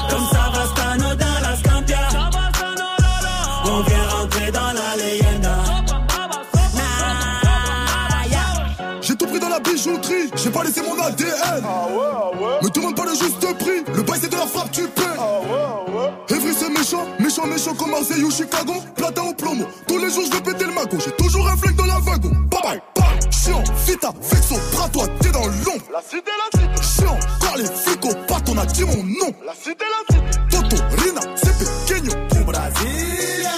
Comme 0.09 0.27
Savastano 0.31 1.15
dans 1.15 1.39
la 1.41 1.55
Scampia. 1.57 2.07
On 3.65 3.81
vient 3.81 4.07
rentrer 4.09 4.51
dans 4.51 4.73
la 4.73 4.95
leyenda. 5.03 5.55
J'ai 9.01 9.15
tout 9.15 9.27
pris 9.27 9.39
dans 9.39 9.49
la 9.49 9.59
bijouterie, 9.61 10.29
j'ai 10.35 10.49
pas 10.49 10.63
laissé 10.65 10.81
mon 10.81 11.01
ADN. 11.01 11.63
Me 12.61 12.69
demande 12.69 12.73
pas 12.73 12.76
le 12.76 12.76
juste 13.17 13.57
prix, 13.57 13.83
le 13.93 14.01
bail 14.03 14.19
c'est 14.21 14.29
de 14.29 14.35
la 14.35 14.45
frappe, 14.45 14.71
tu 14.71 14.87
paies. 14.87 15.03
Evry 16.29 16.53
c'est 16.53 16.69
méchant, 16.69 17.05
méchant, 17.19 17.45
méchant 17.45 17.73
comme 17.73 17.91
Marseille 17.91 18.23
ou 18.23 18.31
Chicago. 18.31 18.73
Platin 18.95 19.23
au 19.23 19.33
plomo, 19.33 19.65
tous 19.87 19.97
les 19.97 20.09
jours 20.09 20.23
je 20.25 20.31
vais 20.37 20.41
péter 20.41 20.65
le 20.65 20.73
magot. 20.73 20.97
J'ai 21.03 21.11
toujours 21.11 21.47
un 21.47 21.57
flingue 21.57 21.75
dans 21.75 21.85
la 21.85 21.99
wagon. 21.99 22.31
Bye 22.49 22.61
bye, 22.63 22.81
bye. 22.95 23.31
Chiant, 23.31 23.63
vita, 23.85 24.11
vexo, 24.21 24.55
bras 24.73 24.89
toi, 24.89 25.07
t'es 25.19 25.31
dans 25.31 25.45
l'ombre. 25.45 25.85
La 25.91 26.01
cité, 26.01 26.31
la 26.37 26.59
cité. 26.59 27.01
Chiant, 27.01 27.17
car 27.41 27.57
les 27.57 27.65
flics 27.65 28.05
au 28.05 28.13
pattes, 28.27 28.49
on 28.49 28.57
a 28.57 28.65
dit 28.65 28.83
mon 28.83 29.03
nom. 29.03 29.33
La 29.45 29.53
cité, 29.53 29.85
la 29.85 30.15
cité. 30.15 30.39
Toto, 30.49 30.83
Rina, 31.01 31.21
c'est 31.35 31.57
pequeño. 31.57 32.11
Au 32.39 32.43
Brasilia. 32.43 33.51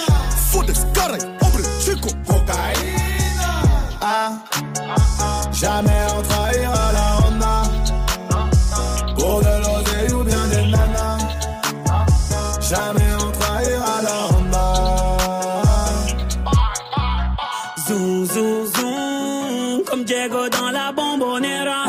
Fodes, 0.50 0.72
caray, 0.94 1.20
hombre, 1.40 1.60
chico. 1.80 2.08
Cocaïna. 2.26 3.50
Ah, 4.02 4.32
jamais 5.52 5.90
on 6.16 6.22
trahira 6.22 6.92
la 6.92 7.09
Jamais 12.70 13.12
on 13.20 13.32
trahira 13.32 13.94
la 14.06 14.18
Honda. 14.30 14.66
Zoom, 17.88 18.24
zoom, 18.26 18.66
zoom, 18.66 19.82
comme 19.88 20.04
Diego 20.04 20.48
dans 20.48 20.70
la 20.70 20.92
bombonera. 20.92 21.86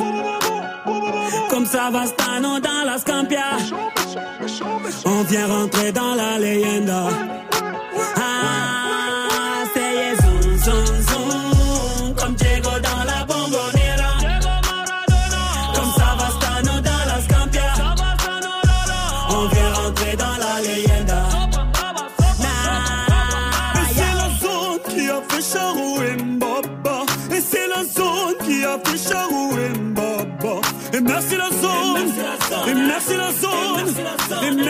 Comme 1.52 1.68
Savastano 1.68 2.60
dans 2.60 2.84
la 2.84 2.98
Scampia. 2.98 3.58
On 5.06 5.22
vient 5.30 5.48
rentrer 5.48 5.92
dans 5.92 6.16
la 6.16 6.40
leyenda. 6.40 7.10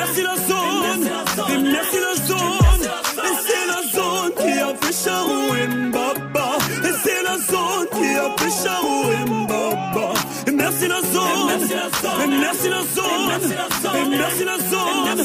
Merci 0.02 0.22
la 0.24 0.36
zone. 0.36 1.04
Et 1.54 1.58
merci 1.58 1.98
la 2.08 2.14
zone. 2.30 2.84
Et 3.28 3.36
c'est 3.46 3.66
la 3.74 3.82
zone 3.96 4.32
qui 4.40 4.54
a 4.60 4.70
fait 4.82 4.96
Charou 5.04 5.44
et 5.62 5.68
Mbaba. 5.68 6.48
Et 6.88 6.94
c'est 7.04 7.22
la 7.24 7.36
zone 7.52 7.86
qui 7.96 8.10
a 8.16 8.28
fait 8.38 8.54
Charou 8.64 9.02
et 9.12 9.24
Mbaba. 9.30 10.14
Et 10.48 10.52
merci 10.52 10.88
la 10.88 11.02
zone. 11.14 11.50
Et 12.24 12.28
merci 12.28 12.70
la 12.70 12.82
zone. 12.96 13.32
Et 13.96 14.18
merci 14.18 14.44
la 14.44 14.58
zone. 14.72 15.20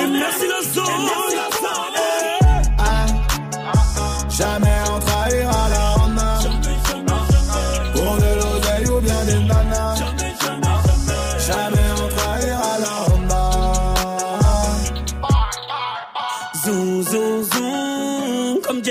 Et 0.00 0.06
merci 0.08 0.46
la 0.54 0.62
zone. 0.74 1.06
Jamais 4.38 4.78
on 4.94 4.98
trahira 5.00 5.65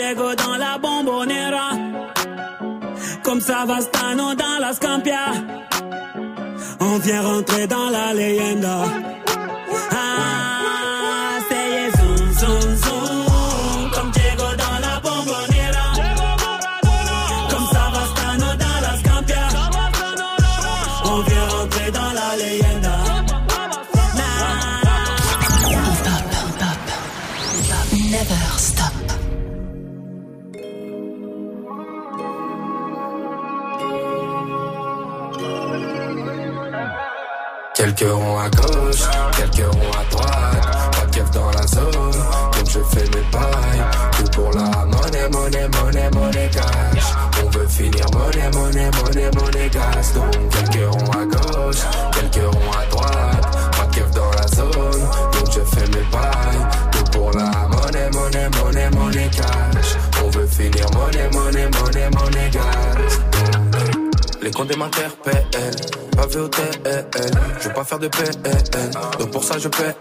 Diego 0.06 0.36
dans 0.36 0.58
la 0.58 0.78
bombonera. 0.78 1.72
Comme 3.24 3.42
Savastano 3.42 4.36
dans 4.36 4.60
la 4.60 4.72
Scampia. 4.74 5.34
On 6.80 7.00
vient 7.00 7.24
rentrer 7.24 7.66
dans 7.66 7.90
la 7.90 8.14
leyenda. 8.14 9.15
Quelques 37.98 38.12
ronds 38.12 38.40
à 38.40 38.50
gauche, 38.50 39.04
quelques 39.38 39.74
ronds 39.74 39.92
à 39.94 40.12
droite. 40.12 40.92
Pas 40.92 41.06
de 41.06 41.34
dans 41.34 41.52
la 41.52 41.66
zone, 41.66 41.92
donc 41.92 42.70
je 42.70 42.80
fais 42.94 43.06
mes 43.06 43.24
pailles. 43.32 43.84
Tout 44.18 44.32
pour 44.32 44.52
la 44.52 44.86
monnaie, 44.86 45.30
monnaie, 45.32 45.70
monnaie, 45.70 46.10
monnaie 46.12 46.50
cash. 46.52 47.14
On 47.42 47.50
veut 47.52 47.68
finir 47.68 48.06
monnaie, 48.12 48.52
monnaie, 48.52 48.92
monnaie, 48.92 49.32
monnaie 49.32 49.70
gas. 49.70 50.12
Donc 50.14 50.50
quelques 50.50 50.94
ronds 50.94 51.12
à 51.12 51.26
gauche, 51.26 51.84
quelques 52.12 52.54
ronds 52.54 52.72
à 52.74 52.86
droite. 52.90 53.58
Pas 53.78 53.88
de 53.88 54.14
dans 54.14 54.32
la 54.32 54.48
zone, 54.48 55.02
donc 55.32 55.54
je 55.54 55.62
fais 55.62 55.88
mes 55.88 56.06
pailles. 56.12 56.68
Tout 56.92 57.12
pour 57.18 57.32
la 57.32 57.50
monnaie, 57.70 58.10
monnaie, 58.12 58.50
monnaie, 58.62 58.90
monnaie 58.90 59.30
cash. 59.30 59.96
On 60.22 60.30
veut 60.32 60.48
finir 60.48 60.86
monnaie, 60.92 61.30
monnaie, 61.32 61.70
monnaie, 61.70 62.10
monnaie 62.10 62.50
gas. 62.52 62.85
Les 64.46 64.52
comptes 64.52 64.78
m'interpellent, 64.78 65.48
pas 66.16 66.28
vu 66.28 66.42
au 66.42 66.48
TL. 66.48 67.08
Je 67.60 67.68
veux 67.68 67.74
pas 67.74 67.84
faire 67.84 67.98
de 67.98 68.08
PL, 68.08 68.30
donc 69.18 69.32
pour 69.32 69.44
ça 69.44 69.58
je 69.58 69.68
paie. 69.68 69.96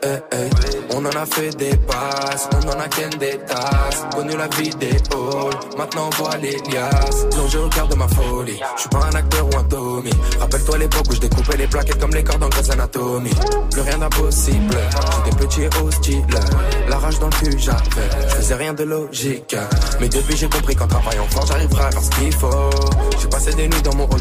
On 0.91 1.03
en 1.03 1.09
a 1.09 1.25
fait 1.25 1.57
des 1.57 1.75
passes, 1.79 2.47
on 2.53 2.69
en 2.69 2.79
a 2.79 2.87
ken 2.89 3.09
des 3.19 3.39
tasses. 3.39 4.05
Connu 4.15 4.37
la 4.37 4.47
vie 4.49 4.69
des 4.69 4.91
halls, 4.91 5.79
maintenant 5.79 6.11
on 6.12 6.23
voit 6.23 6.37
les 6.37 6.59
liasses. 6.71 7.27
Donc 7.31 7.49
je 7.49 7.57
regarde 7.57 7.97
ma 7.97 8.07
folie, 8.07 8.61
je 8.77 8.81
suis 8.81 8.91
pas 8.91 9.07
un 9.11 9.15
acteur 9.15 9.47
ou 9.47 9.57
un 9.57 9.65
Tommy. 9.65 10.11
Rappelle-toi 10.39 10.77
l'époque 10.77 11.07
où 11.09 11.15
je 11.15 11.21
découpais 11.21 11.57
les 11.57 11.66
plaquettes 11.66 11.99
comme 11.99 12.12
les 12.12 12.23
cordes 12.23 12.43
en 12.43 12.51
Grey's 12.51 12.69
Anatomy. 12.69 13.31
Plus 13.71 13.81
rien 13.81 13.97
d'impossible, 13.97 14.77
j'étais 15.25 15.37
petit 15.39 15.62
et 15.62 15.71
hostile. 15.83 16.27
La 16.91 16.99
rage 16.99 17.19
dans 17.19 17.29
le 17.29 17.33
cul 17.33 17.59
j'avais, 17.59 17.79
je 18.29 18.35
faisais 18.35 18.57
rien 18.57 18.75
de 18.75 18.85
logique. 18.85 19.57
Mais 20.01 20.11
depuis 20.11 20.37
j'ai 20.37 20.51
compris 20.51 20.77
qu'en 20.77 20.87
travaillant 20.87 21.27
fort 21.31 21.47
j'arriverai 21.47 21.85
à 21.85 21.91
faire 21.91 22.03
ce 22.03 22.11
qu'il 22.11 22.35
faut. 22.35 22.71
J'ai 23.19 23.29
passé 23.29 23.55
des 23.55 23.69
nuits 23.69 23.83
dans 23.83 23.95
mon 23.95 24.05
rôle 24.05 24.21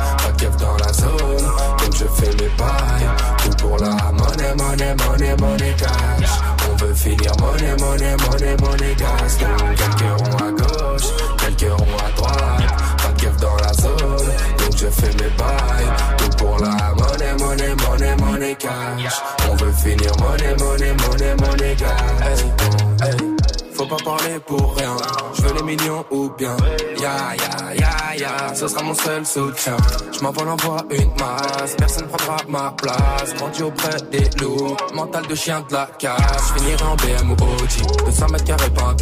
Keuf 0.41 0.57
dans 0.57 0.75
la 0.77 0.91
zone, 0.91 1.45
donc 1.77 1.93
je 1.93 2.05
fais 2.05 2.31
mes 2.31 2.49
bails. 2.57 3.07
Tout 3.43 3.57
pour 3.57 3.77
la 3.77 3.91
monnaie, 4.11 4.55
monnaie, 4.57 4.95
monnaie, 4.95 5.35
monnaie 5.37 5.75
cash. 5.77 6.31
On 6.67 6.75
veut 6.77 6.95
finir 6.95 7.31
monnaie, 7.39 7.75
monnaie, 7.79 8.15
monnaie, 8.17 8.57
monnaie 8.57 8.95
gas. 8.95 9.37
Quelques 9.37 10.19
ronds 10.19 10.37
à 10.37 10.51
gauche, 10.51 11.09
quelques 11.37 11.71
ronds 11.71 11.97
à 12.03 12.11
droite. 12.15 12.73
Pas 13.03 13.11
de 13.11 13.21
keuf 13.21 13.37
dans 13.37 13.55
la 13.57 13.71
zone, 13.73 14.31
donc 14.57 14.77
je 14.77 14.87
fais 14.87 15.13
mes 15.13 15.29
bails. 15.37 15.91
Tout 16.17 16.37
pour 16.37 16.57
la 16.57 16.91
monnaie, 16.95 17.33
monnaie, 17.37 17.75
monnaie, 17.75 18.15
monnaie 18.15 18.55
cash. 18.55 19.21
On 19.47 19.55
veut 19.57 19.71
finir 19.73 20.11
monnaie, 20.17 20.55
monnaie, 20.57 20.95
monnaie, 21.07 21.35
monnaie 21.35 21.75
gas. 21.75 23.40
Faut 23.81 23.87
pas 23.87 24.03
parler 24.05 24.37
pour 24.45 24.75
rien. 24.75 24.95
Je 25.33 25.41
veux 25.41 25.55
les 25.55 25.63
millions 25.63 26.05
ou 26.11 26.29
bien. 26.37 26.55
Ya 27.01 27.33
ya 27.35 27.73
ya 27.73 28.15
ya, 28.15 28.53
ce 28.53 28.67
sera 28.67 28.83
mon 28.83 28.93
seul 28.93 29.25
soutien. 29.25 29.75
Je 30.13 30.19
m'envole 30.23 30.49
en 30.49 30.55
voie 30.57 30.83
une 30.91 31.09
masse, 31.19 31.75
personne 31.75 32.05
prendra 32.05 32.37
ma 32.47 32.75
place. 32.77 33.33
Grandi 33.37 33.63
auprès 33.63 33.97
des 34.11 34.29
loups, 34.39 34.77
mental 34.93 35.25
de 35.25 35.33
chien 35.33 35.65
de 35.67 35.73
la 35.73 35.89
casse. 35.97 36.53
Je 36.53 36.59
finirai 36.59 36.83
en 36.83 36.95
BM 36.95 37.31
ou 37.31 37.33
OG, 37.33 38.05
200 38.05 38.27
mètres 38.27 38.43
carrés 38.43 38.69
pas. 38.69 38.93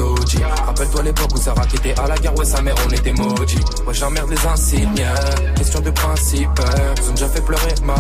Rappelle-toi 0.66 1.04
l'époque 1.04 1.32
où 1.34 1.38
Sarah 1.38 1.66
qui 1.66 1.76
était 1.76 2.00
à 2.00 2.08
la 2.08 2.16
guerre, 2.16 2.38
ouais 2.38 2.46
sa 2.46 2.62
mère 2.62 2.76
on 2.88 2.90
était 2.90 3.12
maudits. 3.12 3.60
Ouais 3.86 3.94
j'emmerde 3.94 4.30
les 4.30 4.48
insignes, 4.48 5.06
question 5.58 5.82
de 5.82 5.92
principe. 5.92 6.62
Ils 7.04 7.10
ont 7.10 7.14
déjà 7.16 7.28
fait 7.28 7.42
pleurer 7.42 7.76
maman, 7.84 8.00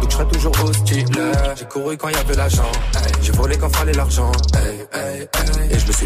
donc 0.00 0.08
je 0.08 0.14
serai 0.14 0.28
toujours 0.28 0.54
hostile. 0.64 1.04
J'ai 1.56 1.66
couru 1.66 1.98
quand 1.98 2.08
y 2.08 2.14
avait 2.14 2.36
l'argent, 2.36 2.72
j'ai 3.20 3.32
volé 3.32 3.58
quand 3.58 3.68
fallait 3.76 3.92
l'argent. 3.92 4.32
Et 5.68 5.78
je 5.78 5.86
me 5.86 5.92
suis 5.92 6.05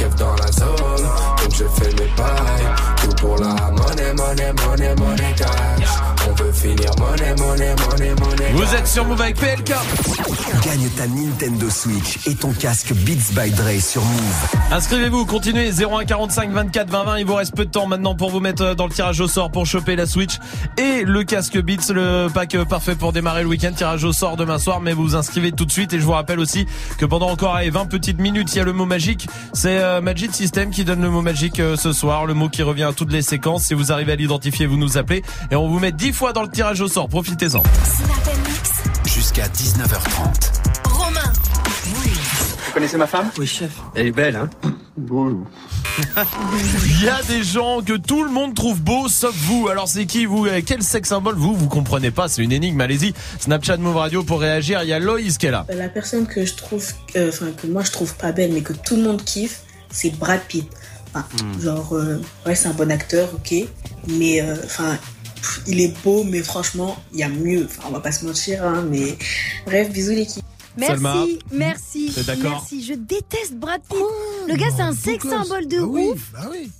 keuf 0.00 0.16
dans 0.16 0.34
la 0.36 0.50
zone, 0.52 1.06
donc 1.42 1.52
je 1.52 1.64
fais 1.64 1.90
mes 1.90 2.10
bails. 2.16 2.90
Tout 3.02 3.14
pour 3.16 3.36
la 3.36 3.70
monnaie, 3.70 4.14
monnaie, 4.14 4.52
monnaie, 4.52 4.94
monnaie 4.96 5.34
cash. 5.36 5.88
On 6.28 6.32
veut 6.32 6.52
finir 6.52 6.90
monnaie, 6.98 7.34
monnaie, 7.36 7.74
monnaie, 7.76 8.14
monnaie 8.20 8.52
Vous 8.52 8.74
êtes 8.74 8.86
sur 8.86 9.04
Move 9.04 9.20
avec 9.20 9.36
PLK. 9.36 9.74
Gagne 10.64 10.88
ta 10.96 11.06
Nintendo 11.06 11.70
Switch 11.70 12.26
et 12.26 12.34
ton 12.34 12.52
casque 12.52 12.92
Beats 12.92 13.32
by 13.32 13.50
Dre 13.50 13.80
sur 13.80 14.02
Move. 14.02 14.48
Inscrivez-vous, 14.70 15.24
continuez 15.24 15.70
0145 15.72 16.50
24 16.50 16.90
20 16.90 17.04
20. 17.04 17.18
Il 17.18 17.26
vous 17.26 17.34
reste 17.34 17.54
peu 17.54 17.64
de 17.64 17.70
temps 17.70 17.86
maintenant 17.86 18.14
pour 18.14 18.30
vous 18.30 18.40
mettre 18.40 18.74
dans 18.74 18.86
le 18.86 18.92
tirage 18.92 19.20
au 19.20 19.28
sort 19.28 19.50
pour 19.50 19.66
choper 19.66 19.96
la 19.96 20.06
Switch 20.06 20.38
et 20.76 21.04
le 21.04 21.24
casque 21.24 21.58
Beats, 21.58 21.92
le 21.92 22.28
pack 22.28 22.56
parfait 22.64 22.94
pour 22.94 23.12
démarrer 23.12 23.42
le 23.42 23.48
week-end. 23.48 23.72
Tirage 23.74 24.04
au 24.04 24.12
sort 24.12 24.36
demain 24.36 24.58
soir, 24.58 24.80
mais 24.80 24.92
vous 24.92 25.02
vous 25.02 25.16
inscrivez 25.16 25.52
tout 25.52 25.64
de 25.64 25.72
suite. 25.72 25.92
Et 25.92 26.00
je 26.00 26.04
vous 26.04 26.12
rappelle 26.12 26.40
aussi 26.40 26.66
que 26.98 27.06
pendant 27.06 27.30
encore 27.30 27.54
allez, 27.54 27.70
20 27.70 27.86
petites 27.86 28.18
minutes, 28.18 28.54
il 28.54 28.58
y 28.58 28.60
a 28.60 28.64
le 28.64 28.72
mot 28.72 28.86
magique. 28.86 29.26
C'est 29.52 29.80
euh, 29.90 30.00
Magic 30.00 30.34
System 30.34 30.70
qui 30.70 30.84
donne 30.84 31.02
le 31.02 31.10
mot 31.10 31.22
magique 31.22 31.60
euh, 31.60 31.76
ce 31.76 31.92
soir. 31.92 32.26
Le 32.26 32.34
mot 32.34 32.48
qui 32.48 32.62
revient 32.62 32.84
à 32.84 32.92
toutes 32.92 33.12
les 33.12 33.22
séquences. 33.22 33.64
Si 33.64 33.74
vous 33.74 33.92
arrivez 33.92 34.12
à 34.12 34.16
l'identifier, 34.16 34.66
vous 34.66 34.76
nous 34.76 34.98
appelez 34.98 35.22
et 35.50 35.56
on 35.56 35.68
vous 35.68 35.78
met 35.78 35.92
10 35.92 36.12
fois 36.12 36.32
dans 36.32 36.42
le 36.42 36.50
tirage 36.50 36.80
au 36.80 36.88
sort. 36.88 37.08
Profitez-en. 37.08 37.62
Jusqu'à 39.06 39.46
19h30. 39.48 40.88
Romain. 40.88 41.32
Vous 41.84 42.72
connaissez 42.72 42.96
ma 42.96 43.06
femme? 43.06 43.30
Oui, 43.38 43.46
chef. 43.46 43.70
Elle 43.94 44.08
est 44.08 44.12
belle, 44.12 44.36
hein? 44.36 44.48
Il 44.98 47.04
y 47.04 47.08
a 47.08 47.22
des 47.22 47.42
gens 47.42 47.82
que 47.82 47.96
tout 47.96 48.24
le 48.24 48.30
monde 48.30 48.54
trouve 48.54 48.80
beaux 48.80 49.08
sauf 49.08 49.34
vous. 49.34 49.68
Alors 49.68 49.88
c'est 49.88 50.06
qui 50.06 50.24
vous? 50.24 50.46
Quel 50.64 50.82
sexe 50.82 51.08
symbole? 51.08 51.34
Vous 51.34 51.54
Vous 51.54 51.68
comprenez 51.68 52.10
pas, 52.10 52.28
c'est 52.28 52.42
une 52.42 52.52
énigme. 52.52 52.80
Allez-y. 52.80 53.12
Snapchat 53.40 53.78
Move 53.78 53.96
Radio 53.96 54.22
pour 54.22 54.40
réagir. 54.40 54.82
Il 54.82 54.88
y 54.88 54.92
a 54.92 54.98
Loïs 54.98 55.36
qui 55.38 55.46
est 55.46 55.50
là. 55.50 55.66
La 55.74 55.88
personne 55.88 56.26
que 56.26 56.44
je 56.46 56.54
trouve, 56.54 56.86
euh, 57.16 57.30
enfin 57.30 57.50
que 57.50 57.66
moi 57.66 57.82
je 57.82 57.90
trouve 57.90 58.14
pas 58.14 58.32
belle, 58.32 58.52
mais 58.52 58.62
que 58.62 58.72
tout 58.72 58.96
le 58.96 59.02
monde 59.02 59.22
kiffe, 59.24 59.62
c'est 59.90 60.10
Brad 60.10 60.40
Pitt. 60.48 60.68
Enfin, 61.12 61.26
Hmm. 61.42 61.60
Genre, 61.60 61.92
euh, 61.94 62.20
ouais, 62.46 62.54
c'est 62.54 62.68
un 62.68 62.72
bon 62.74 62.90
acteur, 62.90 63.28
ok. 63.34 63.54
Mais, 64.06 64.40
euh, 64.40 64.54
enfin, 64.64 64.96
il 65.66 65.80
est 65.80 65.92
beau, 66.04 66.22
mais 66.22 66.40
franchement, 66.42 66.96
il 67.12 67.18
y 67.18 67.22
a 67.24 67.28
mieux. 67.28 67.64
Enfin, 67.64 67.82
on 67.88 67.90
va 67.92 68.00
pas 68.00 68.12
se 68.12 68.24
mentir, 68.24 68.64
hein, 68.64 68.84
mais 68.88 69.18
bref, 69.66 69.90
bisous 69.90 70.12
l'équipe. 70.12 70.44
Merci, 70.76 70.92
Salma. 70.94 71.14
merci, 71.52 72.12
merci. 72.32 72.84
Je 72.84 72.94
déteste 72.94 73.54
Brad 73.54 73.80
Pitt. 73.82 73.98
le 74.48 74.54
gars, 74.54 74.68
c'est 74.74 74.82
un 74.82 74.94
sex 74.94 75.28
symbole 75.28 75.66
de 75.66 75.80
ouf. 75.80 76.32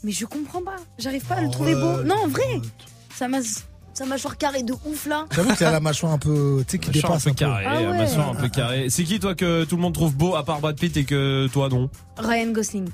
Mais 0.05 0.13
je 0.13 0.25
comprends 0.27 0.63
pas. 0.63 0.77
J'arrive 0.99 1.25
pas 1.25 1.35
à 1.35 1.43
le 1.43 1.51
trouver 1.51 1.75
beau. 1.75 2.03
Non, 2.05 2.15
en 2.25 2.29
vrai. 2.29 2.61
Ça 3.19 3.27
m'a, 3.27 3.39
sa 3.95 4.07
mâchoire 4.07 4.37
carrée 4.39 4.63
de 4.63 4.73
ouf 4.87 5.07
là. 5.07 5.27
J'avoue 5.35 5.55
qu'il 5.55 5.67
a 5.67 5.71
la 5.71 5.81
mâchoire 5.81 6.13
un 6.13 6.19
peu, 6.19 6.65
tu 6.67 6.73
sais, 6.73 6.79
qui 6.79 6.89
Mâchoire 6.91 7.13
un 7.13 7.17
dépasse 7.17 7.25
peu 7.25 7.31
un 7.31 7.33
peu. 7.33 7.39
carré, 7.39 7.65
Ah 7.67 7.93
mâchoire 7.93 8.29
un 8.31 8.35
peu 8.35 8.49
carré. 8.49 8.91
C'est 8.91 9.05
qui 9.05 9.19
toi 9.21 9.35
que 9.35 9.65
tout 9.65 9.77
le 9.77 9.83
monde 9.83 9.95
trouve 9.95 10.15
beau 10.17 10.35
à 10.37 10.45
part 10.45 10.61
Brad 10.61 10.79
Pitt 10.79 10.97
et 10.97 11.05
que 11.05 11.49
toi 11.53 11.69
non? 11.69 11.91
Ryan 12.19 12.53
Gosling. 12.53 12.89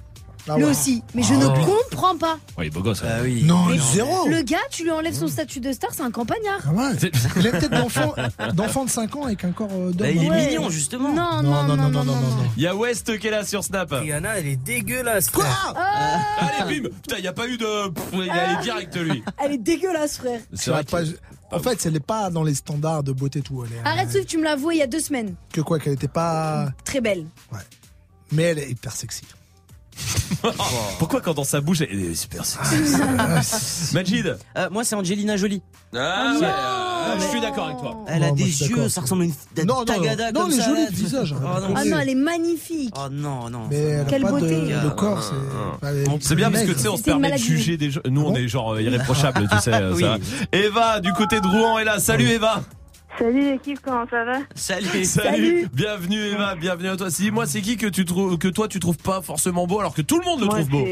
Ah 0.48 0.56
Lui 0.56 0.64
ouais. 0.64 0.70
aussi. 0.70 1.02
Mais 1.14 1.22
je 1.22 1.34
Ah 1.34 1.38
ne 1.38 1.46
ouais. 1.46 1.64
comprends 1.90 2.16
pas. 2.16 2.38
Oui, 2.56 2.70
beau 2.70 2.80
gosse. 2.80 3.02
Ah 3.04 3.18
oui. 3.22 3.42
Non, 3.44 3.66
Mais 3.66 3.78
zéro. 3.78 4.28
Le 4.28 4.42
gars, 4.42 4.58
tu 4.70 4.84
lui 4.84 4.90
enlèves 4.92 5.14
son 5.14 5.26
statut 5.28 5.58
de 5.60 5.72
star, 5.72 5.90
c'est 5.92 6.02
un 6.02 6.10
campagnard. 6.10 6.60
Ah 6.68 6.72
ouais. 6.72 7.10
Il 7.36 7.46
a 7.46 7.50
une 7.50 7.58
tête 7.60 7.70
d'enfant, 7.72 8.14
d'enfant 8.54 8.84
de 8.84 8.90
5 8.90 9.16
ans 9.16 9.24
avec 9.24 9.44
un 9.44 9.50
corps 9.52 9.68
euh, 9.72 9.90
d'homme. 9.92 9.96
Bah, 10.06 10.10
il 10.10 10.24
est 10.24 10.30
Ouais. 10.30 10.46
mignon, 10.48 10.70
justement. 10.70 11.12
Non, 11.12 11.42
non, 11.42 11.64
non, 11.64 11.76
non, 11.76 11.90
non, 11.90 12.04
non. 12.04 12.14
Il 12.56 12.62
y 12.62 12.66
a 12.66 12.74
West 12.76 13.18
qui 13.18 13.26
est 13.26 13.30
là 13.30 13.44
sur 13.44 13.64
Snap. 13.64 13.90
Rihanna, 13.90 14.38
elle 14.38 14.46
est 14.46 14.56
dégueulasse. 14.56 15.30
Quoi 15.30 15.46
Allez, 16.60 16.80
bim 16.80 16.88
Putain, 17.02 17.16
il 17.18 17.22
n'y 17.22 17.28
a 17.28 17.32
pas 17.32 17.48
eu 17.48 17.56
de. 17.56 17.88
Pff, 17.90 18.04
il 18.14 18.22
est 18.22 18.62
direct 18.62 18.96
lui. 18.96 19.22
Elle 19.42 19.52
est 19.52 19.58
dégueulasse, 19.58 20.18
frère. 20.18 20.40
C'est 20.54 20.70
vrai 20.70 20.84
pas- 20.84 21.00
En 21.52 21.58
fait, 21.60 21.84
elle 21.86 21.92
n'est 21.92 22.00
pas 22.00 22.30
dans 22.30 22.42
les 22.42 22.54
standards 22.54 23.02
de 23.02 23.12
beauté 23.12 23.40
tout. 23.40 23.64
Elle 23.64 23.72
est, 23.76 23.80
Arrête, 23.88 24.10
Swift, 24.10 24.28
tu 24.28 24.38
me 24.38 24.44
l'as 24.44 24.52
avoué 24.52 24.74
il 24.74 24.78
y 24.78 24.82
a 24.82 24.86
deux 24.86 25.00
semaines. 25.00 25.34
que 25.52 25.60
quoi, 25.60 25.78
qu'elle 25.78 25.92
était 25.94 26.08
pas. 26.08 26.68
Très 26.84 27.00
belle. 27.00 27.24
Mais 28.32 28.42
elle 28.44 28.58
est 28.58 28.70
hyper 28.70 28.92
sexy. 28.92 29.22
Pourquoi 30.98 31.20
quand 31.20 31.34
dans 31.34 31.44
sa 31.44 31.60
bouche, 31.60 31.80
elle 31.80 31.98
est 32.00 32.14
super 32.14 32.44
sexy 32.44 32.96
Majid 33.94 34.36
Euh, 34.56 34.68
Moi, 34.70 34.84
c'est 34.84 34.94
Angelina 34.94 35.36
Jolie. 35.36 35.62
Ah, 35.94 36.34
ouais, 36.38 36.46
euh, 36.46 37.18
je 37.20 37.24
suis 37.28 37.40
d'accord 37.40 37.66
avec 37.66 37.78
toi. 37.78 37.96
Elle 38.06 38.22
a 38.22 38.28
Non, 38.30 38.34
moi, 38.36 38.44
des 38.46 38.52
suis 38.52 38.66
yeux, 38.66 38.74
d'accord. 38.76 38.90
ça 38.90 39.00
ressemble 39.00 39.22
à 39.22 39.24
une 39.26 39.32
Non, 39.66 39.74
non, 39.78 39.84
tagada 39.84 40.32
non, 40.32 40.40
comme 40.42 40.50
elle 40.52 40.58
est 40.58 40.60
ça. 40.62 40.68
jolie 40.68 40.82
là. 40.84 40.90
visage, 40.90 41.32
hein. 41.32 41.36
Oh 41.42 41.60
non, 41.60 41.74
Ah 41.76 41.84
non, 41.84 41.98
elle 42.00 42.08
est 42.10 42.14
magnifique. 42.14 42.94
Oh 42.96 43.08
non, 43.10 43.48
non. 43.50 43.60
Mais 43.70 43.76
elle 43.76 44.00
a 44.00 44.04
Quelle 44.04 44.22
pas 44.22 44.30
beauté. 44.30 44.60
de, 44.60 44.84
de 44.84 44.88
corps, 44.90 45.22
c'est. 46.20 46.34
bien 46.34 46.50
parce 46.50 46.64
que 46.64 46.72
tu 46.72 46.78
sais, 46.80 46.88
on 46.88 46.96
se 46.96 47.00
une 47.00 47.04
permet 47.04 47.28
de 47.28 47.32
maladie. 47.32 47.44
juger 47.44 47.76
des 47.76 47.90
gens. 47.90 48.00
Nous, 48.08 48.22
on 48.22 48.34
est 48.34 48.48
genre 48.48 48.74
euh, 48.74 48.82
irréprochables, 48.82 49.48
tu 49.50 49.58
sais. 49.60 49.72
euh, 49.74 49.92
Oui. 49.96 50.02
ça. 50.02 50.18
Eva, 50.52 51.00
du 51.00 51.12
côté 51.14 51.40
de 51.40 51.46
Rouen, 51.46 51.78
est 51.78 51.84
là. 51.84 51.98
Salut 51.98 52.28
Eva. 52.28 52.62
Salut 53.18 53.40
l'équipe, 53.52 53.78
comment 53.82 54.06
ça 54.08 54.24
va 54.24 54.38
Salut. 54.54 55.04
Salut. 55.04 55.68
Bienvenue 55.72 56.18
Eva, 56.20 56.54
bienvenue 56.54 56.88
à 56.88 56.96
toi. 56.96 57.10
Si 57.10 57.30
moi, 57.30 57.46
c'est 57.46 57.62
qui 57.62 57.76
que 57.76 57.86
tu 57.86 58.04
trouves, 58.04 58.36
que 58.36 58.48
toi 58.48 58.68
tu 58.68 58.78
trouves 58.78 58.98
pas 58.98 59.22
forcément 59.22 59.66
beau 59.66 59.80
alors 59.80 59.94
que 59.94 60.02
tout 60.02 60.18
le 60.18 60.24
monde 60.24 60.40
le 60.40 60.46
Moi, 60.46 60.54
trouve 60.56 60.68
beau 60.68 60.84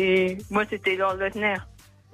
Moi, 0.51 0.63
c'était 0.65 0.91
Taylor 0.93 1.15
Lautner, 1.17 1.55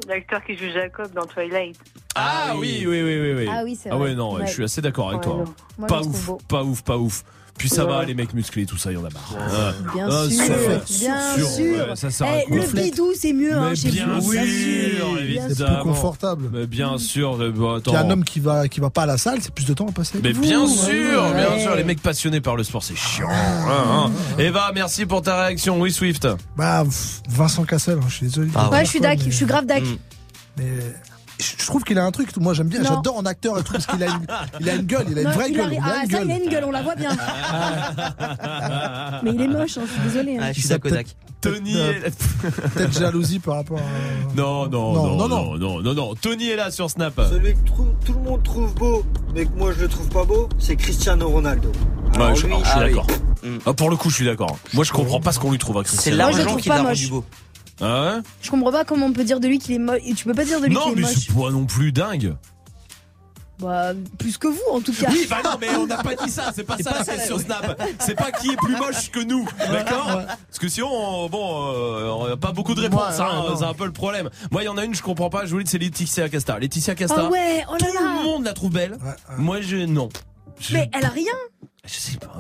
l'acteur 0.09 0.43
qui 0.45 0.57
joue 0.57 0.71
Jacob 0.75 1.13
dans 1.15 1.27
Twilight. 1.27 1.77
Ah 2.17 2.55
oui, 2.57 2.85
oui, 2.89 3.03
oui, 3.03 3.21
oui, 3.21 3.33
oui. 3.37 3.49
Ah 3.51 3.63
oui, 3.65 3.79
c'est 3.81 3.91
Ah 3.91 3.97
vrai. 3.97 4.09
ouais, 4.11 4.15
non, 4.17 4.33
ouais, 4.35 4.41
Ouais. 4.41 4.47
je 4.49 4.53
suis 4.53 4.65
assez 4.65 4.81
d'accord 4.83 5.11
avec 5.11 5.21
Ouais, 5.21 5.27
toi. 5.27 5.37
non. 5.45 5.55
Moi, 5.79 5.87
pas 5.87 6.01
ouf, 6.03 6.31
pas 6.49 6.65
ouf, 6.65 6.83
pas 6.83 6.99
ouf. 6.99 7.23
Puis 7.61 7.69
ça 7.69 7.85
Ouais. 7.85 7.91
va, 7.93 8.05
les 8.07 8.15
mecs 8.15 8.33
musclés, 8.33 8.65
tout 8.65 8.79
ça, 8.79 8.91
il 8.91 8.95
y 8.95 8.97
en 8.97 9.05
a 9.05 9.11
marre. 9.11 9.35
Ah. 9.39 9.73
Bien 9.95 10.09
Ah, 10.11 10.25
sûr, 10.31 10.45
sûr, 10.45 10.57
bien 10.57 11.37
sûr, 11.37 11.47
sûr. 11.49 11.89
ouais, 11.91 11.95
ça 11.97 12.11
sert 12.11 12.27
à 12.27 12.31
Eh, 12.49 12.55
le 12.55 12.63
bidou, 12.73 13.13
c'est 13.15 13.35
mieux, 13.35 13.53
hein, 13.55 13.75
chez 13.75 13.91
bien 13.91 14.07
vous. 14.19 14.33
sûr, 14.33 14.41
Bien 14.41 14.45
sûr, 14.47 15.19
évidemment. 15.21 15.49
C'est 15.55 15.65
plus 15.67 15.83
confortable. 15.83 16.49
Mais 16.53 16.67
bien 16.67 16.97
sûr, 16.97 17.35
euh, 17.39 17.51
bon, 17.51 17.79
Puis 17.83 17.93
un 17.95 17.99
attends. 18.01 18.11
homme 18.13 18.25
qui 18.25 18.41
va, 18.41 18.67
qui 18.67 18.81
va 18.81 18.89
pas 18.89 19.03
à 19.03 19.07
la 19.07 19.19
salle, 19.19 19.41
c'est 19.43 19.53
plus 19.55 19.67
de 19.67 19.75
temps 19.75 19.87
à 19.89 19.93
passer. 19.93 20.19
Mais 20.23 20.33
bien 20.33 20.67
sûr, 20.67 20.89
Ouais, 21.23 21.35
bien 21.35 21.59
sûr, 21.59 21.75
les 21.77 21.85
mecs 21.85 22.01
passionnés 22.03 22.41
par 22.41 22.57
le 22.57 22.65
sport, 22.65 22.83
c'est 22.83 22.97
chiant. 22.97 23.29
hein, 23.31 23.85
hein. 24.07 24.11
Eva, 24.39 24.73
merci 24.75 25.05
pour 25.05 25.21
ta 25.21 25.45
réaction. 25.45 25.79
Oui, 25.79 25.93
Swift. 25.93 26.27
Bah, 26.57 26.85
Vincent 27.29 27.65
Cassel, 27.65 27.99
hein, 27.99 28.07
je 28.09 28.15
suis 28.15 28.27
désolé. 28.27 28.51
Ah 28.55 28.71
Ouais, 28.71 28.87
je 28.87 28.91
suis 28.91 29.01
dac, 29.01 29.19
je 29.23 29.31
suis 29.31 29.45
grave 29.45 29.67
dac. 29.67 29.83
Mais 30.57 30.65
je 31.41 31.67
trouve 31.67 31.83
qu'il 31.85 31.99
a 31.99 32.05
un 32.05 32.11
truc, 32.11 32.37
moi 32.37 32.55
j'aime 32.55 32.69
bien, 32.69 32.83
j'adore 32.83 33.17
en 33.17 33.25
acteur 33.27 33.59
et 33.59 33.63
tout, 33.63 33.73
parce 33.73 33.87
qu'il 33.87 34.03
a 34.03 34.07
une, 34.07 34.27
il 34.61 34.69
a 34.71 34.75
une 34.75 34.83
gueule, 34.83 35.07
il 35.11 35.19
a 35.19 35.23
une 35.23 35.29
Non, 35.29 35.35
vraie 35.35 35.51
il 35.51 35.57
gueule. 35.57 35.73
il 35.73 35.79
a 35.79 35.83
Ah, 35.85 36.05
une 36.05 36.11
ça, 36.11 36.19
gueule. 36.19 36.27
il 36.29 36.33
a 36.33 36.45
une 36.45 36.51
gueule, 36.51 36.65
on 36.67 36.71
la 36.71 36.83
voit 36.83 36.95
bien. 36.97 37.11
Mais 39.23 39.31
il 39.35 39.41
est 39.41 39.49
moche, 39.49 39.79
hein, 39.79 39.83
je 39.87 39.93
suis 39.93 40.01
désolée. 40.03 40.37
hein. 40.39 40.43
Ah, 40.43 40.53
je 40.53 40.61
suis 40.61 40.69
Dac. 40.69 41.07
Tony 41.41 41.79
est... 41.79 42.11
Peut-être 42.75 42.99
jalousie 42.99 43.39
par 43.39 43.57
rapport 43.57 43.79
à. 43.79 44.37
Non, 44.37 44.69
non, 44.69 44.93
Non, 44.93 45.17
non, 45.17 45.19
non, 45.29 45.29
non, 45.29 45.59
non, 45.59 45.81
non, 45.83 45.95
non. 45.95 46.15
Tony 46.15 46.49
est 46.51 46.57
là 46.57 46.71
sur 46.71 46.91
Snap. 46.91 47.15
Celui 47.31 47.55
que 47.55 47.59
tout 48.05 48.13
le 48.13 48.21
monde 48.21 48.43
trouve 48.43 48.75
beau, 48.75 49.05
mais 49.35 49.47
que 49.47 49.57
moi 49.57 49.73
je 49.75 49.81
le 49.81 49.89
trouve 49.89 50.09
pas 50.09 50.25
beau, 50.25 50.49
c'est 50.59 50.77
Cristiano 50.77 51.29
Ronaldo. 51.31 51.73
Alors 52.15 52.31
Ouais, 52.31 52.37
je, 52.37 52.47
lui, 52.47 52.53
alors, 52.53 52.65
je 52.65 52.71
suis 52.71 52.79
ah 52.79 52.85
oui. 52.85 52.95
d'accord. 52.95 53.07
Ah, 53.65 53.73
pour 53.73 53.89
le 53.89 53.97
coup, 53.97 54.11
je 54.11 54.17
suis 54.17 54.25
d'accord. 54.27 54.59
Moi, 54.75 54.85
je 54.85 54.93
comprends 54.93 55.21
pas 55.21 55.33
ce 55.33 55.39
qu'on 55.39 55.51
lui 55.51 55.57
trouve 55.59 55.79
à 55.79 55.83
C'est 55.85 56.11
Cristiano. 56.11 56.31
Le 56.31 56.37
l'argent 56.39 56.57
qui 56.57 56.69
l'a 56.69 56.83
rendu 56.83 57.09
beau. 57.09 57.25
Ah 57.81 58.17
ouais 58.17 58.23
Je 58.43 58.51
comprends 58.51 58.73
pas 58.73 58.85
comment 58.85 59.07
on 59.07 59.13
peut 59.13 59.25
dire 59.25 59.41
de 59.41 59.49
lui 59.49 59.59
qu'il 59.59 59.75
est 59.75 59.79
moche. 59.79 60.01
Et 60.05 60.15
tu 60.15 60.25
peux 60.25 60.35
pas 60.35 60.45
dire 60.45 60.61
de 60.61 60.67
lui 60.67 60.75
Non, 60.75 60.83
qu'il 60.83 60.93
est 60.93 60.95
mais 60.97 61.03
moche. 61.03 61.15
c'est 61.15 61.35
pas 61.35 61.51
non 61.51 61.65
plus 61.67 61.93
dingue. 61.93 62.35
Bah, 63.59 63.93
plus 64.19 64.39
que 64.39 64.49
vous, 64.49 64.59
en 64.73 64.81
tout 64.81 64.93
cas. 64.95 65.09
Oui, 65.11 65.27
bah 65.29 65.37
non, 65.45 65.51
mais 65.61 65.69
on 65.77 65.87
n'a 65.87 65.99
pas 66.03 66.15
dit 66.15 66.31
ça. 66.31 66.51
C'est 66.55 66.65
pas 66.65 66.79
ça 66.79 66.95
la 66.99 67.05
question 67.05 67.39
Snap. 67.39 67.79
C'est 67.99 68.15
pas 68.15 68.33
qui 68.33 68.51
est 68.53 68.57
plus 68.57 68.75
moche 68.75 69.11
que 69.11 69.21
nous, 69.21 69.47
d'accord 69.71 70.23
Parce 70.49 70.59
que 70.59 70.67
sinon, 70.69 70.89
on- 70.91 71.29
bon, 71.29 71.67
euh, 71.75 72.09
on 72.09 72.25
a 72.33 72.37
pas 72.39 72.53
beaucoup 72.53 72.75
de 72.75 72.81
réponses. 72.81 73.19
Ouais, 73.19 73.21
hein, 73.25 73.45
non. 73.51 73.57
c'est 73.59 73.65
un 73.67 73.75
peu 73.75 73.85
le 73.85 73.93
problème. 73.93 74.31
Moi, 74.51 74.63
il 74.63 74.65
y 74.65 74.69
en 74.69 74.79
a 74.79 74.85
une, 74.87 74.95
je 74.95 75.03
comprends 75.03 75.29
pas. 75.29 75.45
Je 75.45 75.51
vous 75.51 75.59
le 75.59 75.65
dis, 75.65 75.71
c'est 75.71 75.77
Laetitia 75.79 76.31
Casta. 76.31 76.59
Laetitia 76.59 76.95
Casta. 76.95 77.17
Ah 77.27 77.29
ouais, 77.29 77.63
oh 77.69 77.73
là 77.73 77.79
Tout 77.79 77.93
là. 77.93 78.01
le 78.01 78.25
monde 78.25 78.45
la 78.47 78.55
trouve 78.55 78.73
belle. 78.73 78.97
Moi, 79.37 79.61
je 79.61 79.77
non. 79.77 80.09
Je, 80.59 80.73
Mais 80.73 80.91
elle 80.95 81.05
a 81.05 81.09
rien. 81.11 81.33
je 81.85 81.93
sais 81.99 82.17
pas. 82.17 82.33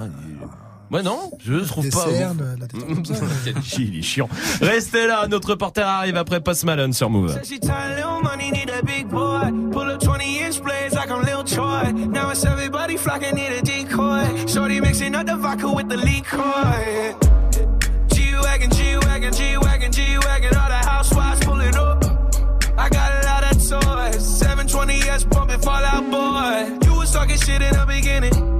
Moi 0.90 1.02
non, 1.02 1.30
je 1.38 1.54
trouve 1.64 1.88
pas. 1.88 2.06
il 3.78 3.98
est 3.98 4.02
chiant. 4.02 4.28
Restez 4.60 5.06
là, 5.06 5.28
notre 5.28 5.50
reporter 5.50 5.86
arrive 5.86 6.16
après 6.16 6.40
Post 6.40 6.64
Malone 6.64 6.92
sur 6.92 7.08
Move. 7.08 7.32
Said 7.32 7.46
she 7.46 7.60
tired, 7.60 7.96
little 7.96 8.20
money, 8.20 8.50
need 8.50 8.68
a 8.70 8.82
big 8.82 9.08
boy. 9.08 9.52
Pull 9.70 9.88
up 9.88 10.00
20 10.00 10.38
inch 10.38 10.60
blades 10.60 10.94
like 10.94 11.08
I'm 11.08 11.22
Lil 11.22 11.44
Troy. 11.44 11.92
Now 11.92 12.30
it's 12.30 12.44
everybody 12.44 12.96
flocking, 12.96 13.36
need 13.36 13.52
a 13.52 13.62
decoy. 13.62 14.46
Shorty 14.48 14.80
mixing 14.80 15.14
up 15.14 15.26
the 15.26 15.36
vodka 15.36 15.72
with 15.72 15.88
the 15.88 15.96
liquor. 15.96 17.14
G-Wagon, 18.12 18.70
G-Wagon, 18.70 19.32
G-Wagon, 19.32 19.92
G-Wagon. 19.92 20.56
All 20.56 20.68
the 20.68 20.88
housewives 20.90 21.44
pulling 21.44 21.76
up. 21.76 22.04
I 22.76 22.88
got 22.88 23.12
a 23.12 23.26
lot 23.26 23.44
of 23.44 23.58
toys. 23.58 24.42
720S 24.42 25.30
bumping 25.30 25.60
Fallout 25.60 26.10
Boy. 26.10 26.84
You 26.84 26.98
was 26.98 27.12
talking 27.12 27.36
shit 27.36 27.62
in 27.62 27.72
the 27.74 27.86
beginning. 27.86 28.59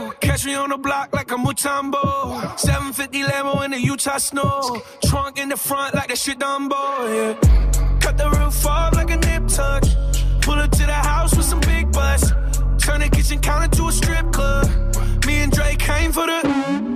catch 0.31 0.45
me 0.45 0.53
on 0.53 0.69
the 0.69 0.77
block 0.77 1.13
like 1.13 1.29
a 1.31 1.35
Mutombo. 1.35 2.57
750 2.57 3.23
Lambo 3.23 3.65
in 3.65 3.71
the 3.71 3.81
Utah 3.81 4.17
snow. 4.17 4.81
Trunk 5.05 5.37
in 5.37 5.49
the 5.49 5.57
front 5.57 5.93
like 5.93 6.07
that 6.07 6.17
shit 6.17 6.39
Dumbo, 6.39 6.81
yeah. 7.15 7.99
Cut 7.99 8.17
the 8.17 8.29
roof 8.29 8.65
off 8.65 8.95
like 8.95 9.11
a 9.11 9.17
nip 9.17 9.47
tuck. 9.47 9.83
Pull 10.41 10.59
up 10.63 10.71
to 10.71 10.85
the 10.85 10.99
house 11.11 11.35
with 11.35 11.45
some 11.45 11.59
big 11.59 11.91
butts. 11.91 12.31
Turn 12.83 13.01
the 13.01 13.09
kitchen 13.11 13.39
counter 13.39 13.75
to 13.77 13.87
a 13.87 13.91
strip 13.91 14.31
club. 14.31 14.67
Me 15.25 15.35
and 15.43 15.51
Drake 15.51 15.79
came 15.79 16.11
for 16.13 16.25
the. 16.25 16.39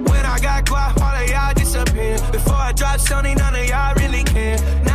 When 0.10 0.26
I 0.26 0.40
got 0.40 0.66
guap, 0.66 1.02
all 1.02 1.16
of 1.22 1.30
y'all 1.30 1.54
disappear. 1.54 2.18
Before 2.32 2.62
I 2.70 2.72
drop 2.72 3.00
Sony, 3.00 3.36
none 3.38 3.56
of 3.56 3.66
y'all 3.68 3.96
really 3.96 4.24
care. 4.24 4.58
Now 4.86 4.95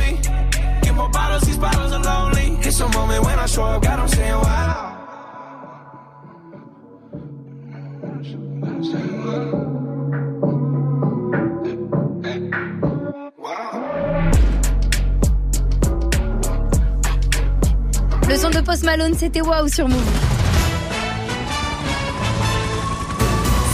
Le 18.29 18.37
son 18.37 18.49
de 18.49 18.61
Post 18.61 18.83
Malone, 18.85 19.13
c'était 19.17 19.41
waouh 19.41 19.67
sur 19.67 19.87
Move. 19.89 20.30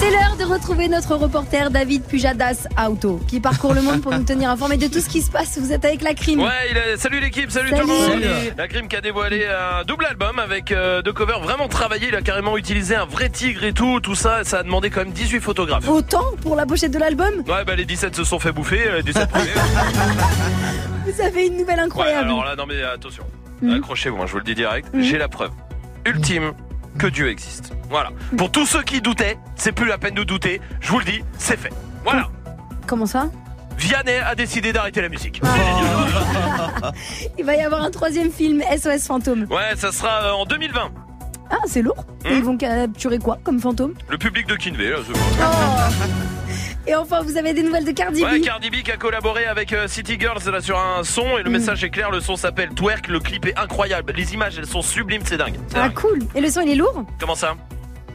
C'est 0.10 0.14
l'heure 0.14 0.38
de 0.38 0.46
retrouver 0.54 0.88
notre 0.88 1.16
reporter 1.16 1.70
David 1.70 2.04
Pujadas 2.04 2.68
Auto, 2.88 3.20
qui 3.28 3.42
parcourt 3.42 3.74
le 3.74 3.82
monde 3.82 4.02
pour 4.02 4.14
nous 4.14 4.24
tenir 4.24 4.50
informés 4.50 4.78
de 4.78 4.88
tout 4.88 5.02
ce 5.02 5.10
qui 5.10 5.22
se 5.22 5.30
passe. 5.30 5.58
Vous 5.60 5.74
êtes 5.74 5.84
avec 5.84 6.02
la 6.02 6.14
crime. 6.14 6.40
Ouais, 6.40 6.48
il 6.72 6.78
est- 6.78 6.96
salut 6.98 7.20
l'équipe, 7.20 7.52
salut, 7.52 7.70
Salut. 7.72 7.82
tout 7.82 7.88
le 7.88 7.94
monde. 7.94 8.24
Salut. 8.24 8.52
La 8.58 8.68
Crime 8.70 8.88
qui 8.88 8.96
a 8.96 9.02
dévoilé 9.02 9.46
un 9.48 9.84
double 9.84 10.06
album 10.06 10.40
avec 10.40 10.72
euh, 10.72 11.02
deux 11.02 11.12
covers 11.12 11.42
vraiment 11.42 11.68
travaillés. 11.68 12.08
Il 12.08 12.16
a 12.16 12.22
carrément 12.22 12.58
utilisé 12.58 12.96
un 12.96 13.04
vrai 13.06 13.28
tigre 13.30 13.66
et 13.66 13.74
tout, 13.74 14.00
tout 14.00 14.16
ça. 14.16 14.46
Ça 14.46 14.60
a 14.60 14.64
demandé 14.64 14.90
quand 14.90 15.02
même 15.02 15.12
18 15.12 15.42
photographes. 15.42 15.90
Autant 15.90 16.24
pour 16.42 16.56
la 16.56 16.66
pochette 16.66 16.92
de 16.92 17.00
l'album 17.00 17.44
Ouais, 17.46 17.66
bah 17.66 17.76
les 17.76 17.84
17 17.86 18.16
se 18.16 18.24
sont 18.24 18.40
fait 18.40 18.54
bouffer, 18.54 18.88
euh, 18.88 18.98
les 18.98 19.04
17 19.04 19.30
premiers. 19.30 19.46
Vous 21.06 21.22
avez 21.22 21.48
une 21.48 21.58
nouvelle 21.58 21.80
Ouais, 21.80 21.84
incroyable. 21.86 22.28
alors 22.30 22.46
là, 22.46 22.56
non 22.56 22.66
mais 22.66 22.82
attention, 22.82 23.24
Mhm. 23.62 23.74
accrochez-vous, 23.76 24.22
hein, 24.22 24.26
je 24.26 24.32
vous 24.32 24.38
le 24.40 24.44
dis 24.46 24.56
direct. 24.56 24.88
Mhm. 24.94 25.02
J'ai 25.02 25.18
la 25.18 25.28
preuve 25.28 25.52
ultime 26.06 26.54
que 26.98 27.08
Dieu 27.08 27.30
existe. 27.30 27.74
Voilà. 27.90 28.10
Pour 28.38 28.52
tous 28.52 28.66
ceux 28.66 28.84
qui 28.84 29.02
doutaient, 29.02 29.38
c'est 29.56 29.72
plus 29.72 29.88
la 29.88 29.98
peine 29.98 30.16
de 30.16 30.24
douter. 30.24 30.60
Je 30.82 30.92
vous 30.92 31.00
le 31.00 31.06
dis, 31.06 31.24
c'est 31.38 31.58
fait. 31.58 31.72
Voilà. 32.04 32.28
Comment 32.86 33.06
ça? 33.06 33.30
Vianney 33.78 34.18
a 34.18 34.34
décidé 34.36 34.74
d'arrêter 34.74 35.02
la 35.02 35.10
musique. 35.10 35.42
Il 37.38 37.46
va 37.46 37.56
y 37.56 37.62
avoir 37.62 37.84
un 37.84 37.92
troisième 37.92 38.32
film, 38.32 38.62
SOS 38.76 39.06
Fantôme. 39.06 39.46
Ouais, 39.50 39.76
ça 39.76 39.92
sera 39.92 40.24
euh, 40.24 40.32
en 40.32 40.46
2020. 40.46 40.92
Ah, 41.50 41.56
c'est 41.66 41.82
lourd. 41.82 42.04
Et 42.26 42.36
ils 42.36 42.44
vont 42.44 42.58
capturer 42.58 43.20
quoi 43.20 43.38
comme 43.44 43.60
fantôme? 43.60 43.94
Le 44.10 44.18
public 44.18 44.48
de 44.48 44.56
Kinvey, 44.56 44.90
là, 44.90 44.98
bon. 45.08 45.20
Et 46.88 46.96
enfin, 46.96 47.22
vous 47.22 47.36
avez 47.38 47.54
des 47.54 47.64
nouvelles 47.64 47.84
de 47.86 47.92
Cardi 47.92 48.24
Ouais, 48.24 48.40
B. 48.40 48.44
Cardi 48.44 48.70
B 48.70 48.76
qui 48.82 48.92
a 48.92 48.98
collaboré 48.98 49.46
avec 49.46 49.74
euh, 49.74 49.88
City 49.90 50.18
Girls 50.20 50.40
là 50.50 50.62
sur 50.62 50.80
un 50.80 51.04
son 51.04 51.38
et 51.38 51.44
le 51.44 51.50
Mm. 51.50 51.54
message 51.54 51.84
est 51.84 51.90
clair, 51.90 52.12
le 52.12 52.22
son 52.22 52.36
s'appelle 52.38 52.70
Twerk, 52.70 53.08
le 53.10 53.20
clip 53.20 53.46
est 53.46 53.58
incroyable, 53.58 54.14
les 54.16 54.34
images 54.34 54.58
elles 54.58 54.66
sont 54.68 54.82
sublimes, 54.82 55.22
c'est 55.26 55.38
dingue. 55.38 55.56
Ah, 55.76 55.90
dingue. 55.90 55.94
cool. 55.96 56.20
Et 56.34 56.40
le 56.42 56.50
son, 56.50 56.62
il 56.62 56.70
est 56.72 56.76
lourd? 56.76 57.04
Comment 57.20 57.36
ça? 57.36 57.56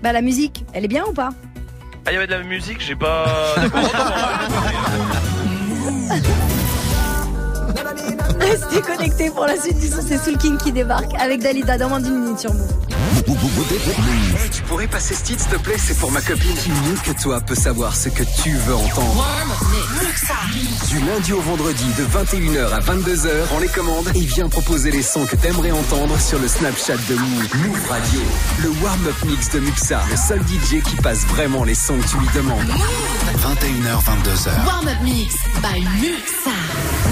Bah, 0.03 0.13
la 0.13 0.23
musique, 0.23 0.65
elle 0.73 0.85
est 0.85 0.89
bien 0.89 1.05
ou 1.05 1.13
pas? 1.13 1.31
Ah, 2.07 2.11
il 2.11 2.15
y 2.15 2.17
avait 2.17 2.27
de 2.27 2.33
la 2.33 2.43
musique, 2.43 2.81
j'ai 2.81 2.97
pas. 2.97 3.27
Restez 8.41 8.81
connectés 8.81 9.31
pour 9.31 9.47
la 9.47 9.61
suite 9.61 9.79
du 9.79 9.89
son. 9.89 10.03
C'est 10.07 10.19
Soul 10.19 10.39
King 10.39 10.57
qui 10.59 10.73
débarque 10.73 11.13
avec 11.19 11.41
Dalida 11.41 11.79
dans 11.79 11.89
moins 11.89 12.01
d'une 12.01 12.19
minute 12.21 12.39
sur 12.39 12.53
Move. 12.53 12.69
Hey, 14.43 14.51
tu 14.51 14.63
pourrais 14.63 14.87
passer 14.87 15.15
ce 15.15 15.23
titre, 15.23 15.43
s'il 15.43 15.51
te 15.51 15.57
plaît? 15.63 15.77
C'est 15.79 15.97
pour 15.99 16.11
ma 16.11 16.21
copine. 16.21 16.55
Qui 16.57 16.71
mieux 16.71 16.97
que 17.05 17.21
toi 17.21 17.41
peut 17.41 17.55
savoir 17.55 17.95
ce 17.95 18.09
que 18.09 18.25
tu 18.43 18.51
veux 18.51 18.75
entendre? 18.75 19.27
Du 20.89 21.01
lundi 21.01 21.33
au 21.33 21.41
vendredi 21.41 21.85
de 21.97 22.05
21h 22.05 22.73
à 22.73 22.81
22h, 22.81 23.47
prends 23.49 23.59
les 23.59 23.69
commandes 23.69 24.11
et 24.15 24.21
viens 24.21 24.49
proposer 24.49 24.91
les 24.91 25.03
sons 25.03 25.25
que 25.27 25.37
t'aimerais 25.37 25.71
entendre 25.71 26.19
sur 26.19 26.39
le 26.39 26.49
Snapchat 26.49 26.97
de 27.09 27.15
Move. 27.15 27.49
Move 27.67 27.89
Radio, 27.89 28.21
le 28.63 28.71
warm-up 28.83 29.17
mix 29.27 29.51
de 29.51 29.61
Muxa, 29.61 30.01
le 30.11 30.17
seul 30.17 30.41
DJ 30.41 30.83
qui 30.83 30.97
passe 30.97 31.25
vraiment 31.27 31.65
les 31.65 31.75
sons 31.75 31.99
que 31.99 32.09
tu 32.09 32.17
lui 32.19 32.29
demandes. 32.35 32.69
21h, 33.39 34.03
22h. 34.05 34.67
Warm-up 34.67 34.99
mix 35.03 35.35
by 35.63 35.81
Muxa. 36.01 37.12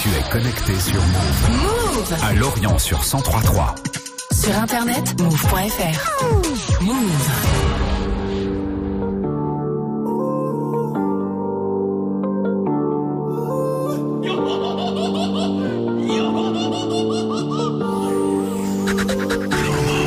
Tu 0.00 0.08
es 0.10 0.22
connecté 0.30 0.78
sur 0.78 0.94
Move. 0.94 1.50
Move 1.60 2.14
À 2.22 2.32
Lorient 2.32 2.78
sur 2.78 2.98
1033. 2.98 3.74
Sur 4.30 4.56
internet, 4.56 5.20
move.fr. 5.20 6.22
Move. 6.80 6.94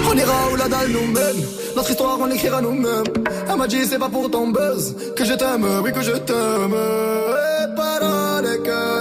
On 0.10 0.18
ira 0.18 0.34
où 0.52 0.56
la 0.56 0.70
dalle 0.70 0.90
nous 0.90 1.08
mène 1.08 1.46
Notre 1.76 1.92
histoire 1.92 2.18
on 2.18 2.26
l'écrira 2.28 2.62
nous-mêmes 2.62 3.04
Elle 3.50 3.58
m'a 3.58 3.68
dit 3.68 3.86
c'est 3.86 4.00
pas 4.00 4.08
pour 4.10 4.32
ton 4.32 4.48
buzz 4.48 4.96
Que 5.18 5.26
je 5.26 5.34
t'aime, 5.34 5.68
oui 5.84 5.92
que 5.92 6.02
je 6.02 6.12
t'aime 6.12 6.76
Et 6.76 7.76
paroles 7.76 8.46
et 8.46 8.60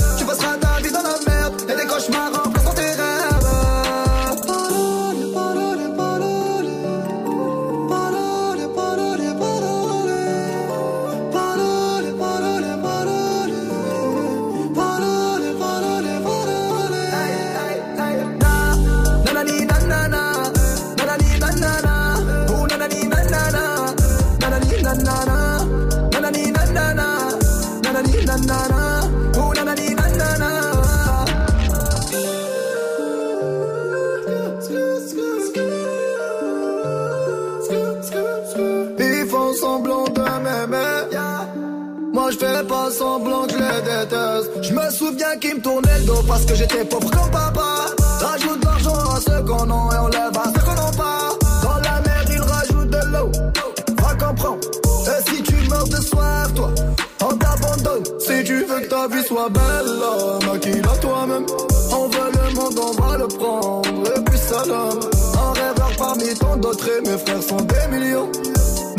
fais 42.41 42.63
pas 42.63 42.89
semblant 42.89 43.43
que 43.45 43.53
je 43.53 43.57
les 43.57 43.81
déteste. 43.81 44.49
Je 44.63 44.73
me 44.73 44.89
souviens 44.89 45.37
qu'ils 45.39 45.55
me 45.55 45.61
tournaient 45.61 45.99
le 45.99 46.05
dos 46.05 46.23
parce 46.27 46.43
que 46.45 46.55
j'étais 46.55 46.83
pauvre 46.85 47.11
comme 47.11 47.29
papa. 47.29 47.85
Rajoute 48.19 48.63
l'argent 48.63 48.97
à 49.15 49.19
ceux 49.21 49.41
qu'on 49.43 49.69
a 49.69 49.95
et 49.95 49.99
on 49.99 50.07
lève 50.07 50.35
à 50.35 50.45
ceux 50.45 50.61
qu'on 50.65 50.73
n'a 50.73 50.91
pas. 50.97 51.29
Dans 51.63 51.77
la 51.77 52.01
mer 52.01 52.23
ils 52.29 52.41
rajoutent 52.41 52.89
de 52.89 53.03
l'eau. 53.13 53.31
Va 54.01 54.25
comprendre. 54.25 54.59
Et 55.05 55.29
si 55.29 55.43
tu 55.43 55.55
meurs 55.69 55.87
de 55.87 56.01
soif, 56.01 56.53
toi, 56.55 56.71
on 57.21 57.37
t'abandonne. 57.37 58.03
Si 58.19 58.43
tu 58.43 58.65
veux 58.65 58.79
que 58.81 58.87
ta 58.87 59.07
vie 59.07 59.23
soit 59.23 59.49
belle, 59.49 60.47
maquille-la 60.47 60.97
toi-même. 60.97 61.45
On 61.91 62.07
veut 62.07 62.31
le 62.33 62.55
monde, 62.55 62.79
on 62.79 63.01
va 63.01 63.17
le 63.17 63.27
prendre. 63.27 64.17
Et 64.17 64.21
puis 64.23 64.39
salam. 64.39 64.99
Un 65.43 65.53
rêveur 65.53 65.91
parmi 65.97 66.33
tant 66.33 66.57
d'autres 66.57 66.89
et 66.89 67.01
mes 67.07 67.17
frères 67.19 67.43
sont 67.43 67.61
des 67.61 67.95
millions. 67.95 68.31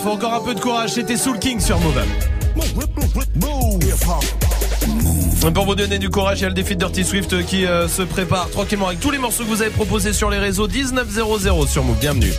taf, 0.00 0.06
encore 0.06 0.34
un 0.34 0.40
peu 0.40 0.54
de 0.54 0.60
courage. 0.60 0.90
C'était 0.90 1.16
Soul 1.16 1.38
King 1.38 1.60
sur 1.60 1.78
Move. 1.80 2.02
Pour 5.54 5.64
vous 5.64 5.74
donner 5.74 5.98
du 5.98 6.10
courage, 6.10 6.40
il 6.40 6.42
y 6.42 6.46
a 6.46 6.48
le 6.48 6.54
défi 6.54 6.74
de 6.74 6.80
Dirty 6.80 7.04
Swift 7.04 7.44
qui 7.46 7.66
euh, 7.66 7.88
se 7.88 8.02
prépare 8.02 8.50
tranquillement 8.50 8.88
avec 8.88 9.00
tous 9.00 9.10
les 9.10 9.18
morceaux 9.18 9.44
que 9.44 9.48
vous 9.48 9.62
avez 9.62 9.70
proposés 9.70 10.12
sur 10.12 10.30
les 10.30 10.38
réseaux 10.38 10.68
1900 10.68 11.66
sur 11.66 11.84
Move. 11.84 11.96
Bienvenue. 11.98 12.32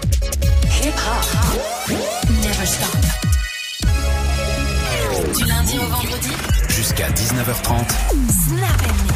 Du 5.35 5.45
lundi 5.45 5.77
au 5.77 5.88
vendredi. 5.88 6.29
Jusqu'à 6.69 7.09
19h30. 7.09 9.10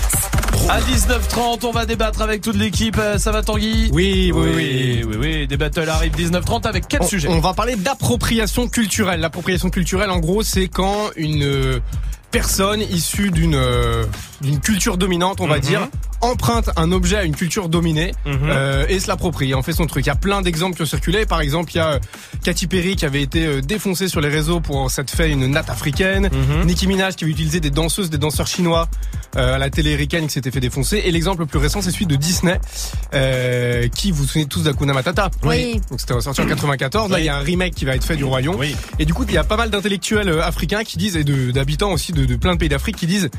À 0.68 0.80
19h30, 0.82 1.64
on 1.66 1.72
va 1.72 1.86
débattre 1.86 2.22
avec 2.22 2.42
toute 2.42 2.56
l'équipe. 2.56 2.98
Euh, 3.00 3.18
Ça 3.20 3.32
va 3.32 3.44
Tanguy 3.44 3.90
Oui, 3.94 4.32
oui, 4.34 4.50
oui. 4.56 4.56
oui, 4.56 5.04
oui, 5.08 5.16
oui. 5.20 5.48
Des 5.48 5.58
battles 5.58 5.88
arrivent 5.88 6.16
19h30 6.16 6.66
avec 6.68 6.88
quel 6.88 7.04
on, 7.04 7.08
sujet 7.08 7.28
On 7.30 7.40
va 7.40 7.54
parler 7.54 7.76
d'appropriation 7.76 8.68
culturelle. 8.68 9.20
L'appropriation 9.20 9.70
culturelle, 9.70 10.10
en 10.10 10.20
gros, 10.20 10.42
c'est 10.42 10.68
quand 10.68 11.12
une 11.16 11.44
euh, 11.44 11.80
personne 12.32 12.82
issue 12.82 13.30
d'une 13.30 13.56
euh, 13.56 14.06
d'une 14.42 14.60
culture 14.60 14.98
dominante, 14.98 15.40
on 15.40 15.48
va 15.48 15.56
Mhm. 15.58 15.62
dire, 15.62 15.88
emprunte 16.22 16.70
un 16.76 16.92
objet 16.92 17.18
à 17.18 17.24
une 17.24 17.36
culture 17.36 17.70
dominée 17.70 18.14
Mhm. 18.26 18.40
euh, 18.50 18.86
et 18.90 19.00
se 19.00 19.08
l'approprie, 19.08 19.54
en 19.54 19.62
fait 19.64 19.74
son 19.74 19.86
truc. 19.88 20.06
Il 20.06 20.08
y 20.08 20.12
a 20.12 20.16
plein 20.16 20.42
d'exemples 20.42 20.76
qui 20.76 20.82
ont 20.82 20.86
circulé. 20.86 21.26
Par 21.26 21.42
exemple, 21.42 21.72
il 21.74 21.78
y 21.78 21.80
a 21.80 21.94
euh, 21.94 22.00
Katy 22.44 22.68
Perry 22.68 22.96
qui 22.96 23.06
avait 23.06 23.22
été 23.22 23.46
euh, 23.46 23.62
défoncée 23.62 24.08
sur 24.08 24.22
les 24.22 24.30
réseaux 24.30 24.60
pour 24.60 24.90
s'être 24.90 25.12
fait 25.12 25.32
une 25.32 25.48
natte 25.48 25.70
africaine. 25.70 26.30
Mhm. 26.32 26.66
Nicki 26.66 26.88
Minaj 26.88 27.16
qui 27.16 27.24
avait 27.26 27.32
utilisé 27.34 27.60
des 27.60 27.70
danseuses, 27.72 28.10
des 28.10 28.18
danseurs 28.18 28.48
chinois 28.48 28.88
euh, 29.38 29.56
à 29.56 29.58
la 29.58 29.70
télé 29.70 29.96
ricaine 29.96 30.28
qui 30.28 30.34
s'était 30.34 30.52
fait 30.52 30.60
défoncer. 30.60 31.02
Et 31.06 31.12
l'exemple 31.12 31.42
le 31.42 31.46
plus 31.46 31.60
récent, 31.60 31.82
c'est 31.82 31.92
celui 31.92 32.06
de 32.06 32.16
Disney, 32.16 32.60
euh, 33.14 33.88
qui 33.90 34.12
vous 34.12 34.24
vous 34.24 34.28
souvenez 34.28 34.46
tous 34.46 34.64
d'Akuna 34.64 34.94
Matata? 34.94 35.30
Oui. 35.44 35.82
Donc 35.90 36.00
c'était 36.00 36.20
sorti 36.22 36.42
en 36.42 36.46
94. 36.48 37.12
Là, 37.12 37.20
il 37.20 37.26
y 37.26 37.30
a 37.30 37.36
un 37.36 37.42
remake 37.42 37.76
qui 37.76 37.86
va 37.86 37.96
être 37.96 38.06
fait 38.06 38.16
du 38.16 38.24
Roi 38.24 38.42
Lion. 38.42 38.58
Et 39.00 39.06
du 39.06 39.14
coup, 39.14 39.26
il 39.28 39.34
y 39.34 39.38
a 39.38 39.44
pas 39.44 39.58
mal 39.58 39.70
d'intellectuels 39.70 40.30
euh, 40.30 40.42
africains 40.44 40.84
qui 40.84 40.98
disent, 40.98 41.16
et 41.18 41.24
d'habitants 41.24 41.92
aussi 41.92 42.14
de, 42.14 42.26
de 42.26 42.36
plein 42.36 42.54
de 42.54 42.60
pays 42.60 42.70
d'Afrique 42.70 42.96
qui 42.96 43.08
disent. 43.08 43.30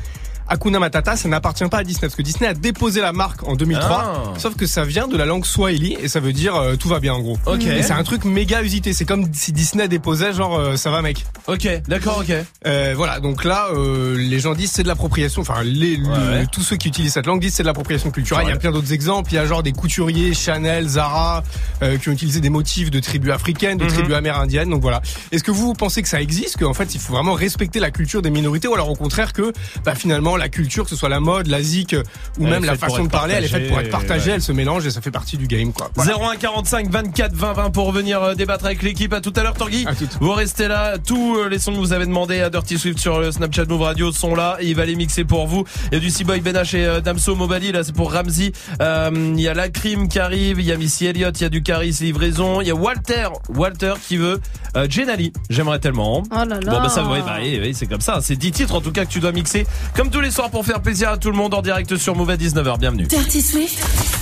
Hakuna 0.49 0.79
Matata, 0.79 1.15
ça 1.15 1.27
n'appartient 1.29 1.65
pas 1.69 1.79
à 1.79 1.83
Disney 1.83 2.01
parce 2.01 2.15
que 2.15 2.21
Disney 2.21 2.47
a 2.49 2.53
déposé 2.53 3.01
la 3.01 3.11
marque 3.13 3.43
en 3.47 3.55
2003. 3.55 3.89
Ah. 3.89 4.33
Sauf 4.39 4.55
que 4.55 4.65
ça 4.65 4.83
vient 4.85 5.07
de 5.07 5.17
la 5.17 5.25
langue 5.25 5.45
Swahili 5.45 5.93
et 5.99 6.07
ça 6.07 6.19
veut 6.19 6.33
dire 6.33 6.55
euh, 6.55 6.75
tout 6.75 6.87
va 6.87 6.99
bien 6.99 7.13
en 7.13 7.19
gros. 7.19 7.37
Ok. 7.45 7.63
Et 7.65 7.83
c'est 7.83 7.93
un 7.93 8.03
truc 8.03 8.23
méga 8.25 8.61
usité. 8.61 8.93
C'est 8.93 9.05
comme 9.05 9.27
si 9.33 9.51
Disney 9.51 9.87
déposait 9.87 10.33
genre 10.33 10.57
euh, 10.57 10.75
ça 10.77 10.89
va 10.91 11.01
mec. 11.01 11.25
Ok, 11.47 11.67
d'accord, 11.87 12.19
ok. 12.21 12.33
Euh, 12.65 12.93
voilà, 12.95 13.19
donc 13.19 13.43
là, 13.43 13.67
euh, 13.73 14.15
les 14.17 14.39
gens 14.39 14.53
disent 14.53 14.71
c'est 14.71 14.83
de 14.83 14.87
l'appropriation. 14.87 15.41
Enfin, 15.41 15.63
les, 15.63 15.97
le- 15.97 16.07
Ouais. 16.07 16.45
tous 16.51 16.61
ceux 16.61 16.77
qui 16.77 16.87
utilisent 16.87 17.13
cette 17.13 17.25
langue 17.27 17.41
disent 17.41 17.53
c'est 17.55 17.63
de 17.63 17.67
l'appropriation 17.67 18.11
culturelle. 18.11 18.45
Il 18.47 18.49
y 18.49 18.53
a 18.53 18.57
plein 18.57 18.71
d'autres 18.71 18.93
exemples. 18.93 19.31
Il 19.31 19.35
y 19.35 19.39
a 19.39 19.45
genre 19.45 19.63
des 19.63 19.71
couturiers, 19.73 20.33
Chanel, 20.33 20.87
Zara, 20.87 21.43
euh, 21.83 21.97
qui 21.97 22.09
ont 22.09 22.11
utilisé 22.13 22.39
des 22.39 22.49
motifs 22.49 22.89
de 22.91 22.99
tribus 22.99 23.31
africaines, 23.31 23.77
de 23.77 23.83
Mhm. 23.83 23.91
tribus 23.91 24.15
amérindiennes. 24.15 24.69
Donc 24.69 24.81
voilà. 24.81 25.01
Est-ce 25.31 25.43
que 25.43 25.51
vous 25.51 25.73
pensez 25.73 26.01
que 26.01 26.07
ça 26.09 26.21
existe, 26.21 26.57
qu'en 26.57 26.73
fait 26.73 26.95
il 26.95 26.99
faut 27.01 27.13
vraiment 27.13 27.33
respecter 27.33 27.79
la 27.79 27.91
culture 27.91 28.21
des 28.21 28.29
minorités, 28.29 28.67
ou 28.67 28.73
alors 28.73 28.89
au 28.89 28.95
contraire 28.95 29.33
que 29.33 29.51
bah, 29.83 29.93
finalement 29.95 30.36
la 30.37 30.49
culture, 30.49 30.83
que 30.83 30.89
ce 30.89 30.95
soit 30.95 31.09
la 31.09 31.19
mode, 31.19 31.47
la 31.47 31.61
zik 31.61 31.93
ou 31.93 32.41
Elle 32.41 32.47
est 32.47 32.49
même 32.49 32.65
la 32.65 32.75
façon 32.75 33.03
de 33.03 33.09
parler, 33.09 33.35
elle 33.37 33.45
est 33.45 33.47
faite 33.47 33.67
pour 33.67 33.79
être 33.79 33.89
partagée, 33.89 34.07
partagée, 34.07 34.29
ouais. 34.31 34.35
elle 34.35 34.41
se 34.41 34.51
mélange 34.51 34.85
et 34.85 34.91
ça 34.91 35.01
fait 35.01 35.11
partie 35.11 35.37
du 35.37 35.47
game 35.47 35.73
quoi. 35.73 35.89
Voilà. 35.95 36.17
01 36.33 36.35
45 36.37 36.89
24 36.89 37.33
20 37.33 37.53
20 37.53 37.69
pour 37.71 37.91
venir 37.91 38.21
euh, 38.21 38.35
débattre 38.35 38.65
avec 38.65 38.83
l'équipe. 38.83 39.13
À 39.13 39.21
tout 39.21 39.33
à 39.35 39.43
l'heure, 39.43 39.53
Tanguy. 39.53 39.85
Vous 40.19 40.33
restez 40.33 40.67
là. 40.67 40.97
Tous 40.97 41.37
euh, 41.37 41.49
les 41.49 41.59
sons 41.59 41.73
que 41.73 41.77
vous 41.77 41.93
avez 41.93 42.05
demandé 42.05 42.41
à 42.41 42.49
Dirty 42.49 42.77
Swift 42.77 42.99
sur 42.99 43.19
le 43.19 43.31
Snapchat 43.31 43.65
Move 43.65 43.81
Radio 43.81 44.11
sont 44.11 44.35
là. 44.35 44.57
Et 44.59 44.67
il 44.67 44.75
va 44.75 44.85
les 44.85 44.95
mixer 44.95 45.23
pour 45.23 45.47
vous. 45.47 45.65
Il 45.91 45.95
y 45.95 45.97
a 45.97 45.99
du 45.99 46.09
C-Boy 46.09 46.39
Benache 46.41 46.73
et 46.73 46.85
euh, 46.85 47.01
Damso 47.01 47.35
Mobali. 47.35 47.71
Là, 47.71 47.83
c'est 47.83 47.95
pour 47.95 48.11
Ramsey. 48.11 48.51
Euh, 48.81 49.09
Il 49.13 49.41
y 49.41 49.47
a 49.47 49.53
la 49.53 49.69
crime 49.69 50.07
qui 50.07 50.19
arrive. 50.19 50.59
Il 50.59 50.65
y 50.65 50.71
a 50.71 50.77
Missy 50.77 51.05
Elliott. 51.05 51.39
Il 51.39 51.43
y 51.43 51.45
a 51.45 51.49
du 51.49 51.63
Caris 51.63 51.97
Livraison. 52.01 52.61
Il 52.61 52.67
y 52.67 52.71
a 52.71 52.75
Walter. 52.75 53.29
Walter 53.49 53.93
qui 54.07 54.17
veut 54.17 54.39
euh, 54.75 54.87
Jenali. 54.89 55.33
J'aimerais 55.49 55.79
tellement. 55.79 56.23
Oh 56.29 56.35
là 56.35 56.45
là. 56.45 56.59
Bon, 56.59 56.81
bah 56.81 56.89
ça, 56.89 57.05
ouais, 57.07 57.21
bah, 57.21 57.37
oui, 57.41 57.59
oui, 57.61 57.73
c'est 57.73 57.87
comme 57.87 58.01
ça. 58.01 58.19
C'est 58.21 58.35
10 58.35 58.51
titres 58.51 58.75
en 58.75 58.81
tout 58.81 58.91
cas 58.91 59.05
que 59.05 59.11
tu 59.11 59.19
dois 59.19 59.31
mixer. 59.31 59.65
Comme 59.95 60.09
tous 60.09 60.21
les 60.21 60.26
soirs 60.31 60.49
pour 60.49 60.65
faire 60.65 60.81
plaisir 60.81 61.09
à 61.09 61.17
tout 61.17 61.29
le 61.31 61.37
monde 61.37 61.53
en 61.53 61.61
direct 61.61 61.95
sur 61.97 62.15
Move 62.15 62.29
à 62.31 62.37
19h. 62.37 62.79
Bienvenue. 62.79 63.07
Dirty 63.07 63.41
Swift. 63.41 63.77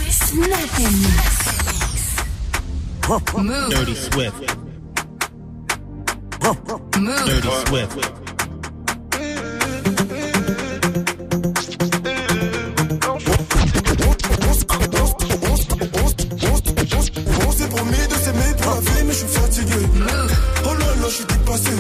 Snap 0.10 0.50
and 0.80 0.92
mix. 0.92 1.46
Move. 3.38 3.70
Dirty 3.70 3.96
Swift. 3.96 4.34
Move. 7.00 7.26
Dirty 7.26 7.50
Swift. 7.68 7.98
On 17.48 17.52
s'est 17.52 17.70
promis 17.70 17.92
de 17.92 18.16
s'aimer 18.16 18.54
pour 18.62 18.74
la 18.74 18.80
vie, 18.82 19.04
mais 19.06 19.14
je 19.14 19.18
suis 19.18 19.28
fatigué. 19.28 19.88
Oh 20.64 20.68
là 20.68 20.74
là, 20.80 21.08
je 21.08 21.14
suis 21.14 21.26
dépassé. 21.26 21.72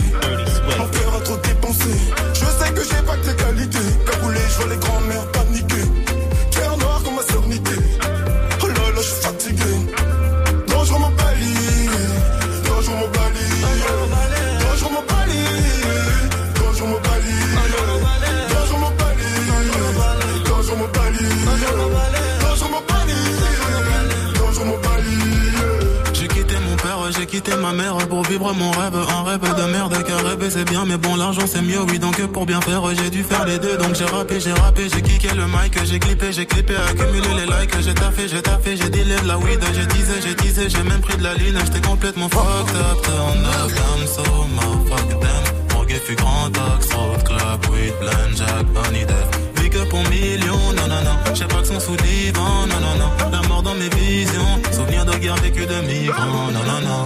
Pour 28.26 28.32
vivre 28.32 28.54
mon 28.54 28.72
rêve. 28.72 28.96
Un 28.96 29.24
rêve 29.24 29.56
de 29.56 29.72
merde, 29.72 30.04
car 30.08 30.24
rêver 30.24 30.50
c'est 30.50 30.66
bien, 30.66 30.86
mais 30.86 30.98
bon, 30.98 31.16
l'argent 31.16 31.46
c'est 31.48 31.62
mieux, 31.62 31.82
oui. 31.90 32.00
Donc 32.00 32.20
pour 32.28 32.46
bien 32.46 32.62
faire, 32.62 32.82
j'ai 32.96 33.10
dû 33.10 33.24
faire 33.24 33.46
les 33.46 33.60
deux. 33.60 33.78
Donc 33.78 33.96
j'ai 33.96 34.06
rappé, 34.06 34.40
j'ai 34.40 34.54
rappé, 34.54 34.88
j'ai 34.94 35.02
kické 35.02 35.30
le 35.36 35.46
mic, 35.46 35.78
j'ai 35.84 36.00
clippé, 36.00 36.32
j'ai 36.32 36.46
clippé, 36.46 36.76
accumulé 36.76 37.28
les 37.40 37.46
likes. 37.46 37.76
J'ai 37.82 37.94
taffé, 37.94 38.28
j'ai 38.28 38.42
taffé, 38.42 38.78
j'ai 38.78 38.90
dealé 38.90 39.16
de 39.22 39.28
la 39.28 39.38
weed, 39.38 39.60
j'ai 39.74 39.88
teasé, 39.88 40.14
j'ai 40.24 40.36
teasé, 40.36 40.70
j'ai 40.70 40.84
même 40.84 41.02
pris 41.02 41.18
de 41.18 41.24
la 41.24 41.34
ligne. 41.36 41.58
J'étais 41.66 41.88
complètement 41.88 42.30
fucked 42.30 42.76
up, 42.76 43.02
turn 43.04 43.46
up, 43.46 43.72
damn, 43.76 44.08
so 44.08 44.24
fuck 44.24 45.10
them. 45.10 45.44
Morgue 45.74 46.00
fut 46.06 46.16
grand 46.16 46.52
axe, 46.58 46.94
road 46.94 47.24
club, 47.24 47.66
weed, 47.72 47.94
blend, 48.00 48.36
jack, 48.36 48.66
bunny 48.74 49.06
death. 49.06 49.42
Pour 49.90 50.02
millions, 50.10 50.72
non, 50.78 50.88
non, 50.88 51.02
non. 51.04 51.34
J'ai 51.34 51.44
pas 51.46 51.58
que 51.58 51.68
son 51.68 51.80
sous 51.82 51.98
divan, 51.98 52.66
non, 52.66 52.80
non, 52.80 52.96
non. 52.98 53.30
La 53.30 53.46
mort 53.50 53.62
dans 53.62 53.76
mes 53.76 53.90
visions, 53.90 54.62
souvenir 54.72 55.06
de 55.06 55.14
guerre 55.18 55.36
vécue 55.36 55.66
de 55.66 55.82
migrants, 55.82 56.50
non, 56.54 56.64
non, 56.64 56.82
non. 56.82 57.06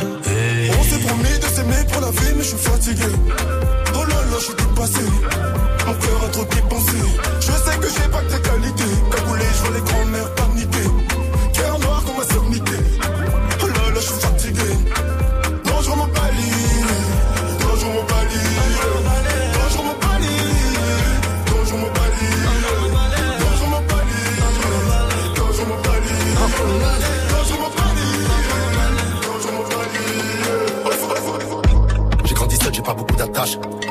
Promis 1.06 1.40
de 1.40 1.46
s'aimer 1.46 1.84
pour 1.92 2.02
la 2.02 2.12
vie, 2.12 2.34
mais 2.36 2.44
je 2.44 2.50
suis 2.50 2.58
fatigué. 2.58 3.10
Oh 3.96 4.04
là 4.06 4.16
là, 4.32 4.38
je 4.40 4.44
suis 4.46 4.54
dépassé. 4.56 5.06
Mon 5.88 5.94
cœur 5.94 6.24
a 6.26 6.30
trop 6.30 6.46
dépensé. 6.46 6.98
Je 7.40 7.52
sais 7.52 7.78
que 7.78 7.88
j'ai 7.88 8.10
pas 8.10 8.22
que 8.22 8.34
des 8.36 8.42
qualités. 8.42 8.96
Cagoulé, 9.12 9.46
je 9.56 9.62
vois 9.64 9.74
les 9.76 9.82
grands-mères 9.82 10.19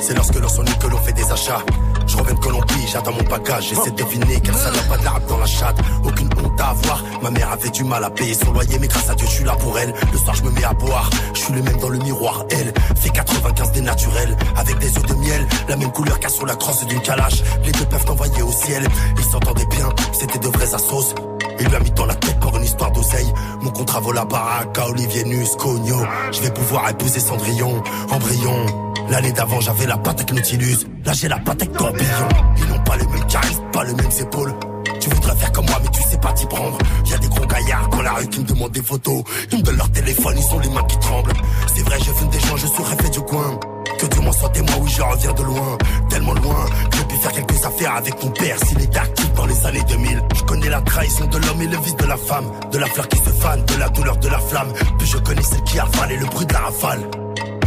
C'est 0.00 0.14
lorsque 0.14 0.36
l'on 0.36 0.48
s'ennuie 0.48 0.78
que 0.80 0.86
l'on 0.86 0.96
fait 0.96 1.12
des 1.12 1.30
achats. 1.30 1.62
Je 2.06 2.16
reviens 2.16 2.32
de 2.32 2.38
Colombie, 2.38 2.86
j'attends 2.90 3.12
mon 3.12 3.22
bagage. 3.24 3.68
J'essaie 3.68 3.90
de 3.90 4.02
deviner 4.02 4.40
quelle 4.40 4.54
ça 4.54 4.70
n'a 4.70 4.80
pas 4.88 4.96
de 4.96 5.04
l'arabe 5.04 5.26
dans 5.28 5.36
la 5.36 5.44
chatte. 5.44 5.76
Aucune 6.02 6.30
honte 6.42 6.58
à 6.58 6.70
avoir. 6.70 7.04
Ma 7.22 7.30
mère 7.30 7.52
avait 7.52 7.68
du 7.68 7.84
mal 7.84 8.02
à 8.04 8.08
payer 8.08 8.32
son 8.32 8.52
loyer, 8.52 8.78
mais 8.78 8.88
grâce 8.88 9.10
à 9.10 9.14
Dieu, 9.14 9.26
je 9.28 9.32
suis 9.34 9.44
là 9.44 9.54
pour 9.56 9.78
elle. 9.78 9.92
Le 10.12 10.18
soir, 10.18 10.34
je 10.34 10.44
me 10.44 10.50
mets 10.50 10.64
à 10.64 10.72
boire. 10.72 11.10
Je 11.34 11.40
suis 11.40 11.52
le 11.52 11.60
même 11.60 11.76
dans 11.76 11.90
le 11.90 11.98
miroir. 11.98 12.46
Elle 12.50 12.72
fait 12.96 13.10
95 13.10 13.72
des 13.72 13.82
naturels. 13.82 14.34
Avec 14.56 14.78
des 14.78 14.96
œufs 14.96 15.06
de 15.06 15.14
miel, 15.14 15.46
la 15.68 15.76
même 15.76 15.92
couleur 15.92 16.18
qu'à 16.18 16.30
sur 16.30 16.46
la 16.46 16.56
crosse 16.56 16.86
d'une 16.86 17.02
calache. 17.02 17.42
Les 17.66 17.72
deux 17.72 17.84
peuvent 17.84 18.06
t'envoyer 18.06 18.42
au 18.42 18.52
ciel. 18.52 18.88
Ils 19.18 19.24
s'entendaient 19.24 19.66
bien, 19.66 19.90
c'était 20.18 20.38
de 20.38 20.48
vrais 20.48 20.74
assos. 20.74 21.14
Il 21.60 21.68
lui 21.68 21.76
a 21.76 21.80
mis 21.80 21.90
dans 21.90 22.06
la 22.06 22.14
tête 22.14 22.40
pour 22.40 22.56
une 22.56 22.64
histoire 22.64 22.92
d'oseille. 22.92 23.30
Mon 23.60 23.70
contrat 23.70 24.00
vaut 24.00 24.12
la 24.12 24.24
baraque 24.24 24.78
à 24.78 24.88
Olivier 24.88 25.24
Nuscogno. 25.24 26.02
Je 26.32 26.40
vais 26.40 26.50
pouvoir 26.50 26.88
épouser 26.88 27.20
Cendrillon, 27.20 27.82
Embryon. 28.10 28.87
L'année 29.10 29.32
d'avant, 29.32 29.60
j'avais 29.60 29.86
la 29.86 29.94
avec 29.94 30.32
Nautilus. 30.32 30.78
Là, 31.04 31.12
j'ai 31.12 31.28
la 31.28 31.36
avec 31.36 31.72
Corbillon. 31.72 32.28
Ils 32.58 32.66
n'ont 32.66 32.82
pas 32.84 32.96
le 32.96 33.04
même 33.06 33.26
charisme, 33.26 33.62
pas 33.72 33.84
les 33.84 33.94
mêmes 33.94 34.10
épaules. 34.20 34.54
Tu 35.00 35.08
voudrais 35.10 35.36
faire 35.36 35.52
comme 35.52 35.66
moi, 35.66 35.78
mais 35.82 35.90
tu 35.90 36.02
sais 36.02 36.18
pas 36.18 36.32
t'y 36.32 36.46
prendre. 36.46 36.78
Y 37.06 37.14
a 37.14 37.18
des 37.18 37.28
gros 37.28 37.46
gaillards 37.46 37.88
dans 37.88 38.02
la 38.02 38.12
rue 38.12 38.28
qui 38.28 38.40
me 38.40 38.44
demandent 38.44 38.72
des 38.72 38.82
photos. 38.82 39.22
Ils 39.50 39.58
me 39.58 39.62
donnent 39.62 39.76
leur 39.76 39.90
téléphone, 39.92 40.36
ils 40.36 40.54
ont 40.54 40.58
les 40.58 40.68
mains 40.68 40.82
qui 40.84 40.98
tremblent. 40.98 41.32
C'est 41.74 41.82
vrai, 41.82 41.98
je 42.00 42.12
fume 42.12 42.28
des 42.28 42.40
gens, 42.40 42.56
je 42.56 42.66
suis 42.66 42.82
rêvé 42.82 43.08
du 43.10 43.20
coin. 43.20 43.58
Que 43.98 44.06
Dieu 44.06 44.20
m'en 44.20 44.32
soit 44.32 44.50
témoin, 44.50 44.74
oui, 44.80 44.90
je 44.94 45.02
reviens 45.02 45.32
de 45.32 45.42
loin. 45.42 45.78
Tellement 46.10 46.34
loin 46.34 46.66
que 46.90 46.96
j'ai 46.98 47.04
pu 47.04 47.16
faire 47.16 47.32
quelques 47.32 47.64
affaires 47.64 47.96
avec 47.96 48.18
ton 48.18 48.30
père. 48.30 48.56
S'il 48.66 48.80
était 48.82 48.98
actif 48.98 49.32
dans 49.34 49.46
les 49.46 49.66
années 49.66 49.84
2000. 49.88 50.22
Je 50.34 50.42
connais 50.42 50.68
la 50.68 50.80
trahison 50.82 51.26
de 51.26 51.38
l'homme 51.38 51.62
et 51.62 51.66
le 51.66 51.78
vice 51.78 51.96
de 51.96 52.06
la 52.06 52.16
femme. 52.16 52.50
De 52.72 52.78
la 52.78 52.86
fleur 52.86 53.08
qui 53.08 53.18
se 53.18 53.30
fane, 53.30 53.64
de 53.64 53.74
la 53.78 53.88
douleur 53.88 54.16
de 54.18 54.28
la 54.28 54.38
flamme. 54.38 54.72
Puis 54.98 55.08
je 55.08 55.18
connais 55.18 55.42
celle 55.42 55.62
qui 55.62 55.78
avale 55.78 56.12
et 56.12 56.16
le 56.18 56.26
bruit 56.26 56.46
de 56.46 56.52
la 56.52 56.60
rafale. 56.60 57.08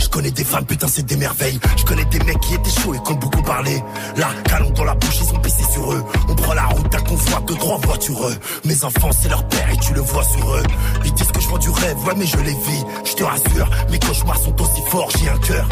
Je 0.02 0.10
connais 0.10 0.32
des 0.32 0.44
femmes, 0.44 0.66
putain, 0.66 0.88
c'est 0.88 1.06
des 1.06 1.16
merveilles. 1.16 1.60
Je 1.78 1.86
connais 1.86 2.06
des 2.06 2.20
mecs 2.20 2.40
qui 2.40 2.56
étaient 2.56 2.82
chauds 2.82 2.94
et 2.94 3.00
qui 3.04 3.12
ont 3.12 3.16
beaucoup 3.16 3.44
parlé. 3.44 3.84
Là, 4.18 4.30
calons 4.46 4.72
dans 4.72 4.84
la 4.84 4.96
bouche, 4.96 5.20
ils 5.22 5.34
ont 5.34 5.40
pissé 5.40 5.64
sur 5.72 5.94
eux. 5.94 6.04
On 6.28 6.36
prend 6.36 6.54
la 6.54 6.66
route 6.66 6.92
d'un 6.92 7.02
convoi 7.02 7.40
de 7.42 7.54
trois 7.54 7.78
voitureux. 7.78 8.36
Mes 8.66 8.84
enfants, 8.84 9.12
c'est 9.12 9.30
leur 9.30 9.48
père 9.48 9.70
et 9.72 9.78
tu 9.78 9.94
le 9.94 10.02
vois 10.02 10.24
sur 10.24 10.56
eux. 10.56 10.64
Ils 11.06 11.14
disent 11.14 11.32
que 11.32 11.40
je 11.40 11.48
vends 11.48 11.58
du 11.60 11.70
rêve, 11.70 11.98
ouais 12.06 12.14
mais 12.18 12.26
je 12.26 12.38
les 12.38 12.52
vis. 12.52 12.84
Je 13.06 13.14
te 13.14 13.24
rassure, 13.24 13.70
mes 13.90 14.00
cauchemars 14.00 14.40
sont 14.40 14.62
aussi 14.62 14.82
forts, 14.90 15.10
j'ai 15.18 15.30
un 15.30 15.38
cœur. 15.38 15.70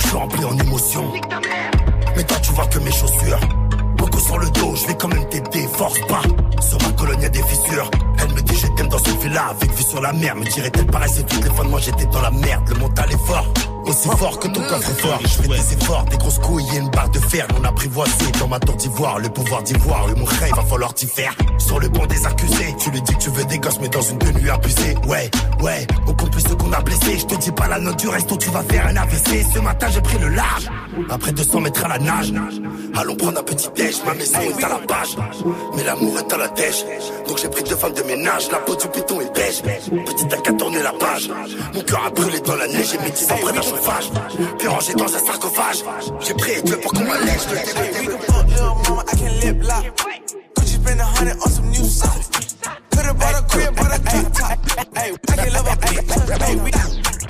Je 0.00 0.06
suis 0.06 0.16
rempli 0.16 0.44
en 0.44 0.58
émotion. 0.58 1.12
Mais 2.16 2.24
toi 2.24 2.36
tu 2.40 2.52
vois 2.52 2.66
que 2.66 2.78
mes 2.80 2.92
chaussures. 2.92 3.57
Sur 4.18 4.38
le 4.38 4.50
dos, 4.50 4.74
je 4.74 4.86
vais 4.86 4.96
quand 4.96 5.08
même 5.08 5.28
t'aider, 5.28 5.66
force 5.68 6.00
pas. 6.06 6.22
Sur 6.60 6.78
ma 6.82 6.92
colonne 6.92 7.20
y'a 7.22 7.28
des 7.28 7.42
fissures. 7.42 7.90
Elle 8.20 8.34
me 8.34 8.40
dit 8.42 8.54
je 8.54 8.66
t'aime 8.76 8.88
dans 8.88 8.98
une 8.98 9.18
villa 9.18 9.46
avec 9.48 9.70
vue 9.72 9.82
sur 9.82 10.00
la 10.00 10.12
mer. 10.12 10.36
Me 10.36 10.44
dirait-elle 10.44 10.86
paraissait 10.86 11.22
toutes 11.22 11.44
les 11.44 11.68
moi 11.68 11.80
j'étais 11.80 12.06
dans 12.06 12.20
la 12.20 12.30
merde. 12.30 12.68
Le 12.68 12.74
mental 12.76 13.10
est 13.10 13.26
fort. 13.26 13.46
Aussi 13.88 14.08
fort 14.18 14.38
que 14.38 14.48
ton 14.48 14.60
coffre 14.60 14.90
est 14.90 15.00
fort. 15.00 15.18
Je 15.22 15.28
fais 15.28 15.48
des 15.48 15.72
efforts, 15.72 16.04
des 16.04 16.18
grosses 16.18 16.38
couilles 16.38 16.66
et 16.74 16.78
une 16.78 16.90
barre 16.90 17.08
de 17.08 17.18
fer. 17.18 17.46
On 17.58 17.64
apprivoisé 17.64 18.30
dans 18.38 18.48
ma 18.48 18.60
tour 18.60 18.76
d'ivoire. 18.76 19.18
Le 19.18 19.28
pouvoir 19.30 19.62
d'ivoire, 19.62 20.06
mon 20.16 20.24
rêve, 20.24 20.52
va 20.54 20.62
falloir 20.62 20.92
t'y 20.92 21.06
faire. 21.06 21.34
Sur 21.58 21.80
le 21.80 21.88
banc 21.88 22.06
des 22.06 22.26
accusés, 22.26 22.74
tu 22.78 22.90
lui 22.90 23.00
dis 23.00 23.14
que 23.14 23.18
tu 23.18 23.30
veux 23.30 23.44
des 23.44 23.58
gosses, 23.58 23.80
mais 23.80 23.88
dans 23.88 24.02
une 24.02 24.18
tenue 24.18 24.50
abusée. 24.50 24.94
Ouais, 25.06 25.30
ouais, 25.62 25.86
on 26.06 26.12
compte 26.12 26.32
plus 26.32 26.42
ceux 26.42 26.54
qu'on 26.54 26.72
a 26.72 26.80
blessés. 26.80 27.18
Je 27.18 27.26
te 27.26 27.34
dis 27.36 27.50
pas 27.50 27.66
la 27.68 27.78
note 27.78 27.98
du 27.98 28.08
resto, 28.08 28.36
tu 28.36 28.50
vas 28.50 28.62
faire 28.62 28.86
un 28.86 28.96
AVC. 28.96 29.46
Ce 29.54 29.58
matin, 29.58 29.86
j'ai 29.90 30.02
pris 30.02 30.18
le 30.18 30.28
large. 30.28 30.68
Après 31.10 31.32
200 31.32 31.60
mètres 31.60 31.84
à 31.84 31.88
la 31.88 31.98
nage. 31.98 32.32
Allons 32.94 33.16
prendre 33.16 33.38
un 33.38 33.42
petit 33.42 33.68
déj, 33.74 34.02
ma 34.04 34.14
maison 34.14 34.40
est 34.40 34.64
à 34.64 34.68
la 34.68 34.78
page. 34.86 35.16
Mais 35.76 35.84
l'amour 35.84 36.18
est 36.18 36.32
à 36.32 36.36
la 36.36 36.48
dèche. 36.48 36.84
Donc 37.26 37.38
j'ai 37.38 37.48
pris 37.48 37.62
deux 37.62 37.76
femmes 37.76 37.94
de 37.94 38.02
ménage. 38.02 38.50
La 38.50 38.58
peau 38.58 38.74
du 38.74 38.88
piton 38.88 39.20
est 39.20 39.34
beige. 39.34 39.62
Petite 39.62 40.32
à 40.32 40.52
tourner 40.52 40.82
la 40.82 40.92
page. 40.92 41.30
Mon 41.74 41.82
cœur 41.82 42.04
a 42.06 42.10
brûlé 42.10 42.40
dans 42.40 42.56
la 42.56 42.66
neige. 42.66 42.88
J'ai 42.92 42.98
mis 42.98 43.10
10 43.10 43.32
ans 43.32 43.36
près 43.40 43.52
Puis 44.58 44.94
dans 44.94 45.04
un 45.04 45.18
sarcophage. 45.18 45.84
J'ai 46.20 46.34
pris 46.34 46.62
pour 46.82 46.92
qu'on 46.92 47.04
m'allège. 47.04 47.40
Je 47.42 47.48
te 47.48 47.78
Hey, 47.78 48.06
we 48.06 48.08
can 48.08 48.18
fuck, 48.18 48.48
little 48.48 48.74
mama, 48.88 49.04
I 49.06 49.16
can 49.16 49.40
lip 49.40 49.66
lock. 49.66 49.84
Could 50.54 50.68
you 50.68 50.78
spend 50.78 51.00
a 51.00 51.04
hundred 51.04 51.36
on 51.36 51.50
some 51.50 51.70
new 51.70 51.84
socks? 51.84 52.56
Could've 52.90 53.18
bought 53.18 53.34
a 53.34 53.42
crib, 53.48 53.76
but 53.76 53.94
a 53.94 53.98
drop 54.02 54.32
top. 54.32 54.96
Hey, 54.96 55.14
I 55.28 55.36
can 55.36 55.52
love 55.52 55.66
a 55.66 55.76
bitch. 55.76 56.42
Hey, 56.42 56.56
we, 56.56 56.70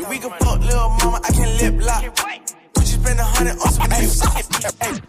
we 0.09 0.19
can 0.19 0.31
fuck, 0.41 0.61
little 0.61 0.91
mama, 0.91 1.21
I 1.23 1.33
can 1.33 1.59
lip 1.59 1.85
lock. 1.85 2.03
Could 2.75 2.89
you 2.89 2.99
spend 3.01 3.21
a 3.21 3.25
hundred 3.25 3.59
on 3.61 3.73
some 3.73 3.91
new 3.91 4.09
socks? 4.09 5.08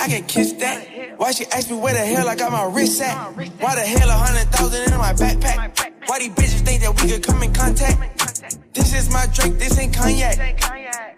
I 0.00 0.08
can 0.08 0.24
kiss 0.24 0.54
that? 0.54 1.18
Why 1.18 1.30
she 1.32 1.44
ask 1.52 1.68
me 1.68 1.76
where 1.76 1.92
the 1.92 2.00
hell 2.00 2.26
I 2.26 2.34
got 2.34 2.50
my 2.50 2.64
wrist 2.64 3.02
at? 3.02 3.14
Why 3.36 3.74
the 3.74 3.82
hell 3.82 4.08
a 4.08 4.12
hundred 4.14 4.48
thousand 4.48 4.90
in 4.90 4.98
my 4.98 5.12
backpack? 5.12 6.08
Why 6.08 6.18
these 6.18 6.30
bitches 6.30 6.64
think 6.64 6.80
that 6.80 6.98
we 7.02 7.10
could 7.10 7.22
come 7.22 7.42
in 7.42 7.52
contact? 7.52 8.72
This 8.72 8.94
is 8.94 9.12
my 9.12 9.26
drink, 9.34 9.58
this 9.58 9.78
ain't 9.78 9.94
cognac. 9.94 10.58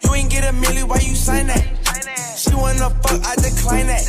You 0.03 0.15
ain't 0.15 0.29
get 0.29 0.43
a 0.43 0.53
milli, 0.53 0.83
why 0.83 0.97
you 0.97 1.15
sign 1.15 1.47
that? 1.47 1.63
She 2.37 2.53
wanna 2.57 2.91
fuck, 2.91 3.25
I 3.25 3.37
decline 3.37 3.87
that. 3.87 4.03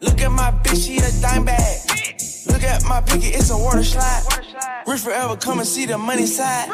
Look 0.00 0.22
at 0.22 0.32
my 0.32 0.50
bitch, 0.50 0.86
she 0.86 0.96
a 0.96 1.20
dime 1.20 1.44
bag. 1.44 1.80
Look 2.46 2.62
at 2.62 2.82
my 2.84 3.02
picket, 3.02 3.36
it's 3.36 3.50
a 3.50 3.58
water 3.58 3.84
slide. 3.84 4.22
Rich 4.86 5.02
forever, 5.02 5.36
come 5.36 5.58
and 5.58 5.68
see 5.68 5.84
the 5.84 5.98
money 5.98 6.24
side. 6.24 6.70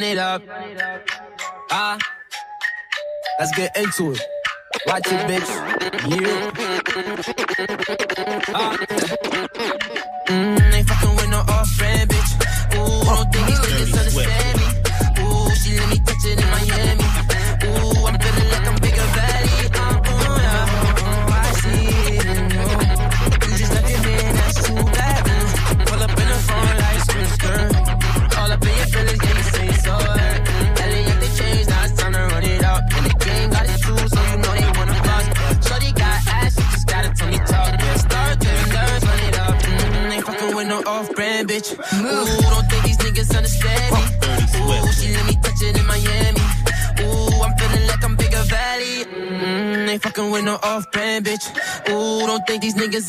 Run 0.00 0.10
it 0.10 0.18
up. 0.18 0.42
Ah, 1.70 1.98
let's 3.38 3.54
get 3.56 3.76
into 3.76 4.12
it. 4.12 4.20
Watch 4.86 5.06
it, 5.06 5.28
bitch. 5.28 5.50
Yeah. 8.16 8.29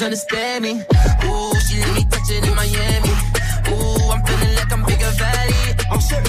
Think 0.01 0.13
understand 0.13 0.63
me. 0.63 0.71
Ooh, 1.25 1.59
she 1.59 1.79
let 1.79 1.95
me 1.95 2.05
touch 2.05 2.29
it 2.29 2.47
in 2.47 2.55
Miami. 2.55 3.09
Ooh, 3.69 4.11
I'm 4.11 4.25
feeling 4.25 4.55
like 4.55 4.71
I'm 4.71 4.83
bigger 4.85 5.11
valley. 5.17 5.75
I'm 5.91 6.01
sick. 6.01 6.25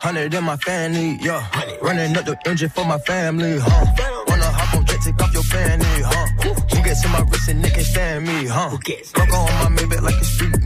Hundred 0.00 0.34
in 0.34 0.44
my 0.44 0.56
family, 0.56 1.18
yeah. 1.22 1.46
Running 1.82 2.16
up 2.16 2.24
the 2.24 2.36
engine 2.46 2.70
for 2.70 2.84
my 2.84 2.98
family, 2.98 3.58
huh? 3.58 3.86
Wanna 4.28 4.44
hop 4.44 4.76
on 4.76 4.86
jet, 4.86 4.98
take 5.04 5.20
off 5.22 5.32
your 5.32 5.42
fanny, 5.42 5.84
huh? 5.84 6.26
Who 6.70 6.82
gets 6.82 7.04
in 7.04 7.10
my 7.12 7.20
wrist 7.20 7.48
and 7.48 7.62
they 7.64 7.70
can't 7.70 7.86
stand 7.86 8.26
me, 8.26 8.46
huh? 8.46 8.76
Coco 9.12 9.36
on 9.36 9.74
my 9.74 9.82
Maybach 9.82 10.02
like 10.02 10.20
a 10.20 10.24
street 10.24 10.59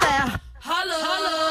der. 0.00 0.40
Hallo. 0.64 0.94
Hallo. 1.02 1.49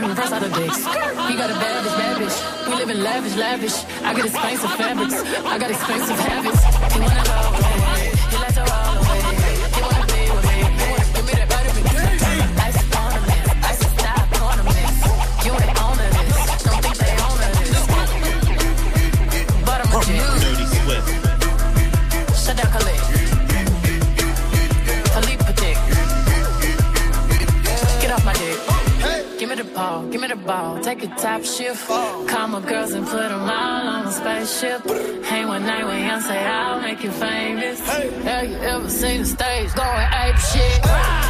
Me 0.00 0.08
reverse 0.08 0.32
out 0.32 0.42
of 0.42 0.52
dicks. 0.54 0.78
He 0.78 1.36
got 1.36 1.50
a 1.50 1.54
bad 1.54 1.84
bitch, 1.84 1.96
bad 1.98 2.16
bitch. 2.20 2.68
We 2.68 2.74
live 2.74 2.90
in 2.90 3.02
lavish, 3.02 3.36
lavish. 3.36 3.84
I 4.02 4.14
got 4.14 4.24
expensive 4.26 4.70
fabrics. 4.72 5.14
I 5.44 5.58
got 5.58 5.70
expensive 5.70 6.18
habits. 6.18 6.94
He 6.94 7.00
wanna 7.00 7.24
go 7.24 7.59
ball, 29.90 30.06
give 30.10 30.20
me 30.20 30.28
the 30.28 30.36
ball. 30.36 30.80
Take 30.80 31.02
a 31.02 31.08
top 31.08 31.42
shift. 31.44 31.86
Call 31.88 32.48
my 32.48 32.60
girls 32.60 32.92
and 32.92 33.06
put 33.06 33.28
them 33.28 33.42
all 33.58 33.88
on 33.94 34.06
a 34.06 34.12
spaceship. 34.12 34.80
Hang 35.24 35.48
one 35.48 35.64
night 35.64 35.84
with 35.84 35.94
Beyonce, 35.94 36.36
I'll 36.46 36.80
make 36.80 37.02
you 37.02 37.10
famous. 37.10 37.80
Have 37.88 38.48
you 38.48 38.56
ever 38.56 38.88
seen 38.88 39.20
the 39.22 39.26
stage 39.26 39.74
going 39.74 40.08
ape 40.22 40.38
shit? 40.50 41.29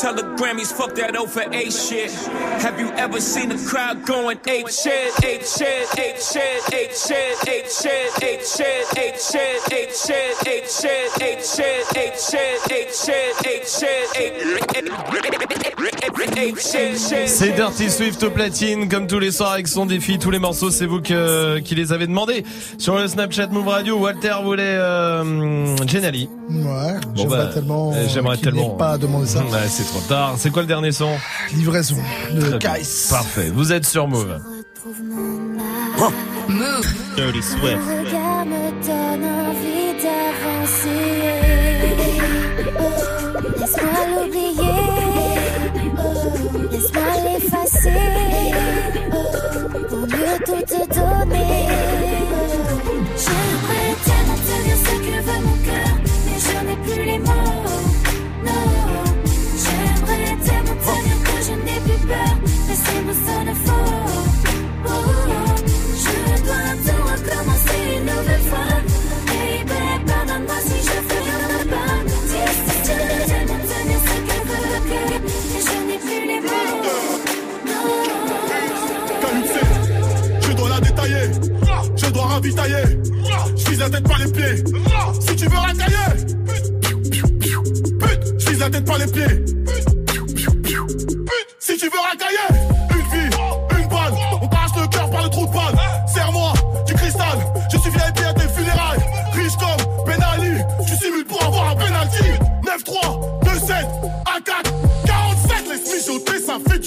Tell 0.00 0.14
the 0.14 0.22
Grammys, 0.38 0.72
fuck 0.72 0.94
that 0.94 1.16
O 1.16 1.26
for 1.26 1.42
A 1.52 1.70
shit. 1.70 2.12
Have 2.62 2.78
you 2.78 2.88
ever 2.96 3.20
seen 3.20 3.50
a 3.50 3.58
crowd 3.58 4.04
going 4.06 4.38
ape 4.46 4.68
shit, 4.68 5.10
ape 5.24 5.42
shit, 5.42 5.98
ape 5.98 6.16
shit, 6.18 6.62
ape 6.72 6.92
shit, 6.94 7.48
ape 7.48 7.66
shit, 7.66 8.22
ape 8.22 8.42
shit, 8.46 8.94
ape 8.94 9.18
shit, 9.18 9.72
ape 9.74 9.96
shit, 9.98 10.42
ape 10.46 10.62
shit, 10.62 11.18
ape 11.18 11.42
shit, 11.42 11.96
ape 11.96 12.14
shit, 12.14 12.62
ape 12.70 12.94
shit, 12.94 13.44
ape 13.48 13.66
shit, 13.66 14.06
ape 16.36 16.58
shit, 16.58 17.28
C'est 17.28 17.52
Dirty 17.56 17.90
Swift 17.90 18.22
au 18.22 18.30
platine, 18.30 18.88
comme 18.88 19.06
tous 19.06 19.18
les 19.18 19.30
soirs 19.32 19.52
avec 19.52 19.68
son 19.68 19.86
défi. 19.86 20.18
Tous 20.18 20.30
les 20.30 20.38
morceaux, 20.38 20.70
c'est 20.70 20.86
vous 20.86 21.00
que, 21.00 21.58
qui 21.58 21.74
les 21.74 21.92
avez 21.92 22.06
demandés. 22.06 22.44
Sur 22.78 22.96
le 22.98 23.06
Snapchat 23.08 23.48
Move 23.48 23.68
Radio, 23.68 23.98
Walter 23.98 24.34
voulait 24.42 24.62
euh, 24.64 25.76
Gennali. 25.86 26.28
Ouais, 26.50 26.64
Bon, 26.64 26.98
j'aimerais 27.14 27.38
bah, 27.38 27.50
tellement. 27.52 27.92
euh, 27.94 28.06
J'aimerais 28.08 28.36
tellement. 28.38 28.68
n'ait 28.72 28.76
pas 28.78 28.90
à 28.92 28.98
demander 28.98 29.26
ça. 29.26 29.40
Ouais, 29.40 29.58
c'est 29.68 29.87
trop 29.88 30.00
tard. 30.00 30.34
C'est 30.38 30.50
quoi 30.50 30.62
le 30.62 30.68
dernier 30.68 30.92
son 30.92 31.10
Livraison 31.54 31.96
de. 32.32 32.56
Kais. 32.58 32.82
Parfait. 33.10 33.50
Vous 33.52 33.72
êtes 33.72 33.86
sur 33.86 34.06
Move. 34.08 34.38
Move. 36.48 36.86
Dirty 37.16 37.42
Swift. 37.42 37.62
regard 37.62 38.46
me 38.46 38.70
donne 38.86 39.24
envie 39.24 39.92
d'avancer. 40.02 41.02
Oh, 42.78 42.92
laisse-moi 43.58 44.00
l'oublier. 44.14 44.78
Oh, 45.98 46.68
laisse-moi 46.70 47.10
l'effacer. 47.24 48.06
Oh, 49.12 49.26
pour 49.88 49.98
mieux 50.06 50.38
tout 50.46 50.62
te 50.66 50.80
donner. 50.94 51.97
Je 81.96 82.12
dois 82.12 82.24
ravitailler. 82.24 82.98
Je 83.56 83.70
vise 83.70 83.78
la 83.80 83.90
tête 83.90 84.08
par 84.08 84.18
les 84.18 84.32
pieds. 84.32 84.64
Si 85.20 85.36
tu 85.36 85.44
veux 85.46 85.56
racailler, 85.56 86.24
pute, 88.00 88.34
je 88.38 88.50
vise 88.50 88.58
la 88.60 88.70
tête 88.70 88.84
par 88.84 88.98
les 88.98 89.06
pieds. 89.06 89.44
Si 91.58 91.76
tu 91.76 91.86
veux 91.86 92.00
racailler, 92.00 92.47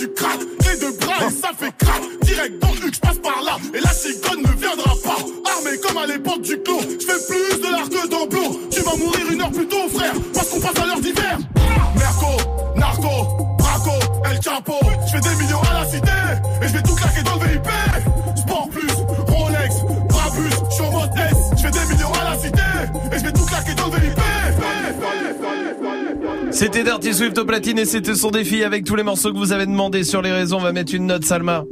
du 0.02 0.12
crack. 0.14 0.40
Les 0.40 0.80
deux 0.80 0.92
bras 0.98 1.28
et 1.28 1.30
ça 1.30 1.52
fait 1.58 1.72
crack. 1.78 2.02
Direct 2.24 2.60
dans 2.60 2.72
le 2.72 2.92
je 2.92 3.00
passe 3.00 3.20
par 3.20 3.42
là. 3.44 3.58
Et 3.74 3.80
la 3.80 3.94
cigogne 3.94 4.42
ne 4.42 4.60
viendra 4.60 4.96
pas. 5.04 5.18
Armé 5.52 5.78
comme 5.78 5.98
à 5.98 6.08
l'époque 6.08 6.42
du 6.42 6.60
clos. 6.62 6.82
Je 6.82 7.06
fais 7.06 7.22
plus 7.30 7.62
de 7.62 7.72
l'arc 7.72 7.90
que 7.90 8.08
d'emploi. 8.08 8.44
Tu 8.72 8.82
vas 8.82 8.96
mourir 8.96 9.32
une 9.32 9.42
heure 9.42 9.52
plus 9.52 9.68
tôt, 9.68 9.88
frère. 9.94 10.14
Parce 10.34 10.50
qu'on 10.50 10.60
passe 10.60 10.84
à 10.84 10.88
l'heure 10.88 11.02
d'hiver. 11.02 11.38
C'était 26.62 26.84
Dirty 26.84 27.12
Swift 27.12 27.36
au 27.40 27.46
platine 27.46 27.80
et 27.80 27.86
c'était 27.86 28.14
son 28.14 28.30
défi 28.30 28.64
avec 28.64 28.86
tous 28.86 28.96
les 28.96 29.02
morceaux 29.02 29.34
que 29.34 29.38
vous 29.40 29.52
avez 29.52 29.66
demandé 29.66 30.04
sur 30.04 30.22
les 30.22 30.32
raisons. 30.32 30.58
On 30.58 30.62
va 30.62 30.72
mettre 30.72 30.94
une 30.94 31.08
note, 31.08 31.26
Salma. 31.26 31.66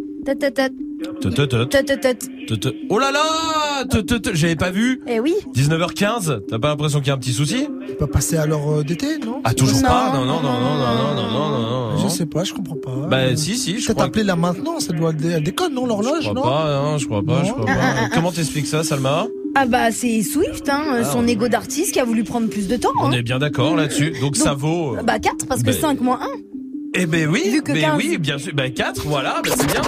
Oh 2.90 2.98
là 2.98 3.12
là 3.12 3.86
J'avais 4.34 4.56
pas 4.56 4.72
vu 4.72 5.00
Eh 5.06 5.20
oui 5.20 5.36
19h15, 5.54 6.40
t'as 6.50 6.58
pas 6.58 6.70
l'impression 6.70 7.02
qu'il 7.02 7.10
y 7.10 7.12
a 7.12 7.14
un 7.14 7.20
petit 7.20 7.34
souci? 7.34 7.68
Pas 8.00 8.08
passé 8.08 8.38
à 8.38 8.48
l'heure 8.48 8.80
euh, 8.80 8.84
d'été, 8.84 9.20
non? 9.20 9.42
Ah 9.44 9.54
toujours 9.54 9.80
pas? 9.84 10.12
Non, 10.12 10.26
non, 10.26 10.42
non, 10.42 10.60
non, 10.60 10.74
non, 10.74 11.14
non, 11.14 11.32
non, 11.32 11.50
non, 11.52 11.92
non. 11.92 11.98
Je 12.00 12.08
sais 12.08 12.26
pas, 12.26 12.44
je 12.44 12.56
comprends 12.56 12.78
pas. 12.78 12.96
Bah 13.08 13.36
si, 13.36 13.58
si, 13.58 13.80
je 13.80 13.92
crois. 13.92 14.06
appelé 14.06 14.24
la 14.24 14.36
maintenance, 14.36 14.88
elle 14.90 14.98
doit 14.98 15.14
déconne, 15.14 15.76
non 15.76 15.86
l'horloge, 15.86 16.32
non 16.34 16.44
hein, 16.48 16.98
Je 16.98 17.06
crois 17.06 17.22
pas, 17.22 17.44
je 17.44 17.44
crois 17.44 17.44
pas, 17.44 17.44
je 17.44 17.52
crois 17.52 17.66
pas. 17.66 18.10
Comment 18.12 18.32
t'expliques 18.32 18.66
ça, 18.66 18.84
Salma? 18.84 19.28
Ah 19.56 19.66
bah 19.66 19.92
c'est 19.92 20.22
Swift, 20.22 20.70
hein, 20.70 20.84
Ah, 20.90 21.04
son 21.04 21.20
on- 21.20 21.28
ego 21.28 21.48
d'artiste 21.48 21.92
qui 21.94 22.00
a 22.00 22.06
voulu 22.06 22.24
prendre 22.24 22.48
plus 22.50 22.68
de 22.68 22.78
temps. 22.78 22.90
On 23.02 23.08
hein. 23.08 23.12
est 23.12 23.24
bien 23.24 23.40
d'accord 23.40 23.76
là-dessus. 23.76 24.14
Donc, 24.22 24.38
ça 24.38 24.54
vaut. 24.54 24.96
euh, 24.98 25.02
Bah 25.04 25.20
4 25.20 25.48
parce 25.48 25.62
que 25.62 25.68
Ben- 25.68 25.74
5 25.82 26.02
moins 26.02 26.20
1. 26.22 26.28
Eh 26.96 27.06
ben 27.06 27.28
oui, 27.30 27.44
Vu 27.52 27.62
que 27.62 27.72
mais 27.72 27.82
15. 27.82 27.98
oui, 27.98 28.18
bien 28.18 28.38
sûr. 28.38 28.54
Ben 28.56 28.72
4, 28.74 29.02
voilà, 29.06 29.42
ben 29.44 29.52
c'est 29.58 29.68
bien. 29.68 29.82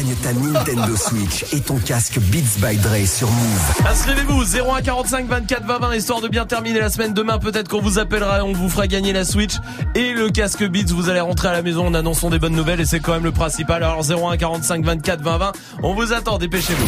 Gagne 0.00 0.14
ta 0.22 0.32
Nintendo 0.32 0.96
Switch 0.96 1.44
et 1.52 1.60
ton 1.60 1.76
casque 1.76 2.18
Beats 2.30 2.56
by 2.56 2.78
Dre 2.78 3.06
sur 3.06 3.30
Move. 3.30 3.86
Inscrivez-vous 3.86 4.44
0145 4.44 5.26
24 5.26 5.66
20 5.66 5.78
20 5.78 5.94
histoire 5.94 6.22
de 6.22 6.28
bien 6.28 6.46
terminer 6.46 6.80
la 6.80 6.88
semaine 6.88 7.12
demain 7.12 7.38
peut-être 7.38 7.68
qu'on 7.68 7.82
vous 7.82 7.98
appellera 7.98 8.38
et 8.38 8.40
on 8.40 8.54
vous 8.54 8.70
fera 8.70 8.86
gagner 8.86 9.12
la 9.12 9.26
Switch 9.26 9.56
et 9.94 10.14
le 10.14 10.30
casque 10.30 10.66
Beats 10.66 10.94
vous 10.94 11.10
allez 11.10 11.20
rentrer 11.20 11.48
à 11.48 11.52
la 11.52 11.60
maison 11.60 11.86
en 11.86 11.92
annonçant 11.92 12.30
des 12.30 12.38
bonnes 12.38 12.56
nouvelles 12.56 12.80
et 12.80 12.86
c'est 12.86 13.00
quand 13.00 13.12
même 13.12 13.24
le 13.24 13.32
principal 13.32 13.82
alors 13.82 14.02
0145 14.02 14.86
24 14.86 15.20
20 15.20 15.36
20 15.36 15.52
on 15.82 15.92
vous 15.92 16.14
attend 16.14 16.38
dépêchez-vous 16.38 16.86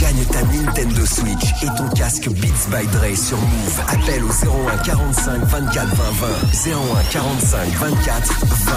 Gagne 0.00 0.24
ta 0.32 0.42
Nintendo 0.44 1.04
Switch 1.04 1.62
et 1.62 1.66
ton 1.76 1.90
casque 1.90 2.30
Beats 2.30 2.70
by 2.70 2.86
Dre 2.86 3.14
sur 3.16 3.36
Move. 3.36 3.80
Appelle 3.88 4.24
au 4.24 4.28
01 4.70 4.78
45 4.78 5.44
24 5.44 5.94
20 5.94 6.04
20. 6.64 6.72
01 6.72 7.02
45 7.12 7.68
24 7.68 8.46
20 8.46 8.74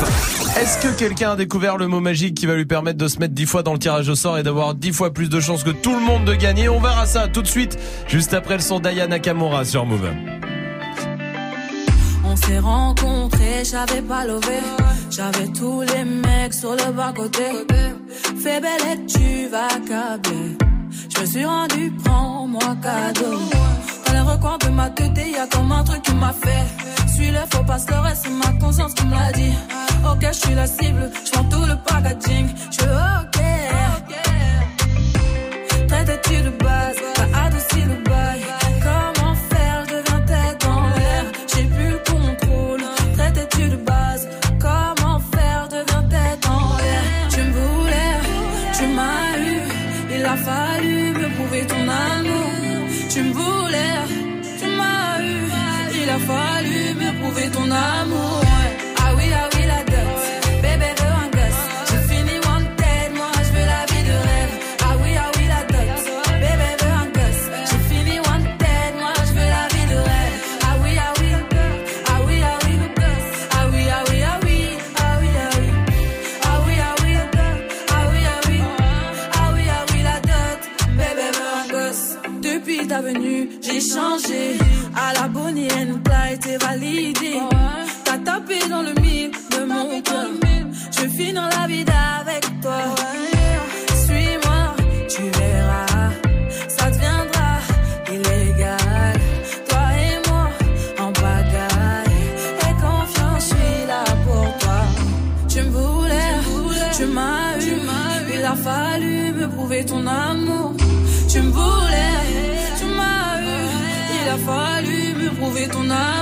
20. 0.00 0.60
Est-ce 0.60 0.78
que 0.78 0.88
quelqu'un 0.98 1.32
a 1.32 1.36
découvert 1.36 1.76
le 1.76 1.86
mot 1.86 2.00
magique 2.00 2.36
qui 2.36 2.46
va 2.46 2.54
lui 2.56 2.66
permettre 2.66 2.79
de 2.82 3.08
se 3.08 3.18
mettre 3.18 3.34
10 3.34 3.46
fois 3.46 3.62
dans 3.62 3.72
le 3.72 3.78
tirage 3.78 4.08
au 4.08 4.14
sort 4.14 4.38
et 4.38 4.42
d'avoir 4.42 4.74
10 4.74 4.92
fois 4.92 5.12
plus 5.12 5.28
de 5.28 5.40
chances 5.40 5.62
que 5.62 5.70
tout 5.70 5.94
le 5.94 6.00
monde 6.00 6.24
de 6.24 6.34
gagner 6.34 6.68
On 6.68 6.80
verra 6.80 7.06
ça 7.06 7.28
tout 7.28 7.42
de 7.42 7.46
suite 7.46 7.78
juste 8.08 8.34
après 8.34 8.54
le 8.54 8.60
son 8.60 8.80
d'Aya 8.80 9.06
Nakamura 9.06 9.64
sur 9.64 9.84
Move. 9.86 10.08
On 12.24 12.36
s'est 12.36 12.58
rencontrés, 12.58 13.64
j'avais 13.64 14.02
pas 14.02 14.24
levé. 14.24 14.60
J'avais 15.10 15.48
tous 15.48 15.82
les 15.82 16.04
mecs 16.04 16.54
sur 16.54 16.72
le 16.72 16.92
bas 16.92 17.12
côté. 17.14 17.44
Fais 18.42 18.60
belle 18.60 19.06
tu 19.06 19.48
vas 19.48 19.68
câbler. 19.86 20.56
Je 21.14 21.20
me 21.20 21.26
suis 21.26 21.44
rendu, 21.44 21.92
prends-moi 22.04 22.76
cadeau. 22.82 23.38
Recoins 24.30 24.58
de 24.58 24.68
ma 24.68 24.88
tête, 24.90 25.18
y 25.18 25.36
a 25.36 25.46
comme 25.48 25.72
un 25.72 25.82
truc 25.82 26.02
qui 26.02 26.14
m'a 26.14 26.32
fait. 26.32 26.64
Suis-le, 27.12 27.40
faut 27.52 27.64
pas 27.64 27.78
se 27.80 27.90
leurrer, 27.90 28.14
c'est 28.14 28.30
ma 28.30 28.52
conscience 28.60 28.94
qui 28.94 29.04
me 29.06 29.10
l'a 29.10 29.32
dit. 29.32 29.54
Ok, 30.08 30.22
je 30.22 30.32
suis 30.32 30.54
la 30.54 30.66
cible, 30.68 31.10
je 31.24 31.30
prends 31.32 31.44
tout 31.44 31.64
le 31.64 31.76
packaging. 31.76 32.48
Je 32.70 32.76
suis 32.76 32.84
ok. 32.84 33.38
Traite-tu 35.88 36.42
de 36.42 36.50
base, 36.50 36.96
t'as 37.14 37.44
adouci 37.44 37.82
le 37.82 38.09
amour. 57.70 58.40
Ah 58.98 59.12
oui, 59.16 59.24
ah 59.34 59.48
oui, 59.54 59.62
la 59.66 59.82
dot. 59.84 60.20
Bébé 60.62 60.90
veut 60.98 61.14
un 61.22 61.28
gosse. 61.36 61.62
J'ai 61.88 62.02
fini 62.08 62.34
one 62.54 62.66
tête, 62.76 63.12
moi 63.14 63.30
je 63.44 63.50
veux 63.54 63.66
la 63.74 63.82
vie 63.90 64.04
de 64.10 64.16
rêve. 64.28 64.54
Ah 64.82 64.94
oui, 65.02 65.10
ah 65.18 65.30
oui, 65.36 65.44
la 65.54 65.62
dot. 65.72 66.02
Bébé 66.42 66.70
veut 66.80 66.94
un 67.02 67.08
gosse. 67.16 67.44
J'ai 67.68 67.82
fini 67.88 68.16
one 68.20 68.46
tête, 68.58 68.94
moi 68.98 69.12
je 69.26 69.32
veux 69.36 69.50
la 69.56 69.64
vie 69.74 69.86
de 69.92 69.98
rêve. 70.08 70.36
Ah 70.68 70.76
oui, 70.82 70.92
ah 71.06 71.12
oui, 71.20 71.28
ah 72.06 72.18
oui, 72.26 72.36
ah 72.42 72.58
oui, 72.64 72.74
le 72.82 72.88
gosse. 73.00 73.30
Ah 73.58 73.66
oui, 73.72 73.84
ah 73.90 74.04
oui, 74.08 74.18
ah 74.26 74.38
oui, 74.44 74.58
ah 74.96 75.16
oui, 75.20 75.30
ah 75.38 75.50
oui. 75.56 75.66
Ah 76.42 76.56
oui, 76.66 76.74
ah 76.88 76.94
oui, 77.02 77.12
la 77.18 77.26
dot. 77.36 77.58
Ah 77.90 78.04
oui, 78.10 78.20
ah 78.32 78.40
oui, 78.48 78.58
ah 79.32 79.48
oui, 79.54 79.64
ah 79.76 79.84
oui, 79.92 80.00
la 80.08 80.18
dot. 80.30 80.60
Bébé 80.98 81.26
veut 81.36 81.50
un 81.60 81.66
gosse. 81.74 82.06
Depuis 82.42 82.86
ta 82.86 83.00
venue, 83.00 83.48
j'ai 83.62 83.80
changé. 83.80 84.58
À 84.96 85.12
la 85.14 85.28
bonne, 85.28 85.54
n'a 85.54 85.98
pas 86.04 86.32
été 86.32 86.56
validée. 86.58 87.29
Tapé 88.24 88.58
dans 88.68 88.82
le 88.82 88.92
mille 89.00 89.30
de 89.30 89.64
mon 89.64 90.00
cœur. 90.02 90.28
Je 90.90 91.00
vais 91.00 91.08
finir 91.08 91.48
la 91.56 91.66
vie 91.66 91.84
avec 92.20 92.42
toi. 92.60 92.80
Suis-moi, 94.04 94.74
tu 95.08 95.22
verras. 95.38 96.10
Ça 96.68 96.90
deviendra 96.90 97.50
illégal. 98.08 99.20
Toi 99.68 99.84
et 100.04 100.28
moi, 100.28 100.50
en 100.98 101.10
bagaille. 101.12 102.20
Et 102.66 102.74
confiance, 102.84 103.42
je 103.42 103.54
suis 103.54 103.86
là 103.86 104.04
pour 104.26 104.58
toi. 104.58 104.80
Tu 105.48 105.62
me 105.62 105.70
voulais, 105.70 106.34
tu 106.96 107.06
m'as 107.06 107.56
eu. 107.58 107.80
Il 108.34 108.44
a 108.44 108.54
fallu 108.54 109.32
me 109.32 109.48
prouver 109.48 109.84
ton 109.84 110.06
amour. 110.06 110.74
Tu 111.28 111.40
me 111.40 111.50
voulais, 111.50 112.16
tu 112.78 112.86
m'as 112.86 113.40
eu. 113.40 113.60
Il 114.22 114.28
a 114.28 114.38
fallu 114.46 115.14
me 115.14 115.30
prouver 115.36 115.68
ton 115.68 115.88
amour. 115.88 116.19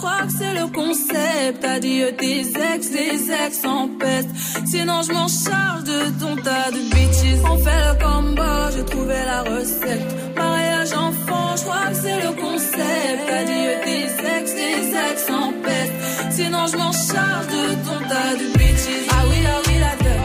Crois 0.00 0.22
que 0.26 0.32
c'est 0.32 0.54
le 0.54 0.66
concept. 0.68 1.64
Adieu 1.64 2.12
tes 2.16 2.40
ex, 2.40 2.90
des 2.90 3.30
ex 3.44 3.64
en 3.64 3.88
peste. 3.98 4.30
Sinon, 4.66 5.02
je 5.02 5.12
m'en 5.12 5.28
charge 5.28 5.84
de 5.84 6.00
ton 6.20 6.36
tas 6.36 6.70
de 6.76 6.82
bitches. 6.94 7.40
On 7.44 7.58
fait 7.58 7.82
le 7.88 7.94
combo, 8.02 8.52
j'ai 8.74 8.84
trouvé 8.84 9.18
la 9.32 9.42
recette. 9.42 10.06
Mariage 10.36 10.92
enfant, 10.92 11.48
je 11.56 11.62
crois 11.66 11.88
que 11.90 11.98
c'est 12.04 12.20
le 12.26 12.32
concept. 12.44 13.24
Adieu 13.40 13.72
tes 13.84 14.06
ex, 14.36 14.54
des 14.60 14.82
ex 15.06 15.16
en 15.30 15.52
peste. 15.64 15.94
Sinon, 16.36 16.66
je 16.72 16.76
m'en 16.78 16.92
charge 16.92 17.48
de 17.56 17.64
ton 17.86 17.98
tas 18.10 18.34
de 18.40 18.46
bitches. 18.58 19.06
Ah 19.10 19.24
oui, 19.28 19.38
ah 19.46 19.60
oui, 19.66 19.74
la 19.84 19.94
dot. 20.04 20.19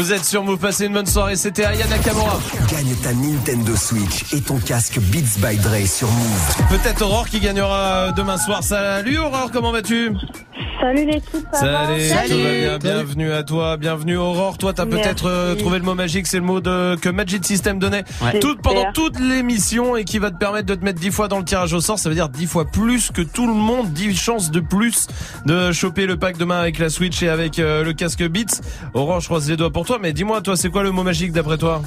Vous 0.00 0.14
êtes 0.14 0.24
sur 0.24 0.42
Move, 0.42 0.56
passez 0.56 0.86
une 0.86 0.94
bonne 0.94 1.04
soirée, 1.04 1.36
c'était 1.36 1.66
Aya 1.66 1.86
Nakamura. 1.86 2.40
Gagne 2.70 2.94
ta 3.02 3.12
Nintendo 3.12 3.76
Switch 3.76 4.32
et 4.32 4.40
ton 4.40 4.56
casque 4.56 4.98
Beats 4.98 5.36
by 5.46 5.58
Dre 5.58 5.86
sur 5.86 6.08
Move. 6.10 6.56
Peut-être 6.70 7.02
Aurore 7.02 7.28
qui 7.28 7.38
gagnera 7.38 8.06
euh, 8.08 8.12
demain 8.12 8.38
soir. 8.38 8.62
Salut 8.62 9.18
Aurore, 9.18 9.50
comment 9.52 9.72
vas-tu? 9.72 10.12
Salut 10.80 11.04
l'équipe, 11.04 11.46
ça 11.52 11.58
Salut, 11.60 12.08
va 12.08 12.22
tout 12.26 12.42
va 12.42 12.78
bien, 12.78 12.78
bienvenue 12.78 13.32
à 13.32 13.42
toi, 13.42 13.76
bienvenue 13.76 14.16
Aurore. 14.16 14.56
Toi, 14.56 14.72
t'as 14.72 14.86
peut-être 14.86 15.26
euh, 15.28 15.54
trouvé 15.54 15.78
le 15.78 15.84
mot 15.84 15.94
magique, 15.94 16.26
c'est 16.26 16.38
le 16.38 16.44
mot 16.44 16.62
de, 16.62 16.96
que 16.96 17.10
Magic 17.10 17.44
System 17.44 17.78
donnait 17.78 18.04
Ouais. 18.22 18.40
tout, 18.40 18.56
pendant 18.56 18.90
toute 18.94 19.20
l'émission 19.20 19.96
et 19.96 20.04
qui 20.04 20.18
va 20.18 20.30
te 20.30 20.38
permettre 20.38 20.64
de 20.66 20.74
te 20.74 20.82
mettre 20.82 20.98
10 20.98 21.10
fois 21.10 21.28
dans 21.28 21.38
le 21.38 21.44
tirage 21.44 21.74
au 21.74 21.82
sort. 21.82 21.98
Ça 21.98 22.08
veut 22.08 22.14
dire 22.14 22.30
10 22.30 22.46
fois 22.46 22.64
plus 22.64 23.10
que 23.10 23.20
tout 23.20 23.46
le 23.46 23.52
monde, 23.52 23.92
10 23.92 24.16
chances 24.16 24.50
de 24.50 24.60
plus 24.60 25.06
de 25.44 25.70
choper 25.72 26.06
le 26.06 26.16
pack 26.16 26.38
demain 26.38 26.58
avec 26.58 26.78
la 26.78 26.88
Switch 26.88 27.22
et 27.22 27.28
avec 27.28 27.58
euh, 27.58 27.84
le 27.84 27.92
casque 27.92 28.26
Beats. 28.26 28.62
Aurore, 28.94 29.20
je 29.20 29.26
croise 29.26 29.50
les 29.50 29.58
doigts 29.58 29.70
pour 29.70 29.84
toi, 29.84 29.89
mais 29.98 30.12
dis-moi, 30.12 30.40
toi, 30.42 30.56
c'est 30.56 30.68
quoi 30.70 30.82
le 30.82 30.90
mot 30.90 31.02
magique 31.02 31.32
d'après 31.32 31.58
toi 31.58 31.82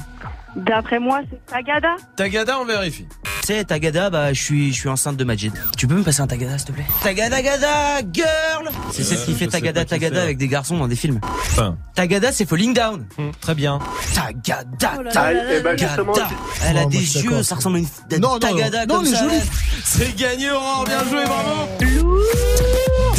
D'après 0.56 1.00
moi, 1.00 1.20
c'est 1.28 1.44
Tagada. 1.52 1.96
Tagada, 2.16 2.60
on 2.60 2.64
vérifie. 2.64 3.06
Tu 3.40 3.46
sais, 3.48 3.64
Tagada, 3.64 4.08
bah, 4.08 4.32
je 4.32 4.40
suis, 4.40 4.72
je 4.72 4.78
suis 4.78 4.88
enceinte 4.88 5.16
de 5.16 5.24
Majid. 5.24 5.52
Tu 5.76 5.88
peux 5.88 5.96
me 5.96 6.04
passer 6.04 6.20
un 6.20 6.28
Tagada, 6.28 6.56
s'il 6.58 6.68
te 6.68 6.72
plaît 6.72 6.84
Tagada, 7.02 7.42
Gada, 7.42 8.00
girl 8.12 8.70
C'est 8.92 9.02
celle 9.02 9.18
qui 9.24 9.32
Euh, 9.32 9.34
fait 9.34 9.48
Tagada, 9.48 9.84
Tagada 9.84 10.22
avec 10.22 10.38
des 10.38 10.46
garçons 10.46 10.78
dans 10.78 10.86
des 10.86 10.94
films. 10.94 11.18
Enfin. 11.24 11.76
Tagada, 11.96 12.30
c'est 12.30 12.48
Falling 12.48 12.72
Down. 12.72 13.04
Très 13.40 13.56
bien. 13.56 13.80
Tagada, 14.14 14.64
Oh 14.96 15.02
Tagada. 15.12 15.76
Tagada. 15.76 16.28
Elle 16.66 16.78
a 16.78 16.84
des 16.86 16.98
yeux, 17.24 17.42
ça 17.42 17.56
ressemble 17.56 17.76
à 17.76 17.78
une 17.80 17.86
Non, 18.20 18.34
non, 18.34 18.38
Tagada 18.38 18.86
non, 18.86 18.94
comme 18.98 19.06
est 19.06 19.10
ça. 19.10 19.26
C'est 19.84 20.14
gagné 20.16 20.52
Aurore, 20.52 20.84
bien 20.86 21.04
joué, 21.04 21.24
bravo 21.24 21.68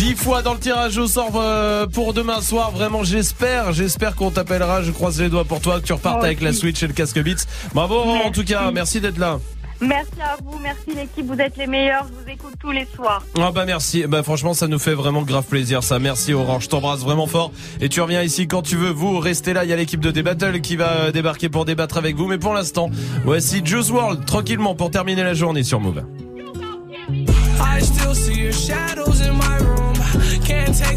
10 0.06 0.14
fois 0.17 0.43
dans 0.43 0.53
le 0.53 0.59
tirage 0.59 1.00
au 1.00 1.08
sort 1.08 1.32
euh, 1.34 1.88
pour 1.88 2.14
demain 2.14 2.40
soir, 2.40 2.69
vraiment 2.69 3.03
j'espère, 3.03 3.74
j'espère 3.74 4.16
qu'on 4.16 4.30
t'appellera, 4.30 4.84
je 4.84 4.92
croise 4.92 5.19
les 5.19 5.30
doigts 5.30 5.45
pour 5.45 5.61
toi, 5.61 5.80
que 5.80 5.85
tu 5.88 5.93
repartes 5.93 6.24
avec 6.24 6.42
la. 6.42 6.53
Switch 6.53 6.84
et 6.84 6.88
le 6.88 6.93
casque 6.93 7.19
Beats. 7.24 7.48
Bravo 7.74 7.95
Aurore, 7.95 8.27
en 8.27 8.30
tout 8.30 8.43
cas, 8.43 8.69
merci. 8.69 9.01
D'être 9.01 9.17
là. 9.17 9.40
Merci 9.82 10.22
à 10.22 10.38
vous, 10.43 10.59
merci 10.61 10.95
l'équipe, 10.95 11.25
vous 11.25 11.40
êtes 11.42 11.58
les 11.58 11.66
meilleurs, 11.66 12.06
je 12.08 12.24
vous 12.24 12.30
écoute 12.30 12.53
tous 12.59 12.69
les 12.69 12.85
soirs. 12.95 13.24
Ah 13.42 13.51
bah 13.51 13.66
merci, 13.66 14.06
bah 14.06 14.22
franchement 14.22 14.53
ça 14.53 14.67
nous 14.67 14.77
fait 14.77 14.93
vraiment 14.93 15.24
grave 15.24 15.45
plaisir 15.45 15.82
ça, 15.82 15.98
merci 15.98 16.35
Aurore, 16.35 16.61
je 16.61 16.69
t'embrasse 16.69 17.00
vraiment 17.00 17.25
fort. 17.25 17.51
Et 17.82 17.90
tu 17.90 18.00
reviens 18.00 18.22
ici 18.22 18.48
quand 18.48 18.61
tu 18.61 18.75
veux, 18.75 18.92
vous 18.92 19.17
restez 19.17 19.53
là, 19.53 19.64
il 19.64 19.72
y 19.72 19.74
a 19.74 19.75
l'équipe 19.75 20.01
de 20.01 20.11
Débattle 20.11 20.61
qui 20.61 20.75
va 20.75 20.92
euh, 20.92 21.11
débarquer 21.11 21.50
pour 21.50 21.66
débattre 21.66 21.98
avec 21.98 22.16
vous, 22.16 22.27
mais 22.27 22.38
pour 22.38 22.53
l'instant, 22.53 22.92
voici 23.24 23.64
Juice 23.66 23.90
World, 23.90 24.24
tranquillement 24.25 24.75
pour 24.75 24.92
terminer 24.92 25.24
la 25.24 25.34
journée 25.34 25.64
sur 25.64 25.80
Move. 25.80 26.03
I 27.59 27.82
still 27.82 28.14
see 28.14 28.40
your 28.40 28.53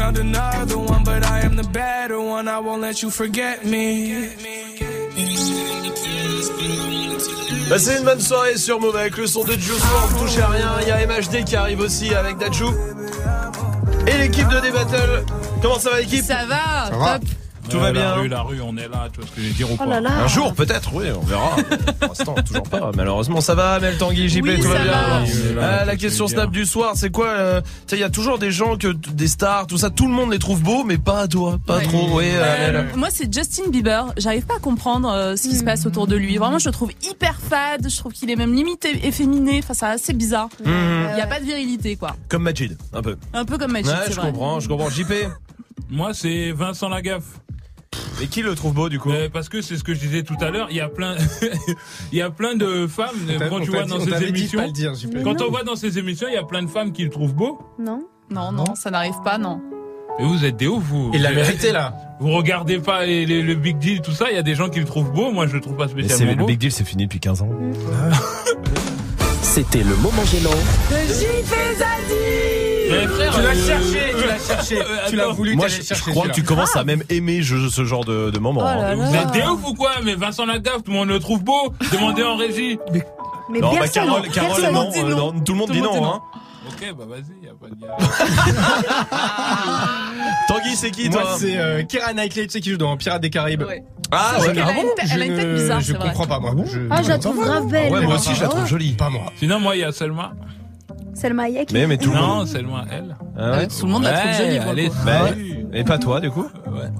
Found 0.00 0.16
another 0.16 0.78
one, 0.78 1.04
but 1.04 1.22
I 1.26 1.40
am 1.40 1.56
the 1.56 1.68
better 1.74 2.18
one. 2.18 2.48
I 2.48 2.58
won't 2.58 2.80
let 2.80 3.02
you 3.02 3.10
forget 3.10 3.66
me. 3.66 4.30
Bah 7.68 7.78
c'est 7.78 7.98
une 7.98 8.04
bonne 8.04 8.18
soirée 8.18 8.56
sur 8.56 8.80
Move 8.80 8.96
avec 8.96 9.18
le 9.18 9.26
son 9.26 9.44
de 9.44 9.52
Juice 9.52 9.78
WRLD, 9.78 10.18
touchez 10.18 10.40
à 10.40 10.48
rien. 10.48 10.70
Il 10.80 10.88
y 10.88 10.90
a 10.90 11.06
MHD 11.06 11.44
qui 11.44 11.54
arrive 11.54 11.80
aussi 11.80 12.14
avec 12.14 12.38
Dajou. 12.38 12.72
Et 14.06 14.16
l'équipe 14.16 14.48
de 14.48 14.60
D-Battle. 14.60 15.26
Comment 15.60 15.78
ça 15.78 15.90
va 15.90 16.00
l'équipe? 16.00 16.24
Ça 16.24 16.46
va, 16.46 16.88
Ça 16.88 16.96
va 16.96 17.18
Tout 17.70 17.78
va 17.80 17.92
bien. 17.92 18.02
La 18.02 18.14
rue, 18.14 18.28
la 18.28 18.42
rue, 18.42 18.60
on 18.62 18.76
est 18.76 18.88
là, 18.88 19.08
tu 19.12 19.20
vois 19.20 19.28
ce 19.28 19.34
que 19.36 19.40
je 19.42 19.46
veux 19.48 19.52
dire 19.54 19.70
ou 19.70 19.76
Oh 19.80 19.88
là 19.88 20.00
là. 20.00 20.10
Un 20.24 20.26
jour 20.28 20.52
peut-être, 20.54 20.92
oui, 20.94 21.06
on 21.16 21.20
verra. 21.24 21.56
Pour 22.00 22.08
l'instant, 22.08 22.34
toujours 22.46 22.62
pas. 22.64 22.90
Malheureusement, 22.96 23.40
ça 23.40 23.54
va, 23.54 23.78
Mel 23.80 23.96
Tanguy, 23.98 24.28
JP, 24.28 24.42
Oui, 24.42 24.60
tout 24.60 24.68
va 24.68 24.78
bien. 24.78 24.92
va. 24.92 25.22
Euh, 25.22 25.54
là, 25.54 25.84
la 25.84 25.96
question 25.96 26.26
snap 26.28 26.50
du 26.50 26.66
soir, 26.66 26.92
c'est 26.96 27.10
quoi 27.10 27.28
euh, 27.28 27.60
Tu 27.60 27.66
sais, 27.88 27.96
il 27.96 28.00
y 28.00 28.04
a 28.04 28.10
toujours 28.10 28.38
des 28.38 28.50
gens 28.50 28.76
que 28.76 28.88
des 28.88 29.28
stars, 29.28 29.66
tout 29.66 29.78
ça, 29.78 29.90
tout 29.90 30.06
le 30.06 30.12
monde 30.12 30.30
les 30.32 30.38
trouve 30.38 30.62
beaux, 30.62 30.84
mais 30.84 30.98
pas 30.98 31.28
toi, 31.28 31.58
pas 31.64 31.78
Ouais. 31.78 31.84
trop. 31.84 32.08
Oui, 32.18 32.24
euh, 32.28 32.72
Mel. 32.72 32.88
moi, 32.96 33.08
c'est 33.10 33.32
Justin 33.32 33.70
Bieber. 33.70 34.06
J'arrive 34.16 34.44
pas 34.46 34.56
à 34.56 34.60
comprendre 34.60 35.10
euh, 35.10 35.36
ce 35.36 35.42
qui 35.48 35.56
se 35.56 35.64
passe 35.64 35.86
autour 35.86 36.06
de 36.06 36.16
lui. 36.16 36.36
Vraiment, 36.36 36.58
je 36.58 36.68
le 36.68 36.72
trouve 36.72 36.90
hyper 37.08 37.38
fade. 37.40 37.88
Je 37.88 37.96
trouve 37.96 38.12
qu'il 38.12 38.30
est 38.30 38.36
même 38.36 38.54
limite 38.54 38.84
efféminé. 39.02 39.60
Enfin, 39.62 39.74
c'est 39.74 39.86
assez 39.86 40.12
bizarre. 40.12 40.48
Il 40.64 40.70
Mhm. 40.70 41.14
n'y 41.14 41.20
a 41.20 41.26
pas 41.26 41.40
de 41.40 41.44
virilité, 41.44 41.96
quoi. 41.96 42.16
Comme 42.28 42.42
Majid, 42.42 42.76
un 42.92 43.02
peu. 43.02 43.16
Un 43.32 43.44
peu 43.44 43.58
comme 43.58 43.72
Magic, 43.72 43.88
Ouais, 43.90 43.94
je 44.08 44.14
vrai. 44.14 44.30
comprends, 44.30 44.60
je 44.60 44.68
comprends. 44.68 44.88
JP. 44.90 45.12
Moi, 45.90 46.10
c'est 46.14 46.52
Vincent 46.52 46.88
Lagaffe. 46.88 47.24
Et 48.22 48.26
qui 48.26 48.42
le 48.42 48.54
trouve 48.54 48.74
beau 48.74 48.88
du 48.88 48.98
coup 48.98 49.10
Euh, 49.10 49.28
Parce 49.32 49.48
que 49.48 49.62
c'est 49.62 49.76
ce 49.76 49.84
que 49.84 49.94
je 49.94 50.00
disais 50.00 50.22
tout 50.22 50.36
à 50.40 50.50
l'heure, 50.50 50.68
il 50.70 50.76
y 50.76 50.80
a 50.80 50.88
plein, 50.88 51.16
il 52.12 52.18
y 52.18 52.22
a 52.22 52.30
plein 52.30 52.54
de 52.54 52.86
femmes 52.86 53.08
quand 53.48 53.56
on 53.56 53.60
tu 53.60 53.70
vois 53.70 53.84
dit- 53.84 53.90
dans 53.90 54.00
ces 54.00 54.10
de 54.10 54.26
émissions. 54.26 54.58
pas 54.60 54.66
le 54.66 54.72
dire, 54.72 54.92
quand 55.24 55.34
Mais 55.34 55.42
on 55.42 55.50
voit 55.50 55.62
dans 55.64 55.76
ces 55.76 55.98
émissions, 55.98 56.26
il 56.28 56.34
y 56.34 56.38
a 56.38 56.42
plein 56.44 56.62
de 56.62 56.68
femmes 56.68 56.92
qui 56.92 57.02
le 57.04 57.10
trouvent 57.10 57.34
beau. 57.34 57.58
Non 57.78 58.02
Non, 58.30 58.52
non, 58.52 58.74
ça 58.74 58.90
n'arrive 58.90 59.20
pas, 59.24 59.38
non. 59.38 59.60
Et 60.18 60.24
vous 60.24 60.44
êtes 60.44 60.56
des 60.56 60.66
ouf, 60.66 60.82
vous. 60.84 61.10
Il 61.14 61.22
l'a 61.22 61.32
mérité, 61.32 61.72
là. 61.72 61.94
Vous 62.20 62.30
regardez 62.32 62.78
pas 62.78 63.06
les- 63.06 63.24
les- 63.24 63.42
le 63.42 63.54
Big 63.54 63.78
Deal, 63.78 64.02
tout 64.02 64.12
ça. 64.12 64.26
Il 64.30 64.34
y 64.34 64.38
a 64.38 64.42
des 64.42 64.54
gens 64.54 64.68
qui 64.68 64.78
le 64.80 64.84
trouvent 64.84 65.10
beau. 65.12 65.30
Moi, 65.32 65.46
je 65.46 65.54
le 65.54 65.60
trouve 65.62 65.76
pas 65.76 65.86
Mais 65.94 66.02
spécialement 66.02 66.32
le 66.32 66.38
beau. 66.40 66.46
Big 66.46 66.58
Deal, 66.58 66.70
c'est 66.72 66.84
fini 66.84 67.04
depuis 67.04 67.20
15 67.20 67.40
ans. 67.40 67.48
C'était 69.42 69.82
le 69.82 69.96
moment 69.96 70.24
gênant 70.26 70.50
J'y 71.08 71.26
Mais 72.90 73.06
frère, 73.06 73.32
Tu 73.34 73.40
l'as 73.42 73.48
euh, 73.48 73.66
cherché, 73.66 74.14
tu 74.18 74.26
l'as 74.26 74.34
euh, 74.34 74.38
cherché, 74.46 74.80
euh, 74.80 74.84
tu 75.08 75.16
l'as 75.16 75.26
voulu, 75.28 75.54
Moi, 75.56 75.68
je, 75.68 76.10
crois 76.10 76.28
que 76.28 76.32
tu 76.32 76.42
commences 76.42 76.74
à 76.76 76.84
même 76.84 77.02
aimer 77.08 77.42
je- 77.42 77.68
ce 77.68 77.84
genre 77.84 78.04
de, 78.04 78.30
de 78.30 78.38
moment. 78.38 78.62
Oh 78.64 78.96
Vous 78.96 79.14
êtes 79.14 79.30
des 79.32 79.42
ouf 79.42 79.60
ou 79.66 79.74
quoi 79.74 79.92
Mais 80.04 80.14
Vincent 80.14 80.44
Lagaffe, 80.46 80.82
tout 80.84 80.90
le 80.90 80.96
monde 80.98 81.08
le 81.08 81.18
trouve 81.20 81.42
beau. 81.44 81.72
Demandez 81.92 82.22
en 82.22 82.36
régie. 82.36 82.78
Mais 83.52 83.60
non, 83.60 83.72
bah, 83.74 83.88
Carole, 83.88 84.22
non, 84.72 84.90
dit 84.90 84.98
euh, 85.00 85.14
non, 85.14 85.32
tout 85.40 85.52
le 85.52 85.58
monde 85.58 85.70
dit 85.72 85.80
non. 85.82 86.04
Hein. 86.04 86.20
Ok, 86.68 86.94
bah 86.96 87.04
vas-y, 87.08 87.44
y 87.44 87.48
a 87.48 87.52
pas 87.54 87.68
de 87.68 87.74
Tanguy, 90.48 90.76
c'est 90.76 90.90
qui 90.90 91.08
Moi, 91.10 91.20
toi 91.22 91.36
c'est 91.38 91.56
euh, 91.56 91.82
Keira 91.82 92.12
Knightley, 92.12 92.44
tu 92.46 92.50
sais, 92.52 92.60
qui 92.60 92.70
joue 92.70 92.76
dans 92.76 92.96
Pirates 92.96 93.22
des 93.22 93.30
Caraïbes. 93.30 93.64
Ah, 94.12 94.34
Je- 94.38 94.42
ouais, 94.42 94.50
Elle 94.52 94.58
a 94.60 94.72
une 94.72 94.94
tête- 94.94 95.08
elle 95.12 95.22
a 95.22 95.24
une 95.24 95.36
tête 95.36 95.54
bizarre, 95.54 95.80
Je 95.80 95.92
vrai. 95.94 96.02
comprends 96.08 96.26
pas, 96.26 96.38
moi. 96.38 96.52
Je- 96.66 96.80
Ah, 96.90 97.02
je 97.02 97.08
la 97.08 97.18
trouve 97.18 97.42
grave 97.42 97.66
belle. 97.66 97.92
Ouais, 97.92 98.02
moi 98.02 98.14
aussi, 98.16 98.34
je 98.34 98.42
la 98.42 98.48
trouve 98.48 98.66
jolie. 98.66 98.92
Pas 98.92 99.08
moi. 99.10 99.22
Sinon, 99.36 99.58
moi, 99.58 99.74
il 99.74 99.80
y 99.80 99.84
a 99.84 99.90
Selma. 99.92 100.32
Selma 101.14 101.44
Hayek. 101.44 101.72
Mais, 101.72 101.86
mais 101.86 101.96
tout 101.98 102.10
le 102.10 102.16
Non, 102.16 102.26
monde. 102.36 102.46
Selma, 102.46 102.84
elle. 102.90 103.16
Ah 103.38 103.50
ouais 103.52 103.66
Tout 103.66 103.86
le 103.86 103.92
monde 103.92 104.04
la 104.04 104.12
trouve 104.12 104.32
jolie. 104.32 104.58
allez. 104.58 104.90
Bah, 105.04 105.28
salut. 105.28 105.66
Et 105.72 105.84
pas 105.84 105.98
toi, 105.98 106.20
du 106.20 106.30
coup 106.30 106.46
Ouais. 106.66 106.90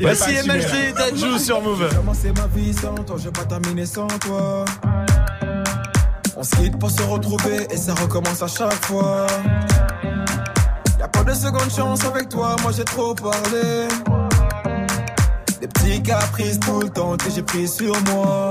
Voici 0.00 0.30
MHD 0.46 0.94
Dadju 0.96 1.38
sur 1.38 1.60
Move. 1.62 1.88
Commencer 1.94 2.32
ma 2.36 2.46
vie 2.48 2.72
sans 2.72 2.94
toi, 2.94 3.16
je 3.18 3.24
vais 3.24 3.30
pas 3.32 3.44
terminer 3.44 3.86
sans 3.86 4.06
toi. 4.06 4.64
On 6.36 6.42
se 6.42 6.50
quitte 6.56 6.78
pour 6.78 6.90
se 6.90 7.02
retrouver 7.02 7.66
et 7.70 7.76
ça 7.76 7.94
recommence 7.94 8.42
à 8.42 8.46
chaque 8.46 8.84
fois. 8.84 9.26
Y'a 10.98 11.08
pas 11.08 11.24
de 11.24 11.34
seconde 11.34 11.70
chance 11.74 12.04
avec 12.04 12.28
toi, 12.28 12.56
moi 12.62 12.70
j'ai 12.76 12.84
trop 12.84 13.14
parlé. 13.14 13.88
Des 15.60 15.66
petits 15.68 16.02
caprices 16.02 16.60
tout 16.60 16.80
le 16.80 16.88
temps 16.90 17.16
que 17.16 17.30
j'ai 17.34 17.42
pris 17.42 17.66
sur 17.66 17.92
moi. 18.14 18.50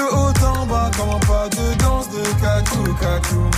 De 0.00 0.04
haut 0.14 0.32
en 0.46 0.64
bas, 0.64 0.90
comme 0.96 1.20
pas 1.28 1.46
de 1.50 1.74
danse 1.74 2.08
de 2.08 2.22
cacou, 2.40 2.84
cacou. 2.94 3.50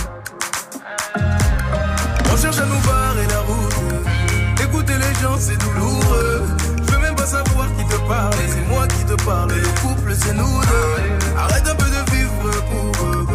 On 2.29 2.35
cherche 2.35 2.57
à 2.57 2.65
nous 2.65 2.81
barrer 2.85 3.27
la 3.29 3.39
route. 3.47 4.61
Écouter 4.61 4.95
les 4.95 5.13
gens, 5.21 5.37
c'est 5.39 5.57
douloureux. 5.57 6.41
Je 6.85 6.91
veux 6.91 6.99
même 6.99 7.15
pas 7.15 7.27
savoir 7.27 7.67
qui 7.77 7.85
te 7.85 7.95
parle. 8.09 8.33
C'est 8.49 8.67
moi 8.67 8.85
qui 8.87 9.05
te 9.05 9.23
parle. 9.23 9.53
Le 9.53 9.81
couple, 9.81 10.13
c'est 10.19 10.33
nous 10.33 10.59
deux. 10.71 11.37
Arrête 11.37 11.65
un 11.65 11.75
peu 11.75 11.85
de 11.85 12.11
vivre 12.11 12.51
pour 12.71 13.05
eux. 13.05 13.25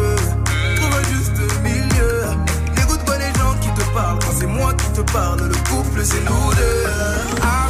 Trouve 0.75 0.93
un 0.93 1.05
juste 1.11 1.39
milieu. 1.63 2.25
N'écoute 2.77 3.03
pas 3.05 3.17
les 3.17 3.33
gens 3.39 3.55
qui 3.59 3.69
te 3.69 3.85
parlent. 3.91 4.19
C'est 4.37 4.45
moi 4.45 4.71
qui 4.75 4.89
te 4.91 5.01
parle, 5.11 5.47
le 5.47 5.55
couple, 5.71 6.01
c'est 6.03 6.23
nous 6.25 6.53
deux. 6.53 6.83
Ah 7.41 7.69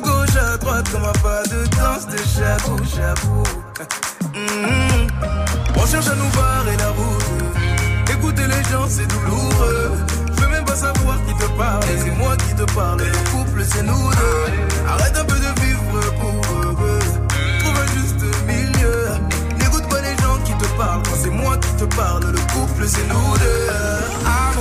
Gauche 0.00 0.36
à 0.36 0.56
droite 0.58 0.88
comme 0.92 1.04
un 1.04 1.12
pas 1.22 1.42
de 1.44 1.66
danse 1.76 2.06
de 2.06 2.18
chabou, 2.18 2.76
chabou. 2.84 3.42
Hum, 4.34 5.06
On 5.74 5.86
cherche 5.86 6.06
à 6.06 6.14
nous 6.14 6.30
barrer 6.36 6.76
la 6.76 6.88
route. 6.90 8.10
Écouter 8.10 8.46
les 8.46 8.62
gens 8.70 8.86
c'est 8.88 9.06
douloureux. 9.06 9.92
Je 10.36 10.40
veux 10.42 10.48
même 10.48 10.64
pas 10.64 10.76
savoir 10.76 11.16
qui 11.26 11.34
te 11.34 11.46
parle. 11.58 11.82
C'est 11.98 12.10
moi 12.16 12.36
qui 12.36 12.54
te 12.54 12.72
parle. 12.74 13.00
Le 13.00 13.30
couple 13.30 13.64
c'est 13.68 13.82
nous 13.82 14.10
deux. 14.10 14.88
Arrête 14.88 15.16
un 15.18 15.24
peu 15.24 15.36
de 15.36 15.60
vivre 15.62 16.00
pour 16.20 16.84
eux. 16.84 16.98
Trouve 17.58 17.76
un 17.76 17.86
juste 17.98 18.24
milieu. 18.46 19.08
N'écoute 19.58 19.88
pas 19.88 20.00
les 20.00 20.16
gens 20.22 20.38
qui 20.44 20.52
te 20.52 20.66
parlent. 20.76 21.02
Quand 21.02 21.16
c'est 21.20 21.30
moi 21.30 21.56
qui 21.58 21.72
te 21.74 21.84
parle, 21.96 22.24
le 22.30 22.38
couple 22.52 22.86
c'est 22.86 23.08
nous 23.08 23.38
deux. 23.38 23.66
Ah. 24.24 24.52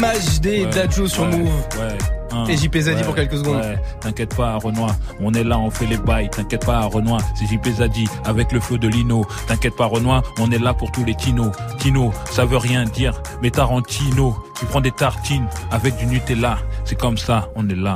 MHD 0.00 0.68
Dadjo 0.72 1.08
sur 1.08 1.24
Move. 1.26 1.48
Ouais. 1.78 1.98
hein, 2.32 2.44
Et 2.48 2.56
JP 2.56 2.76
Zadi 2.76 2.98
ouais, 2.98 3.04
pour 3.04 3.14
quelques 3.14 3.38
secondes. 3.38 3.56
ouais. 3.56 3.78
T'inquiète 4.00 4.34
pas, 4.34 4.56
Renoir. 4.56 4.94
On 5.20 5.32
est 5.32 5.44
là, 5.44 5.58
on 5.58 5.70
fait 5.70 5.86
les 5.86 5.96
bails. 5.96 6.28
T'inquiète 6.30 6.64
pas, 6.66 6.80
Renoir. 6.82 7.20
C'est 7.34 7.46
JP 7.46 7.66
Zadi 7.78 8.06
avec 8.24 8.52
le 8.52 8.60
feu 8.60 8.78
de 8.78 8.88
Lino. 8.88 9.24
T'inquiète 9.46 9.74
pas, 9.76 9.86
Renoir. 9.86 10.22
On 10.38 10.50
est 10.50 10.58
là 10.58 10.74
pour 10.74 10.92
tous 10.92 11.04
les 11.04 11.14
Tino. 11.14 11.50
Tino, 11.78 12.12
ça 12.30 12.44
veut 12.44 12.58
rien 12.58 12.84
dire. 12.84 13.22
Mais 13.42 13.50
Tarantino, 13.50 14.36
tu 14.58 14.66
prends 14.66 14.80
des 14.82 14.92
tartines 14.92 15.46
avec 15.70 15.96
du 15.96 16.06
Nutella. 16.06 16.58
C'est 16.84 16.98
comme 16.98 17.16
ça, 17.18 17.48
on 17.56 17.68
est 17.68 17.74
là. 17.76 17.94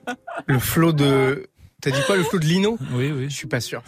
Le 0.46 0.58
flow 0.58 0.92
de. 0.92 1.46
T'as 1.82 1.90
dit 1.90 2.00
quoi, 2.06 2.16
le 2.16 2.24
flow 2.24 2.38
de 2.38 2.46
Lino? 2.46 2.78
Oui, 2.94 3.12
oui. 3.14 3.26
Je 3.28 3.34
suis 3.34 3.46
pas 3.46 3.60
sûr. 3.60 3.82